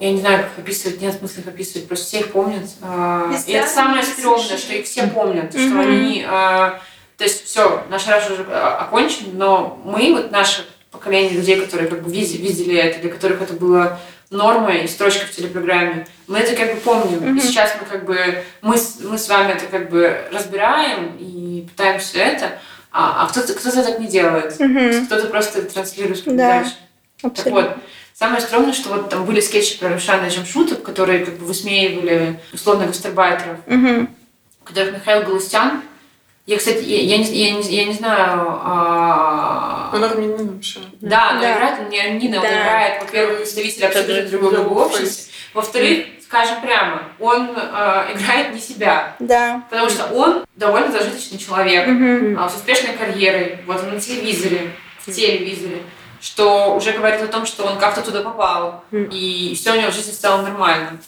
я 0.00 0.10
не 0.10 0.18
знаю, 0.18 0.42
как 0.42 0.64
описывать, 0.64 1.00
нет 1.00 1.14
смысла 1.14 1.42
их 1.42 1.46
описывать, 1.46 1.86
просто 1.86 2.06
все 2.06 2.20
их 2.20 2.32
помнят. 2.32 2.64
А, 2.82 3.32
и 3.46 3.52
это 3.52 3.68
самое 3.68 4.02
стрёмное, 4.02 4.58
что 4.58 4.74
их 4.74 4.86
все 4.86 5.06
помнят, 5.06 5.52
что 5.52 5.80
они... 5.80 6.24
А, 6.28 6.80
то 7.16 7.22
есть 7.22 7.44
все, 7.44 7.84
наш 7.88 8.08
раш 8.08 8.28
уже 8.28 8.42
окончен, 8.42 9.38
но 9.38 9.80
мы, 9.84 10.12
вот 10.14 10.32
наши 10.32 10.66
поколение 10.94 11.32
людей, 11.32 11.60
которые 11.60 11.88
как 11.88 12.02
бы 12.02 12.10
видели, 12.10 12.40
видели 12.40 12.76
это, 12.76 13.00
для 13.00 13.10
которых 13.10 13.42
это 13.42 13.52
было 13.52 14.00
нормой 14.30 14.84
и 14.84 14.88
строчкой 14.88 15.26
в 15.26 15.32
телепрограмме. 15.32 16.06
Мы 16.26 16.38
это 16.38 16.56
как 16.56 16.74
бы 16.74 16.80
помним. 16.80 17.18
Mm-hmm. 17.18 17.38
И 17.38 17.40
сейчас 17.40 17.76
мы 17.80 17.86
как 17.86 18.04
бы, 18.04 18.42
мы, 18.62 18.76
мы 19.02 19.18
с 19.18 19.28
вами 19.28 19.52
это 19.52 19.66
как 19.66 19.90
бы 19.90 20.28
разбираем 20.32 21.16
и 21.18 21.66
пытаемся 21.68 22.18
это, 22.18 22.58
а, 22.90 23.24
а 23.24 23.28
кто-то, 23.28 23.54
кто-то 23.54 23.82
так 23.82 23.98
не 23.98 24.06
делает. 24.06 24.58
Mm-hmm. 24.58 25.06
Кто-то 25.06 25.26
просто 25.26 25.62
транслирует 25.62 26.24
передачу. 26.24 26.70
Да, 27.22 27.30
так 27.30 27.46
вот, 27.46 27.76
самое 28.14 28.40
стрёмное, 28.40 28.72
что 28.72 28.90
вот 28.90 29.10
там 29.10 29.24
были 29.24 29.40
скетчи 29.40 29.78
про 29.78 29.90
Рошана 29.90 30.28
Джамшутов, 30.28 30.82
которые 30.82 31.24
как 31.24 31.34
бы 31.38 31.46
высмеивали 31.46 32.40
условно 32.52 32.86
гастарбайтеров, 32.86 33.58
mm-hmm. 33.66 34.08
которых 34.64 34.94
Михаил 34.94 35.24
Галустян 35.24 35.82
я, 36.46 36.58
кстати, 36.58 36.82
я, 36.82 37.00
я, 37.00 37.18
не, 37.18 37.24
я, 37.24 37.50
не, 37.52 37.62
я 37.62 37.84
не 37.86 37.94
знаю... 37.94 38.60
А... 38.62 39.90
Он 39.94 40.04
армянин 40.04 40.54
вообще. 40.54 40.80
Да, 41.00 41.34
но 41.34 41.40
да. 41.40 41.56
играет 41.56 41.80
он 41.80 41.88
не 41.88 42.00
армянин, 42.00 42.32
да. 42.32 42.38
он 42.38 42.44
играет, 42.46 43.02
во-первых, 43.02 43.38
представитель 43.38 43.86
абсолютно 43.86 44.38
другого 44.38 44.84
общества. 44.86 45.32
Во-вторых, 45.54 46.06
скажем 46.22 46.60
прямо, 46.60 47.02
он 47.20 47.50
э, 47.56 48.12
играет 48.14 48.52
не 48.52 48.60
себя. 48.60 49.14
Да. 49.20 49.62
Потому 49.70 49.88
что 49.88 50.06
он 50.06 50.44
довольно 50.56 50.90
зажиточный 50.90 51.38
человек, 51.38 51.86
угу. 51.86 52.44
э, 52.44 52.48
с 52.50 52.56
успешной 52.56 52.94
карьерой. 52.94 53.60
Вот 53.66 53.80
он 53.82 53.94
на 53.94 54.00
телевизоре, 54.00 54.72
в 54.98 55.12
телевизоре 55.12 55.82
что 56.20 56.74
уже 56.74 56.92
говорит 56.92 57.20
о 57.20 57.26
том, 57.26 57.44
что 57.44 57.64
он 57.64 57.78
как-то 57.78 58.00
туда 58.00 58.22
попал, 58.22 58.82
и 58.90 59.54
все 59.54 59.72
у 59.72 59.76
него 59.76 59.90
в 59.90 59.94
жизни 59.94 60.10
стало 60.10 60.40
нормально. 60.40 60.98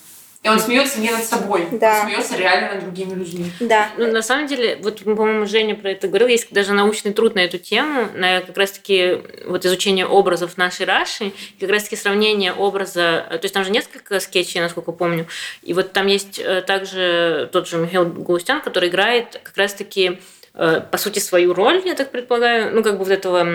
И 0.47 0.49
он 0.49 0.61
смеется 0.61 1.01
не 1.01 1.11
над 1.11 1.25
собой, 1.25 1.67
да. 1.73 2.03
он 2.03 2.07
смеется 2.07 2.37
реально 2.37 2.75
над 2.75 2.85
другими 2.85 3.15
людьми. 3.15 3.51
Да. 3.59 3.91
Ну, 3.99 4.13
на 4.13 4.23
самом 4.23 4.47
деле, 4.47 4.79
вот, 4.81 5.03
по-моему, 5.03 5.45
Женя 5.47 5.75
про 5.75 5.91
это 5.91 6.07
говорил, 6.07 6.29
есть 6.29 6.53
даже 6.53 6.73
научный 6.73 7.13
труд 7.13 7.35
на 7.35 7.41
эту 7.41 7.59
тему, 7.59 8.09
на 8.15 8.41
как 8.43 8.57
раз-таки 8.57 9.23
вот 9.45 9.67
изучение 9.67 10.07
образов 10.07 10.57
нашей 10.57 10.87
Раши, 10.87 11.33
как 11.59 11.69
раз-таки 11.69 11.97
сравнение 11.97 12.53
образа, 12.53 13.27
то 13.29 13.41
есть 13.43 13.55
там 13.55 13.65
же 13.65 13.73
несколько 13.73 14.21
скетчей, 14.21 14.61
насколько 14.61 14.93
помню, 14.93 15.27
и 15.63 15.75
вот 15.75 15.93
там 15.93 16.07
есть 16.07 16.39
э, 16.39 16.63
также 16.63 17.49
тот 17.53 17.67
же 17.67 17.79
Михаил 17.79 18.07
Галустян, 18.07 18.61
который 18.61 18.89
играет 18.89 19.41
как 19.43 19.57
раз-таки 19.57 20.21
по 20.57 20.97
сути, 20.97 21.19
свою 21.19 21.53
роль, 21.53 21.83
я 21.85 21.95
так 21.95 22.11
предполагаю, 22.11 22.75
ну, 22.75 22.83
как 22.83 22.95
бы 22.95 23.05
вот 23.05 23.11
этого 23.11 23.47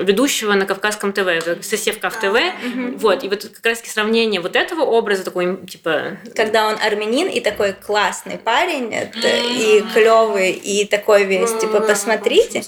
ведущего 0.00 0.54
на 0.54 0.66
Кавказском 0.66 1.12
ТВ, 1.12 1.62
Сосевка 1.62 2.10
в 2.10 2.18
ТВ. 2.18 2.24
Угу. 2.24 2.98
Вот, 2.98 3.22
и 3.22 3.28
вот 3.28 3.44
как 3.44 3.64
раз 3.64 3.80
сравнение 3.84 4.40
вот 4.40 4.56
этого 4.56 4.82
образа 4.82 5.24
такой, 5.24 5.64
типа... 5.66 6.18
Когда 6.34 6.66
он 6.66 6.76
армянин 6.84 7.28
и 7.28 7.38
такой 7.40 7.72
классный 7.72 8.36
парень, 8.36 8.92
и 8.92 9.84
клевый, 9.94 10.50
и 10.50 10.84
такой 10.86 11.24
весь, 11.24 11.56
типа, 11.58 11.80
посмотрите. 11.80 12.62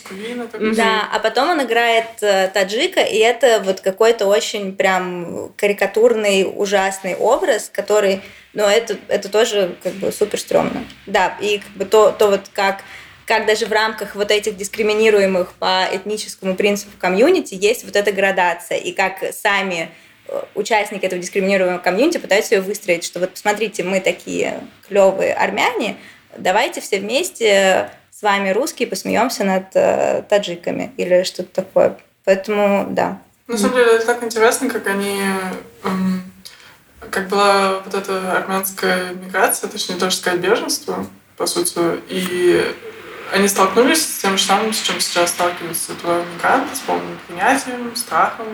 Да, 0.61 1.09
а 1.13 1.19
потом 1.19 1.51
он 1.51 1.63
играет 1.63 2.23
э, 2.23 2.49
таджика, 2.55 3.01
и 3.01 3.19
это 3.19 3.61
вот 3.65 3.81
какой-то 3.81 4.27
очень 4.27 4.77
прям 4.77 5.53
карикатурный, 5.57 6.49
ужасный 6.55 7.17
образ, 7.17 7.69
который, 7.73 8.23
ну, 8.53 8.63
это, 8.65 8.97
это 9.09 9.29
тоже 9.29 9.75
как 9.83 9.95
бы 9.95 10.13
супер 10.13 10.39
стрёмно. 10.39 10.85
Да, 11.07 11.37
и 11.41 11.59
как 11.59 11.73
бы 11.73 11.85
то, 11.85 12.15
то 12.17 12.29
вот 12.29 12.43
как 12.53 12.83
как 13.27 13.47
даже 13.47 13.67
в 13.67 13.73
рамках 13.73 14.15
вот 14.15 14.31
этих 14.31 14.57
дискриминируемых 14.57 15.53
по 15.55 15.87
этническому 15.91 16.55
принципу 16.55 16.93
комьюнити 16.99 17.55
есть 17.55 17.85
вот 17.85 17.97
эта 17.97 18.13
градация, 18.13 18.79
и 18.79 18.93
как 18.93 19.25
сами 19.33 19.91
э, 20.29 20.43
участники 20.55 21.05
этого 21.05 21.21
дискриминируемого 21.21 21.79
комьюнити 21.79 22.19
пытаются 22.19 22.57
ее 22.57 22.61
выстроить, 22.61 23.05
что 23.05 23.21
вот 23.21 23.31
посмотрите, 23.31 23.85
мы 23.85 24.01
такие 24.01 24.61
клевые 24.89 25.35
армяне, 25.35 25.97
давайте 26.37 26.81
все 26.81 26.99
вместе 26.99 27.91
с 28.11 28.23
вами 28.23 28.51
русские 28.51 28.89
посмеемся 28.89 29.45
над 29.45 29.75
э, 29.75 30.23
таджиками 30.29 30.93
или 30.97 31.23
что-то 31.23 31.63
такое. 31.63 31.99
Поэтому 32.25 32.87
да. 32.91 33.21
На 33.49 33.59
самом 33.59 33.75
деле 33.75 33.97
это 33.97 34.07
так 34.07 34.23
интересно, 34.23 34.69
как 34.69 34.87
они 34.87 35.21
эм, 35.85 36.23
как 37.11 37.29
была 37.29 37.81
вот 37.81 37.95
эта 37.95 38.37
армянская 38.37 39.13
миграция, 39.13 39.69
точнее 39.69 39.97
даже 39.97 40.17
сказать 40.17 40.41
беженство, 40.41 41.07
по 41.37 41.47
сути, 41.47 41.79
и 42.09 42.75
они 43.33 43.49
столкнулись 43.49 44.03
с 44.03 44.19
тем 44.19 44.37
же 44.37 44.45
самым, 44.45 44.73
с 44.73 44.81
чем 44.81 45.01
сейчас 45.01 45.31
сталкиваются 45.31 45.95
твои 45.95 46.23
мигранты, 46.35 46.77
с 46.77 46.81
полным 46.81 47.19
принятием, 47.27 47.97
страхом, 47.97 48.47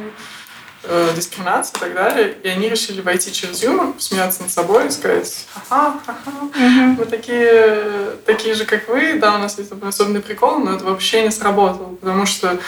э, 0.84 1.12
дискриминацией 1.16 1.76
и 1.76 1.80
так 1.80 1.94
далее. 1.94 2.36
И 2.42 2.48
они 2.48 2.68
решили 2.68 3.00
войти 3.00 3.32
через 3.32 3.62
юмор, 3.62 3.92
посмеяться 3.92 4.42
над 4.42 4.52
собой 4.52 4.86
и 4.86 4.90
сказать, 4.90 5.46
ага, 5.68 6.00
ага, 6.06 6.44
угу. 6.44 6.98
мы 6.98 7.04
такие, 7.06 8.16
такие 8.24 8.54
же, 8.54 8.64
как 8.64 8.88
вы, 8.88 9.18
да, 9.18 9.34
у 9.34 9.38
нас 9.38 9.58
есть 9.58 9.72
особенный 9.82 10.20
прикол, 10.20 10.58
но 10.58 10.76
это 10.76 10.84
вообще 10.84 11.22
не 11.22 11.30
сработало, 11.30 11.94
потому 11.96 12.24
что, 12.26 12.58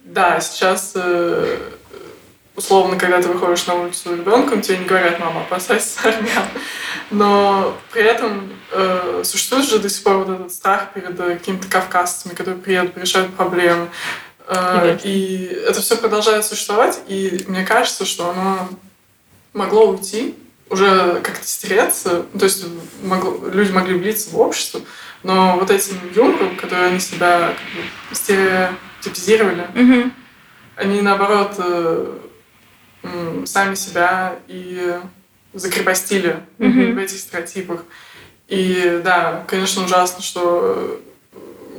да, 0.00 0.40
сейчас 0.40 0.92
э, 0.94 1.58
условно, 2.56 2.96
когда 2.96 3.20
ты 3.20 3.28
выходишь 3.28 3.66
на 3.66 3.74
улицу 3.74 3.98
с 3.98 4.06
ребенком, 4.06 4.62
тебе 4.62 4.78
не 4.78 4.84
говорят, 4.86 5.20
мама, 5.20 5.42
опасайся 5.42 6.00
армян. 6.04 6.48
Но 7.10 7.76
при 7.92 8.02
этом 8.02 8.50
э, 8.72 9.22
существует 9.24 9.68
же 9.68 9.78
до 9.78 9.88
сих 9.88 10.02
пор 10.02 10.16
вот 10.18 10.28
этот 10.28 10.52
страх 10.52 10.92
перед 10.92 11.18
э, 11.20 11.34
какими-то 11.34 11.68
кавказцами, 11.68 12.34
которые 12.34 12.60
приедут, 12.60 12.96
решают 12.96 13.34
проблемы. 13.34 13.88
Э, 14.48 14.98
и 15.04 15.44
это 15.68 15.80
все 15.80 15.96
продолжает 15.96 16.44
существовать, 16.44 17.00
и 17.08 17.44
мне 17.46 17.64
кажется, 17.64 18.04
что 18.04 18.30
оно 18.30 18.68
могло 19.52 19.90
уйти, 19.90 20.34
уже 20.68 21.20
как-то 21.22 21.46
стереться, 21.46 22.24
то 22.36 22.44
есть 22.44 22.64
могло, 23.02 23.38
люди 23.48 23.70
могли 23.70 23.94
влиться 23.94 24.30
в 24.30 24.40
общество, 24.40 24.80
но 25.22 25.56
вот 25.58 25.70
этим 25.70 25.96
юмором, 26.14 26.56
которые 26.56 26.88
они 26.88 27.00
себя 27.00 27.54
как 27.54 27.56
бы 28.10 28.14
стереотипизировали, 28.14 29.68
mm-hmm. 29.74 30.10
они 30.76 31.00
наоборот 31.02 31.54
э, 31.58 32.18
сами 33.46 33.74
себя 33.74 34.38
и 34.48 34.98
закрепостили 35.52 36.40
mm-hmm. 36.58 36.94
в 36.94 36.98
этих 36.98 37.18
стереотипах. 37.18 37.84
И 38.48 39.00
да, 39.04 39.44
конечно, 39.48 39.84
ужасно, 39.84 40.22
что 40.22 41.00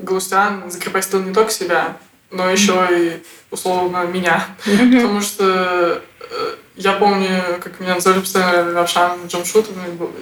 Галустян 0.01 0.69
закрепостил 0.69 1.21
не 1.21 1.33
только 1.33 1.51
себя, 1.51 1.97
но 2.31 2.49
еще 2.49 2.73
mm-hmm. 2.73 3.19
и 3.19 3.23
условно 3.51 4.05
меня. 4.05 4.45
Mm-hmm. 4.65 5.01
Потому 5.01 5.21
что 5.21 6.03
э, 6.19 6.55
я 6.75 6.93
помню, 6.93 7.59
как 7.61 7.79
меня 7.79 7.95
называли 7.95 8.19
постоянно 8.19 8.73
Равшан 8.73 9.27
Джамшут, 9.27 9.67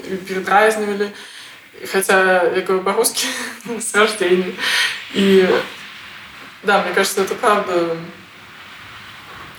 и 0.09 0.15
передразнивали. 0.17 1.11
Хотя 1.91 2.43
я 2.43 2.61
говорю 2.61 2.83
по-русски 2.83 3.25
с 3.79 3.93
рождения. 3.95 4.53
И 5.13 5.49
да, 6.63 6.81
мне 6.83 6.93
кажется, 6.93 7.21
это 7.21 7.35
правда 7.35 7.71
Э, 7.73 7.95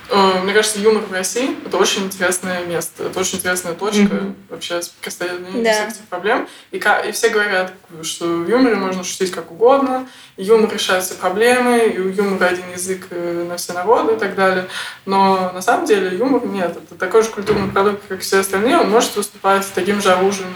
мне 0.09 0.53
кажется, 0.53 0.79
юмор 0.79 1.03
в 1.03 1.11
России— 1.11 1.57
это 1.65 1.75
очень 1.77 2.05
интересное 2.05 2.65
место, 2.65 3.07
это 3.07 3.19
очень 3.19 3.39
интересная 3.39 3.73
точка 3.73 4.01
mm-hmm. 4.03 4.35
вообще 4.49 4.81
соприкосновения 4.81 5.63
да. 5.63 5.73
всех 5.73 5.89
этих 5.89 6.01
проблем. 6.07 6.47
И, 6.71 6.77
и 6.77 7.11
все 7.11 7.29
говорят, 7.29 7.73
что 8.03 8.25
в 8.25 8.49
юморе 8.49 8.75
можно 8.75 9.03
шутить 9.03 9.31
как 9.31 9.51
угодно, 9.51 10.07
и 10.37 10.43
юмор 10.43 10.73
решает 10.73 11.03
все 11.03 11.15
проблемы, 11.15 11.79
и 11.79 11.99
у 11.99 12.07
юмора 12.07 12.45
один 12.45 12.71
язык 12.71 13.07
э, 13.09 13.45
на 13.49 13.57
все 13.57 13.73
народы 13.73 14.13
и 14.13 14.17
так 14.17 14.35
далее. 14.35 14.67
Но 15.05 15.51
на 15.53 15.61
самом 15.61 15.85
деле 15.85 16.17
юмор 16.17 16.45
нет. 16.45 16.77
Это 16.77 16.95
такой 16.95 17.23
же 17.23 17.29
культурный 17.29 17.69
продукт, 17.69 18.03
как 18.07 18.21
все 18.21 18.39
остальные. 18.39 18.77
Он 18.77 18.89
может 18.89 19.13
выступать 19.15 19.67
таким 19.75 20.01
же 20.01 20.11
оружием 20.11 20.53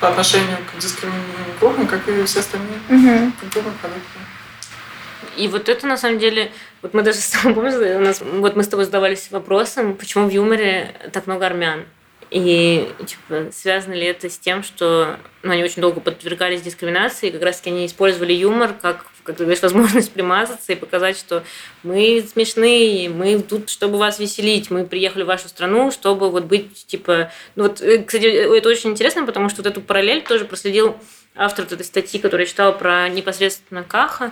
по 0.00 0.08
отношению 0.08 0.56
к 0.72 0.78
дискриминируемым 0.78 1.58
группам, 1.60 1.86
как 1.86 2.08
и 2.08 2.24
все 2.24 2.40
остальные 2.40 2.78
mm-hmm. 2.88 3.32
культурные 3.40 3.74
продукты. 3.80 4.18
И 5.36 5.48
вот 5.48 5.68
это 5.68 5.86
на 5.86 5.96
самом 5.96 6.18
деле, 6.18 6.52
вот 6.86 6.94
мы 6.94 7.02
даже 7.02 7.18
с 7.18 7.30
тобой, 7.30 7.54
помнишь, 7.54 7.74
у 7.74 8.00
нас, 8.00 8.20
вот 8.20 8.54
мы 8.54 8.62
с 8.62 8.68
тобой 8.68 8.84
задавались 8.84 9.30
вопросом, 9.30 9.96
почему 9.96 10.28
в 10.28 10.30
юморе 10.30 10.94
так 11.12 11.26
много 11.26 11.46
армян? 11.46 11.84
И 12.30 12.88
типа, 13.06 13.50
связано 13.52 13.94
ли 13.94 14.04
это 14.04 14.28
с 14.28 14.38
тем, 14.38 14.62
что 14.62 15.18
ну, 15.42 15.52
они 15.52 15.62
очень 15.62 15.82
долго 15.82 16.00
подвергались 16.00 16.62
дискриминации, 16.62 17.28
и 17.28 17.32
как 17.32 17.42
раз 17.42 17.58
таки 17.58 17.70
они 17.70 17.86
использовали 17.86 18.32
юмор 18.32 18.72
как 18.80 19.06
как 19.24 19.38
ты 19.38 19.44
возможность 19.44 20.12
примазаться 20.12 20.72
и 20.72 20.76
показать, 20.76 21.18
что 21.18 21.42
мы 21.82 22.24
смешные, 22.32 23.08
мы 23.08 23.42
тут, 23.42 23.70
чтобы 23.70 23.98
вас 23.98 24.20
веселить, 24.20 24.70
мы 24.70 24.86
приехали 24.86 25.24
в 25.24 25.26
вашу 25.26 25.48
страну, 25.48 25.90
чтобы 25.90 26.30
вот 26.30 26.44
быть, 26.44 26.86
типа... 26.86 27.32
Ну 27.56 27.64
вот, 27.64 27.80
э, 27.80 28.04
кстати, 28.04 28.26
это 28.26 28.68
очень 28.68 28.90
интересно, 28.90 29.26
потому 29.26 29.48
что 29.48 29.64
вот 29.64 29.66
эту 29.66 29.80
параллель 29.80 30.22
тоже 30.22 30.44
проследил 30.44 30.96
автор 31.34 31.64
вот 31.64 31.72
этой 31.72 31.84
статьи, 31.84 32.20
которую 32.20 32.46
я 32.46 32.50
читала 32.50 32.70
про 32.70 33.08
непосредственно 33.08 33.82
Каха, 33.82 34.30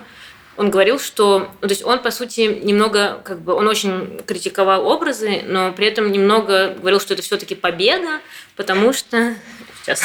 он 0.56 0.70
говорил, 0.70 1.00
что, 1.00 1.50
ну, 1.60 1.68
то 1.68 1.72
есть 1.72 1.84
он, 1.84 1.98
по 1.98 2.10
сути, 2.10 2.60
немного, 2.62 3.20
как 3.24 3.40
бы, 3.40 3.54
он 3.54 3.66
очень 3.66 4.20
критиковал 4.26 4.86
образы, 4.86 5.42
но 5.46 5.72
при 5.72 5.86
этом 5.86 6.12
немного 6.12 6.74
говорил, 6.78 7.00
что 7.00 7.14
это 7.14 7.22
все-таки 7.22 7.54
победа, 7.54 8.20
потому 8.56 8.92
что, 8.92 9.34
сейчас, 9.82 10.02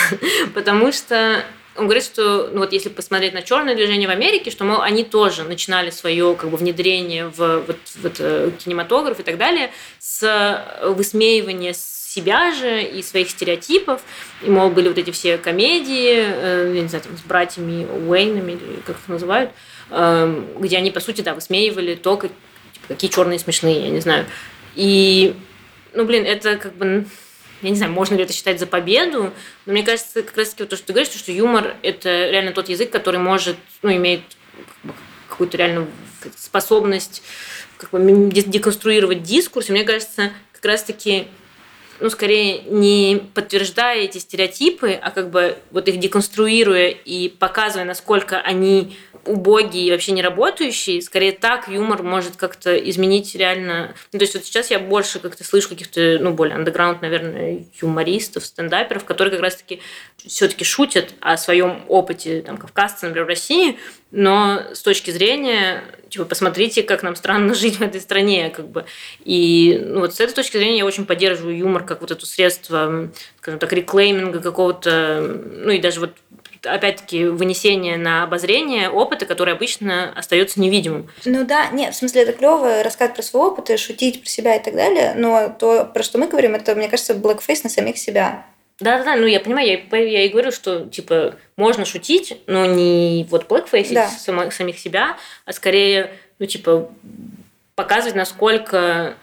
потому 0.53 0.91
что 0.91 1.43
он 1.75 1.85
говорит, 1.85 2.03
что 2.03 2.49
ну, 2.51 2.59
вот 2.59 2.73
если 2.73 2.89
посмотреть 2.89 3.33
на 3.33 3.41
черное 3.41 3.75
движение 3.75 4.07
в 4.07 4.11
Америке, 4.11 4.51
что 4.51 4.65
мол, 4.65 4.81
они 4.81 5.03
тоже 5.03 5.43
начинали 5.43 5.91
свое 5.91 6.35
как 6.35 6.49
бы, 6.49 6.57
внедрение 6.57 7.27
в, 7.27 7.59
вот, 7.59 7.77
в 7.95 8.05
это, 8.05 8.51
кинематограф 8.59 9.19
и 9.19 9.23
так 9.23 9.37
далее 9.37 9.71
с 9.99 10.81
высмеивания 10.83 11.73
себя 11.73 12.53
же 12.53 12.83
и 12.83 13.01
своих 13.03 13.29
стереотипов. 13.29 14.01
И, 14.41 14.49
мол, 14.49 14.71
были 14.71 14.89
вот 14.89 14.97
эти 14.97 15.11
все 15.11 15.37
комедии, 15.37 16.15
э, 16.17 16.73
я 16.75 16.81
не 16.81 16.87
знаю, 16.87 17.03
там, 17.03 17.15
с 17.17 17.21
братьями 17.21 17.85
Уэйнами, 17.85 18.53
или 18.53 18.81
как 18.85 18.97
их 18.97 19.07
называют, 19.07 19.51
э, 19.51 19.53
где 19.89 20.77
они, 20.77 20.91
по 20.91 20.99
сути, 20.99 21.21
да, 21.21 21.33
высмеивали 21.33 21.95
то, 21.95 22.17
как, 22.17 22.31
типа, 22.73 22.87
какие 22.89 23.09
черные 23.09 23.39
смешные, 23.39 23.85
я 23.85 23.89
не 23.89 24.01
знаю. 24.01 24.25
И, 24.75 25.35
ну, 25.93 26.05
блин, 26.05 26.25
это 26.25 26.57
как 26.57 26.75
бы 26.75 27.05
я 27.61 27.69
не 27.69 27.75
знаю, 27.75 27.91
можно 27.91 28.15
ли 28.15 28.23
это 28.23 28.31
считать 28.31 28.59
за 28.59 28.67
победу, 28.67 29.33
но 29.65 29.73
мне 29.73 29.83
кажется, 29.83 30.23
как 30.23 30.37
раз 30.37 30.49
таки 30.49 30.63
вот 30.63 30.69
то, 30.69 30.77
что 30.77 30.87
ты 30.87 30.93
говоришь, 30.93 31.11
что 31.11 31.31
юмор– 31.31 31.75
это 31.81 32.29
реально 32.29 32.53
тот 32.53 32.69
язык, 32.69 32.89
который 32.89 33.19
может, 33.19 33.57
ну, 33.81 33.91
имеет 33.91 34.21
какую-то 35.27 35.57
реальную 35.57 35.87
способность 36.37 37.21
как 37.77 37.91
бы 37.91 38.31
деконструировать 38.31 39.23
дискурс. 39.23 39.69
И 39.69 39.71
мне 39.71 39.83
кажется, 39.83 40.31
как 40.53 40.65
раз-таки 40.65 41.27
ну, 41.99 42.09
скорее 42.09 42.61
не 42.63 43.21
подтверждая 43.33 44.01
эти 44.01 44.17
стереотипы, 44.17 44.93
а 44.93 45.11
как 45.11 45.29
бы 45.29 45.57
вот 45.71 45.87
их 45.87 45.99
деконструируя 45.99 46.89
и 46.89 47.29
показывая, 47.29 47.85
насколько 47.85 48.39
они 48.39 48.95
убогие 49.25 49.87
и 49.87 49.91
вообще 49.91 50.11
не 50.13 50.21
работающие, 50.21 51.01
скорее 51.01 51.33
так 51.33 51.67
юмор 51.67 52.03
может 52.03 52.35
как-то 52.35 52.75
изменить 52.77 53.35
реально... 53.35 53.93
Ну, 54.11 54.19
то 54.19 54.23
есть 54.23 54.33
вот 54.33 54.45
сейчас 54.45 54.71
я 54.71 54.79
больше 54.79 55.19
как-то 55.19 55.43
слышу 55.43 55.69
каких-то, 55.69 56.17
ну, 56.19 56.33
более 56.33 56.55
андеграунд, 56.55 57.01
наверное, 57.01 57.65
юмористов, 57.81 58.45
стендаперов, 58.45 59.05
которые 59.05 59.31
как 59.31 59.41
раз-таки 59.41 59.81
все-таки 60.17 60.63
шутят 60.63 61.13
о 61.19 61.37
своем 61.37 61.83
опыте, 61.87 62.41
там, 62.41 62.57
кавказца, 62.57 63.05
например, 63.05 63.25
в 63.25 63.29
России, 63.29 63.77
но 64.11 64.61
с 64.73 64.81
точки 64.81 65.11
зрения, 65.11 65.83
типа, 66.09 66.25
посмотрите, 66.25 66.83
как 66.83 67.03
нам 67.03 67.15
странно 67.15 67.53
жить 67.55 67.77
в 67.77 67.81
этой 67.81 68.01
стране, 68.01 68.49
как 68.49 68.67
бы. 68.67 68.85
И 69.23 69.79
ну, 69.83 70.01
вот 70.01 70.15
с 70.15 70.19
этой 70.19 70.33
точки 70.33 70.57
зрения 70.57 70.79
я 70.79 70.85
очень 70.85 71.05
поддерживаю 71.05 71.57
юмор 71.57 71.83
как 71.85 72.01
вот 72.01 72.11
это 72.11 72.25
средство, 72.25 73.09
скажем 73.39 73.59
так, 73.59 73.71
реклейминга 73.73 74.39
какого-то, 74.39 75.39
ну 75.63 75.71
и 75.71 75.79
даже 75.79 75.99
вот 75.99 76.11
опять-таки, 76.63 77.25
вынесение 77.25 77.97
на 77.97 78.23
обозрение 78.23 78.89
опыта, 78.89 79.25
который 79.25 79.53
обычно 79.53 80.11
остается 80.13 80.59
невидимым. 80.59 81.09
Ну 81.25 81.45
да, 81.45 81.69
нет, 81.71 81.93
в 81.93 81.97
смысле, 81.97 82.23
это 82.23 82.33
клево 82.33 82.83
рассказать 82.83 83.15
про 83.15 83.21
свой 83.21 83.47
опыт 83.47 83.69
и 83.69 83.77
шутить 83.77 84.21
про 84.21 84.29
себя 84.29 84.55
и 84.55 84.63
так 84.63 84.75
далее, 84.75 85.13
но 85.15 85.55
то, 85.57 85.85
про 85.85 86.03
что 86.03 86.17
мы 86.17 86.27
говорим, 86.27 86.55
это, 86.55 86.75
мне 86.75 86.89
кажется, 86.89 87.13
blackface 87.13 87.61
на 87.63 87.69
самих 87.69 87.97
себя. 87.97 88.45
Да-да-да, 88.79 89.15
ну 89.15 89.25
я 89.25 89.39
понимаю, 89.39 89.67
я, 89.91 89.97
я 89.97 90.25
и 90.25 90.29
говорю, 90.29 90.51
что, 90.51 90.85
типа, 90.85 91.35
можно 91.57 91.85
шутить, 91.85 92.37
но 92.47 92.65
не 92.65 93.27
вот 93.29 93.47
blackface 93.49 93.93
да. 93.93 94.07
само, 94.07 94.51
самих 94.51 94.79
себя, 94.79 95.17
а 95.45 95.53
скорее, 95.53 96.11
ну, 96.39 96.45
типа, 96.45 96.89
показывать, 97.75 98.15
насколько 98.15 99.15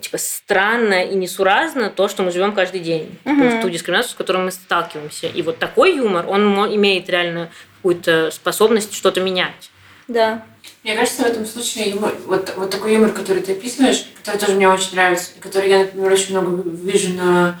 типа 0.00 0.18
странно 0.18 1.04
и 1.04 1.14
несуразно 1.14 1.90
то, 1.90 2.08
что 2.08 2.22
мы 2.22 2.30
живем 2.30 2.52
каждый 2.52 2.80
день, 2.80 3.16
угу. 3.24 3.62
ту 3.62 3.70
дискриминацию, 3.70 4.12
с 4.12 4.14
которой 4.14 4.42
мы 4.42 4.50
сталкиваемся. 4.50 5.26
И 5.26 5.42
вот 5.42 5.58
такой 5.58 5.96
юмор, 5.96 6.26
он 6.28 6.54
имеет 6.74 7.08
реально 7.08 7.50
какую-то 7.76 8.30
способность 8.30 8.94
что-то 8.94 9.20
менять. 9.20 9.70
Да. 10.08 10.44
Мне 10.82 10.94
кажется, 10.94 11.22
в 11.22 11.26
этом 11.26 11.46
случае 11.46 11.90
юмор, 11.90 12.14
вот, 12.26 12.52
вот 12.56 12.70
такой 12.70 12.94
юмор, 12.94 13.12
который 13.12 13.42
ты 13.42 13.52
описываешь, 13.52 14.06
который 14.22 14.38
тоже 14.38 14.52
мне 14.52 14.68
очень 14.68 14.94
нравится, 14.94 15.30
который 15.40 15.68
я, 15.68 15.78
например, 15.80 16.12
очень 16.12 16.38
много 16.38 16.68
вижу 16.68 17.14
на, 17.14 17.60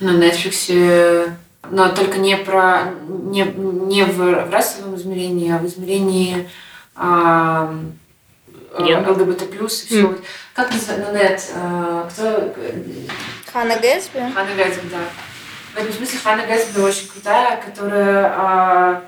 на 0.00 0.10
Netflix, 0.10 1.32
но 1.70 1.88
только 1.90 2.18
не 2.18 2.36
про 2.36 2.92
не, 3.08 3.42
не 3.42 4.04
в, 4.04 4.50
расовом 4.50 4.96
измерении, 4.96 5.50
а 5.52 5.58
в 5.58 5.66
измерении 5.66 6.48
а, 6.94 7.74
yeah. 8.78 9.08
ЛГБТ 9.08 9.50
плюс 9.50 9.84
и 9.84 9.86
все. 9.86 10.02
Mm. 10.02 10.24
Как 10.54 10.72
называется 10.72 11.12
на 11.12 11.18
нет? 11.18 11.50
А, 11.54 12.08
кто? 12.10 12.54
Ханна 13.52 13.76
Гэтсби? 13.76 14.32
Ханна 14.34 14.54
Гэтсби, 14.54 14.88
да. 14.88 14.98
В 15.74 15.78
этом 15.78 15.92
смысле 15.92 16.18
Ханна 16.22 16.46
Гэтсби 16.46 16.80
очень 16.80 17.08
крутая, 17.08 17.62
которая 17.62 18.34
а, 18.36 19.02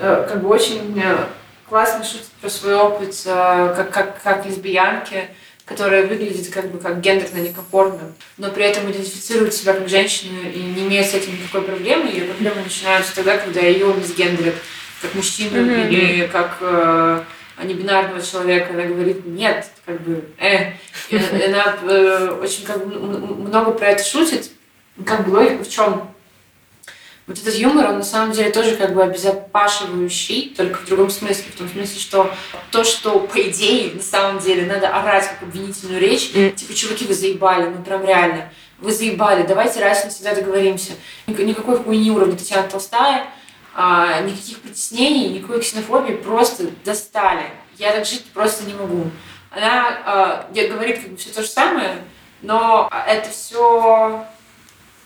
а, 0.00 0.26
как 0.28 0.42
бы 0.42 0.48
очень 0.48 1.00
э, 1.02 1.26
классно 1.68 2.04
шутит 2.04 2.28
про 2.40 2.48
свой 2.48 2.74
опыт 2.74 3.14
а, 3.26 3.74
как, 3.74 3.90
как, 3.90 4.22
как 4.22 4.46
лесбиянки, 4.46 5.28
которая 5.64 6.06
выглядит 6.06 6.52
как 6.52 6.70
бы 6.70 6.78
как 6.78 7.00
гендерно 7.00 7.38
некомфортным, 7.38 8.14
но 8.36 8.50
при 8.50 8.64
этом 8.64 8.90
идентифицирует 8.90 9.54
себя 9.54 9.72
как 9.72 9.88
женщину 9.88 10.42
и 10.42 10.58
не 10.58 10.86
имеет 10.86 11.06
с 11.06 11.14
этим 11.14 11.32
никакой 11.32 11.62
проблемы. 11.62 12.10
Ее 12.10 12.24
проблемы 12.24 12.62
начинаются 12.62 13.14
тогда, 13.14 13.38
когда 13.38 13.60
ее 13.60 13.92
мисгендерят 13.94 14.54
как 15.00 15.14
мужчину 15.14 15.56
mm-hmm. 15.56 15.88
или 15.88 16.26
как 16.26 16.58
э, 16.60 17.24
а 17.56 17.64
не 17.64 17.74
бинарного 17.74 18.20
человека, 18.20 18.72
она 18.72 18.84
говорит, 18.84 19.24
нет, 19.26 19.66
как 19.86 20.00
бы, 20.02 20.24
э. 20.38 20.72
И 21.08 21.16
она 21.16 21.76
э, 21.82 22.38
очень 22.42 22.64
как 22.64 22.86
бы 22.86 22.98
много 22.98 23.72
про 23.72 23.88
это 23.88 24.04
шутит. 24.04 24.50
Как 25.06 25.26
бы 25.26 25.36
логика 25.36 25.62
в 25.64 25.68
чем? 25.68 26.13
Вот 27.26 27.38
этот 27.38 27.54
юмор, 27.54 27.88
он 27.88 27.98
на 27.98 28.04
самом 28.04 28.32
деле 28.32 28.50
тоже 28.50 28.76
как 28.76 28.92
бы 28.92 29.02
обезопашивающий, 29.02 30.54
только 30.54 30.78
в 30.80 30.84
другом 30.84 31.08
смысле. 31.08 31.44
В 31.54 31.56
том 31.56 31.68
смысле, 31.70 31.98
что 31.98 32.30
то, 32.70 32.84
что 32.84 33.20
по 33.20 33.40
идее 33.40 33.94
на 33.94 34.02
самом 34.02 34.40
деле 34.40 34.66
надо 34.66 34.88
орать 34.88 35.28
как 35.28 35.42
обвинительную 35.42 36.00
речь, 36.00 36.32
mm. 36.34 36.54
типа, 36.54 36.74
чуваки, 36.74 37.06
вы 37.06 37.14
заебали, 37.14 37.70
ну 37.70 37.82
прям 37.82 38.04
реально. 38.04 38.52
Вы 38.78 38.92
заебали, 38.92 39.46
давайте 39.46 39.80
раз 39.80 40.04
навсегда 40.04 40.34
договоримся. 40.34 40.92
Никакой 41.26 41.78
хуйни 41.78 42.10
уровня 42.10 42.36
Татьяна 42.36 42.68
Толстая, 42.68 43.26
а, 43.74 44.20
никаких 44.20 44.60
притеснений, 44.60 45.30
никакой 45.30 45.60
ксенофобии, 45.60 46.16
просто 46.16 46.64
достали. 46.84 47.44
Я 47.78 47.92
так 47.92 48.04
жить 48.04 48.26
просто 48.34 48.64
не 48.64 48.74
могу. 48.74 49.10
Она 49.50 49.98
а, 50.04 50.50
говорит 50.52 51.00
как 51.00 51.10
бы 51.12 51.16
все 51.16 51.30
то 51.30 51.40
же 51.40 51.48
самое, 51.48 52.02
но 52.42 52.90
это 53.08 53.30
все 53.30 54.26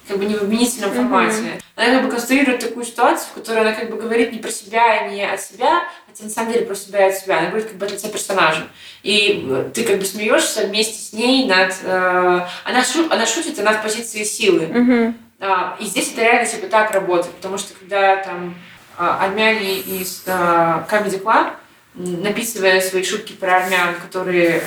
как 0.09 0.18
бы 0.18 0.24
не 0.24 0.35
в 0.35 0.43
обвинительном 0.43 0.93
формате. 0.93 1.36
Mm-hmm. 1.36 1.62
Она 1.76 1.94
как 1.94 2.05
бы 2.06 2.10
конструирует 2.10 2.60
такую 2.60 2.85
ситуацию, 2.85 3.28
в 3.30 3.35
которой 3.35 3.60
она 3.60 3.72
как 3.72 3.90
бы 3.90 3.97
говорит 3.97 4.32
не 4.32 4.39
про 4.39 4.51
себя 4.51 5.06
и 5.06 5.14
не 5.14 5.24
от 5.24 5.40
себя, 5.40 5.85
хотя 6.06 6.24
на 6.24 6.30
самом 6.30 6.52
деле 6.52 6.66
про 6.66 6.74
себя 6.74 7.06
и 7.06 7.10
от 7.10 7.16
себя. 7.16 7.39
Она 7.39 7.48
говорит 7.48 7.68
как 7.68 7.76
бы 7.76 7.86
от 7.86 7.93
лица 7.93 8.09
персонажа. 8.09 8.66
И 9.02 9.47
ты 9.74 9.85
как 9.85 9.98
бы 9.98 10.05
смеешься 10.05 10.66
вместе 10.66 10.98
с 10.98 11.12
ней 11.12 11.47
над... 11.47 11.76
Э, 11.85 12.40
она, 12.64 12.82
шу, 12.82 13.06
она 13.10 13.26
шутит, 13.26 13.59
она 13.59 13.74
в 13.74 13.82
позиции 13.82 14.24
силы. 14.24 14.64
Mm-hmm. 14.64 15.14
А, 15.40 15.76
и 15.78 15.85
здесь 15.85 16.12
это 16.12 16.22
реально 16.22 16.47
типа 16.47 16.66
так 16.66 16.90
работает, 16.90 17.35
потому 17.36 17.59
что 17.59 17.72
когда 17.74 18.16
там 18.16 18.56
а, 18.97 19.24
армяне 19.24 19.78
из 19.78 20.24
а, 20.26 20.86
Comedy 20.90 21.22
Club, 21.22 21.52
написывая 21.94 22.80
свои 22.80 23.05
шутки 23.05 23.32
про 23.32 23.56
армян, 23.56 23.94
которые, 23.97 24.62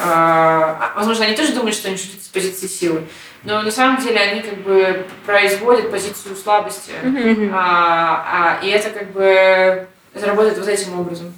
возможно, 0.95 1.23
они 1.23 1.34
тоже 1.34 1.53
думают, 1.53 1.76
что 1.76 1.88
они 1.88 1.95
шутят 1.95 2.22
с 2.22 2.27
позиции 2.27 2.68
силы, 2.68 3.07
но 3.43 3.61
на 3.61 3.72
самом 3.72 4.01
деле 4.01 4.19
они 4.19 4.41
как 4.41 4.57
бы 4.59 5.05
производят 5.26 5.91
позицию 5.91 6.35
слабости, 6.35 6.91
mm-hmm. 7.03 7.51
а, 7.53 8.59
а, 8.59 8.65
и 8.65 8.69
это 8.69 8.89
как 8.91 9.11
бы 9.11 9.88
это 10.13 10.26
работает 10.26 10.57
вот 10.57 10.68
этим 10.68 10.99
образом. 10.99 11.34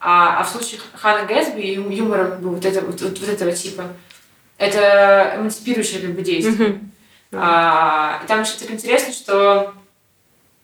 А, 0.00 0.40
а 0.40 0.44
в 0.44 0.48
случае 0.48 0.80
Хана 0.94 1.24
Гэтсби 1.24 1.62
юмора 1.94 2.30
как 2.30 2.40
бы, 2.40 2.50
вот, 2.50 2.64
это, 2.64 2.80
вот, 2.80 3.00
вот, 3.00 3.18
вот 3.18 3.28
этого 3.28 3.52
типа, 3.52 3.84
это 4.58 5.34
эмансипирующее 5.38 6.00
как 6.00 6.10
бы 6.10 6.22
действие. 6.22 6.68
Mm-hmm. 6.68 6.88
А, 7.32 8.20
и 8.22 8.26
там 8.26 8.42
еще 8.42 8.52
так 8.58 8.70
интересно, 8.70 9.12
что 9.12 9.74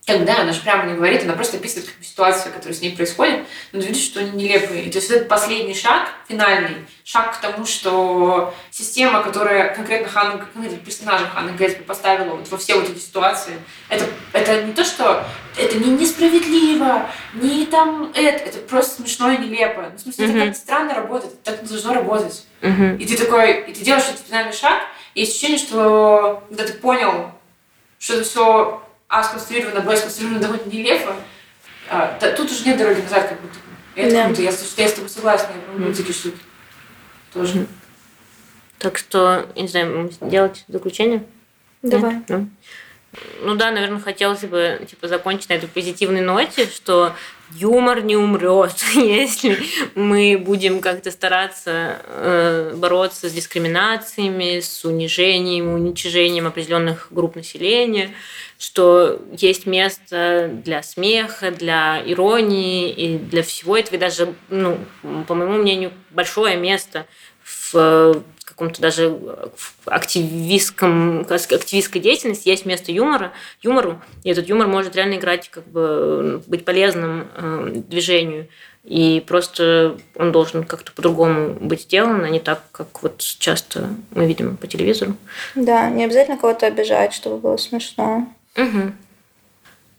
как 0.07 0.19
бы, 0.19 0.25
да, 0.25 0.41
она 0.41 0.53
же 0.53 0.61
прямо 0.63 0.87
не 0.87 0.95
говорит, 0.95 1.23
она 1.23 1.35
просто 1.35 1.59
описывает 1.59 1.89
как 1.89 1.99
бы, 1.99 2.05
ситуацию, 2.05 2.53
которая 2.53 2.75
с 2.75 2.81
ней 2.81 2.97
происходит, 2.97 3.47
но 3.73 3.81
ты 3.81 3.89
видишь, 3.89 4.05
что 4.05 4.21
они 4.21 4.33
нелепые. 4.33 4.85
И, 4.85 4.91
то 4.91 4.99
есть 4.99 5.11
это 5.11 5.25
последний 5.27 5.75
шаг, 5.75 6.09
финальный 6.29 6.77
шаг 7.05 7.37
к 7.37 7.41
тому, 7.41 7.65
что 7.65 8.55
система, 8.81 9.23
которая 9.23 9.75
конкретно 9.75 10.09
Ханна, 10.09 10.39
конкретно 10.53 10.79
персонажа 10.79 11.27
Ханны 11.27 11.53
Гэтсби 11.53 11.83
поставила 11.83 12.35
вот 12.35 12.49
во 12.49 12.59
все 12.59 12.75
вот 12.75 12.89
эти 12.89 12.99
ситуации, 12.99 13.53
это, 13.89 14.07
это 14.33 14.63
не 14.63 14.73
то, 14.73 14.85
что 14.85 15.25
это 15.57 15.77
не 15.79 15.91
несправедливо, 15.91 17.07
не 17.35 17.67
там 17.67 18.11
это, 18.15 18.45
это 18.45 18.59
просто 18.59 19.03
смешно 19.03 19.31
и 19.31 19.39
нелепо. 19.39 19.83
Ну, 19.93 19.97
в 19.97 20.01
смысле, 20.01 20.27
mm-hmm. 20.27 20.37
это 20.37 20.47
как 20.47 20.57
странно 20.57 20.95
работает, 20.95 21.43
так 21.43 21.63
не 21.63 21.69
должно 21.69 21.95
работать. 21.95 22.47
Mm-hmm. 22.63 22.97
И 22.99 23.07
ты 23.07 23.17
такой, 23.17 23.61
и 23.63 23.73
ты 23.75 23.81
делаешь 23.85 24.09
этот 24.09 24.27
финальный 24.27 24.53
шаг, 24.53 24.83
есть 25.15 25.33
ощущение, 25.33 25.59
что 25.59 26.43
когда 26.49 26.65
ты 26.65 26.73
понял, 26.75 27.33
что 27.99 28.15
это 28.15 28.25
все 28.25 28.83
А 29.09 29.23
сконструировано, 29.23 29.81
Б 29.81 29.97
сконструировано 29.97 30.41
довольно 30.41 30.71
нелепо, 30.71 31.15
а, 31.91 32.17
да, 32.21 32.31
тут 32.33 32.51
уже 32.51 32.65
нет 32.65 32.79
дороги 32.79 33.01
назад, 33.01 33.29
как 33.29 33.41
будто. 33.41 33.59
Это 33.97 34.15
Да. 34.15 34.25
круто. 34.27 34.43
Я, 34.43 34.53
с- 34.53 34.75
я 34.77 34.89
с 34.89 34.93
тобой 34.93 35.11
согласна. 35.11 35.49
Я 35.53 35.61
про 35.61 35.83
мультики 35.83 36.13
что 36.13 36.31
тоже. 37.33 37.67
Так 38.81 38.97
что, 38.97 39.47
не 39.55 39.69
знаю, 39.69 40.11
делать 40.23 40.65
заключение? 40.67 41.23
Давай. 41.83 42.15
Нет? 42.15 42.25
Ну. 42.29 42.49
Ну 43.43 43.57
да, 43.57 43.73
наверное, 43.73 44.01
хотелось 44.01 44.45
бы 44.45 44.81
типа 44.89 45.09
закончить 45.09 45.49
на 45.49 45.55
этой 45.55 45.69
позитивной 45.69 46.21
ноте, 46.21 46.67
что 46.67 47.13
юмор 47.53 48.03
не 48.03 48.17
умрет, 48.17 48.77
если 48.95 49.59
мы 49.95 50.39
будем 50.39 50.81
как-то 50.81 51.11
стараться 51.11 52.01
э, 52.07 52.75
бороться 52.77 53.29
с 53.29 53.33
дискриминациями, 53.33 54.61
с 54.61 54.85
унижением, 54.85 55.75
уничижением 55.75 56.47
определенных 56.47 57.09
групп 57.11 57.35
населения, 57.35 58.13
что 58.59 59.21
есть 59.37 59.67
место 59.67 60.49
для 60.65 60.83
смеха, 60.83 61.51
для 61.51 62.01
иронии 62.07 62.91
и 62.91 63.19
для 63.19 63.43
всего 63.43 63.77
этого, 63.77 63.97
и 63.97 63.99
даже, 63.99 64.35
ну, 64.49 64.79
по 65.27 65.35
моему 65.35 65.55
мнению, 65.55 65.93
большое 66.11 66.57
место 66.57 67.07
в 67.43 68.23
каком-то 68.61 68.83
даже 68.83 69.09
в 69.09 69.73
активистском, 69.87 71.21
активистской 71.31 71.99
деятельности 71.99 72.47
есть 72.51 72.67
место 72.67 72.93
юмора, 72.93 73.33
юмору, 73.63 74.03
и 74.23 74.29
этот 74.29 74.49
юмор 74.51 74.67
может 74.67 74.95
реально 74.97 75.15
играть, 75.15 75.49
как 75.49 75.67
бы 75.67 76.43
быть 76.47 76.67
полезным 76.67 77.27
э, 77.37 77.73
движению. 77.89 78.49
И 78.85 79.25
просто 79.27 79.97
он 80.15 80.31
должен 80.31 80.65
как-то 80.65 80.93
по-другому 80.93 81.55
быть 81.55 81.83
сделан, 81.83 82.23
а 82.23 82.29
не 82.29 82.39
так, 82.39 82.63
как 82.71 83.03
вот 83.03 83.19
часто 83.21 83.89
мы 84.11 84.27
видим 84.27 84.59
по 84.59 84.67
телевизору. 84.67 85.17
Да, 85.55 85.89
не 85.89 86.05
обязательно 86.05 86.37
кого-то 86.37 86.67
обижать, 86.67 87.15
чтобы 87.15 87.39
было 87.39 87.57
смешно. 87.57 88.29
Угу. 88.57 88.93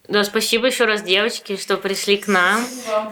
Да, 0.08 0.24
спасибо 0.24 0.68
еще 0.68 0.86
раз, 0.86 1.02
девочки, 1.02 1.58
что 1.58 1.78
пришли 1.78 2.18
к 2.18 2.28
нам. 2.28 2.64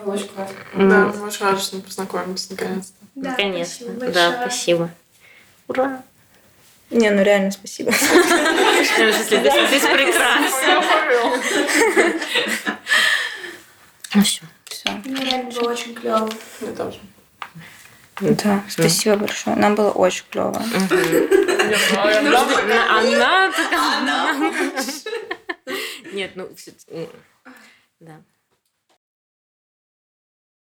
Было 0.03 0.13
очень 0.13 0.27
классно. 0.27 0.55
М, 0.73 0.89
Да, 0.89 1.13
мы 1.17 1.27
очень 1.27 1.45
рады, 1.45 1.59
что 1.59 1.77
мы 1.77 1.81
познакомились 1.81 2.49
наконец-то. 2.51 2.93
Да, 3.15 3.31
Конечно. 3.35 3.87
спасибо 3.87 4.11
Да, 4.11 4.41
спасибо. 4.41 4.89
Ура! 5.69 6.01
Не, 6.89 7.11
ну 7.11 7.21
реально 7.23 7.51
спасибо. 7.51 7.91
Здесь, 7.91 9.83
прекрасно. 9.85 10.83
Ну 14.15 14.23
все. 14.23 14.41
Все. 14.65 14.89
Мне 15.05 15.23
реально 15.23 15.51
было 15.51 15.69
очень 15.71 15.93
клево. 15.93 16.27
Мне 16.59 16.71
тоже. 16.73 16.99
Да, 18.21 18.63
спасибо 18.67 19.17
большое. 19.17 19.55
Нам 19.55 19.75
было 19.75 19.91
очень 19.91 20.25
клево. 20.31 20.55
Она... 22.89 23.51
Нет, 26.11 26.31
ну... 26.35 26.49
всё- 26.55 26.71
Да. 27.99 28.19